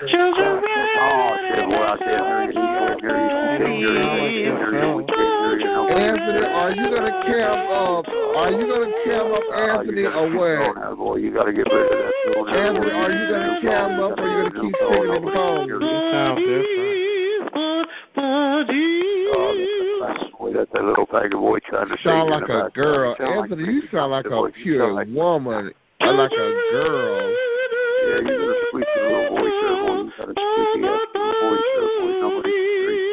Nobody 4.38 4.44
can 4.44 5.66
Anthony, 5.90 6.46
are 6.46 6.72
you 6.72 6.86
gonna 6.94 7.10
cam 7.26 7.66
up? 7.74 8.06
Are 8.06 8.52
you 8.52 8.68
gonna 8.68 8.92
cam 9.06 9.34
up 9.34 9.42
oh, 9.42 9.82
Anthony 9.82 10.04
or 10.06 10.30
what? 10.38 10.98
Boy, 10.98 11.16
you 11.18 11.34
got 11.34 11.46
to 11.46 11.54
get 11.54 11.66
rid 11.66 11.82
of 11.82 11.98
that 11.98 12.14
Anthony, 12.46 12.92
are 12.92 13.12
you 13.12 13.26
gonna 13.32 13.62
cam 13.62 14.00
up 14.02 14.20
or 14.20 14.28
you 14.30 14.50
gonna 14.50 14.62
keep 14.62 14.76
singing 14.86 15.16
in 15.16 15.26
the 15.26 15.32
phone? 15.34 15.66
Sounds 16.14 16.40
different. 16.46 17.90
Oh, 18.18 19.50
boy, 20.38 20.54
that's 20.54 20.72
that 20.74 20.84
little 20.84 21.08
faggot 21.08 21.32
boy 21.32 21.58
trying 21.68 21.90
to 21.90 21.98
Sound 22.04 22.30
sing 22.30 22.34
in 22.34 22.40
like 22.40 22.48
the 22.48 22.54
a 22.54 22.64
background. 22.66 22.74
girl. 22.74 23.16
Sound 23.18 23.36
like 23.40 23.50
Anthony, 23.52 23.74
you 23.74 23.82
sound 23.92 24.12
like 24.12 24.26
a 24.26 24.52
pure 24.62 25.06
woman, 25.06 25.72
like 26.02 26.32
a 26.32 26.52
girl. 26.72 27.36
Yeah, 28.06 28.22
you 28.22 28.55
a 28.76 28.86
squeaky 28.86 29.00
little 29.02 29.30
voice 29.36 29.58
there, 29.62 29.78
boy. 29.82 29.96
You 29.96 30.12
got 30.18 30.30
a 30.30 30.36
squeaky 30.36 30.80
ass 30.86 31.08
little 31.16 31.36
voice 31.42 31.68
there, 31.76 31.90
boy. 32.00 32.12
Nobody 32.22 32.52
can 32.52 32.64
hear 32.76 32.92
you. 32.92 33.06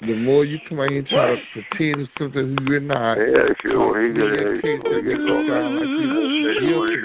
The 0.00 0.14
more 0.22 0.44
you 0.44 0.58
come 0.68 0.78
out 0.80 0.88
here 0.90 0.98
and 1.00 1.08
try 1.08 1.34
to 1.34 1.38
pretend 1.52 2.08
something 2.18 2.56
who 2.58 2.64
you're 2.70 2.80
not, 2.80 3.14
Yeah, 3.14 3.48
sure. 3.62 4.00
He 4.02 4.06
in 4.10 4.14
got 4.16 4.28
that 4.30 4.54
it. 4.54 4.62
case, 4.62 4.80
that 4.84 5.02
makes 5.02 5.18
you 5.18 5.46
sound 5.48 5.74
like 5.76 5.88
you're 5.88 6.60
guilty. 6.60 6.96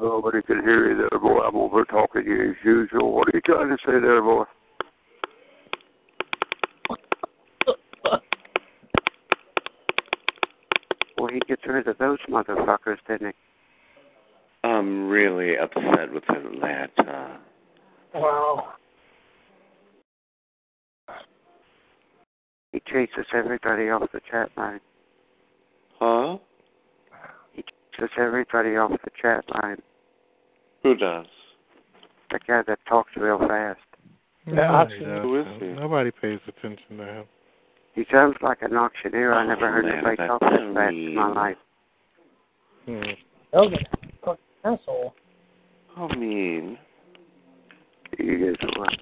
Nobody 0.00 0.42
can 0.42 0.60
hear 0.62 0.90
you 0.90 0.96
there, 1.08 1.18
boy. 1.20 1.40
I'm 1.40 1.56
over 1.56 1.84
talking 1.84 2.24
to 2.24 2.28
you 2.28 2.50
as 2.50 2.56
usual. 2.64 3.12
What 3.12 3.28
are 3.28 3.32
you 3.34 3.40
trying 3.42 3.68
to 3.70 3.76
say 3.86 4.00
there, 4.00 4.22
boy? 4.22 4.44
Well, 11.16 11.28
he 11.32 11.40
gets 11.48 11.62
rid 11.66 11.86
of 11.88 11.98
those 11.98 12.18
motherfuckers, 12.28 12.98
didn't 13.08 13.28
he? 14.62 14.68
I'm 14.68 15.08
really 15.08 15.56
upset 15.56 16.12
with 16.12 16.24
Atlanta. 16.28 17.38
Uh. 18.14 18.18
Wow. 18.18 18.72
He 22.72 22.80
chases 22.86 23.26
everybody 23.34 23.88
off 23.88 24.10
the 24.12 24.20
chat 24.30 24.50
line. 24.56 24.80
Huh? 25.98 26.36
He 27.52 27.64
chases 27.96 28.10
everybody 28.18 28.76
off 28.76 28.90
the 29.02 29.10
chat 29.20 29.44
line. 29.62 29.80
Who 30.82 30.94
does? 30.94 31.26
The 32.30 32.40
guy 32.46 32.62
that 32.66 32.78
talks 32.88 33.12
real 33.16 33.38
fast. 33.38 33.80
Nobody, 34.46 34.98
Who 34.98 35.42
does. 35.42 35.46
is 35.46 35.62
he? 35.62 35.68
Nobody 35.68 36.10
pays 36.10 36.40
attention 36.46 36.98
to 36.98 37.04
him. 37.04 37.24
He 37.96 38.04
sounds 38.12 38.36
like 38.42 38.60
an 38.60 38.76
auctioneer. 38.76 39.32
I 39.32 39.46
never 39.46 39.72
heard 39.72 39.86
man, 39.86 39.94
anybody 39.94 40.16
that's 40.18 40.28
talk 40.28 40.42
so 40.42 40.54
in 40.54 41.14
my 41.14 41.28
life. 41.28 41.56
Hmm. 42.84 43.00
That 43.52 43.86
fucking 44.22 44.44
asshole. 44.64 45.14
How 45.96 46.08
mean. 46.08 46.78
He 48.18 48.24
is 48.24 48.56
what? 48.76 48.92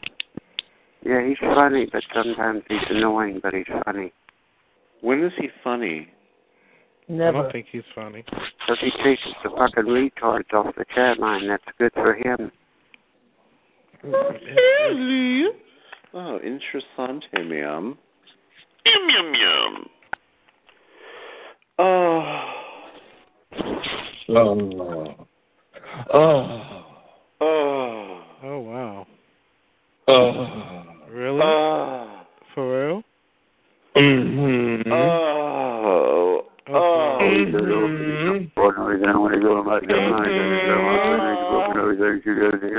Yeah, 1.04 1.26
he's 1.26 1.38
funny, 1.40 1.88
but 1.92 2.04
sometimes 2.14 2.62
he's 2.68 2.78
annoying, 2.88 3.40
but 3.42 3.52
he's 3.52 3.66
funny. 3.84 4.12
When 5.00 5.24
is 5.24 5.32
he 5.38 5.48
funny? 5.64 6.08
I 7.08 7.12
Never. 7.12 7.42
don't 7.42 7.52
think 7.52 7.66
he's 7.72 7.82
funny. 7.96 8.22
Because 8.22 8.78
he 8.80 8.90
chases 9.02 9.34
the 9.42 9.50
fucking 9.50 9.84
retards 9.84 10.52
off 10.54 10.72
the 10.76 10.84
chat 10.94 11.18
line. 11.18 11.48
That's 11.48 11.64
good 11.78 11.92
for 11.94 12.14
him. 12.14 12.52
Oh, 16.14 16.38
interessante, 16.44 17.44
ma'am. 17.44 17.98
Yum 18.86 19.08
yum 19.08 19.34
yum. 19.34 19.88
Oh. 21.78 22.22
Oh. 24.28 25.26
Oh. 26.12 26.26
Oh. 27.40 28.20
Oh 28.42 28.58
wow. 28.60 29.06
Oh. 30.08 30.32
Really? 31.10 31.40
Oh. 31.42 32.26
For 32.54 32.64
real? 32.88 33.02
Mm-hmm. 33.96 34.92
Oh. 34.92 36.42
Oh. 36.68 37.18
Mm-hmm. 37.22 38.60
Ordinary 38.60 39.00
then 39.00 39.20
when 39.20 39.32
you 39.34 39.40
go 39.40 39.62
back 39.64 39.80
to 39.82 39.86
the 39.86 39.94
mind, 39.94 40.26
then 40.26 40.34
you 40.34 40.60
go 40.66 40.76
back 40.84 41.36
to 41.38 41.44
book 41.50 41.68
and 41.70 41.78
everything. 41.80 42.20
She 42.22 42.30
goes 42.34 42.52
to 42.52 42.58
get 42.58 42.68
me. 42.68 42.78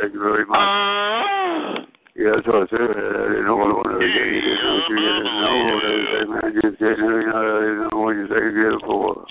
Thank 0.00 0.12
you 0.14 0.20
very 0.20 0.44
much. 0.46 1.88
Yeah, 2.20 2.36
that's 2.36 2.44
what 2.44 2.56
I 2.56 2.66
said. 2.68 2.84
Uh, 2.84 3.16
I 3.16 3.32
didn't 3.32 3.48
know 3.48 3.56
what 3.56 3.72
I 3.72 3.80
wanted 3.80 3.96
to 3.96 4.12
get. 4.12 4.28
You 4.28 4.44
didn't 4.44 4.60
know 4.60 4.76
what 4.76 4.92
you 4.92 5.00
didn't 5.00 5.24
know 5.40 5.56
what 5.72 5.88
everything, 5.88 6.28
man. 6.28 6.52
Just 6.60 6.76
didn't 6.76 7.00
know, 7.00 7.32
I 7.32 7.64
didn't 7.64 7.80
know 7.88 7.96
what 7.96 8.12
you 8.12 8.28
say 8.28 8.44
you 8.44 8.52
get 8.60 8.76
it 8.76 8.84
for. 8.84 9.24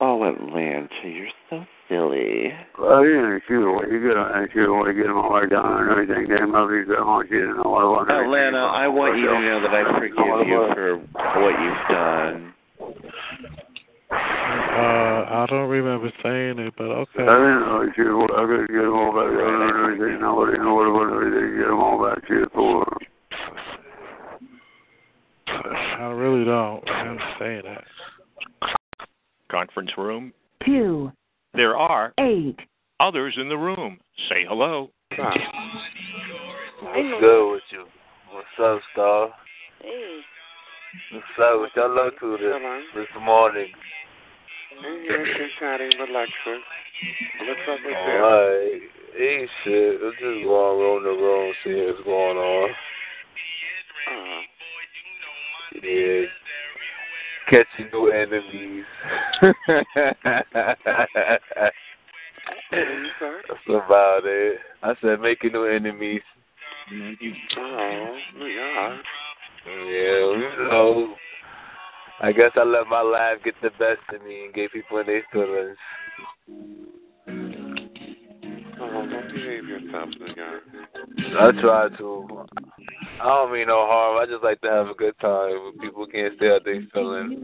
Oh, 0.00 0.18
Atlanta, 0.26 1.06
you're 1.06 1.30
so 1.48 1.62
silly. 1.86 2.50
Well, 2.74 3.06
you 3.06 3.14
ain't 3.14 3.42
sure 3.46 3.70
what 3.70 3.86
you 3.86 4.02
get 4.02 4.18
on 4.18 4.34
that 4.34 4.50
sure 4.52 4.74
what 4.74 4.90
you 4.90 4.98
get 4.98 5.06
them 5.06 5.18
all 5.18 5.30
right 5.30 5.48
down 5.48 5.82
and 5.82 5.90
everything. 5.94 6.26
Damn, 6.26 6.54
I'll 6.58 6.66
be 6.66 6.82
so 6.90 7.04
much 7.06 7.26
you 7.30 7.38
didn't 7.38 7.62
know 7.62 7.70
what 7.70 7.86
I 7.86 7.86
wanted. 7.86 8.18
Atlanta, 8.18 8.66
I 8.66 8.88
want 8.90 9.14
you 9.14 9.30
to 9.30 9.38
know 9.38 9.62
that 9.62 9.70
I 9.70 9.86
forgive 9.94 10.42
you 10.42 10.58
for 10.74 10.98
what 11.38 11.54
you've 11.54 11.86
done. 11.86 12.57
Uh, 14.78 15.42
I 15.42 15.46
don't 15.50 15.68
remember 15.68 16.12
saying 16.22 16.60
it, 16.60 16.72
but 16.78 16.84
okay. 16.84 17.26
I 17.26 17.34
didn't 17.34 17.60
know 17.66 17.84
sure 17.96 18.16
what 18.16 18.30
I 18.30 18.46
could 18.46 18.68
get 18.68 18.82
them 18.82 18.94
all 18.94 19.10
back 19.10 19.26
down 19.26 19.62
and 19.62 19.74
everything. 19.74 20.20
Nobody 20.20 20.58
know 20.58 20.74
what 20.74 20.86
I 20.86 20.90
wanted 20.90 21.14
everything. 21.26 21.58
Get 21.58 21.66
them 21.66 21.80
all 21.80 21.98
back 21.98 22.28
to 22.28 22.34
you 22.34 22.46
for. 22.54 22.86
I 25.48 26.10
really 26.12 26.44
don't. 26.44 26.88
I'm 26.88 27.18
saying 27.40 27.62
that. 27.64 27.84
Conference 29.50 29.90
room. 29.98 30.32
Two, 30.64 31.10
There 31.54 31.76
are 31.76 32.12
eight, 32.20 32.58
others 33.00 33.34
in 33.36 33.48
the 33.48 33.56
room. 33.56 33.98
Say 34.28 34.44
hello. 34.46 34.90
Hi. 35.12 35.36
What's 36.82 37.20
good 37.20 37.52
with 37.52 37.62
you? 37.72 37.86
What's 38.30 38.46
up, 38.62 38.80
Star? 38.92 39.30
Hey. 39.82 40.20
What's 41.12 41.26
up? 41.42 41.60
What 41.60 41.70
y'all 41.74 42.06
up 42.06 42.18
to 42.20 42.36
this, 42.38 42.52
this 42.94 43.22
morning? 43.22 43.72
I'm 44.78 45.00
here 45.02 45.24
just 45.24 45.60
with 45.98 46.10
Lexus. 46.10 46.60
What's 47.40 47.60
up 47.68 47.78
with 47.84 47.90
you? 47.90 47.96
Alright. 47.96 48.82
Ain't 49.18 49.50
shit. 49.64 50.00
I'm 50.02 50.12
just 50.12 50.44
going 50.44 50.78
room 50.78 51.02
to 51.02 51.10
room, 51.10 51.54
seeing 51.64 51.86
what's 51.86 52.04
going 52.04 52.36
on. 52.36 52.70
Uh, 54.08 54.40
Yeah. 55.82 56.26
Catching 57.50 57.90
new 57.92 58.10
enemies. 58.12 58.84
That's 62.70 63.66
about 63.68 64.22
it. 64.24 64.58
I 64.82 64.94
said 65.00 65.20
making 65.20 65.52
new 65.52 65.64
enemies. 65.64 66.22
oh, 66.92 68.18
yeah. 68.38 68.98
Yeah, 69.66 70.32
you 70.36 70.50
know. 70.70 71.16
I 72.20 72.32
guess 72.32 72.50
I 72.56 72.64
let 72.64 72.88
my 72.88 73.00
laugh 73.00 73.38
get 73.44 73.54
the 73.62 73.70
best 73.70 74.00
of 74.12 74.22
me 74.26 74.44
and 74.44 74.54
gave 74.54 74.70
people 74.72 74.98
in 74.98 75.06
their 75.06 75.22
feelings. 75.32 75.76
Oh, 78.80 79.06
don't 79.08 79.32
behave 79.32 79.68
yourself, 79.68 80.08
nigga. 80.20 80.60
I 81.38 81.60
try 81.60 81.88
to. 81.98 82.46
I 83.20 83.24
don't 83.24 83.52
mean 83.52 83.68
no 83.68 83.86
harm. 83.86 84.18
I 84.20 84.26
just 84.30 84.42
like 84.42 84.60
to 84.62 84.68
have 84.68 84.88
a 84.88 84.94
good 84.94 85.14
time 85.20 85.64
when 85.64 85.78
people 85.80 86.06
can't 86.08 86.34
stay 86.36 86.50
out 86.50 86.64
their 86.64 86.82
feelings. 86.92 87.40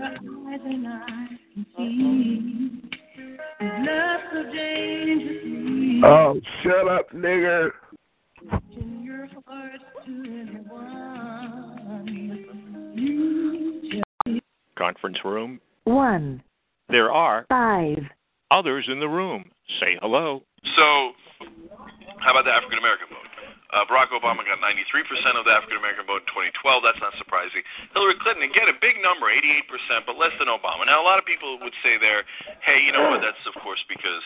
Oh, 6.05 6.41
shut 6.63 6.89
up, 6.89 7.11
nigger. 7.13 7.71
Conference 14.77 15.19
room. 15.25 15.61
one, 15.85 16.43
There 16.89 17.13
are 17.13 17.47
five, 17.49 18.03
others 18.51 18.87
in 18.89 19.01
the 19.01 19.09
room. 19.09 19.51
Say 19.81 19.97
hello. 20.01 20.43
So, 20.77 21.13
how 22.21 22.33
about 22.33 22.45
the 22.45 22.53
African 22.53 22.79
American 22.79 23.09
vote? 23.09 23.25
Uh, 23.75 23.83
Barack 23.91 24.15
Obama 24.15 24.47
got 24.47 24.63
93% 24.63 25.35
of 25.35 25.43
the 25.43 25.51
African 25.51 25.83
American 25.83 26.07
vote 26.07 26.23
in 26.23 26.55
2012. 26.55 26.87
That's 26.87 27.01
not 27.03 27.11
surprising. 27.19 27.59
Hillary 27.91 28.15
Clinton, 28.23 28.47
again, 28.47 28.71
a 28.71 28.77
big 28.79 29.03
number, 29.03 29.27
88%, 29.27 30.07
but 30.07 30.15
less 30.15 30.31
than 30.39 30.47
Obama. 30.47 30.87
Now, 30.87 31.03
a 31.03 31.07
lot 31.07 31.19
of 31.19 31.27
people 31.27 31.59
would 31.59 31.75
say 31.83 31.99
there, 31.99 32.23
hey, 32.63 32.79
you 32.87 32.95
know 32.95 33.11
what? 33.11 33.19
That's, 33.19 33.41
of 33.51 33.59
course, 33.67 33.83
because 33.91 34.23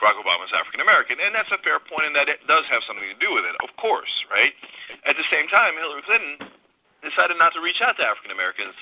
Barack 0.00 0.16
Obama 0.16 0.48
is 0.48 0.52
African 0.56 0.80
American. 0.80 1.20
And 1.20 1.36
that's 1.36 1.52
a 1.52 1.60
fair 1.60 1.76
point, 1.76 2.08
and 2.08 2.16
that 2.16 2.32
it 2.32 2.40
does 2.48 2.64
have 2.72 2.80
something 2.88 3.04
to 3.04 3.20
do 3.20 3.36
with 3.36 3.44
it, 3.44 3.52
of 3.60 3.68
course, 3.76 4.08
right? 4.32 4.56
At 5.04 5.20
the 5.20 5.28
same 5.28 5.44
time, 5.52 5.76
Hillary 5.76 6.00
Clinton 6.08 6.48
decided 7.04 7.36
not 7.36 7.52
to 7.52 7.60
reach 7.60 7.84
out 7.84 8.00
to 8.00 8.04
African 8.04 8.32
Americans 8.32 8.72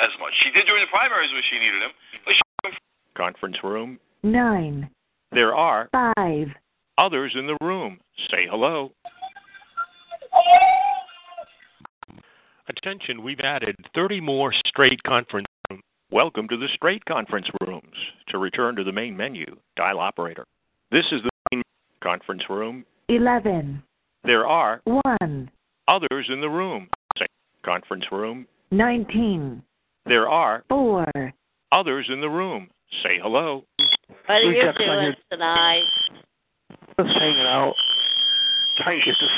as 0.00 0.10
much. 0.20 0.32
She 0.42 0.50
did 0.50 0.66
during 0.66 0.82
the 0.82 0.90
primaries 0.90 1.30
when 1.32 1.42
she 1.50 1.58
needed 1.58 1.82
them, 1.82 1.90
but 2.24 2.34
she 2.34 2.40
Conference 3.14 3.56
room. 3.62 3.98
nine, 4.22 4.88
There 5.32 5.54
are 5.54 5.88
five, 5.92 6.48
others 6.96 7.32
in 7.38 7.46
the 7.46 7.56
room. 7.60 7.98
Say 8.30 8.46
hello. 8.50 8.92
Attention, 12.68 13.22
we've 13.22 13.40
added 13.40 13.76
30 13.94 14.20
more 14.20 14.52
straight 14.66 15.02
conference 15.02 15.46
rooms. 15.70 15.82
Welcome 16.10 16.48
to 16.48 16.56
the 16.56 16.68
straight 16.74 17.04
conference 17.04 17.48
rooms. 17.66 17.84
To 18.28 18.38
return 18.38 18.76
to 18.76 18.84
the 18.84 18.92
main 18.92 19.14
menu, 19.16 19.44
dial 19.76 19.98
operator. 19.98 20.46
This 20.90 21.04
is 21.12 21.20
the 21.22 21.30
main 21.52 21.62
conference 22.02 22.42
room. 22.48 22.84
eleven, 23.08 23.82
There 24.24 24.46
are 24.46 24.80
one, 24.84 25.50
others 25.88 26.28
in 26.30 26.40
the 26.40 26.48
room. 26.48 26.88
Say 27.18 27.26
conference 27.64 28.04
room. 28.10 28.46
nineteen, 28.70 29.62
There 30.06 30.28
are 30.28 30.64
four, 30.68 31.06
others 31.70 32.08
in 32.12 32.20
the 32.20 32.28
room. 32.28 32.68
Say 33.02 33.18
hello. 33.22 33.64
What 34.26 34.34
are 34.34 34.42
you 34.42 34.72
doing 34.76 35.14
tonight? 35.30 35.84
Just 36.98 37.14
hanging 37.18 37.46
out. 37.46 37.74
Trying 38.78 39.00
to 39.00 39.06
get 39.06 39.14
this 39.20 39.30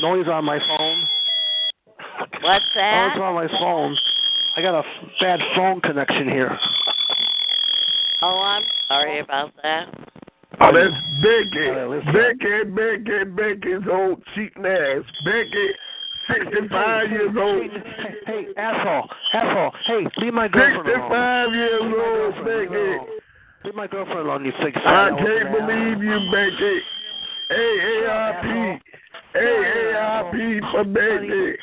noise 0.00 0.26
on 0.26 0.44
my 0.44 0.58
phone. 0.58 1.08
What's 2.42 2.64
that? 2.74 3.14
Noise 3.14 3.22
on 3.22 3.34
my 3.34 3.48
phone. 3.58 3.96
I 4.56 4.62
got 4.62 4.80
a 4.80 4.82
bad 5.20 5.40
phone 5.54 5.80
connection 5.80 6.28
here. 6.28 6.58
Oh, 8.22 8.40
I'm 8.40 8.64
sorry 8.88 9.20
about 9.20 9.52
that. 9.62 9.86
Oh, 10.60 10.72
that's 10.74 10.92
Becky. 11.22 11.70
Becky, 12.12 12.64
Becky, 12.70 13.24
Becky's 13.30 13.88
old 13.90 14.22
cheating 14.34 14.66
ass. 14.66 15.04
Becky, 15.24 15.68
65 16.32 17.10
years 17.10 17.36
old. 17.36 17.62
Hey, 17.62 18.14
hey, 18.26 18.46
asshole, 18.56 19.08
asshole. 19.32 19.72
Hey, 19.86 20.06
leave 20.18 20.34
my 20.34 20.48
girlfriend 20.48 20.88
alone. 20.88 21.08
65 21.08 21.52
years 21.54 21.82
old, 21.82 22.34
Becky. 22.44 23.20
Leave 23.64 23.74
my 23.74 23.86
girlfriend 23.86 24.20
alone, 24.20 24.44
you 24.44 24.52
sick 24.62 24.74
I 24.76 25.10
can't 25.10 25.52
believe 25.52 26.02
you, 26.02 26.18
Becky. 26.32 26.80
AARP. 27.50 28.80
AARP 29.36 30.72
for 30.72 30.84
Becky. 30.84 31.56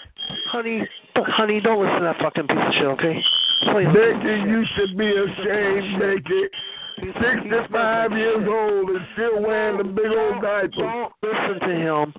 Honey, 0.51 0.87
honey, 1.15 1.61
don't 1.61 1.79
listen 1.81 1.99
to 1.99 2.03
that 2.05 2.17
fucking 2.21 2.47
piece 2.47 2.57
of 2.57 2.73
shit, 2.73 2.85
okay? 2.85 3.23
Please. 3.71 3.87
Becky, 3.87 4.49
you 4.49 4.63
should 4.75 4.97
be 4.97 5.09
ashamed, 5.09 5.99
Becky. 5.99 6.49
65 6.99 8.11
years 8.13 8.47
old 8.47 8.89
and 8.89 9.05
still 9.13 9.41
wearing 9.41 9.77
the 9.77 9.83
big 9.83 10.07
old 10.07 10.41
diaper. 10.41 10.69
Don't 10.77 11.13
listen 11.21 11.59
to 11.67 11.75
him. 11.75 12.13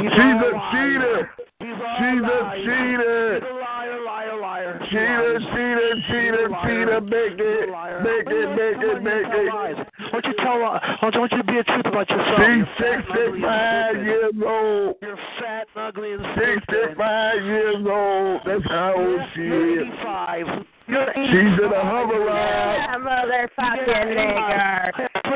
He's 0.00 0.08
She's 0.08 0.16
all 0.16 0.48
a 0.48 0.64
cheater. 0.72 1.30
She's 1.60 1.76
a 1.76 1.88
cheater. 2.00 2.56
She's 2.56 3.44
a 3.44 3.52
liar, 3.52 4.00
liar, 4.00 4.40
liar. 4.40 4.80
Cheater, 4.88 5.36
cheater, 5.52 5.92
cheater, 6.08 6.48
cheater, 6.64 7.00
Becky. 7.04 7.68
Becky, 8.00 8.40
Becky, 8.56 8.90
Becky. 9.04 9.44
Why 9.52 9.76
don't 10.12 10.24
you 10.24 10.34
tell? 10.40 10.64
Uh, 10.64 10.80
why 11.00 11.10
don't 11.10 11.32
you 11.32 11.42
be 11.42 11.58
a 11.58 11.64
truth 11.64 11.84
about 11.84 12.08
yourself? 12.08 12.40
She's 12.40 12.64
You're 12.80 13.36
fat, 13.36 13.36
ugly, 13.36 13.42
65 13.44 13.96
years 14.02 14.34
old. 14.46 14.96
You're 15.02 15.16
fat, 15.38 15.66
ugly, 15.76 16.12
and. 16.12 16.24
65 16.34 17.44
years 17.44 17.86
old. 17.86 18.40
That's 18.46 18.64
how 18.68 18.94
old 18.96 19.20
she 19.34 19.42
is. 19.42 19.86
85. 20.00 20.46
She's 20.90 21.54
in 21.62 21.70
a 21.70 21.82
hover 21.86 22.18
ride. 22.26 22.98
Motherfucking 22.98 24.10
nigger. 24.10 24.90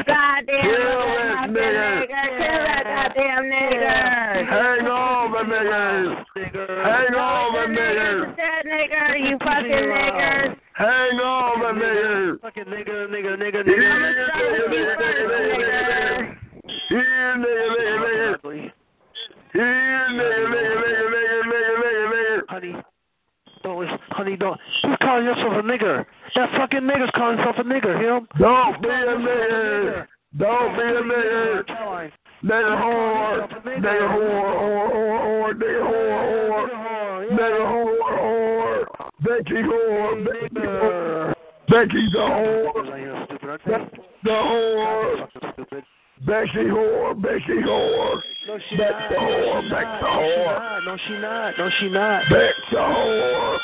Goddamn 0.05 0.67
motherfucking 0.67 1.55
nigger. 1.55 2.27
Kill 2.39 2.61
that 2.67 2.85
goddamn 2.85 3.45
nigger. 3.45 4.51
Hang 4.51 4.87
on, 4.89 5.31
niggers. 5.47 6.11
Hang 6.85 7.15
on, 7.15 7.71
niggers. 7.71 8.37
That 8.37 8.63
nigger, 8.67 9.07
you 9.31 9.39
fucking 9.39 9.87
niggers. 9.95 10.57
Hang 10.73 11.21
on, 11.21 11.79
niggers. 11.79 12.41
Fucking 12.41 12.65
nigger, 12.65 13.07
nigger, 13.09 13.37
nigger, 13.39 13.63
nigger. 13.63 13.65
Here, 13.65 13.95
nigger, 14.11 14.97
nigger, 14.99 15.29
nigger. 15.31 16.33
Here, 16.89 17.37
nigger, 17.39 17.69
nigger, 20.15 20.77
nigger, 20.83 21.09
nigger 21.15 21.34
nigger, 23.65 23.99
nigger. 24.19 24.57
calling 25.01 25.25
yourself 25.25 25.53
a 25.53 25.63
nigger. 25.63 26.05
That 26.37 26.51
fucking 26.57 26.81
nigger's 26.81 27.11
calling 27.15 27.39
himself 27.39 27.57
a 27.59 27.65
nigger. 27.65 27.99
Hear 27.99 28.17
him? 28.17 28.29
Don't 28.39 28.83
be 28.83 28.89
a 28.89 28.93
nigger. 28.93 30.07
Don't 30.39 30.77
be 30.77 30.83
a 30.83 31.03
nigger. 31.03 31.65
Nigger 32.45 32.77
whore. 32.83 33.49
Nigger 33.65 34.09
whore. 34.15 34.55
Whore. 34.55 35.55
Whore. 35.55 35.55
Whore. 35.55 35.55
Nigger 35.55 35.85
whore. 37.05 37.05
Whore. 37.05 37.31
Nigger 37.31 37.65
whore. 37.71 38.15
Whore. 38.19 38.85
Becky 39.21 39.63
whore. 39.63 40.25
Becky 40.25 40.67
whore. 40.67 41.35
Becky's 41.69 42.15
a 42.15 42.19
whore. 42.19 44.14
The 44.25 44.31
whore. 44.31 45.29
Becky 46.27 46.65
whore. 46.73 47.21
Becky 47.21 47.61
whore. 47.63 48.21
No, 48.49 48.59
she 48.71 48.77
Beck 48.77 48.91
not. 48.91 49.09
the 49.11 49.17
whore. 49.17 49.71
Beck 49.71 50.01
the 50.01 50.07
whore. 50.07 50.85
No, 50.87 50.97
she 51.07 51.19
not. 51.19 51.59
No, 51.59 51.71
she 51.79 51.89
not. 51.91 52.23
Beck 52.31 52.55
the 52.71 52.79
whore. 52.79 53.59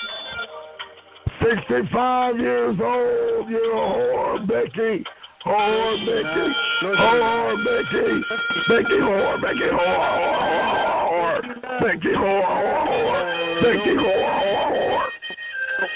65 1.43 2.39
years 2.39 2.77
old, 2.79 3.49
you're 3.49 3.73
a 3.73 3.77
whore, 3.77 4.47
Becky. 4.47 5.03
Whore, 5.47 5.97
Becky. 6.05 6.53
Whore, 6.83 7.57
Becky. 7.65 8.21
Becky, 8.69 9.01
whore, 9.01 9.41
Becky, 9.41 9.69
whore, 9.73 9.97
whore, 9.97 10.37
whore, 10.37 11.01
whore. 11.09 11.81
Becky, 11.81 12.13
whore, 12.13 12.45
whore, 12.45 12.85
whore. 12.85 13.63
Becky, 13.63 13.97
whore, 13.97 14.29
whore, 14.37 14.69
whore. 14.69 15.09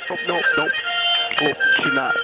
Nope, 0.08 0.18
nope, 0.28 0.44
nope. 0.56 1.56
She's 1.76 1.92
not. 1.92 2.14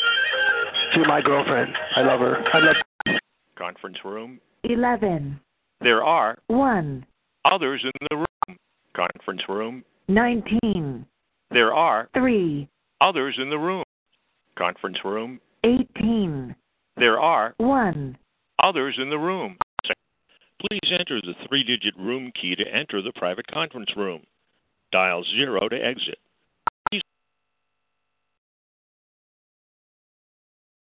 She's 0.92 1.06
my 1.06 1.20
girlfriend. 1.20 1.72
I 1.96 2.02
love 2.02 2.20
her. 2.20 2.36
I 2.52 2.58
love 2.58 3.16
Conference 3.56 3.98
room. 4.04 4.40
11, 4.64 5.38
There 5.80 6.02
are 6.02 6.38
1, 6.48 7.06
others 7.44 7.82
in 7.84 8.06
the 8.10 8.16
room. 8.16 8.58
Conference 8.94 9.42
room. 9.48 9.84
19, 10.08 11.06
There 11.50 11.72
are 11.74 12.08
3, 12.14 12.68
others 13.00 13.36
in 13.38 13.50
the 13.50 13.58
room. 13.58 13.84
Conference 14.56 14.98
room. 15.04 15.40
18, 15.64 16.54
There 16.96 17.20
are 17.20 17.54
1. 17.58 18.18
others 18.62 18.96
in 19.00 19.10
the 19.10 19.18
room. 19.18 19.56
Please 20.68 20.92
enter 20.92 21.20
the 21.22 21.32
three 21.48 21.64
digit 21.64 21.96
room 21.98 22.30
key 22.38 22.54
to 22.54 22.64
enter 22.70 23.00
the 23.00 23.12
private 23.14 23.46
conference 23.46 23.90
room. 23.96 24.20
Dial 24.92 25.24
zero 25.34 25.68
to 25.68 25.76
exit. 25.76 26.18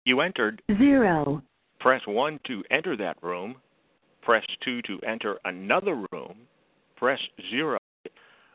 You 0.05 0.21
entered. 0.21 0.61
0, 0.79 1.43
Press 1.79 2.01
1 2.07 2.39
to 2.47 2.63
enter 2.71 2.97
that 2.97 3.17
room. 3.21 3.55
Press 4.23 4.43
2 4.63 4.81
to 4.83 4.99
enter 5.07 5.37
another 5.45 6.05
room. 6.11 6.35
Press 6.95 7.19
0. 7.51 7.77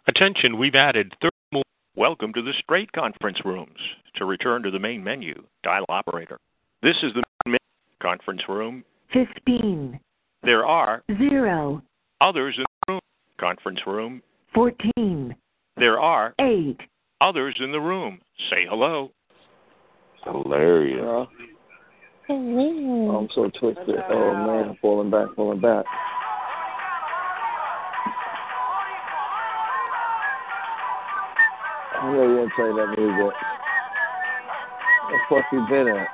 Attention, 0.08 0.58
we've 0.58 0.74
added 0.74 1.12
30 1.22 1.30
more. 1.52 1.62
Welcome 1.94 2.32
to 2.34 2.42
the 2.42 2.52
straight 2.64 2.90
conference 2.92 3.38
rooms. 3.44 3.78
To 4.16 4.24
return 4.24 4.62
to 4.64 4.70
the 4.72 4.78
main 4.78 5.04
menu, 5.04 5.34
dial 5.62 5.84
operator. 5.88 6.38
This 6.82 6.96
is 7.02 7.12
the 7.14 7.22
main 7.46 7.52
menu. 7.52 7.58
conference 8.02 8.42
room. 8.48 8.84
15, 9.12 10.00
There 10.42 10.66
are 10.66 11.02
0, 11.16 11.80
others 12.20 12.56
in 12.58 12.64
the 12.86 12.92
room. 12.92 13.00
Conference 13.38 13.80
room. 13.86 14.20
14, 14.52 15.34
There 15.76 16.00
are 16.00 16.34
8, 16.40 16.76
others 17.20 17.56
in 17.60 17.70
the 17.70 17.80
room. 17.80 18.20
Say 18.50 18.66
hello. 18.68 19.10
Hilarious. 20.26 21.28
Mm-hmm. 22.28 23.10
I'm 23.14 23.28
so 23.34 23.48
twisted. 23.60 23.96
Oh 24.10 24.34
man, 24.34 24.76
falling 24.82 25.10
back, 25.10 25.28
falling 25.36 25.60
back. 25.60 25.84
I 32.02 32.08
really 32.08 32.34
want 32.34 32.50
to 32.50 32.54
play 32.56 32.70
that 32.72 32.88
music. 32.98 33.34
Where 35.06 35.12
the 35.12 35.18
fuck 35.28 35.44
you 35.52 35.60
been 35.70 35.88
at? 35.96 36.08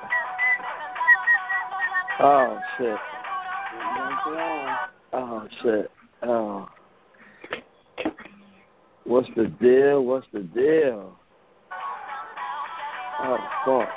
Oh 2.20 2.58
shit. 2.76 2.98
Oh 5.14 5.48
shit. 5.62 5.90
Oh. 6.22 6.68
What's 9.04 9.28
the 9.34 9.46
deal? 9.60 10.04
What's 10.04 10.26
the 10.32 10.40
deal? 10.40 11.18
Oh 13.24 13.38
fuck. 13.64 13.88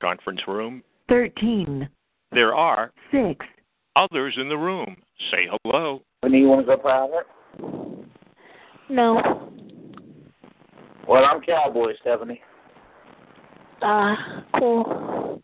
Conference 0.00 0.40
room. 0.46 0.82
13, 1.08 1.88
There 2.32 2.54
are 2.54 2.92
6, 3.10 3.46
others 3.96 4.34
in 4.38 4.48
the 4.48 4.56
room. 4.56 4.96
Say 5.30 5.48
hello. 5.50 6.02
When 6.20 6.32
do 6.32 6.38
you 6.38 6.48
want 6.48 6.66
to 6.66 6.76
go 6.76 6.76
private? 6.76 7.26
No. 8.88 9.50
Well, 11.08 11.24
I'm 11.24 11.40
Cowboy, 11.40 11.92
Stephanie. 12.00 12.40
Uh, 13.82 14.14
cool. 14.58 15.42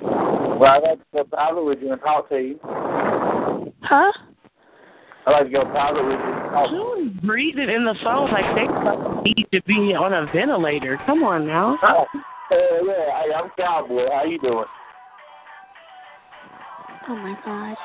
Well, 0.00 0.64
I'd 0.64 0.82
like 0.82 0.98
to 0.98 1.04
go 1.12 1.24
private 1.24 1.64
with 1.64 1.78
you 1.80 1.92
and 1.92 2.00
talk 2.00 2.28
to 2.30 2.36
you. 2.36 2.58
Huh? 3.82 4.12
I'd 5.26 5.32
like 5.32 5.44
to 5.44 5.50
go 5.50 5.64
private 5.64 6.04
with 6.04 6.12
you 6.12 6.32
and 6.32 6.52
talk 6.52 6.70
to 6.70 6.76
you. 6.76 7.10
Who's 7.10 7.12
breathing 7.26 7.68
in 7.68 7.84
the 7.84 7.94
phone 8.04 8.30
like 8.30 8.46
they 8.54 8.66
fucking 8.66 9.22
need 9.24 9.46
to 9.52 9.60
be 9.66 9.92
on 9.94 10.14
a 10.14 10.26
ventilator? 10.32 10.98
Come 11.04 11.24
on 11.24 11.46
now. 11.46 11.76
Oh, 11.82 12.06
yeah, 12.50 13.24
hey, 13.24 13.34
I'm 13.34 13.50
Cowboy. 13.58 14.06
How 14.12 14.24
you 14.24 14.38
doing? 14.38 14.64
Oh 17.08 17.16
my 17.16 17.34
god. 17.44 17.76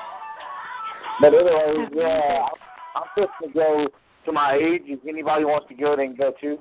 But 1.19 1.33
anyway, 1.33 1.87
yeah, 1.93 2.45
I'm 2.45 2.61
I'm 2.95 3.03
just 3.17 3.31
to 3.43 3.49
go 3.53 3.87
to 4.25 4.31
my 4.31 4.53
age. 4.53 4.83
If 4.85 4.99
anybody 5.07 5.45
wants 5.45 5.67
to 5.69 5.75
go, 5.75 5.95
they 5.95 6.05
can 6.07 6.15
go 6.15 6.33
too. 6.39 6.57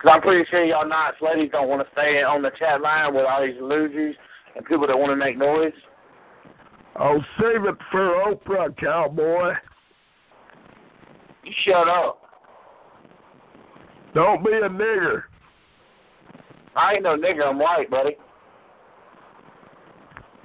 Cause 0.00 0.10
I'm 0.12 0.20
pretty 0.20 0.44
sure 0.50 0.64
y'all 0.64 0.88
nice 0.88 1.14
ladies 1.20 1.50
don't 1.52 1.68
want 1.68 1.86
to 1.86 1.92
stay 1.92 2.22
on 2.24 2.42
the 2.42 2.50
chat 2.58 2.80
line 2.80 3.14
with 3.14 3.24
all 3.24 3.40
these 3.40 3.60
losers 3.60 4.16
and 4.56 4.66
people 4.66 4.88
that 4.88 4.98
want 4.98 5.10
to 5.12 5.16
make 5.16 5.38
noise. 5.38 5.72
Oh, 6.98 7.18
save 7.40 7.64
it 7.64 7.76
for 7.90 8.24
Oprah, 8.26 8.76
cowboy. 8.76 9.52
You 11.44 11.52
shut 11.64 11.88
up. 11.88 12.20
Don't 14.14 14.44
be 14.44 14.52
a 14.52 14.68
nigger. 14.68 15.22
I 16.76 16.94
ain't 16.94 17.02
no 17.02 17.16
nigger. 17.16 17.46
I'm 17.46 17.58
white, 17.58 17.90
buddy. 17.90 18.16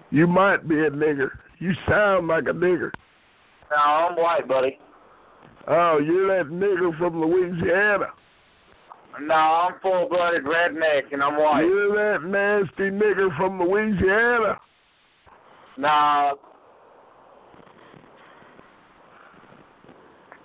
You 0.10 0.26
might 0.26 0.68
be 0.68 0.80
a 0.80 0.90
nigger. 0.90 1.30
You 1.60 1.74
sound 1.88 2.28
like 2.28 2.46
a 2.46 2.54
nigger. 2.54 2.92
No, 3.70 3.78
I'm 3.78 4.16
white, 4.16 4.48
buddy. 4.48 4.80
Oh, 5.68 6.00
you're 6.00 6.28
that 6.38 6.50
nigger 6.50 6.98
from 6.98 7.22
Louisiana. 7.22 8.08
No, 9.20 9.34
I'm 9.34 9.74
full-blooded 9.82 10.46
redneck, 10.46 11.12
and 11.12 11.22
I'm 11.22 11.36
white. 11.38 11.62
You're 11.62 11.96
that 11.96 12.26
nasty 12.26 12.90
nigger 12.90 13.36
from 13.36 13.62
Louisiana. 13.62 14.60
Nah. 15.78 16.34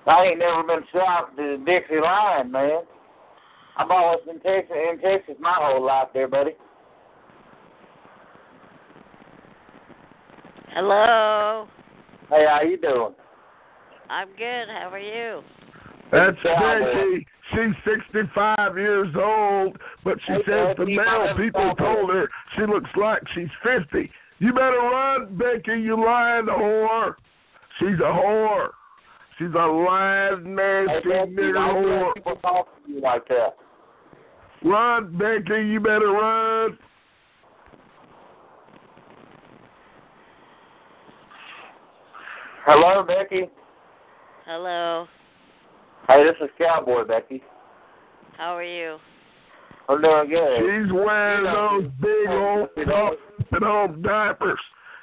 I 0.06 0.24
ain't 0.24 0.38
never 0.38 0.62
been 0.64 0.84
south 0.92 1.30
to 1.36 1.58
the 1.58 1.64
Dixie 1.64 2.00
line, 2.00 2.50
man. 2.50 2.82
I've 3.76 3.90
always 3.90 4.20
been 4.26 4.40
Texas 4.40 4.76
in 4.90 4.98
Texas 5.00 5.36
my 5.40 5.54
whole 5.56 5.84
life 5.84 6.08
there, 6.12 6.28
buddy. 6.28 6.52
Hello. 10.74 11.68
Hey, 12.30 12.46
how 12.48 12.62
you 12.62 12.78
doing? 12.78 13.14
I'm 14.10 14.28
good. 14.36 14.68
How 14.68 14.90
are 14.90 14.98
you? 14.98 15.42
That's 16.10 16.36
Yeah, 16.44 16.80
Becky. 16.80 17.26
She's 17.50 17.74
65 17.84 18.78
years 18.78 19.08
old, 19.14 19.76
but 20.04 20.16
she 20.26 20.32
Hey, 20.32 20.42
says 20.46 20.76
the 20.78 20.86
male 20.86 21.34
people 21.36 21.74
told 21.76 22.10
her 22.10 22.28
she 22.56 22.62
looks 22.62 22.88
like 22.96 23.22
she's 23.34 23.50
50. 23.62 24.10
You 24.42 24.52
better 24.52 24.76
run, 24.76 25.38
Becky, 25.38 25.80
you 25.80 25.94
lying 26.04 26.46
whore. 26.46 27.14
She's 27.78 28.00
a 28.00 28.12
whore. 28.12 28.70
She's 29.38 29.54
a 29.54 29.66
lying, 29.66 30.44
Hey, 30.44 30.50
nasty 30.50 31.08
Becky, 31.10 31.30
nigger 31.30 31.54
why 31.54 31.80
do 31.80 31.88
whore. 31.88 32.14
people 32.14 32.36
talk 32.42 32.66
to 32.84 32.92
you 32.92 33.00
like 33.00 33.28
that? 33.28 33.54
Run, 34.64 35.16
Becky, 35.16 35.62
you 35.64 35.78
better 35.78 36.10
run. 36.10 36.76
Hello, 42.64 43.04
Becky. 43.04 43.48
Hello. 44.44 45.06
Hey, 46.08 46.24
this 46.24 46.34
is 46.40 46.50
Cowboy, 46.58 47.04
Becky. 47.04 47.44
How 48.36 48.56
are 48.56 48.64
you? 48.64 48.96
I'm 49.88 50.02
doing 50.02 50.30
good. 50.30 50.58
She's 50.58 50.92
wearing 50.92 51.44
those 51.44 51.92
big 52.00 52.28
old 52.28 52.68
tough 53.52 53.62
at 53.62 53.66
home 53.66 54.02
diapers. 54.02 54.60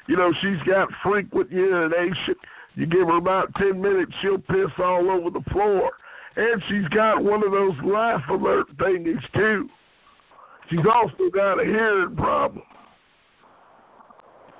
You 0.08 0.18
know, 0.18 0.32
she's 0.42 0.62
got 0.68 0.90
frequent 1.04 1.52
urination. 1.52 2.36
You 2.76 2.86
give 2.86 3.08
her 3.08 3.18
about 3.18 3.54
10 3.56 3.82
minutes, 3.82 4.12
she'll 4.22 4.38
piss 4.38 4.72
all 4.80 5.10
over 5.12 5.30
the 5.30 5.44
floor. 5.52 5.92
And 6.36 6.62
she's 6.70 6.88
got 6.90 7.24
one 7.24 7.44
of 7.44 7.52
those 7.52 7.74
life 7.84 8.22
alert 8.30 8.68
thingies, 8.78 9.22
too. 9.34 9.68
She's 10.70 10.86
also 10.92 11.30
got 11.34 11.60
a 11.60 11.66
hearing 11.66 12.16
problem. 12.16 12.64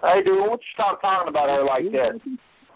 Hey, 0.02 0.24
dude, 0.24 0.40
what 0.40 0.60
you 0.60 0.66
stop 0.74 1.02
talking 1.02 1.30
about 1.30 1.50
her 1.50 1.64
like 1.64 1.92
that? 1.92 2.20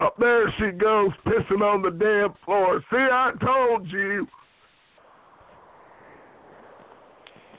Up 0.00 0.16
there 0.18 0.52
she 0.58 0.70
goes 0.72 1.10
pissing 1.26 1.62
on 1.62 1.82
the 1.82 1.90
damn 1.90 2.34
floor. 2.44 2.80
See, 2.90 2.96
I 2.96 3.32
told 3.40 3.88
you. 3.88 4.26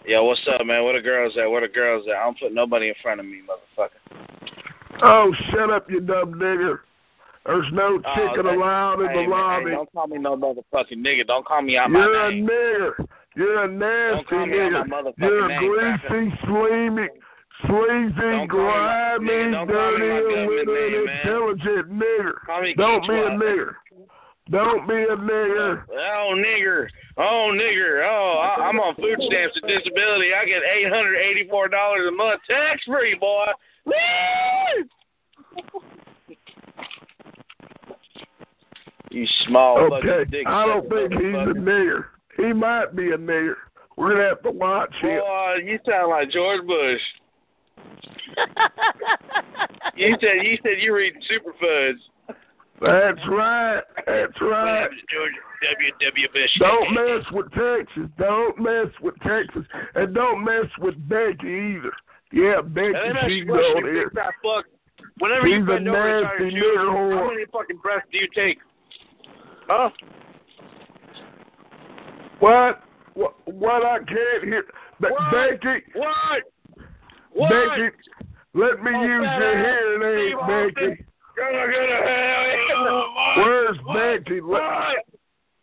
Yo, 0.08 0.24
what's 0.24 0.42
up, 0.54 0.66
man? 0.66 0.84
Where 0.84 0.94
the 0.94 1.02
girls 1.02 1.34
at? 1.42 1.50
Where 1.50 1.62
the 1.62 1.68
girls 1.68 2.06
at? 2.08 2.16
I 2.16 2.24
don't 2.26 2.40
put 2.40 2.54
nobody 2.54 2.90
in 2.90 2.94
front 3.02 3.20
of 3.20 3.26
me, 3.26 3.42
motherfucker. 3.42 3.90
Oh, 5.02 5.34
shut 5.52 5.72
up, 5.72 5.90
you 5.90 6.00
dumb 6.00 6.34
nigger. 6.36 6.80
There's 7.46 7.66
no 7.74 8.00
Oh, 8.06 8.16
chicken 8.16 8.46
that- 8.46 8.56
allowed 8.56 9.02
in 9.02 9.14
the 9.14 9.30
lobby. 9.30 9.66
Hey, 9.66 9.72
don't 9.72 9.92
call 9.92 10.08
me 10.08 10.18
no 10.18 10.36
motherfucking 10.38 10.98
nigga. 10.98 11.26
Don't 11.28 11.46
call 11.46 11.62
me 11.62 11.78
out 11.78 11.90
You're 11.90 12.14
my 12.14 12.28
a 12.28 12.32
name. 12.32 12.48
nigger. 12.48 13.08
You're 13.36 13.64
a 13.64 13.68
nasty 13.68 14.36
nigger. 14.36 15.14
You're 15.18 15.52
a 15.52 15.58
greasy, 15.58 16.38
slimy, 16.46 17.08
sleazy, 17.68 18.14
Don't 18.16 18.48
call 18.50 19.20
me 19.20 19.28
grimy, 19.28 19.66
dirty, 19.68 20.08
my 20.08 20.18
illiterate, 20.20 21.10
intelligent 21.10 22.00
nigger. 22.00 22.76
Don't 22.78 23.08
be 23.08 23.14
a 23.16 23.30
nigger. 23.32 23.76
Don't 24.52 24.88
be 24.88 24.94
a 24.94 25.16
nigger. 25.16 25.86
Oh, 25.92 26.36
nigger. 26.36 26.88
Oh, 27.18 27.52
nigger. 27.54 28.08
Oh, 28.08 28.38
I, 28.40 28.62
I'm 28.68 28.80
on 28.80 28.96
food 28.96 29.18
stamps 29.28 29.58
and 29.62 29.68
disability. 29.68 30.32
I 30.40 30.46
get 30.46 30.62
$884 31.52 32.08
a 32.08 32.12
month 32.12 32.42
tax 32.48 32.84
free, 32.86 33.16
boy. 33.20 33.46
Woo! 33.86 33.94
You 39.10 39.26
small 39.48 39.78
Okay, 39.78 40.08
fucking 40.08 40.32
dick. 40.32 40.48
I 40.48 40.66
don't 40.66 40.90
think 40.90 41.14
he's 41.14 41.22
a 41.22 41.58
nigger. 41.58 42.06
He 42.38 42.54
might 42.54 42.96
be 42.96 43.12
a 43.12 43.18
nigger. 43.18 43.56
We're 43.98 44.12
gonna 44.12 44.28
have 44.28 44.44
to 44.44 44.52
watch 44.52 44.94
him. 45.02 45.22
Boy, 45.22 45.56
you 45.64 45.80
sound 45.90 46.10
like 46.12 46.30
George 46.32 46.68
Bush. 46.68 47.02
You 49.96 50.16
said 50.20 50.44
you 50.44 50.58
said 50.62 50.74
you 50.82 50.94
read 50.94 51.14
Super 51.30 51.54
Fudge. 51.54 52.02
That's 52.82 53.20
right. 53.30 53.82
That's 54.06 54.42
right. 54.42 54.90
W. 56.02 56.28
Bush. 56.34 56.50
Don't 56.60 56.94
mess 56.94 57.26
with 57.32 57.50
Texas. 57.54 58.10
Don't 58.20 58.60
mess 58.60 58.92
with 59.02 59.16
Texas, 59.22 59.64
and 59.96 60.14
don't 60.14 60.44
mess 60.44 60.66
with 60.80 60.96
Becky 61.08 61.78
either. 61.80 61.92
Yeah, 62.32 62.62
Becky, 62.62 62.92
Hey, 62.94 63.08
let 63.08 63.14
me 63.14 63.20
ask 63.20 63.30
she's 63.30 63.46
you 63.46 63.54
on 63.54 63.86
you 63.86 63.92
here. 63.92 64.10
big 64.10 64.14
fat 64.18 64.34
fuck. 64.44 64.66
Whenever 65.20 65.48
you 65.48 65.60
She's 65.62 65.64
a 65.64 65.68
bend 65.68 65.88
over 65.88 66.18
and 66.18 66.26
tie 66.26 66.34
your 66.34 66.52
nasty 66.52 66.60
shoes, 66.60 66.78
nigger 66.78 66.90
whore. 66.92 67.18
how 67.18 67.28
many 67.32 67.46
fucking 67.52 67.78
breaths 67.78 68.08
do 68.12 68.18
you 68.18 68.28
take? 68.36 68.58
Huh? 69.68 69.90
What? 72.40 72.84
What? 73.14 73.34
What? 73.48 73.86
I 73.86 73.98
can't 74.00 74.44
hear. 74.44 74.64
Be- 75.00 75.08
Becky. 75.32 75.86
What? 75.96 76.44
What? 77.34 77.50
Becky, 77.50 77.96
let 78.54 78.84
me 78.84 78.92
Oh, 78.94 79.02
use 79.02 79.30
your 79.40 79.58
hearing 79.58 80.04
aid. 80.20 80.36
Becky. 80.76 81.06
Gonna 81.38 81.68
go 81.68 81.86
to 81.86 82.00
hell. 82.06 82.96
Where's 83.38 83.78
Becky? 83.94 84.42
Let, 84.42 84.62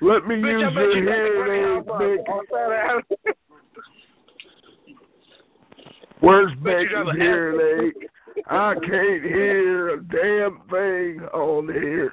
let 0.01 0.27
me 0.27 0.35
Bitch, 0.37 0.61
use 0.61 0.73
your 0.75 0.95
you 0.95 1.05
got 1.05 1.15
the 1.15 1.21
hearing 1.23 1.85
crazy 1.85 2.09
aid. 2.09 2.27
Becky. 2.27 2.33
Fat 2.51 2.73
ass. 2.73 3.35
Where's 6.21 6.53
Bet 6.63 6.83
you 6.83 6.89
Becky's 6.89 6.93
got 6.93 7.17
hearing 7.17 7.93
aid? 7.97 8.09
I 8.49 8.75
can't 8.75 9.25
hear 9.25 9.95
a 9.95 10.03
damn 10.03 10.61
thing 10.71 11.27
on 11.33 11.73
here. 11.73 12.13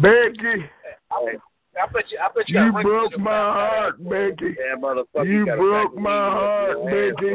Becky, 0.00 0.64
I 1.10 1.86
bet 1.92 2.04
you. 2.10 2.18
I 2.18 2.28
bet 2.34 2.48
you. 2.48 2.60
you 2.60 2.72
broke 2.82 3.18
my 3.18 3.30
heart, 3.30 4.02
Becky. 4.02 4.56
Yeah, 4.58 4.76
motherfucker. 4.78 5.26
You 5.26 5.46
broke 5.46 5.96
my 5.96 6.10
heart. 6.10 6.84
Becky. 6.84 7.34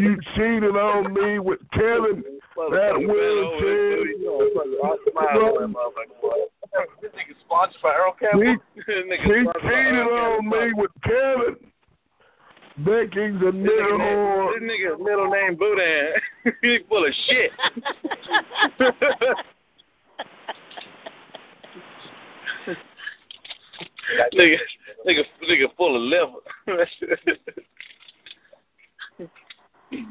You 0.00 0.16
cheated 0.34 0.76
on 0.76 1.12
me 1.12 1.38
with 1.38 1.58
Kevin. 1.72 2.22
That 2.56 2.98
will 2.98 3.58
This 7.00 7.12
nigga 7.12 7.34
sponsored 7.44 7.82
by 7.82 7.94
Earl 7.94 8.14
He, 8.18 8.26
Campbell. 8.26 8.56
he 8.74 8.80
This 8.86 9.04
nigga 9.08 9.24
sponsored 9.24 9.42
by 9.62 9.62
cheated 9.62 10.12
on 10.12 10.48
me 10.48 10.72
with 10.74 10.90
Kevin. 11.04 11.56
Becky's 12.78 13.36
a 13.42 13.52
nigga, 13.52 13.98
whore. 14.00 14.54
this 14.54 14.62
nigga's 14.62 14.98
middle 14.98 15.28
name 15.30 15.56
Boudin. 15.56 16.14
He's 16.62 16.80
full 16.88 17.04
of 17.06 17.12
shit. 17.28 17.50
nigga, 24.34 24.56
nigga, 25.06 25.22
nigga 25.48 25.66
full 25.76 25.96
of 25.96 26.02
liver. 26.02 26.40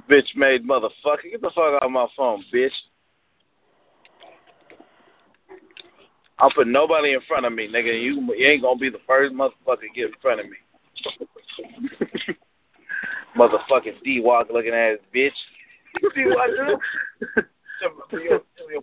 Bitch 0.09 0.35
made 0.35 0.67
motherfucker. 0.67 1.31
Get 1.31 1.41
the 1.41 1.49
fuck 1.49 1.73
out 1.75 1.83
of 1.83 1.91
my 1.91 2.07
phone, 2.15 2.43
bitch. 2.53 2.69
I'll 6.39 6.51
put 6.51 6.67
nobody 6.67 7.13
in 7.13 7.19
front 7.27 7.45
of 7.45 7.53
me, 7.53 7.67
nigga. 7.67 8.01
You, 8.01 8.19
you 8.35 8.47
ain't 8.47 8.63
gonna 8.63 8.79
be 8.79 8.89
the 8.89 8.97
first 9.07 9.33
motherfucker 9.33 9.81
to 9.81 9.89
get 9.95 10.05
in 10.05 10.13
front 10.21 10.39
of 10.39 10.47
me. 10.47 10.57
Motherfucking 13.37 14.01
DeWalt 14.05 14.51
looking 14.51 14.73
ass 14.73 14.97
bitch. 15.15 15.31
DeWalt 16.17 16.55
drill. 16.55 16.79
your, 18.23 18.41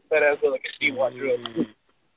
fat 0.09 0.23
ass 0.23 0.39
look 0.43 0.53
like 0.53 0.65
a 0.65 0.85
DeWalt 0.85 1.19
drill. 1.19 1.39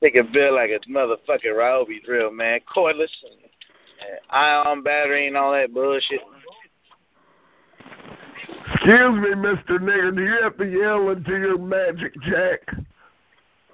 Nigga 0.03 0.32
built 0.32 0.53
like 0.53 0.72
a 0.72 0.80
motherfucking 0.90 1.53
Ryobi 1.53 2.03
drill, 2.06 2.32
man. 2.32 2.60
Cordless, 2.74 3.10
and 3.24 4.20
ion 4.30 4.84
battery 4.84 5.28
and 5.28 5.38
all 5.38 5.52
that 5.52 5.74
bullshit. 5.74 6.22
Excuse 8.84 9.22
me, 9.22 9.30
Mr. 9.36 9.78
Nigger. 9.80 10.16
Do 10.16 10.24
you 10.24 10.38
have 10.41 10.58
to 10.58 10.66
yell 10.66 11.10
into 11.10 11.32
your 11.38 11.58
magic 11.60 12.14
jack? 12.24 12.62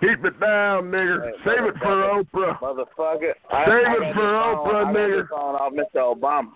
Keep 0.02 0.26
it 0.26 0.40
down, 0.40 0.92
nigger. 0.92 1.32
Save 1.46 1.64
it 1.66 1.76
for 1.82 2.24
Oprah. 2.24 2.60
Motherfucker. 2.60 3.32
Save 3.66 3.68
it 3.68 3.84
got 3.86 3.98
for 3.98 4.04
this 4.04 4.16
phone- 4.16 4.58
Oprah, 4.58 4.76
I 4.76 4.84
got 4.84 4.96
nigga. 4.96 5.22
this 5.22 5.30
phone 5.30 5.56
off 5.56 5.74
Mr. 5.74 6.16
Obama. 6.16 6.52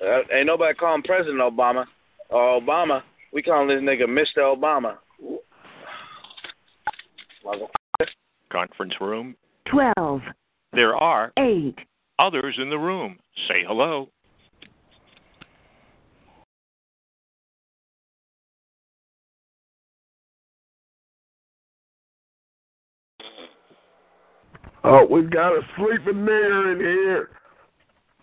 Uh, 0.00 0.22
ain't 0.32 0.46
nobody 0.46 0.74
calling 0.74 1.02
President 1.02 1.40
Obama 1.40 1.86
or 2.30 2.60
Obama. 2.60 3.02
We 3.32 3.42
calling 3.42 3.66
this 3.68 3.80
nigga 3.80 4.04
Mr. 4.06 4.38
Obama. 4.56 4.96
Conference 8.50 8.94
room. 9.00 9.34
12, 9.70 10.20
There 10.72 10.96
are 10.96 11.32
8, 11.38 11.74
others 12.18 12.56
in 12.60 12.70
the 12.70 12.78
room. 12.78 13.18
Say 13.48 13.64
hello. 13.66 14.08
Oh, 24.84 25.06
we've 25.10 25.30
got 25.30 25.52
a 25.52 25.60
sleeping 25.76 26.24
nigger 26.24 26.72
in 26.72 26.80
here. 26.80 27.30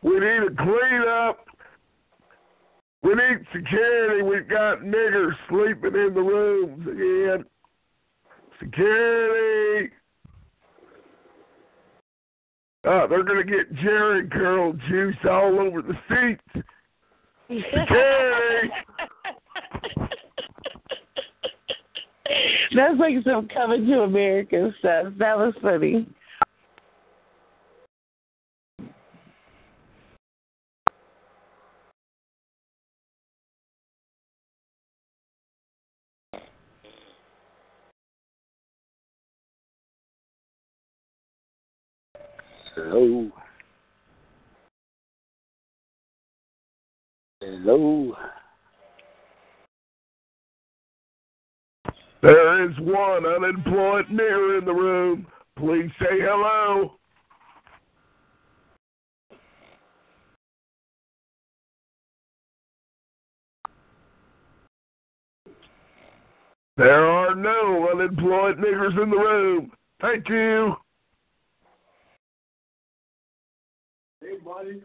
We 0.01 0.13
need 0.13 0.49
to 0.49 0.55
clean 0.57 1.07
up. 1.07 1.45
We 3.03 3.13
need 3.13 3.45
security. 3.53 4.23
We've 4.23 4.47
got 4.47 4.79
niggers 4.79 5.33
sleeping 5.49 5.93
in 5.99 6.13
the 6.13 6.21
rooms 6.21 6.87
again. 6.87 7.45
Security. 8.59 9.91
Oh, 12.85 13.07
they're 13.09 13.23
going 13.23 13.45
to 13.45 13.51
get 13.51 13.73
Jheri 13.75 14.31
curl 14.31 14.73
juice 14.89 15.15
all 15.29 15.59
over 15.59 15.81
the 15.81 15.93
seats. 16.07 16.65
Security. 17.47 18.69
That's 22.75 22.99
like 22.99 23.15
some 23.23 23.47
coming 23.47 23.85
to 23.87 24.01
America 24.01 24.71
stuff. 24.79 25.13
That 25.17 25.37
was 25.37 25.53
funny. 25.61 26.07
Hello. 42.75 43.31
Hello. 47.65 48.15
There 52.21 52.69
is 52.69 52.77
one 52.79 53.25
unemployed 53.25 54.05
nigger 54.11 54.59
in 54.59 54.65
the 54.65 54.71
room. 54.71 55.25
Please 55.57 55.89
say 55.99 56.19
hello. 56.19 56.93
There 66.77 67.07
are 67.07 67.33
no 67.33 67.89
unemployed 67.91 68.57
niggers 68.57 69.01
in 69.01 69.09
the 69.09 69.17
room. 69.17 69.71
Thank 70.01 70.29
you. 70.29 70.75
Hey, 74.21 74.37
buddy. 74.45 74.83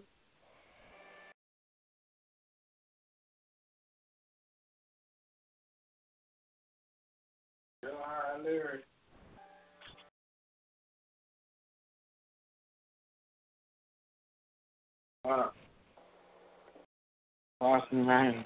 Uh, 7.83 7.87
Boston 17.61 18.07
Ryan. 18.07 18.45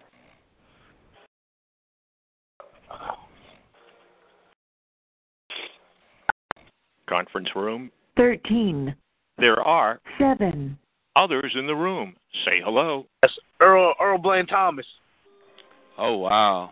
Conference 7.09 7.49
room. 7.55 7.91
13, 8.17 8.95
There 9.39 9.61
are 9.61 10.01
7, 10.19 10.79
others 11.17 11.55
in 11.59 11.67
the 11.67 11.75
room. 11.75 12.15
Say 12.45 12.61
hello. 12.65 13.07
That's 13.23 13.35
Earl 13.61 13.95
Earl 14.01 14.19
Blaine 14.19 14.47
Thomas. 14.47 14.87
Oh 15.99 16.19
wow. 16.19 16.71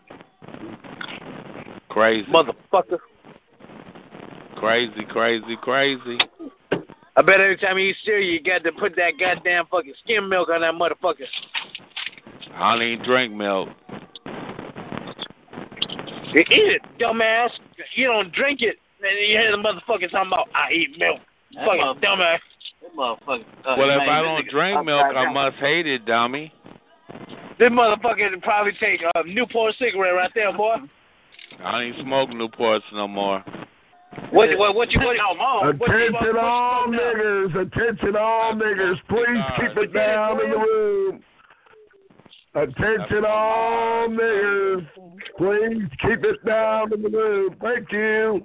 Crazy. 1.92 2.26
Motherfucker. 2.32 2.98
Crazy, 4.56 5.04
crazy, 5.10 5.56
crazy. 5.60 6.18
I 7.14 7.20
bet 7.20 7.40
every 7.40 7.58
time 7.58 7.76
you 7.78 7.90
eat 7.90 7.96
cereal, 8.04 8.30
you 8.32 8.42
got 8.42 8.64
to 8.64 8.72
put 8.72 8.96
that 8.96 9.12
goddamn 9.20 9.66
fucking 9.70 9.92
skim 10.02 10.28
milk 10.28 10.48
on 10.48 10.62
that 10.62 10.72
motherfucker. 10.74 11.26
I 12.54 12.72
don't 12.72 12.82
even 12.82 13.04
drink 13.04 13.34
milk. 13.34 13.68
You 16.32 16.40
eat 16.40 16.46
it, 16.50 16.82
dumbass. 16.98 17.50
You 17.96 18.06
don't 18.06 18.32
drink 18.32 18.60
it. 18.62 18.76
And 19.02 19.18
you 19.28 19.36
hear 19.36 19.50
the 19.50 19.58
motherfucker 19.58 20.10
talking 20.10 20.28
about, 20.28 20.48
I 20.54 20.72
eat 20.72 20.96
milk. 20.98 21.20
That 21.54 21.66
Fucking 21.66 21.80
motherfucker- 21.82 22.04
dumbass. 22.04 22.38
That 22.80 22.96
motherfucker. 22.96 23.44
Uh, 23.66 23.74
well, 23.76 23.90
if 23.90 24.08
I 24.08 24.22
don't 24.22 24.46
nigga- 24.46 24.50
drink 24.50 24.84
milk, 24.86 25.02
I 25.14 25.30
must 25.32 25.56
hate 25.56 25.86
it, 25.86 26.06
dummy. 26.06 26.52
This 27.58 27.68
motherfucker 27.70 28.30
would 28.30 28.42
probably 28.42 28.72
take 28.80 29.02
a 29.14 29.22
Newport 29.26 29.74
cigarette 29.78 30.14
right 30.14 30.30
there, 30.34 30.52
boy. 30.56 30.76
I 31.64 31.82
ain't 31.82 31.96
smoking 32.00 32.36
even 32.36 32.48
smoke 32.50 32.58
Newports 32.58 32.92
no 32.92 33.08
more. 33.08 33.44
What, 34.30 34.50
what, 34.58 34.74
what 34.74 34.90
you 34.92 35.00
what, 35.00 35.16
what 35.78 35.88
you- 35.90 36.06
Attention 36.06 36.36
all 36.38 36.86
niggers, 36.88 37.56
attention 37.60 38.16
all 38.16 38.52
niggers, 38.54 38.96
please 39.08 39.42
keep 39.58 39.76
it 39.82 39.92
down 39.94 40.40
in 40.42 40.50
the 40.50 40.56
room. 40.58 41.20
Attention 42.54 43.24
all 43.26 44.08
niggers, 44.08 44.86
please 45.38 45.88
keep 46.02 46.24
it 46.24 46.44
down 46.44 46.92
in 46.92 47.02
the 47.02 47.08
room. 47.08 47.56
Thank 47.62 47.90
you. 47.92 48.44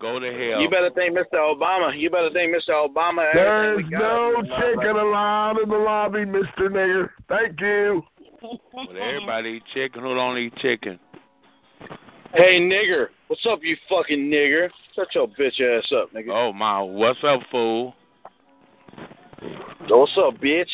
Go 0.00 0.18
to 0.18 0.26
hell. 0.26 0.60
You 0.60 0.68
better 0.68 0.90
thank 0.94 1.16
Mr. 1.16 1.34
Obama. 1.38 1.96
You 1.98 2.10
better 2.10 2.30
thank 2.34 2.52
Mr. 2.52 2.70
Obama. 2.70 3.28
There's 3.32 3.78
Everything 3.78 3.86
we 3.86 3.96
got 3.96 4.00
no 4.00 4.42
chicken 4.60 4.96
allowed 4.96 5.58
in 5.62 5.68
the 5.68 5.76
lobby, 5.76 6.24
Mr. 6.24 6.62
Nigger. 6.68 7.08
Thank 7.28 7.60
you. 7.60 8.02
But 8.42 8.96
everybody 8.96 9.50
eat 9.50 9.62
chicken. 9.72 10.02
Who 10.02 10.14
don't 10.16 10.36
eat 10.36 10.54
chicken? 10.56 10.98
Hey, 12.34 12.58
nigger. 12.58 13.08
What's 13.28 13.44
up, 13.50 13.58
you 13.62 13.76
fucking 13.90 14.30
nigger? 14.30 14.70
Shut 14.96 15.08
your 15.14 15.28
bitch 15.28 15.60
ass 15.60 15.92
up, 15.94 16.12
nigga. 16.14 16.30
Oh 16.32 16.52
my, 16.52 16.80
what's 16.80 17.18
up, 17.22 17.40
fool? 17.50 17.94
What's 19.88 20.12
up, 20.16 20.34
bitch? 20.40 20.64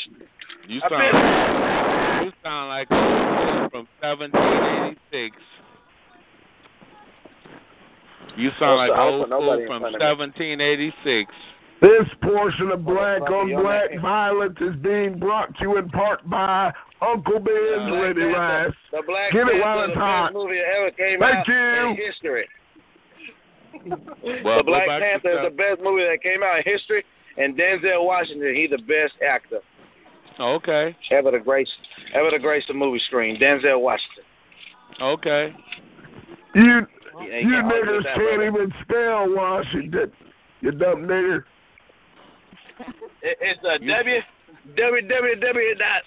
You 0.69 0.81
sound, 0.89 2.27
you 2.27 2.33
sound 2.45 2.69
like 2.69 2.89
from 2.89 3.89
1786. 4.01 5.37
You 8.37 8.51
sound 8.61 8.77
like 8.77 8.91
What's 8.91 8.99
up? 8.99 9.05
old 9.05 9.15
I'll 9.15 9.21
put 9.23 9.31
nobody 9.31 9.67
fool 9.67 9.81
from 9.81 9.83
front 9.83 9.95
me. 9.99 10.05
1786. 10.05 11.33
This 11.81 12.09
portion 12.23 12.71
of 12.73 12.85
black 12.85 13.23
on 13.23 13.51
black 13.63 13.91
violence 14.03 14.57
is 14.61 14.75
being 14.83 15.19
brought 15.19 15.55
to 15.59 15.63
you 15.63 15.79
in 15.79 15.89
part 15.91 16.29
by 16.29 16.73
Uncle 17.01 17.39
Ben's 17.39 17.89
Black 17.89 18.03
Ready 18.03 18.21
Panther- 18.21 18.67
Rice. 18.67 18.75
The 18.91 19.03
Black 19.07 19.33
Get 19.33 19.41
it 19.43 19.47
Panther, 19.47 19.61
while 19.63 19.77
the 19.79 19.85
it's 19.85 19.91
best 19.95 19.99
hot. 20.01 20.33
movie 20.33 20.57
that 20.59 20.75
ever 20.77 20.91
came 20.91 21.21
Thank 21.21 21.37
out 21.37 21.49
you. 21.49 21.91
in 21.91 21.97
history. 21.97 22.49
Well, 24.45 24.59
the 24.59 24.63
Black 24.65 24.89
Panther 24.89 25.31
is 25.31 25.45
the 25.51 25.55
best 25.57 25.81
movie 25.81 26.03
that 26.05 26.19
came 26.23 26.43
out 26.43 26.59
in 26.59 26.65
history, 26.65 27.05
and 27.37 27.57
Denzel 27.57 28.05
Washington, 28.05 28.55
he's 28.57 28.71
the 28.71 28.79
best 28.79 29.15
actor 29.23 29.61
Okay, 30.41 30.97
ever 31.13 31.31
to 31.33 31.39
grace 31.41 31.69
ever 32.15 32.31
to 32.31 32.39
grace 32.41 32.65
the 32.67 32.75
movie 32.75 33.01
screen. 33.07 33.39
Denzel 33.41 33.81
Washington. 33.81 34.25
okay. 35.01 35.55
You 36.55 36.87
He- 37.21 37.27
he 37.31 37.39
you 37.41 37.51
can't 37.51 37.67
niggers 37.73 38.15
can't 38.15 38.43
even 38.43 38.73
spell 38.83 39.35
Washington. 39.35 40.13
You 40.61 40.73
dumb 40.73 41.07
nigger. 41.07 41.45
It- 43.23 43.39
It's 43.41 43.65
a 43.65 43.79
W 43.79 44.21
www 44.77 45.79
dot 45.79 46.03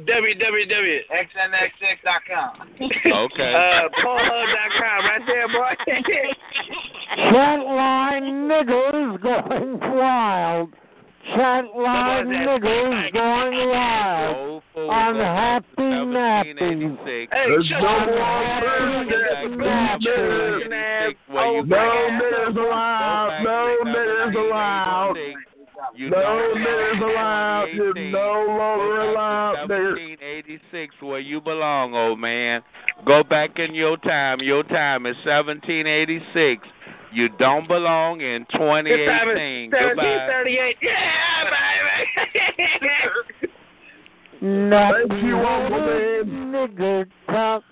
www.xnxx.com. 0.00 2.52
Okay. 2.80 3.52
uh, 3.54 3.88
Pornhub.com 4.02 5.00
right 5.04 5.26
there, 5.26 5.48
boy. 5.48 5.74
Chatline 7.18 8.48
niggers 8.48 9.20
going 9.22 9.78
wild. 9.80 10.70
Chatline 11.36 12.26
niggers 12.28 13.12
going 13.12 13.68
wild. 13.68 14.36
Old 14.36 14.62
fool, 14.72 14.90
I'm 14.90 15.12
go 15.14 15.20
back 15.20 15.62
to 15.76 15.82
happy 15.82 16.06
napping. 16.06 16.96
Hey, 17.04 17.26
There's 17.30 17.66
shut 17.66 17.82
no 17.82 17.88
up. 17.88 18.06
more 18.06 18.16
Go 18.16 18.22
Thursday. 18.66 19.56
back 19.58 20.00
to 20.00 20.06
Niggers. 20.06 20.70
1786, 20.70 21.18
where 21.28 21.46
you 21.46 21.52
old 21.58 21.68
No 21.68 21.76
niggers 21.76 22.56
allowed. 22.56 23.42
No 23.44 23.58
niggers 23.84 24.34
allowed. 24.36 25.16
You 26.00 26.08
No 26.08 26.18
don't 26.22 26.56
niggers 26.56 26.98
belong 26.98 27.12
allowed. 27.12 27.66
You're 27.74 27.94
no 28.10 28.46
longer 28.48 28.96
Go 28.96 29.12
allowed, 29.12 29.52
to 29.66 29.74
1786, 29.74 30.94
where 31.02 31.18
you 31.18 31.42
belong, 31.42 31.94
old 31.94 32.18
man. 32.18 32.62
Go 33.04 33.22
back 33.22 33.58
in 33.58 33.74
your 33.74 33.98
time. 33.98 34.38
Your 34.40 34.62
time 34.62 35.04
is 35.04 35.14
1786. 35.26 36.66
You 37.12 37.28
don't 37.38 37.68
belong 37.68 38.22
in 38.22 38.46
This 38.48 38.58
time 38.58 38.86
2018. 38.86 39.64
is 39.66 39.70
Goodbye. 39.72 40.04
1738. 40.06 40.76
Yeah, 40.80 41.44
baby. 42.72 43.52
Nappy 44.70 45.06
Thank 45.06 45.22
you, 45.22 45.36
Uncle 45.36 45.80
headed 45.80 46.26
Ben. 46.26 46.50
nigger 46.50 47.06
talk. 47.26 47.62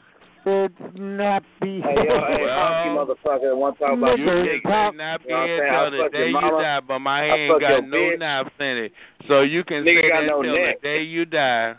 It's 0.51 0.75
nappy 0.97 1.83
Hey, 1.83 2.09
yo, 2.09 2.25
hey, 2.25 2.41
Well, 2.41 2.57
funky 2.57 3.13
motherfucker. 3.13 3.55
Want 3.55 3.77
to 3.79 3.85
talk 3.85 3.99
about 3.99 4.19
You 4.19 4.25
Nigger 4.25 4.55
you? 4.55 4.61
can 4.63 4.71
talk. 4.73 4.95
say 4.95 4.99
nappy 4.99 5.25
You 5.25 5.31
know 5.31 5.37
what 5.37 5.43
I'm 5.43 5.49
head 5.49 5.59
saying? 5.61 5.73
till 5.73 5.77
I'll 5.77 5.91
the 5.91 6.09
day 6.11 6.19
your 6.19 6.27
you 6.29 6.33
mama. 6.33 6.63
die, 6.63 6.81
but 6.89 6.99
my 7.01 7.19
I'll 7.21 7.29
head 7.29 7.39
ain't 7.39 7.53
fuck 7.53 7.61
got 7.61 7.89
no 7.89 7.97
bitch. 7.99 8.19
naps 8.19 8.51
in 8.61 8.77
it. 8.79 8.93
So 9.29 9.41
you 9.43 9.65
can 9.65 9.85
Nigga 9.85 10.01
say 10.01 10.09
got 10.09 10.21
that 10.23 10.27
no 10.27 10.43
till 10.43 10.55
neck. 10.57 10.81
the 10.81 10.89
day 10.89 11.03
you 11.03 11.25
die. 11.27 11.75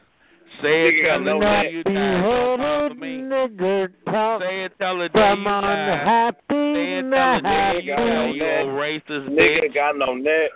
Say 0.61 0.87
it 0.87 1.01
till 1.01 1.23
the 1.23 1.39
day 1.39 1.69
you 1.71 1.83
die. 1.83 1.93
Don't 2.21 2.57
bother 2.59 2.83
headed 2.83 2.97
me. 2.99 3.07
nigger 3.25 3.87
talk. 4.05 4.41
Say 4.43 4.63
it 4.65 4.73
till 4.77 4.97
the 4.99 5.09
day 5.09 5.33
you 5.33 5.43
die. 5.43 5.89
unhappy 5.89 6.73
Say 6.75 6.93
it 6.93 7.01
till 7.01 7.09
the 7.09 7.41
day 7.41 7.81
you 7.81 7.95
die, 7.95 8.25
you 8.29 8.45
old 8.45 8.69
racist 8.77 9.29
Nigga 9.33 9.65
bitch. 9.65 9.73
got 9.73 9.97
no 9.97 10.13
neck. 10.13 10.51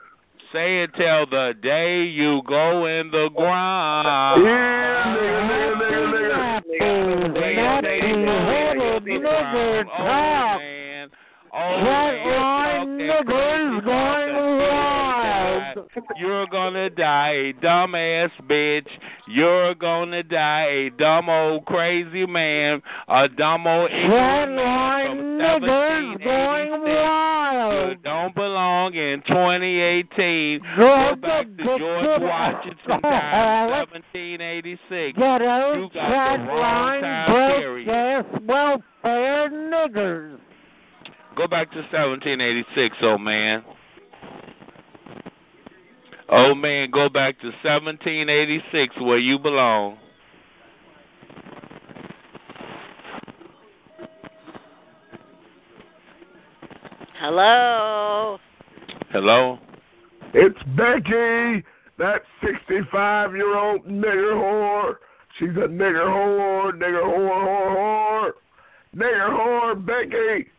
Say 0.53 0.83
it 0.83 0.91
till 0.95 1.25
the 1.25 1.55
day 1.63 2.03
you 2.03 2.41
go 2.47 2.85
in 2.85 3.09
the 3.09 3.29
ground. 3.35 4.45
Yeah, 4.45 5.15
Oh. 5.15 5.43
Oh, 9.95 9.97
Chatline 9.97 10.59
man. 10.59 11.09
Talk 11.51 11.73
that 12.65 12.85
niggers 12.85 13.25
crazy 13.25 13.85
going 13.85 14.33
talk 14.33 14.59
wild. 14.59 14.93
that 14.93 15.02
You're 16.17 16.47
gonna 16.47 16.89
die, 16.89 17.29
a 17.29 17.53
dumbass 17.53 18.31
bitch. 18.49 18.87
You're 19.27 19.75
gonna 19.75 20.23
die, 20.23 20.65
a 20.65 20.89
dumb 20.91 21.29
old 21.29 21.65
crazy 21.65 22.25
man, 22.25 22.81
a 23.07 23.27
dumb 23.29 23.67
old 23.67 23.91
ignorant 23.91 24.55
man 24.55 25.33
niggers 25.37 26.19
going 26.19 26.69
1786. 26.71 26.83
You 26.83 26.93
wild. 26.93 28.03
don't 28.03 28.35
belong 28.35 28.93
in 28.93 29.21
2018. 29.27 30.59
Go 30.77 31.13
Go 31.13 31.15
back 31.15 31.45
to 31.57 31.63
George 31.63 32.21
Washington 32.21 33.01
time, 33.01 33.03
alcoholic. 33.03 33.93
1786. 33.93 35.17
Ghetto 35.17 35.73
You 35.75 35.89
got 35.93 36.37
the 36.37 36.43
wrong 36.43 37.01
time 37.01 37.59
period. 37.59 37.87
welfare 38.47 39.49
niggers. 39.49 40.39
Go 41.35 41.47
back 41.47 41.71
to 41.71 41.77
1786, 41.77 42.95
old 43.01 43.21
man. 43.21 43.63
Old 46.33 46.57
man, 46.57 46.89
go 46.89 47.09
back 47.09 47.39
to 47.41 47.47
1786 47.61 48.95
where 49.01 49.19
you 49.19 49.37
belong. 49.37 49.99
Hello. 57.19 58.39
Hello? 59.11 59.59
It's 60.33 60.57
Becky, 60.75 61.63
that 61.99 62.23
65 62.43 63.35
year 63.35 63.55
old 63.55 63.85
nigger 63.85 64.33
whore. 64.33 64.95
She's 65.37 65.49
a 65.49 65.67
nigger 65.67 66.07
whore, 66.07 66.71
nigger 66.71 67.03
whore, 67.03 67.45
whore, 67.45 67.77
whore. 67.77 68.31
Nigger 68.95 69.29
whore, 69.29 69.85
Becky. 69.85 70.49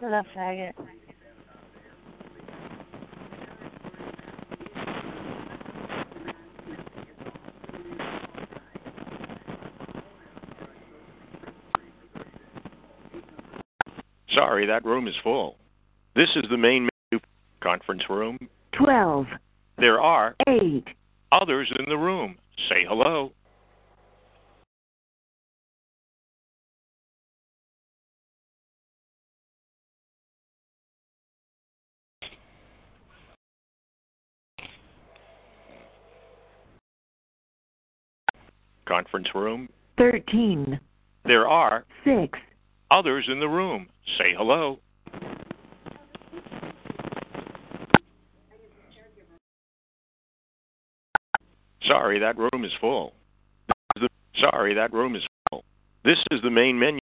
Shut 0.00 0.12
up, 0.12 0.26
faggot. 0.36 0.72
Sorry, 14.32 14.66
that 14.66 14.84
room 14.84 15.08
is 15.08 15.14
full. 15.24 15.56
This 16.14 16.28
is 16.36 16.44
the 16.48 16.56
main 16.56 16.88
conference 17.60 18.02
room. 18.08 18.38
12. 18.72 19.26
There 19.78 20.00
are 20.00 20.36
8 20.48 20.84
others 21.32 21.72
in 21.76 21.86
the 21.88 21.96
room. 21.96 22.36
Say 22.68 22.84
hello. 22.88 23.32
Conference 38.88 39.28
room. 39.34 39.68
13, 39.98 40.80
There 41.24 41.46
are 41.46 41.84
6, 42.04 42.38
others 42.90 43.26
in 43.30 43.38
the 43.38 43.48
room. 43.48 43.86
Say 44.16 44.32
hello. 44.34 44.78
Sorry, 51.86 52.18
that 52.18 52.36
room 52.36 52.64
is 52.64 52.72
full. 52.80 53.14
The- 53.96 54.08
Sorry, 54.38 54.74
that 54.74 54.92
room 54.92 55.16
is 55.16 55.22
full. 55.50 55.64
This 56.04 56.18
is 56.30 56.40
the 56.42 56.50
main 56.50 56.78
menu. 56.78 57.00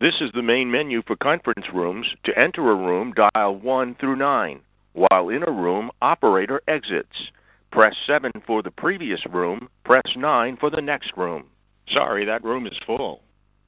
This 0.00 0.14
is 0.20 0.30
the 0.34 0.42
main 0.42 0.70
menu 0.70 1.02
for 1.06 1.16
conference 1.16 1.66
rooms. 1.72 2.06
To 2.24 2.38
enter 2.38 2.70
a 2.70 2.74
room, 2.74 3.12
dial 3.12 3.56
1 3.56 3.94
through 3.96 4.16
9. 4.16 4.60
While 4.92 5.28
in 5.28 5.42
a 5.42 5.50
room, 5.50 5.90
operator 6.02 6.62
exits. 6.68 7.30
Press 7.70 7.94
7 8.06 8.30
for 8.46 8.62
the 8.62 8.70
previous 8.70 9.20
room. 9.30 9.68
Press 9.84 10.06
9 10.16 10.56
for 10.58 10.70
the 10.70 10.80
next 10.80 11.12
room. 11.16 11.44
Sorry, 11.92 12.24
that 12.24 12.44
room 12.44 12.66
is 12.66 12.78
full. 12.86 13.22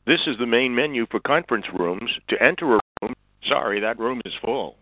This 0.06 0.20
is 0.26 0.36
the 0.38 0.46
main 0.46 0.74
menu 0.74 1.06
for 1.10 1.20
conference 1.20 1.66
rooms. 1.78 2.10
To 2.28 2.42
enter 2.42 2.76
a 2.76 2.80
room, 3.02 3.14
sorry, 3.46 3.80
that 3.80 3.98
room 3.98 4.22
is 4.24 4.32
full. 4.42 4.76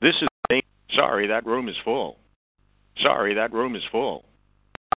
This 0.00 0.14
is 0.16 0.28
the 0.48 0.54
main, 0.54 0.62
sorry, 0.94 1.26
that 1.26 1.44
room 1.46 1.68
is 1.68 1.76
full. 1.84 2.18
Sorry, 3.00 3.34
that 3.34 3.52
room 3.52 3.76
is 3.76 3.82
full. 3.92 4.24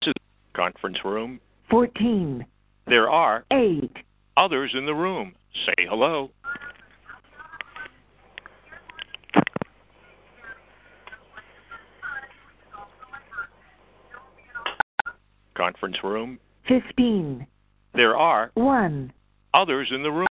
This 0.02 0.10
is 0.10 0.14
conference 0.54 0.98
room. 1.04 1.40
14, 1.70 2.46
There 2.88 3.10
are 3.10 3.46
8, 3.52 3.92
others 4.38 4.72
in 4.74 4.86
the 4.86 4.94
room. 4.94 5.34
Say 5.66 5.86
hello. 5.90 6.32
Conference 15.56 15.98
room. 16.04 16.40
15, 16.68 17.46
There 17.94 18.16
are 18.18 18.52
1, 18.56 19.14
others 19.54 19.90
in 19.94 20.04
the 20.04 20.12
room. 20.12 20.28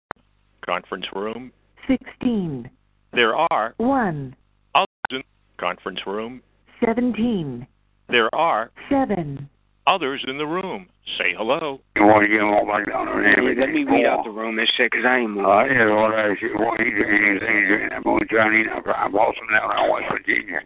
Conference 0.64 1.06
room. 1.14 1.52
16, 1.88 2.70
There 3.12 3.34
are 3.34 3.74
1, 3.78 4.36
others 4.74 4.88
in 5.10 5.18
the 5.18 5.22
conference 5.58 6.00
room. 6.06 6.40
17, 6.84 7.66
There 8.08 8.34
are 8.34 8.70
7, 8.88 9.48
others 9.86 10.24
in 10.26 10.38
the 10.38 10.46
room. 10.46 10.86
Say 11.18 11.34
hello. 11.36 11.80
You 11.96 12.04
want 12.06 12.22
to 12.22 12.28
get 12.28 12.38
them 12.38 12.54
all 12.54 12.64
back 12.66 12.86
down 12.86 13.06
there 13.06 13.20
and 13.20 13.36
Hey, 13.36 13.60
let 13.60 13.70
me 13.70 13.84
read 13.84 14.06
out 14.06 14.24
the 14.24 14.30
room 14.30 14.58
and 14.58 14.70
shit, 14.76 14.92
cause 14.92 15.02
I 15.04 15.18
ain't 15.18 15.30
moving. 15.30 15.44
Uh, 15.44 15.64
yeah, 15.64 15.90
all 15.90 16.08
that 16.10 16.36
shit. 16.38 16.54
What 16.54 16.78
he 16.80 16.90
doing, 16.90 17.34
he's 17.34 17.40
doing, 17.40 17.56
he's 17.58 17.68
doing 17.68 17.88
that 17.90 18.06
moonshine. 18.06 18.54
He's 18.56 18.66
not 18.70 18.86
I'm 18.96 19.12
Boston 19.12 19.50
down 19.50 19.68
there 19.68 19.84
in 19.84 19.90
West 19.90 20.06
Virginia. 20.12 20.60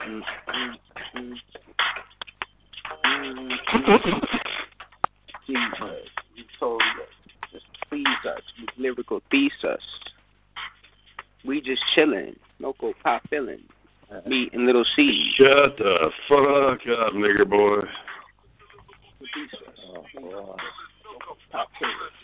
Mm, 0.00 0.22
mm, 0.48 0.74
mm. 1.16 1.34
Please 5.46 5.58
us. 5.80 5.90
You 6.34 6.44
told 6.58 6.82
us. 6.82 6.86
Just 7.52 7.66
please 7.88 8.06
us. 8.28 8.42
With 8.60 8.70
lyrical 8.78 9.20
thesis. 9.30 9.84
We 11.44 11.60
just 11.60 11.82
chillin'. 11.96 12.36
Local 12.58 12.94
pop 13.02 13.22
feeling. 13.28 13.62
Me 14.26 14.48
and 14.52 14.66
Little 14.66 14.84
C. 14.94 15.30
Shut 15.36 15.76
the 15.78 16.10
fuck 16.28 16.80
up, 16.98 17.12
nigga 17.14 17.48
boy. 17.48 17.82
Pop 21.52 21.68
feeling. 21.78 22.16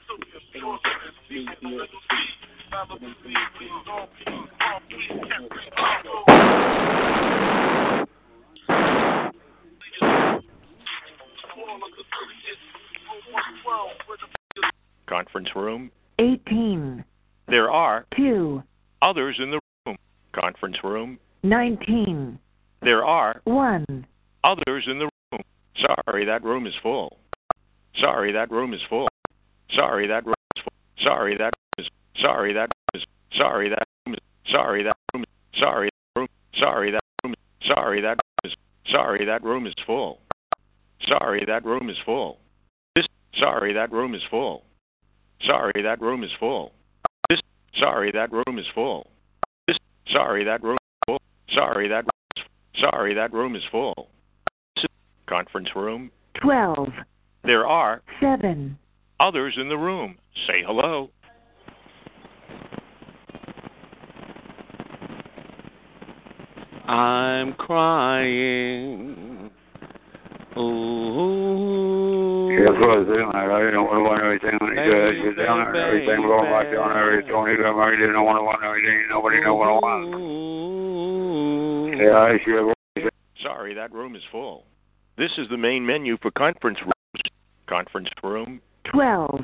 Me 11.72 11.78
and 11.78 11.82
Little 13.64 14.70
Conference 15.06 15.48
room. 15.56 15.90
18, 16.18 17.04
There 17.48 17.70
are 17.70 18.04
2, 18.16 18.62
others 19.00 19.36
in 19.42 19.50
the 19.50 19.60
room. 19.86 19.96
Conference 20.34 20.76
room. 20.84 21.18
19, 21.42 22.38
There 22.82 23.04
are 23.04 23.40
1, 23.44 24.06
others 24.44 24.84
in 24.86 24.98
the 24.98 25.08
room. 25.32 25.42
Sorry, 25.76 26.26
that 26.26 26.44
room 26.44 26.66
is 26.66 26.74
full. 26.82 27.16
Sorry, 27.98 28.32
that 28.32 28.50
room 28.50 28.74
is 28.74 28.80
full. 28.88 29.08
Sorry, 29.74 30.06
that 30.08 30.26
room 30.26 30.34
is 30.44 30.60
full. 30.62 30.74
Sorry, 31.02 31.36
that 31.38 31.54
room 31.54 31.78
is. 31.78 31.86
Sorry, 32.20 32.52
that 32.52 32.68
room 32.86 32.94
is. 33.00 33.06
Sorry, 33.38 33.68
that 33.70 33.88
room 34.06 34.14
is. 34.14 34.20
Sorry, 34.50 34.82
that 34.82 34.98
room 35.14 35.24
is. 35.24 35.30
Sorry, 35.58 35.90
that 35.94 35.96
room. 36.16 36.26
Sorry, 36.58 36.90
that 36.90 37.00
room 37.24 37.32
is. 37.32 37.66
Sorry, 37.66 38.00
that 38.02 38.18
room 38.18 38.44
is. 38.44 38.54
Sorry, 38.90 39.24
that 39.24 39.42
room 39.42 39.66
is 39.66 39.74
full. 39.86 40.18
Sorry, 41.06 41.44
that 41.46 41.64
room 41.64 41.90
is 41.90 41.96
full. 42.04 42.38
This. 42.94 43.06
Sorry, 43.38 43.72
that 43.72 43.92
room 43.92 44.14
is 44.14 44.22
full. 44.30 44.64
Sorry, 45.44 45.82
that 45.82 46.00
room 46.00 46.22
is 46.22 46.30
full. 46.38 46.72
This. 47.28 47.40
Sorry, 47.78 48.12
that 48.12 48.30
room 48.32 48.58
is 48.58 48.66
full. 48.74 49.10
This. 49.66 49.78
Sorry, 50.12 50.44
that 50.44 50.62
room 50.62 50.76
is 50.76 51.06
full. 51.06 51.20
Sorry, 51.52 51.88
that. 51.88 52.04
Sorry, 52.78 53.14
that 53.14 53.32
room 53.32 53.56
is 53.56 53.62
full. 53.70 54.08
Conference 55.28 55.68
room. 55.74 56.10
12, 56.42 56.88
There 57.44 57.66
are 57.66 58.02
7, 58.20 58.76
others 59.20 59.54
in 59.58 59.68
the 59.68 59.76
room. 59.76 60.16
Say 60.46 60.62
hello. 60.66 61.10
I'm 66.86 67.54
crying. 67.54 69.50
Ooh. 70.58 72.48
Yeah, 72.52 72.68
that's 72.68 72.80
what 72.80 72.90
I 72.90 72.98
was 73.00 73.08
saying. 73.08 73.26
Like, 73.32 73.48
I 73.48 73.60
didn't 73.64 73.84
want 73.88 73.96
to 73.96 74.04
want 74.04 74.20
everything 74.20 74.56
when 74.60 74.76
he 74.76 74.84
does. 74.84 75.16
He's 75.16 75.36
down 75.40 75.64
there 75.64 75.72
and 75.72 75.80
everything 75.80 76.20
going 76.20 76.52
back 76.52 76.68
down 76.68 76.92
there. 76.92 77.20
He 77.20 77.26
told 77.28 77.48
me 77.48 77.56
that 77.56 77.72
I 77.72 77.90
didn't 77.96 78.20
want 78.20 78.36
to 78.36 78.44
want 78.44 78.60
everything. 78.60 79.08
Nobody 79.08 79.40
know 79.40 79.56
what 79.56 79.72
I 79.72 79.76
want. 79.80 80.12
Yeah, 81.96 82.18
I 82.18 82.36
sure. 82.44 82.74
Sorry, 83.42 83.74
that 83.74 83.92
room 83.92 84.14
is 84.14 84.22
full. 84.30 84.64
This 85.16 85.32
is 85.38 85.48
the 85.50 85.56
main 85.56 85.84
menu 85.84 86.16
for 86.20 86.30
conference 86.30 86.78
rooms. 86.80 87.22
Conference 87.66 88.08
room. 88.22 88.60
12, 88.90 89.40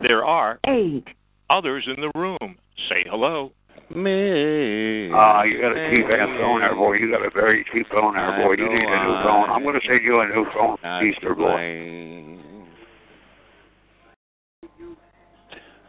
There 0.00 0.24
are 0.24 0.58
8, 0.66 1.04
others 1.50 1.86
in 1.86 2.00
the 2.00 2.10
room. 2.18 2.56
Say 2.88 3.04
hello. 3.08 3.52
Me. 3.94 5.10
Ah, 5.14 5.42
you 5.44 5.60
got 5.60 5.76
a 5.76 5.90
cheap 5.90 6.04
ass 6.06 6.28
phone 6.40 6.60
there, 6.60 6.74
boy. 6.74 6.94
You 6.94 7.10
got 7.10 7.24
a 7.24 7.30
very 7.30 7.64
cheap 7.72 7.86
phone 7.90 8.14
there, 8.14 8.36
boy. 8.42 8.52
You 8.58 8.68
need 8.68 8.82
a 8.84 9.04
new 9.04 9.16
phone. 9.24 9.48
I'm 9.50 9.62
going 9.62 9.78
to 9.80 9.86
send 9.86 10.02
you 10.02 10.20
a 10.20 10.26
new 10.26 10.44
phone, 10.52 10.76
Easter 11.06 11.34
boy. 11.34 12.36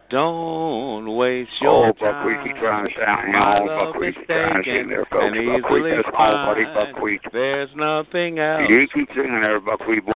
Don't 0.10 1.18
waste 1.18 1.50
your 1.62 1.88
Oh, 1.88 1.94
buckwheat, 2.00 2.38
keep 2.46 2.56
trying 2.64 2.88
to 2.88 2.94
sound, 2.96 3.28
you 3.28 3.34
My 3.34 3.60
know, 3.60 3.66
love 3.66 3.94
buckwheat, 3.94 4.10
is 4.12 4.16
keep 4.20 4.28
trying 4.28 4.64
to 4.64 4.70
sing 4.72 4.88
there, 4.88 5.06
folks. 5.12 5.36
and 5.36 5.62
Buckwheat, 5.62 5.96
that's 5.98 6.16
all, 6.18 6.46
buddy, 6.46 6.64
buckwheat. 6.64 7.22
There's 7.34 7.70
nothing 7.76 8.40
else. 8.40 8.70
You 8.70 8.88
keep 8.94 9.10
singing 9.14 9.42
there, 9.42 9.60
buckwheat. 9.60 10.06
boy. 10.06 10.14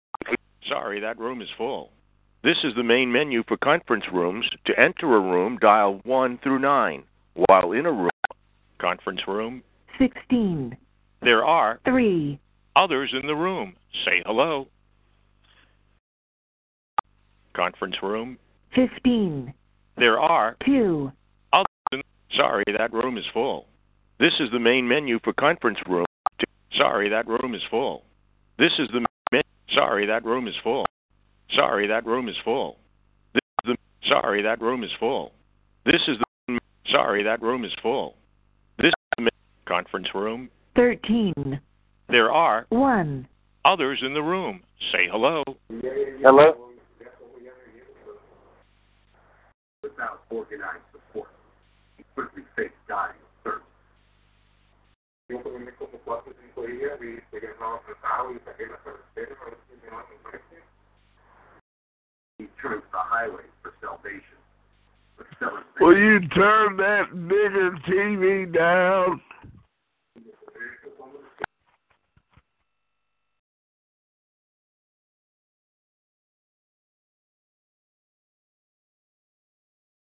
Sorry, 0.68 1.00
that 1.00 1.18
room 1.18 1.42
is 1.42 1.48
full. 1.58 1.90
This 2.44 2.58
is 2.62 2.72
the 2.76 2.84
main 2.84 3.10
menu 3.10 3.42
for 3.48 3.56
conference 3.56 4.04
rooms. 4.12 4.46
To 4.66 4.78
enter 4.78 5.16
a 5.16 5.20
room, 5.20 5.58
dial 5.60 6.00
1 6.04 6.38
through 6.42 6.60
9. 6.60 7.02
While 7.34 7.72
in 7.72 7.86
a 7.86 7.92
room, 7.92 8.10
conference 8.78 9.20
room, 9.26 9.62
16, 9.98 10.76
there 11.22 11.44
are 11.44 11.80
3, 11.84 12.38
others 12.76 13.12
in 13.20 13.26
the 13.26 13.34
room. 13.34 13.74
Say 14.04 14.22
hello. 14.26 14.66
Conference 17.54 17.96
room, 18.02 18.38
15, 18.74 19.52
there 19.96 20.18
are 20.18 20.56
2, 20.64 21.12
others 21.52 21.66
in 21.92 22.02
Sorry, 22.36 22.64
that 22.78 22.92
room 22.92 23.18
is 23.18 23.24
full. 23.34 23.66
This 24.18 24.32
is 24.38 24.48
the 24.52 24.58
main 24.58 24.86
menu 24.86 25.18
for 25.24 25.32
conference 25.32 25.78
room. 25.88 26.06
Sorry, 26.76 27.08
that 27.08 27.26
room 27.26 27.54
is 27.54 27.62
full. 27.70 28.04
This 28.58 28.72
is 28.78 28.88
the 28.92 29.04
main 29.32 29.42
Sorry, 29.74 30.06
that 30.06 30.24
room 30.24 30.46
is 30.46 30.54
full. 30.62 30.86
Sorry, 31.54 31.86
that 31.88 32.06
room 32.06 32.28
is 32.28 32.36
full. 32.44 32.78
This 33.34 33.42
is 33.64 33.74
the 33.74 34.08
Sorry, 34.08 34.42
that 34.42 34.60
room 34.60 34.84
is 34.84 34.90
full. 34.98 35.32
This 35.84 36.00
is 36.06 36.18
the 36.18 36.24
Sorry, 36.88 37.22
that 37.22 37.42
room 37.42 37.64
is 37.64 37.72
full. 37.82 38.16
This 38.78 38.92
is 39.18 39.24
the 39.24 39.30
conference 39.66 40.08
room. 40.14 40.50
13, 40.76 41.60
There 42.08 42.32
are 42.32 42.66
1, 42.70 43.28
others 43.64 44.00
in 44.02 44.14
the 44.14 44.22
room. 44.22 44.62
Say 44.92 45.06
hello. 45.10 45.42
Hello? 46.22 46.56
Without 49.82 50.22
organized 50.30 50.84
support. 50.92 51.28
quickly 52.14 52.42
fake 52.56 52.72
dying 52.88 53.14
thirst. 53.44 53.64
Yo 55.28 55.38
por 55.42 55.58
mí 55.58 55.70
como 55.78 55.98
cuatro 56.04 56.32
o 56.32 56.34
cinco 56.42 56.66
días 56.66 56.98
y 57.00 57.20
llegué 57.32 57.48
a 57.48 57.80
tratado 57.86 58.32
y 58.32 58.38
saqué 58.44 58.66
la 58.66 58.76
carretera 58.78 59.36
a 59.40 59.44
ver 59.44 59.58
si 59.68 59.76
me 59.76 59.90
van 59.90 60.04
a 60.04 60.30
ver. 60.30 60.40
He 62.38 62.46
turns 62.60 62.82
the 62.90 62.98
highway 62.98 63.44
for 63.62 63.72
salvation. 63.80 64.39
Will 65.80 65.96
you 65.96 66.20
turn 66.28 66.76
that 66.76 67.10
nigger 67.14 67.74
TV 67.88 68.52
down? 68.54 69.20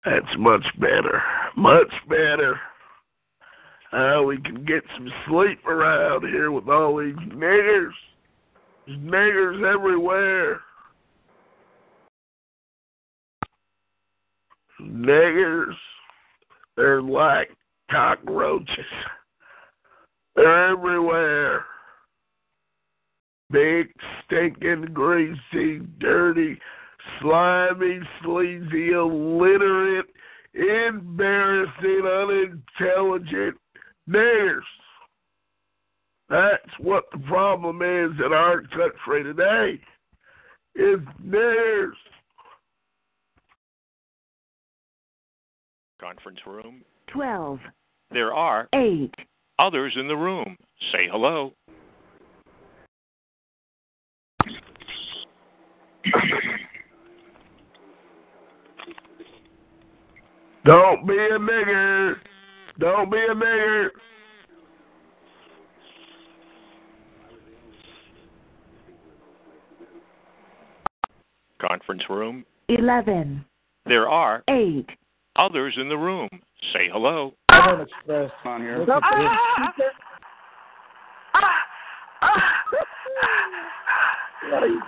That's 0.05 0.25
much 0.37 0.65
better. 0.79 1.21
Much 1.55 1.91
better. 2.09 2.59
Uh, 3.93 4.23
we 4.23 4.37
can 4.41 4.65
get 4.65 4.83
some 4.97 5.07
sleep 5.27 5.65
around 5.65 6.27
here 6.27 6.51
with 6.51 6.67
all 6.67 6.97
these 6.97 7.15
niggers. 7.15 7.91
There's 8.85 8.99
niggers 8.99 9.63
everywhere. 9.63 10.61
Niggers. 14.83 15.75
They're 16.75 17.01
like 17.01 17.49
cockroaches. 17.91 18.69
They're 20.35 20.71
everywhere. 20.71 21.65
Big, 23.51 23.87
stinking, 24.25 24.87
greasy, 24.93 25.81
dirty, 25.99 26.59
slimy, 27.21 27.99
sleazy, 28.23 28.91
illiterate, 28.91 30.07
embarrassing, 30.55 32.01
unintelligent 32.03 33.57
niggers. 34.09 34.61
That's 36.29 36.79
what 36.79 37.05
the 37.11 37.19
problem 37.19 37.81
is 37.81 38.11
in 38.25 38.33
our 38.33 38.61
country 38.61 39.23
today. 39.23 39.79
Is 40.75 40.99
niggers. 41.23 41.91
Conference 46.03 46.39
room. 46.45 46.83
12, 47.13 47.59
There 48.11 48.33
are 48.33 48.67
8, 48.75 49.09
others 49.57 49.93
in 49.97 50.09
the 50.09 50.15
room. 50.15 50.57
Say 50.91 51.07
hello. 51.09 51.53
Don't 60.65 61.07
be 61.07 61.13
a 61.13 61.39
nigger. 61.39 62.15
Don't 62.79 63.09
be 63.09 63.19
a 63.19 63.33
nigger. 63.33 63.87
Conference 71.65 72.03
room. 72.09 72.43
11, 72.67 73.45
There 73.85 74.09
are 74.09 74.43
8, 74.49 74.85
others 75.35 75.75
in 75.79 75.89
the 75.89 75.97
room. 75.97 76.29
Say 76.73 76.89
hello. 76.91 77.33
Southern 77.53 77.81
Express 77.81 78.31
on 78.45 78.61
here. 78.61 78.79
Look 78.79 78.89
at 78.89 79.73
this. 79.77 79.87
What 84.49 84.63
are 84.63 84.67
you 84.67 84.81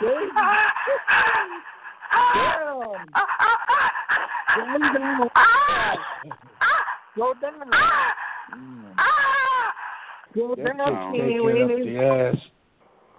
doing? 0.00 0.30
Ah! 0.36 0.72
Damn. 2.34 2.80
Calm 4.54 4.80
down. 4.94 5.28
Ah! 5.34 5.94
Ah! 6.60 6.84
Go 7.16 7.34
down. 7.40 7.52
Mm. 8.54 8.94
Go 10.34 10.54
That 10.56 10.64
down, 10.64 10.78
sounds- 10.86 11.14
teeny 11.16 11.34
Take 11.34 11.42
weeny. 11.42 11.94
the 11.94 12.32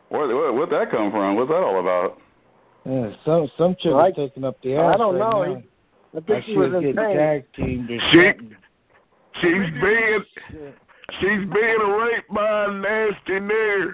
Where, 0.09 0.27
where, 0.27 0.53
where'd 0.53 0.69
that 0.71 0.91
come 0.91 1.11
from? 1.11 1.35
What's 1.35 1.49
that 1.49 1.55
all 1.63 1.79
about? 1.79 2.17
Yeah, 2.85 3.11
some 3.25 3.49
some 3.57 3.75
chick 3.79 3.91
Right. 3.93 4.15
was 4.17 4.29
taking 4.29 4.43
up 4.43 4.55
the 4.61 4.75
ass. 4.75 4.95
I 4.95 4.97
don't 4.97 5.15
right 5.15 5.31
know. 5.31 5.43
now. 5.55 5.63
I 6.15 6.17
think 6.17 6.29
Like 6.29 6.43
she 6.45 6.51
she 6.51 6.57
was 6.57 6.71
was 6.71 6.83
in 6.83 6.95
pain. 6.95 7.17
tag 7.17 7.45
teamed 7.55 7.89
or 7.91 7.99
She, 8.11 8.17
something. 8.29 8.55
she's 9.41 9.81
being, 9.81 10.19
she's 11.19 11.49
being 11.53 11.79
raped 11.99 12.29
by 12.33 12.65
a 12.65 12.71
nasty 12.71 13.39
nigger. 13.39 13.93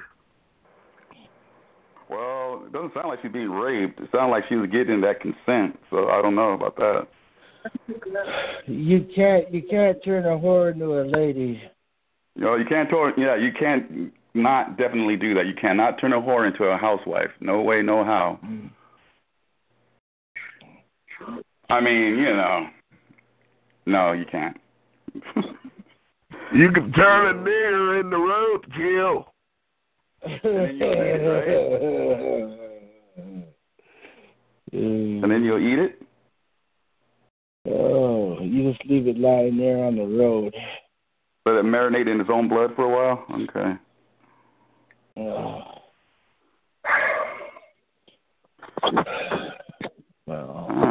Well, 2.09 2.63
it 2.65 2.73
doesn't 2.73 2.93
sound 2.93 3.09
like 3.09 3.19
she's 3.21 3.31
being 3.31 3.51
raped. 3.51 3.99
It 3.99 4.09
sounds 4.11 4.31
like 4.31 4.43
she 4.49 4.55
was 4.55 4.69
getting 4.71 4.99
that 5.01 5.21
consent. 5.21 5.77
So 5.91 6.09
I 6.09 6.21
don't 6.21 6.35
know 6.35 6.53
about 6.53 6.75
that. 6.77 7.07
You 8.65 9.05
can't 9.15 9.53
you 9.53 9.61
can't 9.69 9.97
turn 10.03 10.25
a 10.25 10.29
whore 10.29 10.71
into 10.73 10.99
a 11.01 11.03
lady. 11.03 11.61
You 12.35 12.41
know, 12.45 12.55
you 12.55 12.65
can't 12.65 12.89
turn. 12.89 13.13
Yeah, 13.17 13.35
you 13.35 13.51
can't 13.57 14.11
not 14.33 14.77
definitely 14.77 15.17
do 15.17 15.33
that. 15.35 15.45
You 15.45 15.53
cannot 15.59 15.99
turn 15.99 16.13
a 16.13 16.21
whore 16.21 16.47
into 16.47 16.63
a 16.63 16.77
housewife. 16.77 17.29
No 17.41 17.61
way, 17.61 17.81
no 17.83 18.03
how. 18.03 18.39
Mm. 18.45 18.69
I 21.69 21.79
mean, 21.81 22.17
you 22.17 22.33
know, 22.35 22.67
no, 23.85 24.11
you 24.13 24.25
can't. 24.31 24.57
You 26.53 26.71
can 26.71 26.91
turn 26.93 27.27
a 27.27 27.33
nigger 27.39 27.99
into 28.01 28.17
roadkill. 28.17 29.25
And 34.71 35.31
then 35.31 35.43
you'll 35.43 35.59
eat 35.59 35.79
it. 35.79 36.01
Oh, 37.67 38.39
you 38.41 38.71
just 38.71 38.83
leave 38.89 39.07
it 39.07 39.17
lying 39.19 39.57
there 39.57 39.83
on 39.83 39.95
the 39.95 40.05
road. 40.05 40.55
Let 41.45 41.55
it 41.55 41.65
marinate 41.65 42.11
in 42.11 42.19
its 42.19 42.29
own 42.31 42.47
blood 42.49 42.71
for 42.75 42.85
a 42.85 42.89
while. 42.89 43.25
Okay. 43.43 43.77
Oh. 45.17 45.63
All 50.31 50.69
right. 50.69 50.88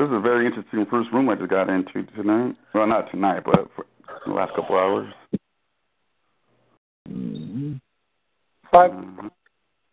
This 0.00 0.06
is 0.06 0.14
a 0.14 0.20
very 0.20 0.46
interesting 0.46 0.86
first 0.90 1.12
room 1.12 1.28
I 1.28 1.34
just 1.34 1.50
got 1.50 1.68
into 1.68 2.04
tonight. 2.16 2.56
Well, 2.72 2.86
not 2.86 3.10
tonight, 3.10 3.42
but 3.44 3.68
for 3.76 3.84
the 4.24 4.32
last 4.32 4.54
couple 4.56 4.78
hours. 4.78 5.12
Mm-hmm. 7.06 7.74
But, 8.72 8.92
mm-hmm. 8.92 9.26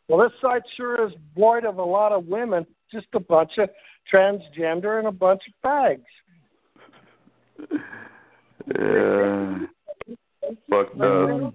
well, 0.07 0.29
this 0.29 0.31
site 0.41 0.61
sure 0.77 1.05
is 1.05 1.13
void 1.35 1.65
of 1.65 1.77
a 1.77 1.84
lot 1.84 2.13
of 2.13 2.25
women. 2.25 2.65
Just 2.89 3.07
a 3.15 3.19
bunch 3.19 3.51
of 3.57 3.69
transgender 4.09 4.97
and 4.97 5.09
a 5.09 5.11
bunch 5.11 5.41
of 5.45 5.69
fags. 5.69 5.99
Yeah. 8.67 9.59
Fucked 10.69 10.99
up. 10.99 11.01
Um, 11.01 11.53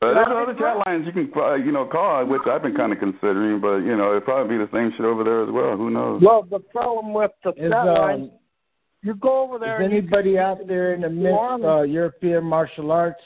But 0.00 0.14
there's 0.14 0.26
other 0.30 0.54
chat 0.54 0.76
lines 0.86 1.06
you 1.06 1.12
can, 1.12 1.30
uh, 1.36 1.54
you 1.54 1.72
know, 1.72 1.84
call, 1.84 2.24
which 2.24 2.42
I've 2.48 2.62
been 2.62 2.76
kind 2.76 2.92
of 2.92 3.00
considering. 3.00 3.60
But 3.60 3.78
you 3.78 3.96
know, 3.96 4.10
it'd 4.12 4.24
probably 4.24 4.56
be 4.56 4.64
the 4.64 4.70
same 4.72 4.92
shit 4.96 5.04
over 5.04 5.24
there 5.24 5.42
as 5.42 5.50
well. 5.50 5.76
Who 5.76 5.90
knows? 5.90 6.22
Well, 6.24 6.46
the 6.48 6.60
problem 6.60 7.12
with 7.12 7.32
the 7.42 7.50
Is, 7.50 7.70
chat 7.72 7.84
line, 7.86 8.22
um, 8.22 8.30
you 9.02 9.14
go 9.14 9.42
over 9.42 9.58
there. 9.58 9.80
Is 9.80 9.86
and 9.86 9.92
you 9.92 9.98
anybody 9.98 10.32
can- 10.34 10.42
out 10.42 10.58
there 10.68 10.94
in 10.94 11.00
the 11.00 11.10
mixed 11.10 11.64
uh, 11.64 11.82
European 11.82 12.44
martial 12.44 12.92
arts? 12.92 13.20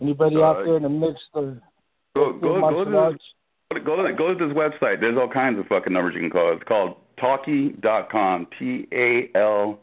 Anybody 0.00 0.36
out 0.36 0.56
Uh, 0.56 0.64
there 0.64 0.76
in 0.78 0.82
the 0.82 0.88
mixed 0.88 1.22
uh, 1.34 1.40
Go, 1.40 1.52
go, 2.14 2.24
European 2.24 2.40
go, 2.42 2.60
martial 2.60 2.84
to 2.86 2.98
arts? 2.98 3.24
this, 3.70 3.82
go, 3.84 3.96
to, 4.02 4.12
go 4.14 4.34
to 4.34 4.46
this 4.48 4.56
website. 4.56 5.00
There's 5.00 5.16
all 5.16 5.28
kinds 5.28 5.60
of 5.60 5.66
fucking 5.66 5.92
numbers 5.92 6.14
you 6.16 6.20
can 6.22 6.30
call. 6.30 6.52
It's 6.54 6.62
called 6.66 6.96
talkee.com. 7.22 8.48
T 8.58 8.88
A 8.92 9.30
L 9.36 9.78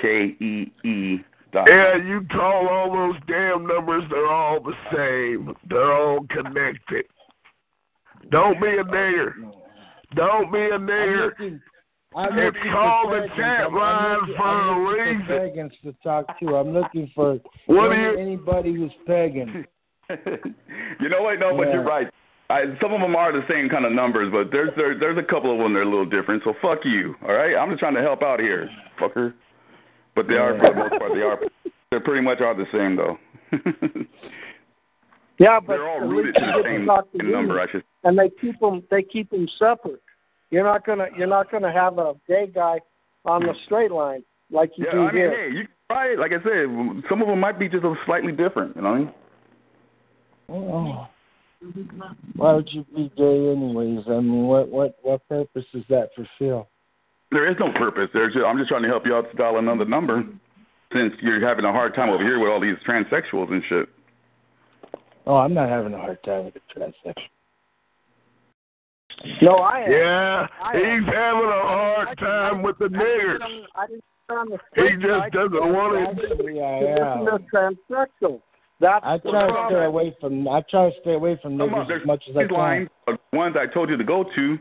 K 0.00 0.34
E 0.40 0.72
E 0.84 1.18
dot 1.18 1.24
Yeah, 1.54 1.96
you 1.96 2.26
call 2.30 2.68
all 2.68 2.92
those 2.92 3.20
damn 3.26 3.66
numbers, 3.66 4.04
they're 4.10 4.28
all 4.30 4.60
the 4.60 4.74
same. 4.94 5.54
They're 5.68 5.92
all 5.92 6.20
connected. 6.30 7.04
Don't 8.30 8.60
be 8.60 8.68
a 8.68 8.84
nigger. 8.84 9.32
Don't 10.14 10.52
be 10.52 10.58
a 10.58 10.78
nigger. 10.78 11.30
I'm 12.16 12.38
It's 12.38 12.56
looking 12.56 12.72
called 12.72 13.08
for 13.10 13.18
a 13.18 13.20
pagans. 13.28 13.36
chat 13.38 13.60
I'm- 13.60 13.74
I'm 13.74 13.80
line 13.80 14.18
looking- 14.20 14.34
for 14.36 14.42
I'm 14.42 14.68
a 14.68 14.92
reason. 14.92 15.26
For 15.26 15.38
pagans 15.38 15.72
to 15.84 15.92
talk 16.02 16.38
to. 16.40 16.56
I'm 16.56 16.70
looking 16.72 17.06
for 17.14 17.38
What 17.66 17.90
do 17.90 17.96
you- 18.00 18.16
anybody 18.18 18.72
who's 18.74 18.92
pagan. 19.06 19.66
You 21.00 21.08
know 21.08 21.22
what? 21.22 21.38
No, 21.38 21.56
but 21.56 21.68
Yeah. 21.68 21.74
you're 21.74 21.82
right. 21.84 22.08
I, 22.50 22.64
some 22.82 22.92
of 22.92 23.00
them 23.00 23.14
are 23.14 23.30
the 23.30 23.46
same 23.48 23.68
kind 23.68 23.84
of 23.86 23.92
numbers, 23.92 24.32
but 24.32 24.50
there's 24.50 24.74
there, 24.74 24.96
there's 24.98 25.16
a 25.16 25.22
couple 25.22 25.52
of 25.52 25.58
them 25.58 25.72
that 25.72 25.78
are 25.78 25.82
a 25.82 25.88
little 25.88 26.04
different. 26.04 26.42
So 26.42 26.52
fuck 26.60 26.84
you. 26.84 27.14
All 27.22 27.32
right, 27.32 27.54
I'm 27.56 27.70
just 27.70 27.78
trying 27.78 27.94
to 27.94 28.02
help 28.02 28.22
out 28.24 28.40
here, 28.40 28.68
fucker. 28.98 29.34
But 30.14 30.26
they 30.28 30.34
are 30.34 30.58
for 30.58 30.68
the 30.70 30.74
most 30.76 30.98
part 30.98 31.12
they 31.14 31.22
are. 31.22 31.38
They 31.90 31.98
pretty 32.00 32.22
much 32.22 32.40
are 32.40 32.54
the 32.54 32.66
same 32.72 32.96
though. 32.96 33.18
Yeah, 35.38 35.58
but 35.58 35.72
They're 35.78 35.88
all 35.88 36.00
rooted 36.00 36.34
to 36.34 36.40
the 36.40 36.62
same 36.62 36.86
to 37.20 37.30
number. 37.32 37.58
I 37.58 37.66
should. 37.72 37.82
and 38.04 38.18
they 38.18 38.28
keep 38.42 38.60
them. 38.60 38.82
They 38.90 39.02
keep 39.02 39.30
them 39.30 39.48
separate. 39.58 40.02
You're 40.50 40.64
not 40.64 40.84
gonna. 40.84 41.06
You're 41.16 41.26
not 41.26 41.50
gonna 41.50 41.72
have 41.72 41.96
a 41.96 42.12
gay 42.28 42.46
guy 42.54 42.78
on 43.24 43.42
the 43.44 43.54
straight 43.64 43.90
line 43.90 44.22
like 44.50 44.72
you 44.76 44.84
Yeah, 44.84 44.92
do 44.92 44.98
I 45.04 45.12
mean, 45.12 45.14
here. 45.16 45.48
hey, 45.50 45.56
you 45.56 45.66
try 45.90 46.08
it. 46.12 46.18
Like 46.18 46.32
I 46.32 46.42
said, 46.42 47.02
some 47.08 47.22
of 47.22 47.28
them 47.28 47.40
might 47.40 47.58
be 47.58 47.70
just 47.70 47.84
a 47.84 47.94
slightly 48.04 48.32
different. 48.32 48.76
You 48.76 48.82
know 48.82 48.90
what 48.90 48.96
I 48.96 48.98
mean? 48.98 49.14
Oh. 50.50 51.08
Why 52.36 52.52
would 52.54 52.68
you 52.70 52.84
be 52.94 53.10
gay 53.16 53.50
anyways? 53.52 54.04
I 54.08 54.20
mean, 54.20 54.42
what 54.46 54.68
what 54.68 54.98
what 55.02 55.26
purpose 55.26 55.64
does 55.72 55.84
that 55.88 56.10
fulfill? 56.14 56.68
There 57.32 57.48
is 57.50 57.56
no 57.60 57.70
purpose. 57.72 58.08
There's 58.12 58.32
just, 58.34 58.44
I'm 58.44 58.58
just 58.58 58.68
trying 58.68 58.82
to 58.82 58.88
help 58.88 59.06
you 59.06 59.14
out 59.14 59.30
to 59.30 59.36
dial 59.36 59.58
another 59.58 59.84
number 59.84 60.24
since 60.92 61.12
you're 61.22 61.46
having 61.46 61.64
a 61.64 61.72
hard 61.72 61.94
time 61.94 62.10
over 62.10 62.22
here 62.24 62.38
with 62.40 62.50
all 62.50 62.60
these 62.60 62.76
transsexuals 62.88 63.52
and 63.52 63.62
shit. 63.68 63.88
Oh, 65.26 65.36
I'm 65.36 65.54
not 65.54 65.68
having 65.68 65.94
a 65.94 65.98
hard 65.98 66.22
time 66.24 66.46
with 66.46 66.54
the 66.54 66.60
transsexual. 66.74 67.14
No, 69.42 69.56
I 69.56 69.80
am. 69.80 69.92
Yeah, 69.92 70.46
I 70.62 70.76
he's 70.76 70.84
am. 70.86 71.04
having 71.04 71.44
a 71.48 71.62
hard 71.62 72.18
time 72.18 72.62
with 72.62 72.78
the 72.78 72.86
niggers. 72.86 73.38
I 73.76 73.86
didn't 73.86 74.04
sit 74.28 74.36
on 74.36 74.48
the 74.48 74.58
He 74.74 74.96
just 74.96 75.08
side. 75.08 75.32
doesn't 75.32 75.52
want 75.72 75.96
it. 75.96 76.24
Actually, 76.24 76.60
I 76.60 76.80
Listen 76.80 77.04
am. 77.04 77.26
to 77.26 77.44
transsexual. 77.54 78.40
That's 78.80 79.04
I 79.04 79.18
try 79.18 79.46
to 79.46 79.66
stay 79.68 79.84
away 79.84 80.16
from. 80.20 80.48
I 80.48 80.62
try 80.70 80.88
to 80.90 81.00
stay 81.02 81.12
away 81.12 81.38
from 81.42 81.58
Some 81.58 81.68
niggers 81.68 81.88
there's 81.88 82.00
as 82.00 82.06
much 82.06 82.24
as 82.30 82.36
I 82.36 82.42
these 82.44 82.48
can. 82.48 82.56
lines, 82.58 82.88
the 83.06 83.18
ones 83.36 83.56
I 83.60 83.66
told 83.72 83.90
you 83.90 83.98
to 83.98 84.04
go 84.04 84.24
to. 84.24 84.58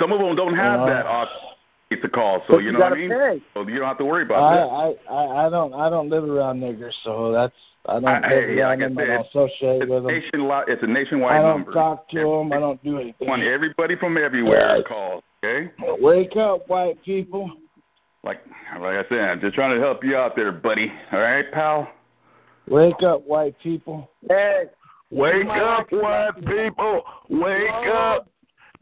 Some 0.00 0.12
of 0.12 0.18
them 0.20 0.34
don't 0.34 0.56
have 0.56 0.80
Uh, 0.80 0.86
that 0.86 1.06
option 1.06 2.02
to 2.02 2.08
call, 2.08 2.40
so 2.46 2.54
but 2.54 2.58
you 2.58 2.66
you 2.66 2.72
know 2.72 2.78
what 2.80 2.92
I 2.92 2.96
mean. 2.96 3.10
pay. 3.10 3.42
So 3.54 3.66
you 3.66 3.78
don't 3.78 3.88
have 3.88 3.98
to 3.98 4.04
worry 4.04 4.22
about 4.22 4.42
I, 4.42 4.56
that. 4.56 4.68
I, 5.10 5.12
I, 5.14 5.46
I 5.46 5.50
don't 5.50 5.74
I 5.74 5.90
don't 5.90 6.08
live 6.08 6.24
around 6.24 6.60
niggers, 6.60 6.92
so 7.04 7.32
that's 7.32 7.52
I 7.86 7.94
don't 7.94 8.06
I- 8.06 8.14
live 8.20 8.22
hey, 8.30 8.58
around 8.60 8.78
like 8.78 8.78
I 8.78 8.88
them. 8.88 8.98
I 8.98 9.02
said, 9.02 9.06
don't 9.06 9.26
associate 9.50 9.88
with 9.88 10.02
them. 10.04 10.06
Nationwide, 10.06 10.64
it's 10.68 10.82
a 10.82 10.86
I 10.86 10.92
nationwide 10.92 11.42
don't 11.42 11.56
number. 11.58 11.72
talk 11.72 12.08
to 12.10 12.18
them. 12.18 12.52
I 12.52 12.60
don't 12.60 12.82
do 12.84 12.98
anything. 12.98 13.28
Want 13.28 13.42
everybody 13.42 13.96
from 13.96 14.16
everywhere 14.16 14.76
Yes. 14.78 14.86
calls. 14.88 15.22
Okay. 15.44 15.70
Wake 16.00 16.36
up, 16.36 16.68
white 16.68 17.02
people. 17.04 17.50
Like 18.22 18.38
like 18.80 18.94
I 18.94 19.08
said, 19.08 19.18
I'm 19.18 19.40
just 19.40 19.54
trying 19.54 19.74
to 19.76 19.80
help 19.84 20.04
you 20.04 20.16
out 20.16 20.36
there, 20.36 20.52
buddy. 20.52 20.92
All 21.12 21.18
right, 21.20 21.50
pal. 21.52 21.88
Wake 22.68 23.02
up, 23.04 23.26
white 23.26 23.56
people. 23.64 24.08
Hey, 24.28 24.64
Wake 25.10 25.46
up, 25.48 25.86
white 25.90 26.36
people. 26.46 27.02
Wake 27.28 27.88
up. 27.92 28.28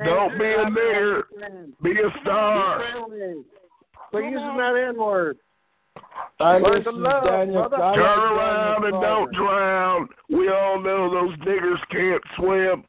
Don't 0.05 0.39
be 0.39 0.45
a 0.45 0.65
nigger. 0.67 1.23
Be 1.83 1.91
a 1.91 2.21
star. 2.23 2.81
Quit 4.11 4.25
using 4.25 4.57
that 4.57 4.87
N 4.89 4.97
word. 4.99 5.39
I 6.41 6.59
Learn 6.59 6.79
listen 6.79 6.95
to 6.95 7.01
love, 7.01 7.25
Daniel. 7.25 7.69
brother. 7.69 7.95
Turn 7.97 8.19
around 8.19 8.85
and 8.85 9.03
don't 9.03 9.35
drown. 9.35 10.09
We 10.31 10.49
all 10.49 10.81
know 10.81 11.11
those 11.11 11.37
niggers 11.39 11.79
can't 11.91 12.23
swim. 12.37 12.85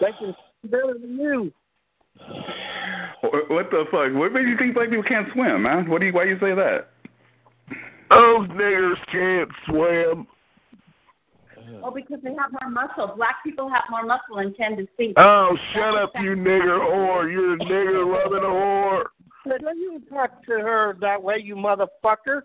They 0.00 0.12
can 0.18 0.34
see 0.62 0.68
better 0.68 0.94
than 1.00 1.16
you. 1.16 1.52
What 3.22 3.70
the 3.70 3.84
fuck? 3.90 4.12
What 4.14 4.32
made 4.32 4.48
you 4.48 4.56
think 4.58 4.74
black 4.74 4.90
people 4.90 5.04
can't 5.04 5.28
swim, 5.32 5.62
man? 5.62 5.88
What 5.88 6.00
do 6.00 6.06
you? 6.06 6.12
Why 6.12 6.24
you 6.24 6.38
say 6.40 6.54
that? 6.54 6.88
Those 8.10 8.48
niggers 8.48 8.96
can't 9.12 9.50
swim. 9.66 10.26
Well, 11.82 11.92
because 11.92 12.18
they 12.22 12.34
have 12.34 12.52
more 12.52 12.70
muscle. 12.70 13.14
Black 13.16 13.36
people 13.44 13.68
have 13.68 13.84
more 13.90 14.04
muscle 14.04 14.38
and 14.38 14.54
tend 14.56 14.78
to 14.78 14.86
sink. 14.96 15.14
Oh, 15.16 15.56
shut 15.74 15.96
up, 15.96 16.12
you 16.20 16.30
nigger 16.36 16.78
whore. 16.78 17.30
You're 17.30 17.54
a 17.54 17.58
nigger 17.58 18.24
loving 18.24 18.42
whore. 18.42 19.04
Hey, 19.44 19.58
Don't 19.60 19.78
you 19.78 20.02
talk 20.10 20.44
to 20.46 20.52
her 20.52 20.96
that 21.00 21.22
way, 21.22 21.36
you 21.42 21.56
motherfucker. 21.56 22.42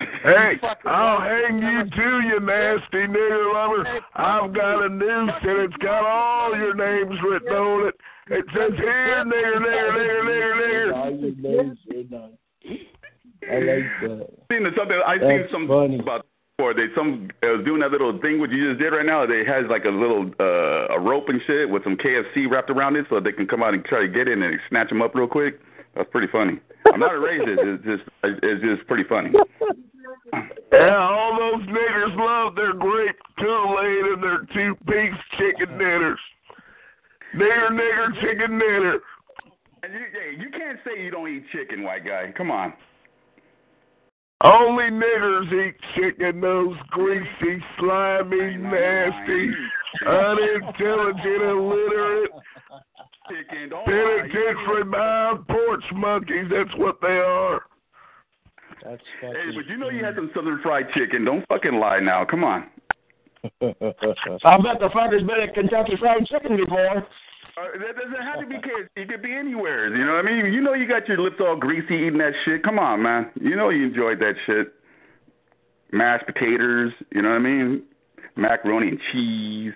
Hey, 0.00 0.54
I'll 0.86 1.20
hang 1.20 1.58
you 1.58 1.84
too, 1.96 2.20
you 2.26 2.40
nasty 2.40 3.06
nigger 3.06 3.52
lover. 3.54 4.00
I've 4.14 4.54
got 4.54 4.84
a 4.84 4.88
noose 4.88 5.30
and 5.42 5.60
it's 5.60 5.76
got 5.76 6.04
all 6.04 6.56
your 6.56 6.74
names 6.74 7.18
written 7.22 7.48
on 7.48 7.88
it. 7.88 7.94
It 8.30 8.44
says 8.56 8.72
here, 8.76 9.24
nigger, 9.24 9.60
nigger, 9.60 9.90
nigger, 9.92 10.22
nigger, 10.24 10.54
nigger. 10.60 11.20
your 11.20 11.62
names 11.62 11.78
written. 11.88 12.38
I 13.50 13.58
like 13.58 13.84
that. 14.02 14.28
Seen 14.50 14.66
something? 14.76 15.02
I 15.06 15.18
seen 15.18 15.40
That's 15.40 15.52
some 15.52 15.68
funny. 15.68 15.98
about 15.98 16.26
before. 16.56 16.74
They 16.74 16.86
some 16.94 17.30
uh, 17.42 17.62
doing 17.64 17.80
that 17.80 17.90
little 17.90 18.18
thing 18.20 18.40
what 18.40 18.50
you 18.50 18.70
just 18.70 18.80
did 18.80 18.90
right 18.90 19.06
now. 19.06 19.26
They 19.26 19.44
has 19.46 19.64
like 19.68 19.84
a 19.84 19.90
little 19.90 20.30
uh, 20.40 20.94
a 20.94 21.00
rope 21.00 21.28
and 21.28 21.40
shit 21.46 21.68
with 21.68 21.84
some 21.84 21.96
KFC 21.96 22.50
wrapped 22.50 22.70
around 22.70 22.96
it, 22.96 23.06
so 23.10 23.20
they 23.20 23.32
can 23.32 23.46
come 23.46 23.62
out 23.62 23.74
and 23.74 23.84
try 23.84 24.00
to 24.00 24.08
get 24.08 24.28
in 24.28 24.42
and 24.42 24.58
snatch 24.68 24.88
them 24.88 25.02
up 25.02 25.14
real 25.14 25.28
quick. 25.28 25.60
That's 25.94 26.10
pretty 26.10 26.28
funny. 26.30 26.60
I'm 26.92 27.00
not 27.00 27.14
a 27.14 27.18
racist. 27.18 27.58
It's 27.58 27.84
just 27.84 28.02
it's 28.22 28.62
just 28.62 28.86
pretty 28.88 29.04
funny. 29.08 29.30
Yeah, 30.72 30.96
all 30.96 31.36
those 31.38 31.66
niggers 31.68 32.16
love 32.16 32.56
their 32.56 32.72
grape 32.72 33.16
Kool-Aid 33.38 34.04
and 34.14 34.22
their 34.22 34.38
two-piece 34.52 35.20
chicken 35.38 35.78
dinners. 35.78 36.18
Nigger, 37.36 37.70
nigger, 37.70 38.20
chicken 38.20 38.58
dinner. 38.58 38.98
And 39.82 39.92
you, 39.92 40.00
hey, 40.12 40.42
you 40.42 40.50
can't 40.50 40.78
say 40.84 41.02
you 41.02 41.10
don't 41.10 41.28
eat 41.28 41.44
chicken, 41.52 41.84
white 41.84 42.04
guy. 42.04 42.32
Come 42.36 42.50
on. 42.50 42.72
Only 44.44 44.90
niggers 44.90 45.68
eat 45.68 45.74
chicken, 45.96 46.40
those 46.40 46.76
greasy, 46.90 47.64
slimy, 47.78 48.56
nasty, 48.58 49.50
unintelligent, 50.06 51.42
illiterate, 51.42 52.30
Chicken, 53.28 53.70
don't 53.70 53.86
penitentiary 53.86 54.84
bound 54.84 55.48
porch 55.48 55.84
monkeys. 55.94 56.44
That's 56.50 56.76
what 56.76 57.00
they 57.00 57.08
are. 57.08 57.62
That's 58.84 59.02
Hey, 59.22 59.56
but 59.56 59.66
you 59.66 59.78
know 59.78 59.88
you 59.88 60.04
had 60.04 60.14
some 60.16 60.30
southern 60.34 60.60
fried 60.62 60.90
chicken. 60.92 61.24
Don't 61.24 61.46
fucking 61.48 61.72
lie 61.72 62.00
now. 62.00 62.26
Come 62.26 62.44
on. 62.44 62.66
I 63.62 64.58
bet 64.58 64.78
the 64.80 64.90
fucker's 64.94 65.22
been 65.22 65.40
at 65.42 65.54
Kentucky 65.54 65.94
Fried 65.98 66.26
Chicken 66.26 66.56
before. 66.56 67.06
Uh, 67.56 67.78
that 67.78 67.96
doesn't 67.96 68.22
have 68.22 68.40
to 68.40 68.46
be 68.46 68.56
KFC. 68.66 68.88
It 68.96 69.08
could 69.08 69.22
be 69.22 69.32
anywhere. 69.32 69.94
You 69.94 70.04
know 70.04 70.14
what 70.14 70.26
I 70.26 70.30
mean? 70.30 70.52
You 70.52 70.60
know 70.60 70.74
you 70.74 70.88
got 70.88 71.08
your 71.08 71.20
lips 71.20 71.36
all 71.40 71.56
greasy 71.56 71.94
eating 71.94 72.18
that 72.18 72.32
shit. 72.44 72.62
Come 72.62 72.78
on, 72.78 73.02
man. 73.02 73.30
You 73.40 73.56
know 73.56 73.70
you 73.70 73.86
enjoyed 73.86 74.18
that 74.20 74.34
shit. 74.46 74.72
Mashed 75.92 76.26
potatoes. 76.26 76.92
You 77.12 77.22
know 77.22 77.30
what 77.30 77.36
I 77.36 77.40
mean? 77.40 77.82
Macaroni 78.36 78.88
and 78.88 79.00
cheese. 79.12 79.74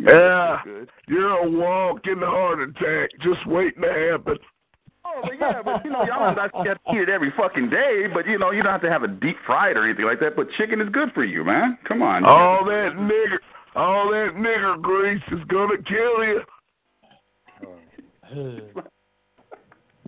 Yeah, 0.00 0.62
you're 1.08 1.44
a 1.44 1.50
walking 1.50 2.22
heart 2.22 2.60
attack 2.62 3.10
just 3.20 3.44
waiting 3.46 3.82
to 3.82 3.88
happen. 3.88 4.38
Oh, 5.04 5.20
but 5.22 5.32
yeah, 5.40 5.62
but 5.64 5.84
you 5.84 5.90
know, 5.90 6.04
y'all 6.04 6.34
not 6.34 6.54
have 6.54 6.64
to 6.64 6.94
eat 6.94 7.02
it 7.02 7.08
every 7.08 7.32
fucking 7.36 7.70
day. 7.70 8.04
But 8.12 8.26
you 8.26 8.38
know, 8.38 8.52
you 8.52 8.62
don't 8.62 8.70
have 8.70 8.82
to 8.82 8.90
have 8.90 9.02
a 9.02 9.08
deep 9.08 9.36
fried 9.44 9.76
or 9.76 9.84
anything 9.84 10.04
like 10.04 10.20
that. 10.20 10.36
But 10.36 10.46
chicken 10.56 10.80
is 10.80 10.88
good 10.90 11.10
for 11.14 11.24
you, 11.24 11.42
man. 11.42 11.78
Come 11.86 12.02
on. 12.02 12.24
All 12.24 12.64
that 12.66 12.94
nigger, 12.94 13.38
all 13.74 14.10
that 14.10 14.34
nigger 14.36 14.80
grease 14.80 15.22
is 15.32 15.44
gonna 15.48 15.76
kill 15.86 16.24
you. 16.24 16.40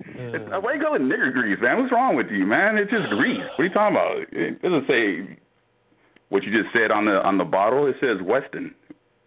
It's, 0.02 0.52
uh, 0.52 0.60
why 0.60 0.74
you 0.74 0.80
call 0.80 0.94
it 0.96 1.02
nigger 1.02 1.32
grease, 1.32 1.58
man? 1.60 1.78
What's 1.78 1.92
wrong 1.92 2.16
with 2.16 2.28
you, 2.30 2.46
man? 2.46 2.76
It's 2.78 2.90
just 2.90 3.08
grease. 3.10 3.40
What 3.56 3.60
are 3.60 3.64
you 3.64 3.72
talking 3.72 3.96
about? 3.96 4.16
It 4.32 4.62
doesn't 4.62 4.86
say 4.86 5.38
what 6.28 6.42
you 6.42 6.52
just 6.52 6.72
said 6.72 6.90
on 6.90 7.04
the 7.04 7.22
on 7.24 7.38
the 7.38 7.44
bottle. 7.44 7.86
It 7.86 7.96
says 8.00 8.18
Wesson. 8.22 8.74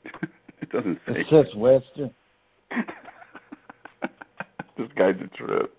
it 0.61 0.69
doesn't 0.71 0.99
say. 1.07 1.21
It 1.21 1.27
says 1.29 1.53
Wesson. 1.55 2.13
This 4.77 4.87
guy's 4.97 5.15
a 5.23 5.27
trip. 5.37 5.71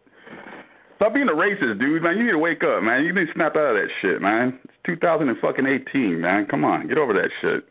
Stop 0.96 1.14
being 1.14 1.28
a 1.28 1.32
racist, 1.32 1.80
dude, 1.80 2.02
man. 2.02 2.16
You 2.16 2.26
need 2.26 2.32
to 2.32 2.38
wake 2.38 2.62
up, 2.62 2.82
man. 2.82 3.04
You 3.04 3.12
need 3.12 3.26
to 3.26 3.32
snap 3.34 3.56
out 3.56 3.74
of 3.74 3.82
that 3.82 3.88
shit, 4.00 4.22
man. 4.22 4.58
It's 4.64 4.72
2018, 4.86 6.20
man. 6.20 6.46
Come 6.46 6.64
on, 6.64 6.86
get 6.86 6.98
over 6.98 7.12
that 7.14 7.30
shit. 7.42 7.64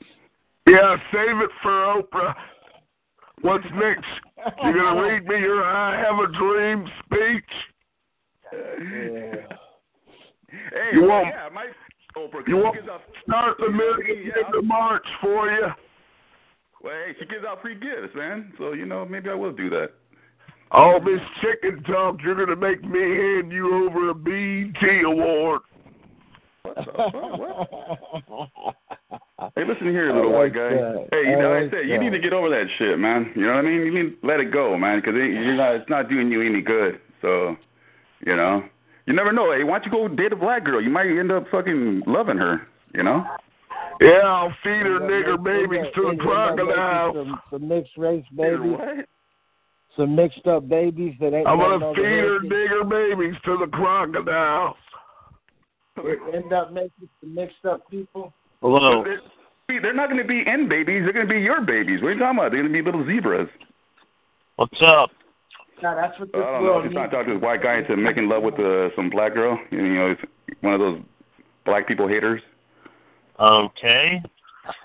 Yeah, 0.67 0.95
save 1.11 1.37
it 1.41 1.49
for 1.61 1.71
Oprah. 1.71 2.33
What's 3.41 3.65
next? 3.75 4.05
You're 4.63 4.73
gonna 4.73 5.01
read 5.09 5.25
me 5.25 5.39
your 5.39 5.63
"I 5.63 5.97
Have 6.01 6.19
a 6.19 6.27
Dream" 6.37 6.85
speech? 7.05 7.51
Hey, 8.51 9.45
You 10.93 11.01
well, 11.01 11.09
want- 11.09 11.27
yeah, 11.27 11.49
my 11.53 11.65
Oprah. 12.15 12.47
You 12.47 12.47
she 12.47 12.53
want 12.53 12.75
gives 12.75 12.87
out, 12.89 13.01
start 13.27 13.57
the 13.59 13.69
million 13.69 14.31
nigger 14.31 14.63
march 14.63 15.05
for 15.21 15.51
you? 15.51 15.67
well, 16.81 16.93
hey, 16.93 17.13
she 17.19 17.25
gives 17.25 17.43
out 17.45 17.61
free 17.61 17.75
gifts, 17.75 18.15
man. 18.15 18.53
So 18.57 18.73
you 18.73 18.85
know, 18.85 19.05
maybe 19.05 19.29
I 19.29 19.33
will 19.33 19.51
do 19.53 19.69
that. 19.71 19.89
All 20.71 20.99
this 20.99 21.19
chicken 21.41 21.83
talk, 21.83 22.17
you're 22.23 22.35
gonna 22.35 22.55
make 22.55 22.83
me 22.83 22.99
hand 23.01 23.51
you 23.51 23.85
over 23.85 24.09
a 24.09 24.15
BET 24.15 25.03
award. 25.05 25.61
Hey, 29.39 29.63
listen 29.67 29.87
here, 29.87 30.13
little 30.13 30.35
I 30.35 30.39
white 30.39 30.53
guy. 30.53 30.69
that. 30.69 31.07
Hey, 31.11 31.29
you 31.29 31.37
I 31.37 31.41
know, 31.41 31.49
like 31.49 31.57
I 31.57 31.61
like 31.63 31.71
said, 31.71 31.89
you 31.89 31.99
need 31.99 32.11
to 32.11 32.19
get 32.19 32.33
over 32.33 32.49
that 32.49 32.65
shit, 32.77 32.99
man. 32.99 33.31
You 33.35 33.47
know 33.47 33.55
what 33.55 33.65
I 33.65 33.67
mean? 33.67 33.81
You 33.81 34.03
need 34.03 34.21
to 34.21 34.27
let 34.27 34.39
it 34.39 34.53
go, 34.53 34.77
man, 34.77 34.99
because 34.99 35.15
it, 35.15 35.33
you're 35.33 35.55
not. 35.55 35.75
It's 35.75 35.89
not 35.89 36.07
doing 36.07 36.31
you 36.31 36.41
any 36.41 36.61
good. 36.61 36.99
So, 37.21 37.57
you 38.25 38.35
know, 38.35 38.63
you 39.07 39.13
never 39.13 39.33
know. 39.33 39.51
Hey, 39.51 39.63
why 39.63 39.79
don't 39.79 39.85
you 39.85 39.91
go 39.91 40.07
date 40.07 40.33
a 40.33 40.35
black 40.35 40.63
girl? 40.63 40.81
You 40.81 40.91
might 40.91 41.07
end 41.07 41.31
up 41.31 41.45
fucking 41.49 42.03
loving 42.05 42.37
her. 42.37 42.67
You 42.93 43.03
know? 43.03 43.25
Yeah, 43.99 44.21
I'll 44.23 44.53
feed 44.63 44.85
her 44.85 44.99
nigger 44.99 45.43
babies 45.43 45.91
to 45.95 46.01
the 46.01 46.09
End 46.09 46.21
up 46.21 46.55
making 46.55 46.67
crocodiles. 46.67 47.15
Some, 47.15 47.41
some 47.49 47.67
mixed 47.67 47.97
race 47.97 48.25
babies. 48.35 48.59
What? 48.61 49.05
Some 49.97 50.15
mixed 50.15 50.45
up 50.47 50.69
babies 50.69 51.15
that 51.19 51.33
ain't. 51.33 51.47
I'm 51.47 51.57
gonna 51.57 51.93
feed 51.95 52.03
her 52.03 52.39
heritage. 52.39 52.51
nigger 52.51 52.89
babies 52.89 53.35
to 53.45 53.57
the 53.57 53.67
crocodiles. 53.67 54.75
End 56.33 56.53
up 56.53 56.71
making 56.71 57.09
some 57.19 57.33
mixed 57.33 57.65
up 57.65 57.89
people. 57.89 58.33
But 58.63 59.03
They're, 59.67 59.81
they're 59.81 59.93
not 59.93 60.09
going 60.09 60.21
to 60.21 60.27
be 60.27 60.41
in 60.47 60.69
babies. 60.69 61.03
They're 61.03 61.13
going 61.13 61.27
to 61.27 61.33
be 61.33 61.41
your 61.41 61.61
babies. 61.61 62.01
What 62.01 62.09
are 62.09 62.13
you 62.13 62.19
talking 62.19 62.39
about? 62.39 62.51
They're 62.51 62.61
going 62.61 62.73
to 62.73 62.79
be 62.79 62.83
little 62.83 63.05
zebras. 63.05 63.49
What's 64.55 64.81
up? 64.81 65.11
God, 65.81 65.97
that's 65.97 66.17
what 66.17 66.29
I 66.33 66.37
this 66.37 66.45
don't 66.47 66.63
know. 66.63 66.81
He's 66.81 66.93
trying 66.93 67.03
needs. 67.03 67.11
to 67.11 67.17
talk 67.17 67.25
to 67.27 67.33
this 67.33 67.43
white 67.43 67.61
guy 67.61 67.79
into 67.79 67.97
making 67.97 68.29
love 68.29 68.43
with 68.43 68.55
uh, 68.55 68.95
some 68.95 69.09
black 69.09 69.33
girl. 69.33 69.59
You 69.69 69.81
know, 69.81 70.15
he's 70.15 70.55
one 70.61 70.73
of 70.73 70.79
those 70.79 71.01
black 71.65 71.87
people 71.87 72.07
haters. 72.07 72.41
Okay. 73.39 74.21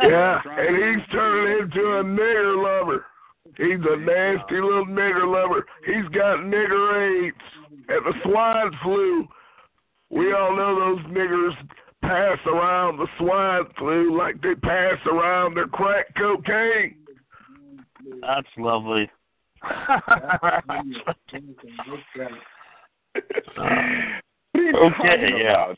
Yeah, 0.02 0.40
and 0.58 0.74
he's 0.74 1.06
turning 1.12 1.62
into 1.62 1.80
a 1.80 2.02
nigger 2.02 2.58
lover. 2.58 3.06
He's 3.56 3.78
a 3.78 3.96
nasty 3.96 4.60
little 4.60 4.86
nigger 4.86 5.30
lover. 5.30 5.66
He's 5.86 6.08
got 6.12 6.38
nigger 6.38 7.26
AIDS 7.26 7.36
and 7.88 8.06
the 8.06 8.12
swine 8.24 8.70
flu. 8.82 9.28
We 10.10 10.32
all 10.32 10.56
know 10.56 10.96
those 10.96 11.06
niggers 11.12 11.52
pass 12.02 12.38
around 12.46 12.98
the 12.98 13.06
swine 13.18 13.64
flu 13.78 14.16
like 14.16 14.40
they 14.42 14.54
pass 14.54 14.96
around 15.10 15.54
their 15.56 15.66
crack 15.66 16.06
cocaine. 16.16 16.96
That's 18.20 18.48
lovely. 18.56 19.10
okay, 24.56 25.32
yeah. 25.42 25.74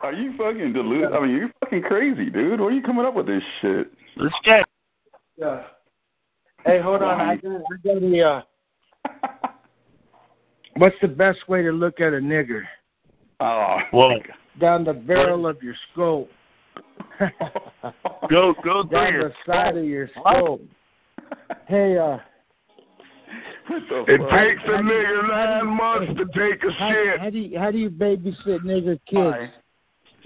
Are 0.00 0.12
you 0.12 0.36
fucking 0.36 0.72
deluded? 0.72 1.12
I 1.12 1.20
mean, 1.20 1.30
you're 1.30 1.50
fucking 1.60 1.82
crazy, 1.82 2.30
dude. 2.30 2.60
Where 2.60 2.68
are 2.68 2.72
you 2.72 2.82
coming 2.82 3.06
up 3.06 3.14
with 3.14 3.26
this 3.26 3.42
shit? 3.60 3.90
Let's 4.16 4.34
check. 4.44 4.66
Yeah. 5.36 5.62
Hey, 6.64 6.80
hold 6.80 7.02
on. 7.02 7.20
I 7.20 7.36
got, 7.36 7.50
I 7.52 7.76
got 7.84 8.02
a. 8.02 8.22
Uh, 8.22 8.42
what's 10.76 10.96
the 11.02 11.08
best 11.08 11.48
way 11.48 11.62
to 11.62 11.72
look 11.72 12.00
at 12.00 12.12
a 12.12 12.18
nigger? 12.18 12.62
Oh, 13.40 13.78
well, 13.92 14.10
down 14.60 14.84
the 14.84 14.92
barrel 14.92 15.46
of 15.46 15.62
your 15.62 15.74
skull. 15.92 16.28
go 18.30 18.54
go 18.64 18.82
down 18.90 19.12
there. 19.12 19.28
the 19.28 19.34
side 19.46 19.76
of 19.76 19.84
your 19.84 20.08
skull. 20.20 20.60
Hey, 21.66 21.98
uh. 21.98 22.18
It 23.66 24.18
takes 24.18 24.62
a 24.66 24.82
nigger 24.82 25.28
nine 25.28 25.66
months 25.66 26.12
to 26.18 26.26
take 26.38 26.62
a 26.62 26.72
how, 26.78 26.90
shit. 26.90 27.20
How 27.20 27.30
do 27.30 27.38
you, 27.38 27.58
how 27.58 27.70
do 27.70 27.78
you 27.78 27.90
babysit 27.90 28.60
nigger 28.60 28.98
kids? 29.06 29.52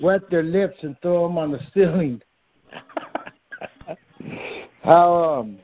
Wet 0.03 0.23
their 0.31 0.43
lips 0.43 0.77
and 0.83 0.97
throw 1.03 1.27
them 1.29 1.39
on 1.39 1.53
the 1.53 1.61
ceiling. 1.73 2.21
how 4.83 5.39
um. 5.41 5.59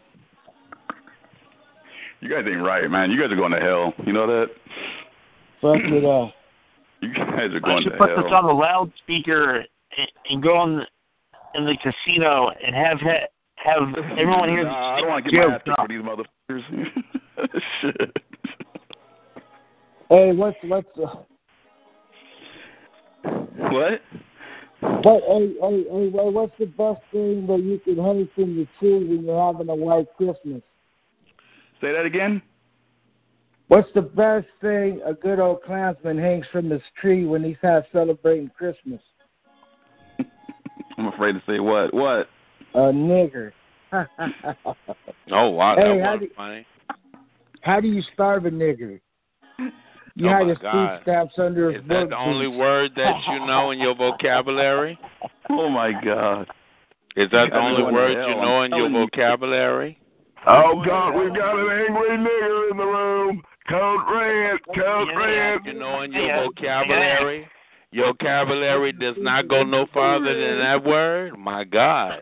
You 2.20 2.30
guys 2.30 2.44
ain't 2.50 2.62
right, 2.62 2.88
man. 2.90 3.10
You 3.10 3.20
guys 3.20 3.30
are 3.30 3.36
going 3.36 3.52
to 3.52 3.60
hell. 3.60 3.92
You 4.06 4.12
know 4.12 4.26
that? 4.26 4.46
Fuck 5.60 5.76
it 5.84 6.04
up. 6.04 6.32
You 7.04 7.14
guys 7.14 7.50
are 7.52 7.56
I 7.56 7.60
going 7.60 7.82
should 7.82 7.90
to 7.92 7.98
put 7.98 8.10
hell. 8.10 8.22
this 8.22 8.32
on 8.32 8.46
the 8.46 8.52
loudspeaker 8.52 9.58
and, 9.58 10.08
and 10.30 10.42
go 10.42 10.62
in 10.64 10.76
the, 10.78 10.86
in 11.54 11.64
the 11.66 11.76
casino 11.82 12.50
and 12.64 12.74
have 12.74 12.98
ha- 13.00 13.28
have 13.56 13.94
everyone 14.18 14.48
here. 14.48 14.64
Nah, 14.64 14.96
I 14.96 15.00
don't 15.00 15.08
want 15.08 15.24
to 15.24 15.30
get 15.30 15.46
my 15.48 15.54
ass 15.54 15.60
kicked 15.64 15.78
for 15.78 15.88
these 15.88 16.02
motherfuckers. 16.02 17.62
shit. 17.80 18.16
Hey, 20.08 20.32
what's 20.32 20.56
what's 20.64 20.88
uh, 20.98 21.16
What? 23.24 24.00
what? 24.80 25.22
Hey, 25.26 25.54
hey, 25.60 25.84
hey, 25.90 26.08
what- 26.10 26.32
what's 26.34 26.52
the 26.58 26.66
best 26.66 27.00
thing 27.12 27.46
that 27.46 27.60
you 27.62 27.78
can 27.84 27.96
hang 28.02 28.28
from 28.34 28.56
the 28.56 28.66
tree 28.78 28.98
when 29.08 29.24
you're 29.24 29.52
having 29.52 29.68
a 29.68 29.74
white 29.74 30.06
Christmas? 30.16 30.62
Say 31.80 31.92
that 31.92 32.04
again. 32.06 32.42
What's 33.68 33.88
the 33.94 34.02
best 34.02 34.46
thing 34.60 35.00
a 35.04 35.14
good 35.14 35.38
old 35.40 35.62
Klansman 35.62 36.18
hangs 36.18 36.46
from 36.52 36.68
his 36.70 36.82
tree 37.00 37.24
when 37.24 37.42
he's 37.42 37.56
out 37.64 37.84
celebrating 37.92 38.50
Christmas? 38.56 39.00
I'm 40.98 41.06
afraid 41.08 41.32
to 41.32 41.42
say 41.46 41.60
what? 41.60 41.92
What? 41.94 42.28
A 42.74 42.92
nigger. 42.92 43.52
Oh 45.32 45.48
wow, 45.50 45.74
Hey, 45.76 45.98
that 45.98 46.04
how 46.04 46.12
was 46.12 46.20
do- 46.20 46.30
funny. 46.36 46.66
How 47.62 47.80
do 47.80 47.88
you 47.88 48.02
starve 48.12 48.44
a 48.44 48.50
nigger? 48.50 49.00
You 50.16 50.26
Oh, 50.28 50.28
have 50.28 50.42
my 50.42 50.48
his 50.50 50.58
God. 50.58 50.72
food 50.98 51.02
stamps 51.02 51.34
under 51.38 51.72
his 51.72 51.82
Is 51.82 51.88
that 51.88 52.10
the 52.10 52.16
only 52.18 52.46
boots. 52.46 52.58
word 52.58 52.90
that 52.96 53.14
you 53.32 53.46
know 53.46 53.70
in 53.70 53.78
your 53.80 53.94
vocabulary? 53.94 54.98
Oh 55.50 55.68
my 55.70 55.92
God. 56.04 56.46
Is 57.16 57.30
that 57.30 57.50
the 57.50 57.58
only 57.58 57.82
word 57.92 58.16
hell, 58.16 58.28
you 58.28 58.34
know 58.34 58.62
in 58.62 58.70
your 58.72 58.88
telling 58.88 58.94
you. 58.94 59.06
vocabulary? 59.06 59.98
Oh 60.46 60.82
God, 60.84 61.12
we've 61.12 61.34
got 61.34 61.54
an 61.54 61.70
angry 61.88 62.16
nigger 62.18 62.70
in 62.70 62.76
the 62.76 62.84
room. 62.84 63.42
Code 63.68 64.00
red, 64.12 64.58
code 64.74 65.08
red. 65.16 65.60
You 65.64 65.74
know 65.74 66.02
in 66.02 66.12
your 66.12 66.44
vocabulary? 66.44 67.48
Your 67.92 68.08
vocabulary 68.08 68.92
does 68.92 69.16
not 69.18 69.48
go 69.48 69.62
no 69.62 69.86
farther 69.94 70.34
than 70.34 70.58
that 70.58 70.84
word? 70.84 71.38
My 71.38 71.64
God. 71.64 72.20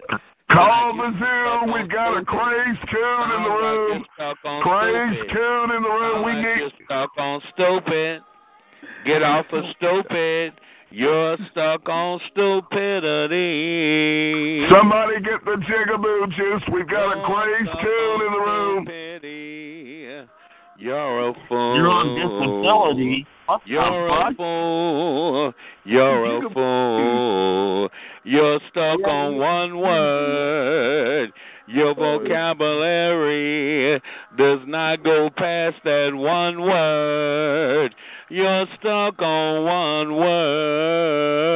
Call 0.53 0.97
the 0.97 1.11
zoo. 1.19 1.73
We've 1.73 1.91
got 1.91 2.17
a 2.17 2.25
crazed 2.25 2.79
coon 2.91 3.31
in 3.37 3.43
the 3.43 3.49
room. 3.49 4.05
Crazed 4.63 5.31
coon 5.33 5.71
in 5.71 5.83
the 5.83 5.89
room. 5.89 6.25
We 6.25 6.35
need. 6.35 6.59
You're 6.59 6.71
stuck 6.85 7.11
on 7.17 7.41
stupid. 7.55 8.23
Get 9.05 9.23
off 9.23 9.47
of 9.53 9.65
stupid. 9.77 10.53
You're 10.91 11.39
stuck 11.51 11.89
on 11.89 12.21
stupidity. 12.31 13.41
Somebody 14.71 15.21
get 15.23 15.43
the 15.45 15.57
jigaboo 15.57 16.29
juice. 16.37 16.63
We've 16.71 16.87
got 16.89 17.17
a 17.17 17.23
crazed 17.25 17.71
coon 17.81 18.21
in 18.27 18.33
the 18.33 18.41
room. 18.45 18.87
You're 20.79 21.29
a 21.29 21.35
fool. 21.49 21.77
You're 21.77 21.89
on 21.89 22.15
disability. 22.17 23.27
What 23.47 23.61
You're 23.67 24.09
a 24.09 24.11
fuck? 24.29 24.37
fool. 24.37 25.53
You're 25.85 26.47
a 26.47 26.51
fool. 26.51 27.89
You're 28.25 28.59
stuck 28.71 29.01
on 29.07 29.37
one 29.37 29.79
word. 29.79 31.33
Your 31.69 31.95
vocabulary 31.95 34.01
does 34.37 34.61
not 34.67 35.05
go 35.05 35.29
past 35.37 35.77
that 35.85 36.11
one 36.15 36.63
word. 36.63 37.95
You're 38.31 38.67
stuck 38.79 39.21
on 39.21 39.65
one 39.65 40.17
word. 40.17 41.53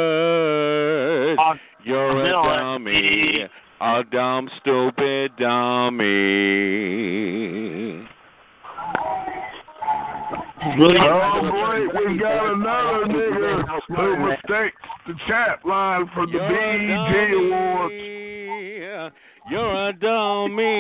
You're 1.85 2.27
a 2.27 2.31
dummy. 2.31 3.49
A 3.81 4.03
dumb, 4.11 4.49
stupid 4.61 5.33
dummy. 5.39 6.07
Oh 10.79 11.41
boy, 11.51 11.79
we've 11.99 12.21
got 12.21 12.53
another 12.55 13.07
nigger 13.07 13.65
who 13.89 14.07
mistakes 14.29 14.77
the 15.07 15.15
chat 15.29 15.65
line 15.65 16.11
for 16.15 16.27
the 16.27 16.39
BET 16.39 17.31
Awards. 17.35 17.95
You're 19.49 19.89
a 19.89 19.93
dummy. 19.93 20.77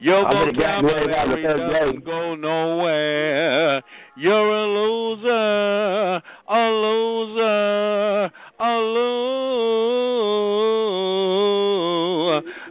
Your 0.00 0.26
I'm 0.26 0.32
gonna 0.32 0.52
get 0.52 0.82
married 0.82 1.10
out 1.10 1.28
of 1.28 1.36
the 1.36 1.42
vocabulary 1.42 1.72
doesn't 1.78 2.04
go 2.06 2.34
nowhere. 2.34 3.82
You're 4.16 4.50
a 4.50 4.66
loser, 4.66 6.22
a 6.48 6.70
loser, 6.70 8.30
a 8.60 8.78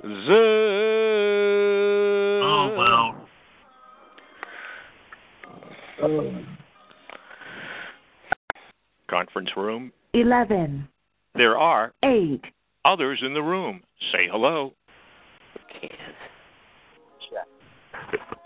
loser. 0.10 0.69
Mm. 6.02 6.46
Conference 9.10 9.50
room. 9.58 9.92
Eleven. 10.14 10.88
There 11.36 11.58
are 11.58 11.94
Eight. 12.04 12.42
others 12.86 13.20
in 13.26 13.34
the 13.34 13.42
room. 13.42 13.82
Say 14.12 14.28
hello. 14.32 14.74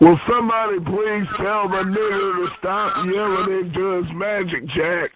Will 0.00 0.18
somebody 0.28 0.78
please 0.80 1.26
tell 1.38 1.68
the 1.68 1.82
nigger 1.84 2.34
to 2.34 2.48
stop 2.58 3.06
yelling 3.06 3.64
into 3.64 4.02
his 4.02 4.12
magic 4.14 4.66
jack? 4.76 5.10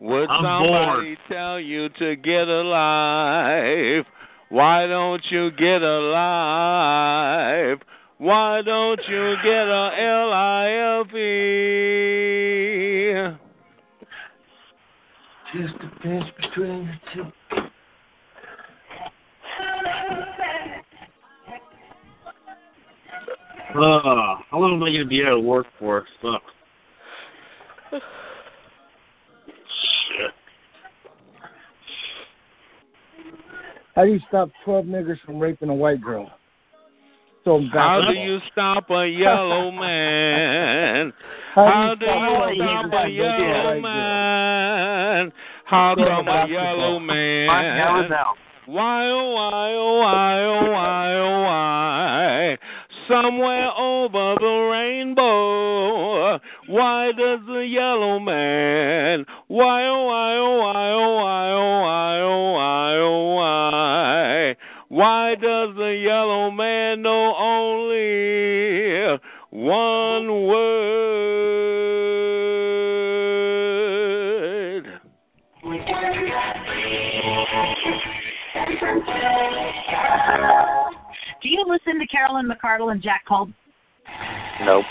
Would 0.00 0.28
I'm 0.28 0.44
somebody 0.44 1.16
tell 1.30 1.58
you 1.58 1.88
to 2.00 2.16
get 2.16 2.48
alive? 2.48 4.04
Why 4.50 4.86
don't 4.86 5.22
you 5.30 5.50
get 5.52 5.82
alive? 5.82 7.78
Why 8.24 8.62
don't 8.62 9.00
you 9.06 9.36
get 9.42 9.68
a 9.68 9.90
L 10.00 10.32
I 10.32 10.70
F 11.02 11.14
E? 11.14 11.20
Just 15.52 15.74
a 15.74 15.88
pinch 16.00 16.24
between 16.40 16.86
the 16.86 16.94
two. 17.12 17.26
Uh, 23.78 24.40
how 24.50 24.58
long 24.58 24.72
am 24.76 24.82
I 24.82 24.90
gonna 24.90 25.04
be 25.04 25.22
out 25.22 25.36
of 25.36 25.44
work 25.44 25.66
for? 25.78 26.06
Fuck. 26.22 26.42
Shit. 27.92 28.00
How 33.94 34.04
do 34.06 34.10
you 34.12 34.20
stop 34.28 34.48
twelve 34.64 34.86
niggers 34.86 35.20
from 35.26 35.38
raping 35.38 35.68
a 35.68 35.74
white 35.74 36.00
girl? 36.00 36.32
So 37.44 37.60
How 37.74 38.00
do 38.10 38.14
you 38.18 38.38
stop 38.52 38.88
a 38.88 39.06
yellow 39.06 39.70
man? 39.80 41.12
How 41.54 41.94
do 41.94 42.06
you 42.06 42.56
stop 42.56 43.04
a 43.04 43.08
yellow 43.10 43.80
man? 43.80 45.32
How 45.66 45.94
come 45.94 46.28
a 46.28 46.46
yellow 46.48 46.98
man? 46.98 47.48
Why, 48.66 49.08
oh, 49.08 49.32
why, 49.34 49.72
oh, 49.74 49.98
why, 50.00 50.42
oh, 50.42 50.70
why, 50.72 51.14
oh, 51.16 51.42
why? 51.42 52.58
Somewhere 53.08 53.70
over 53.76 54.36
the 54.40 54.68
rainbow, 54.72 56.40
why 56.68 57.12
does 57.12 57.40
the 57.46 57.66
yellow 57.68 58.18
man? 58.18 59.26
Why, 59.48 59.86
oh, 59.86 60.04
why, 60.04 60.36
oh, 60.38 60.58
why, 60.60 60.90
oh, 60.92 61.14
why, 61.16 61.50
oh, 61.50 61.82
why, 61.82 62.20
oh, 62.20 62.52
why, 62.52 62.96
oh, 62.96 63.34
why? 63.34 64.53
Why 64.94 65.34
does 65.34 65.74
the 65.74 65.90
yellow 66.06 66.52
man 66.52 67.02
know 67.02 67.34
only 67.34 69.18
one 69.50 70.46
word? 70.46 70.84
Do 81.42 81.48
you 81.48 81.64
listen 81.66 81.98
to 81.98 82.06
Carolyn 82.06 82.48
McCardle 82.48 82.92
and 82.92 83.02
Jack 83.02 83.24
Cole? 83.26 83.48
Nope. 84.64 84.84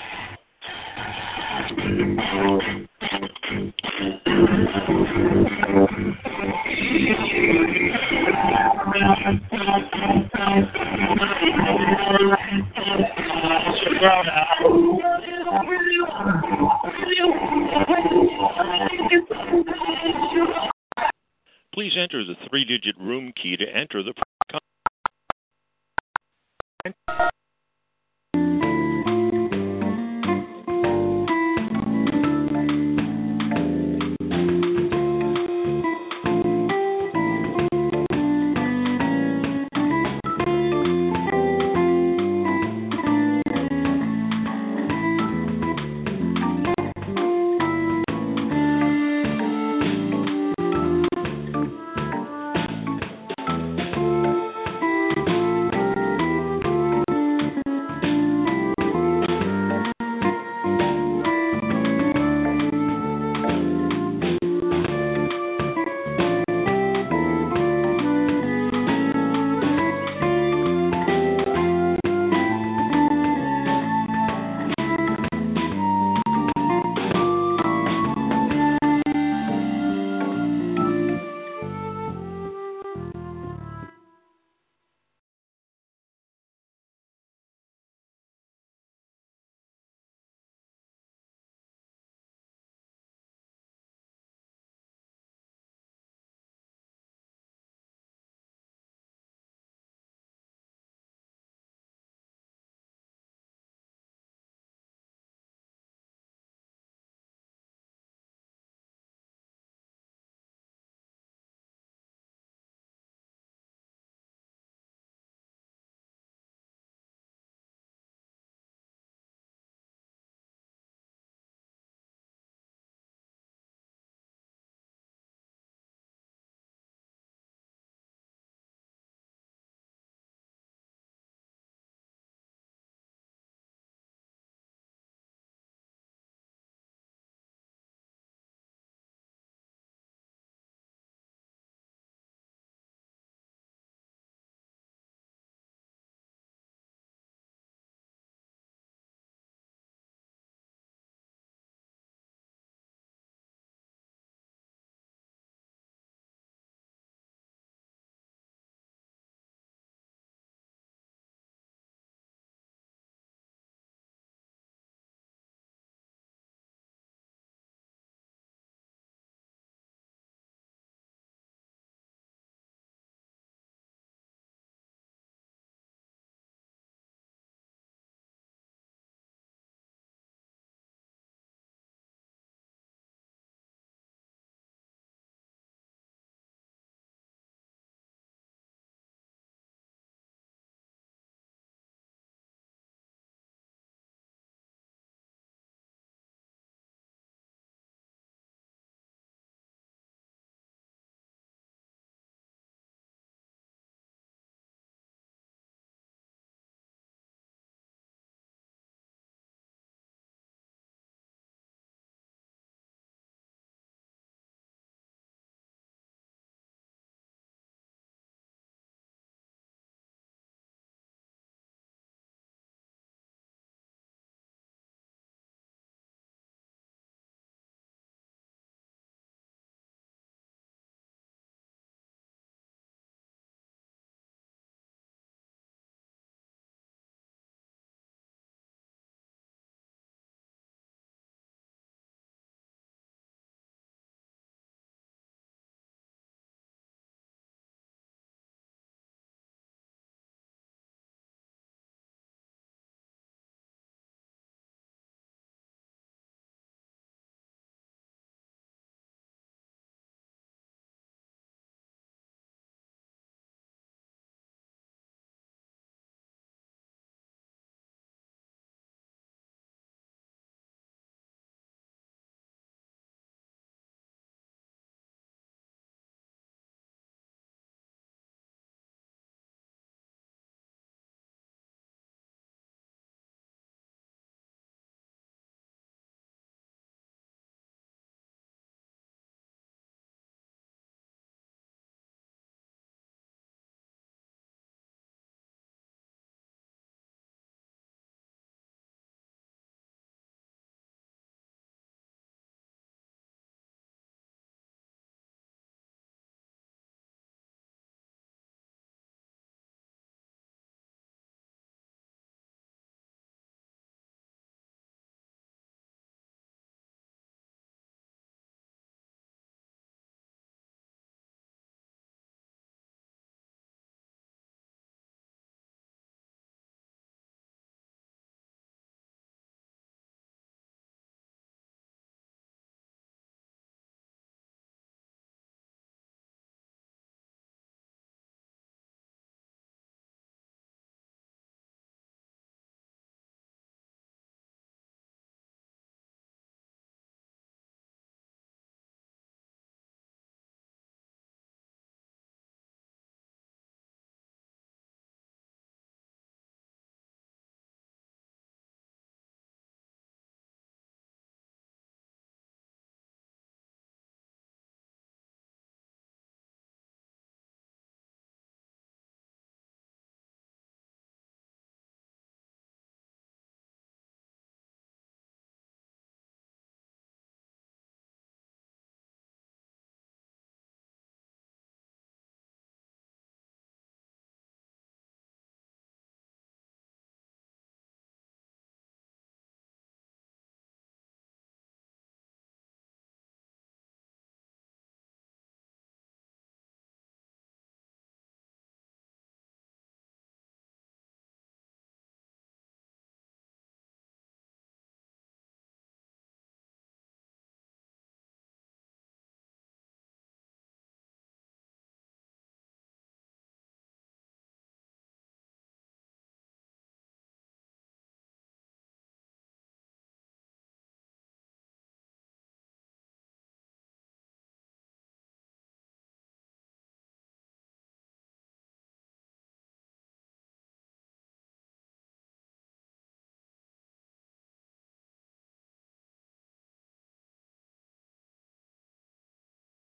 Please 21.73 21.93
enter 21.97 22.23
the 22.23 22.35
three 22.49 22.63
digit 22.65 22.95
room 22.99 23.33
key 23.35 23.57
to 23.57 23.65
enter 23.75 24.03
the. 24.03 24.13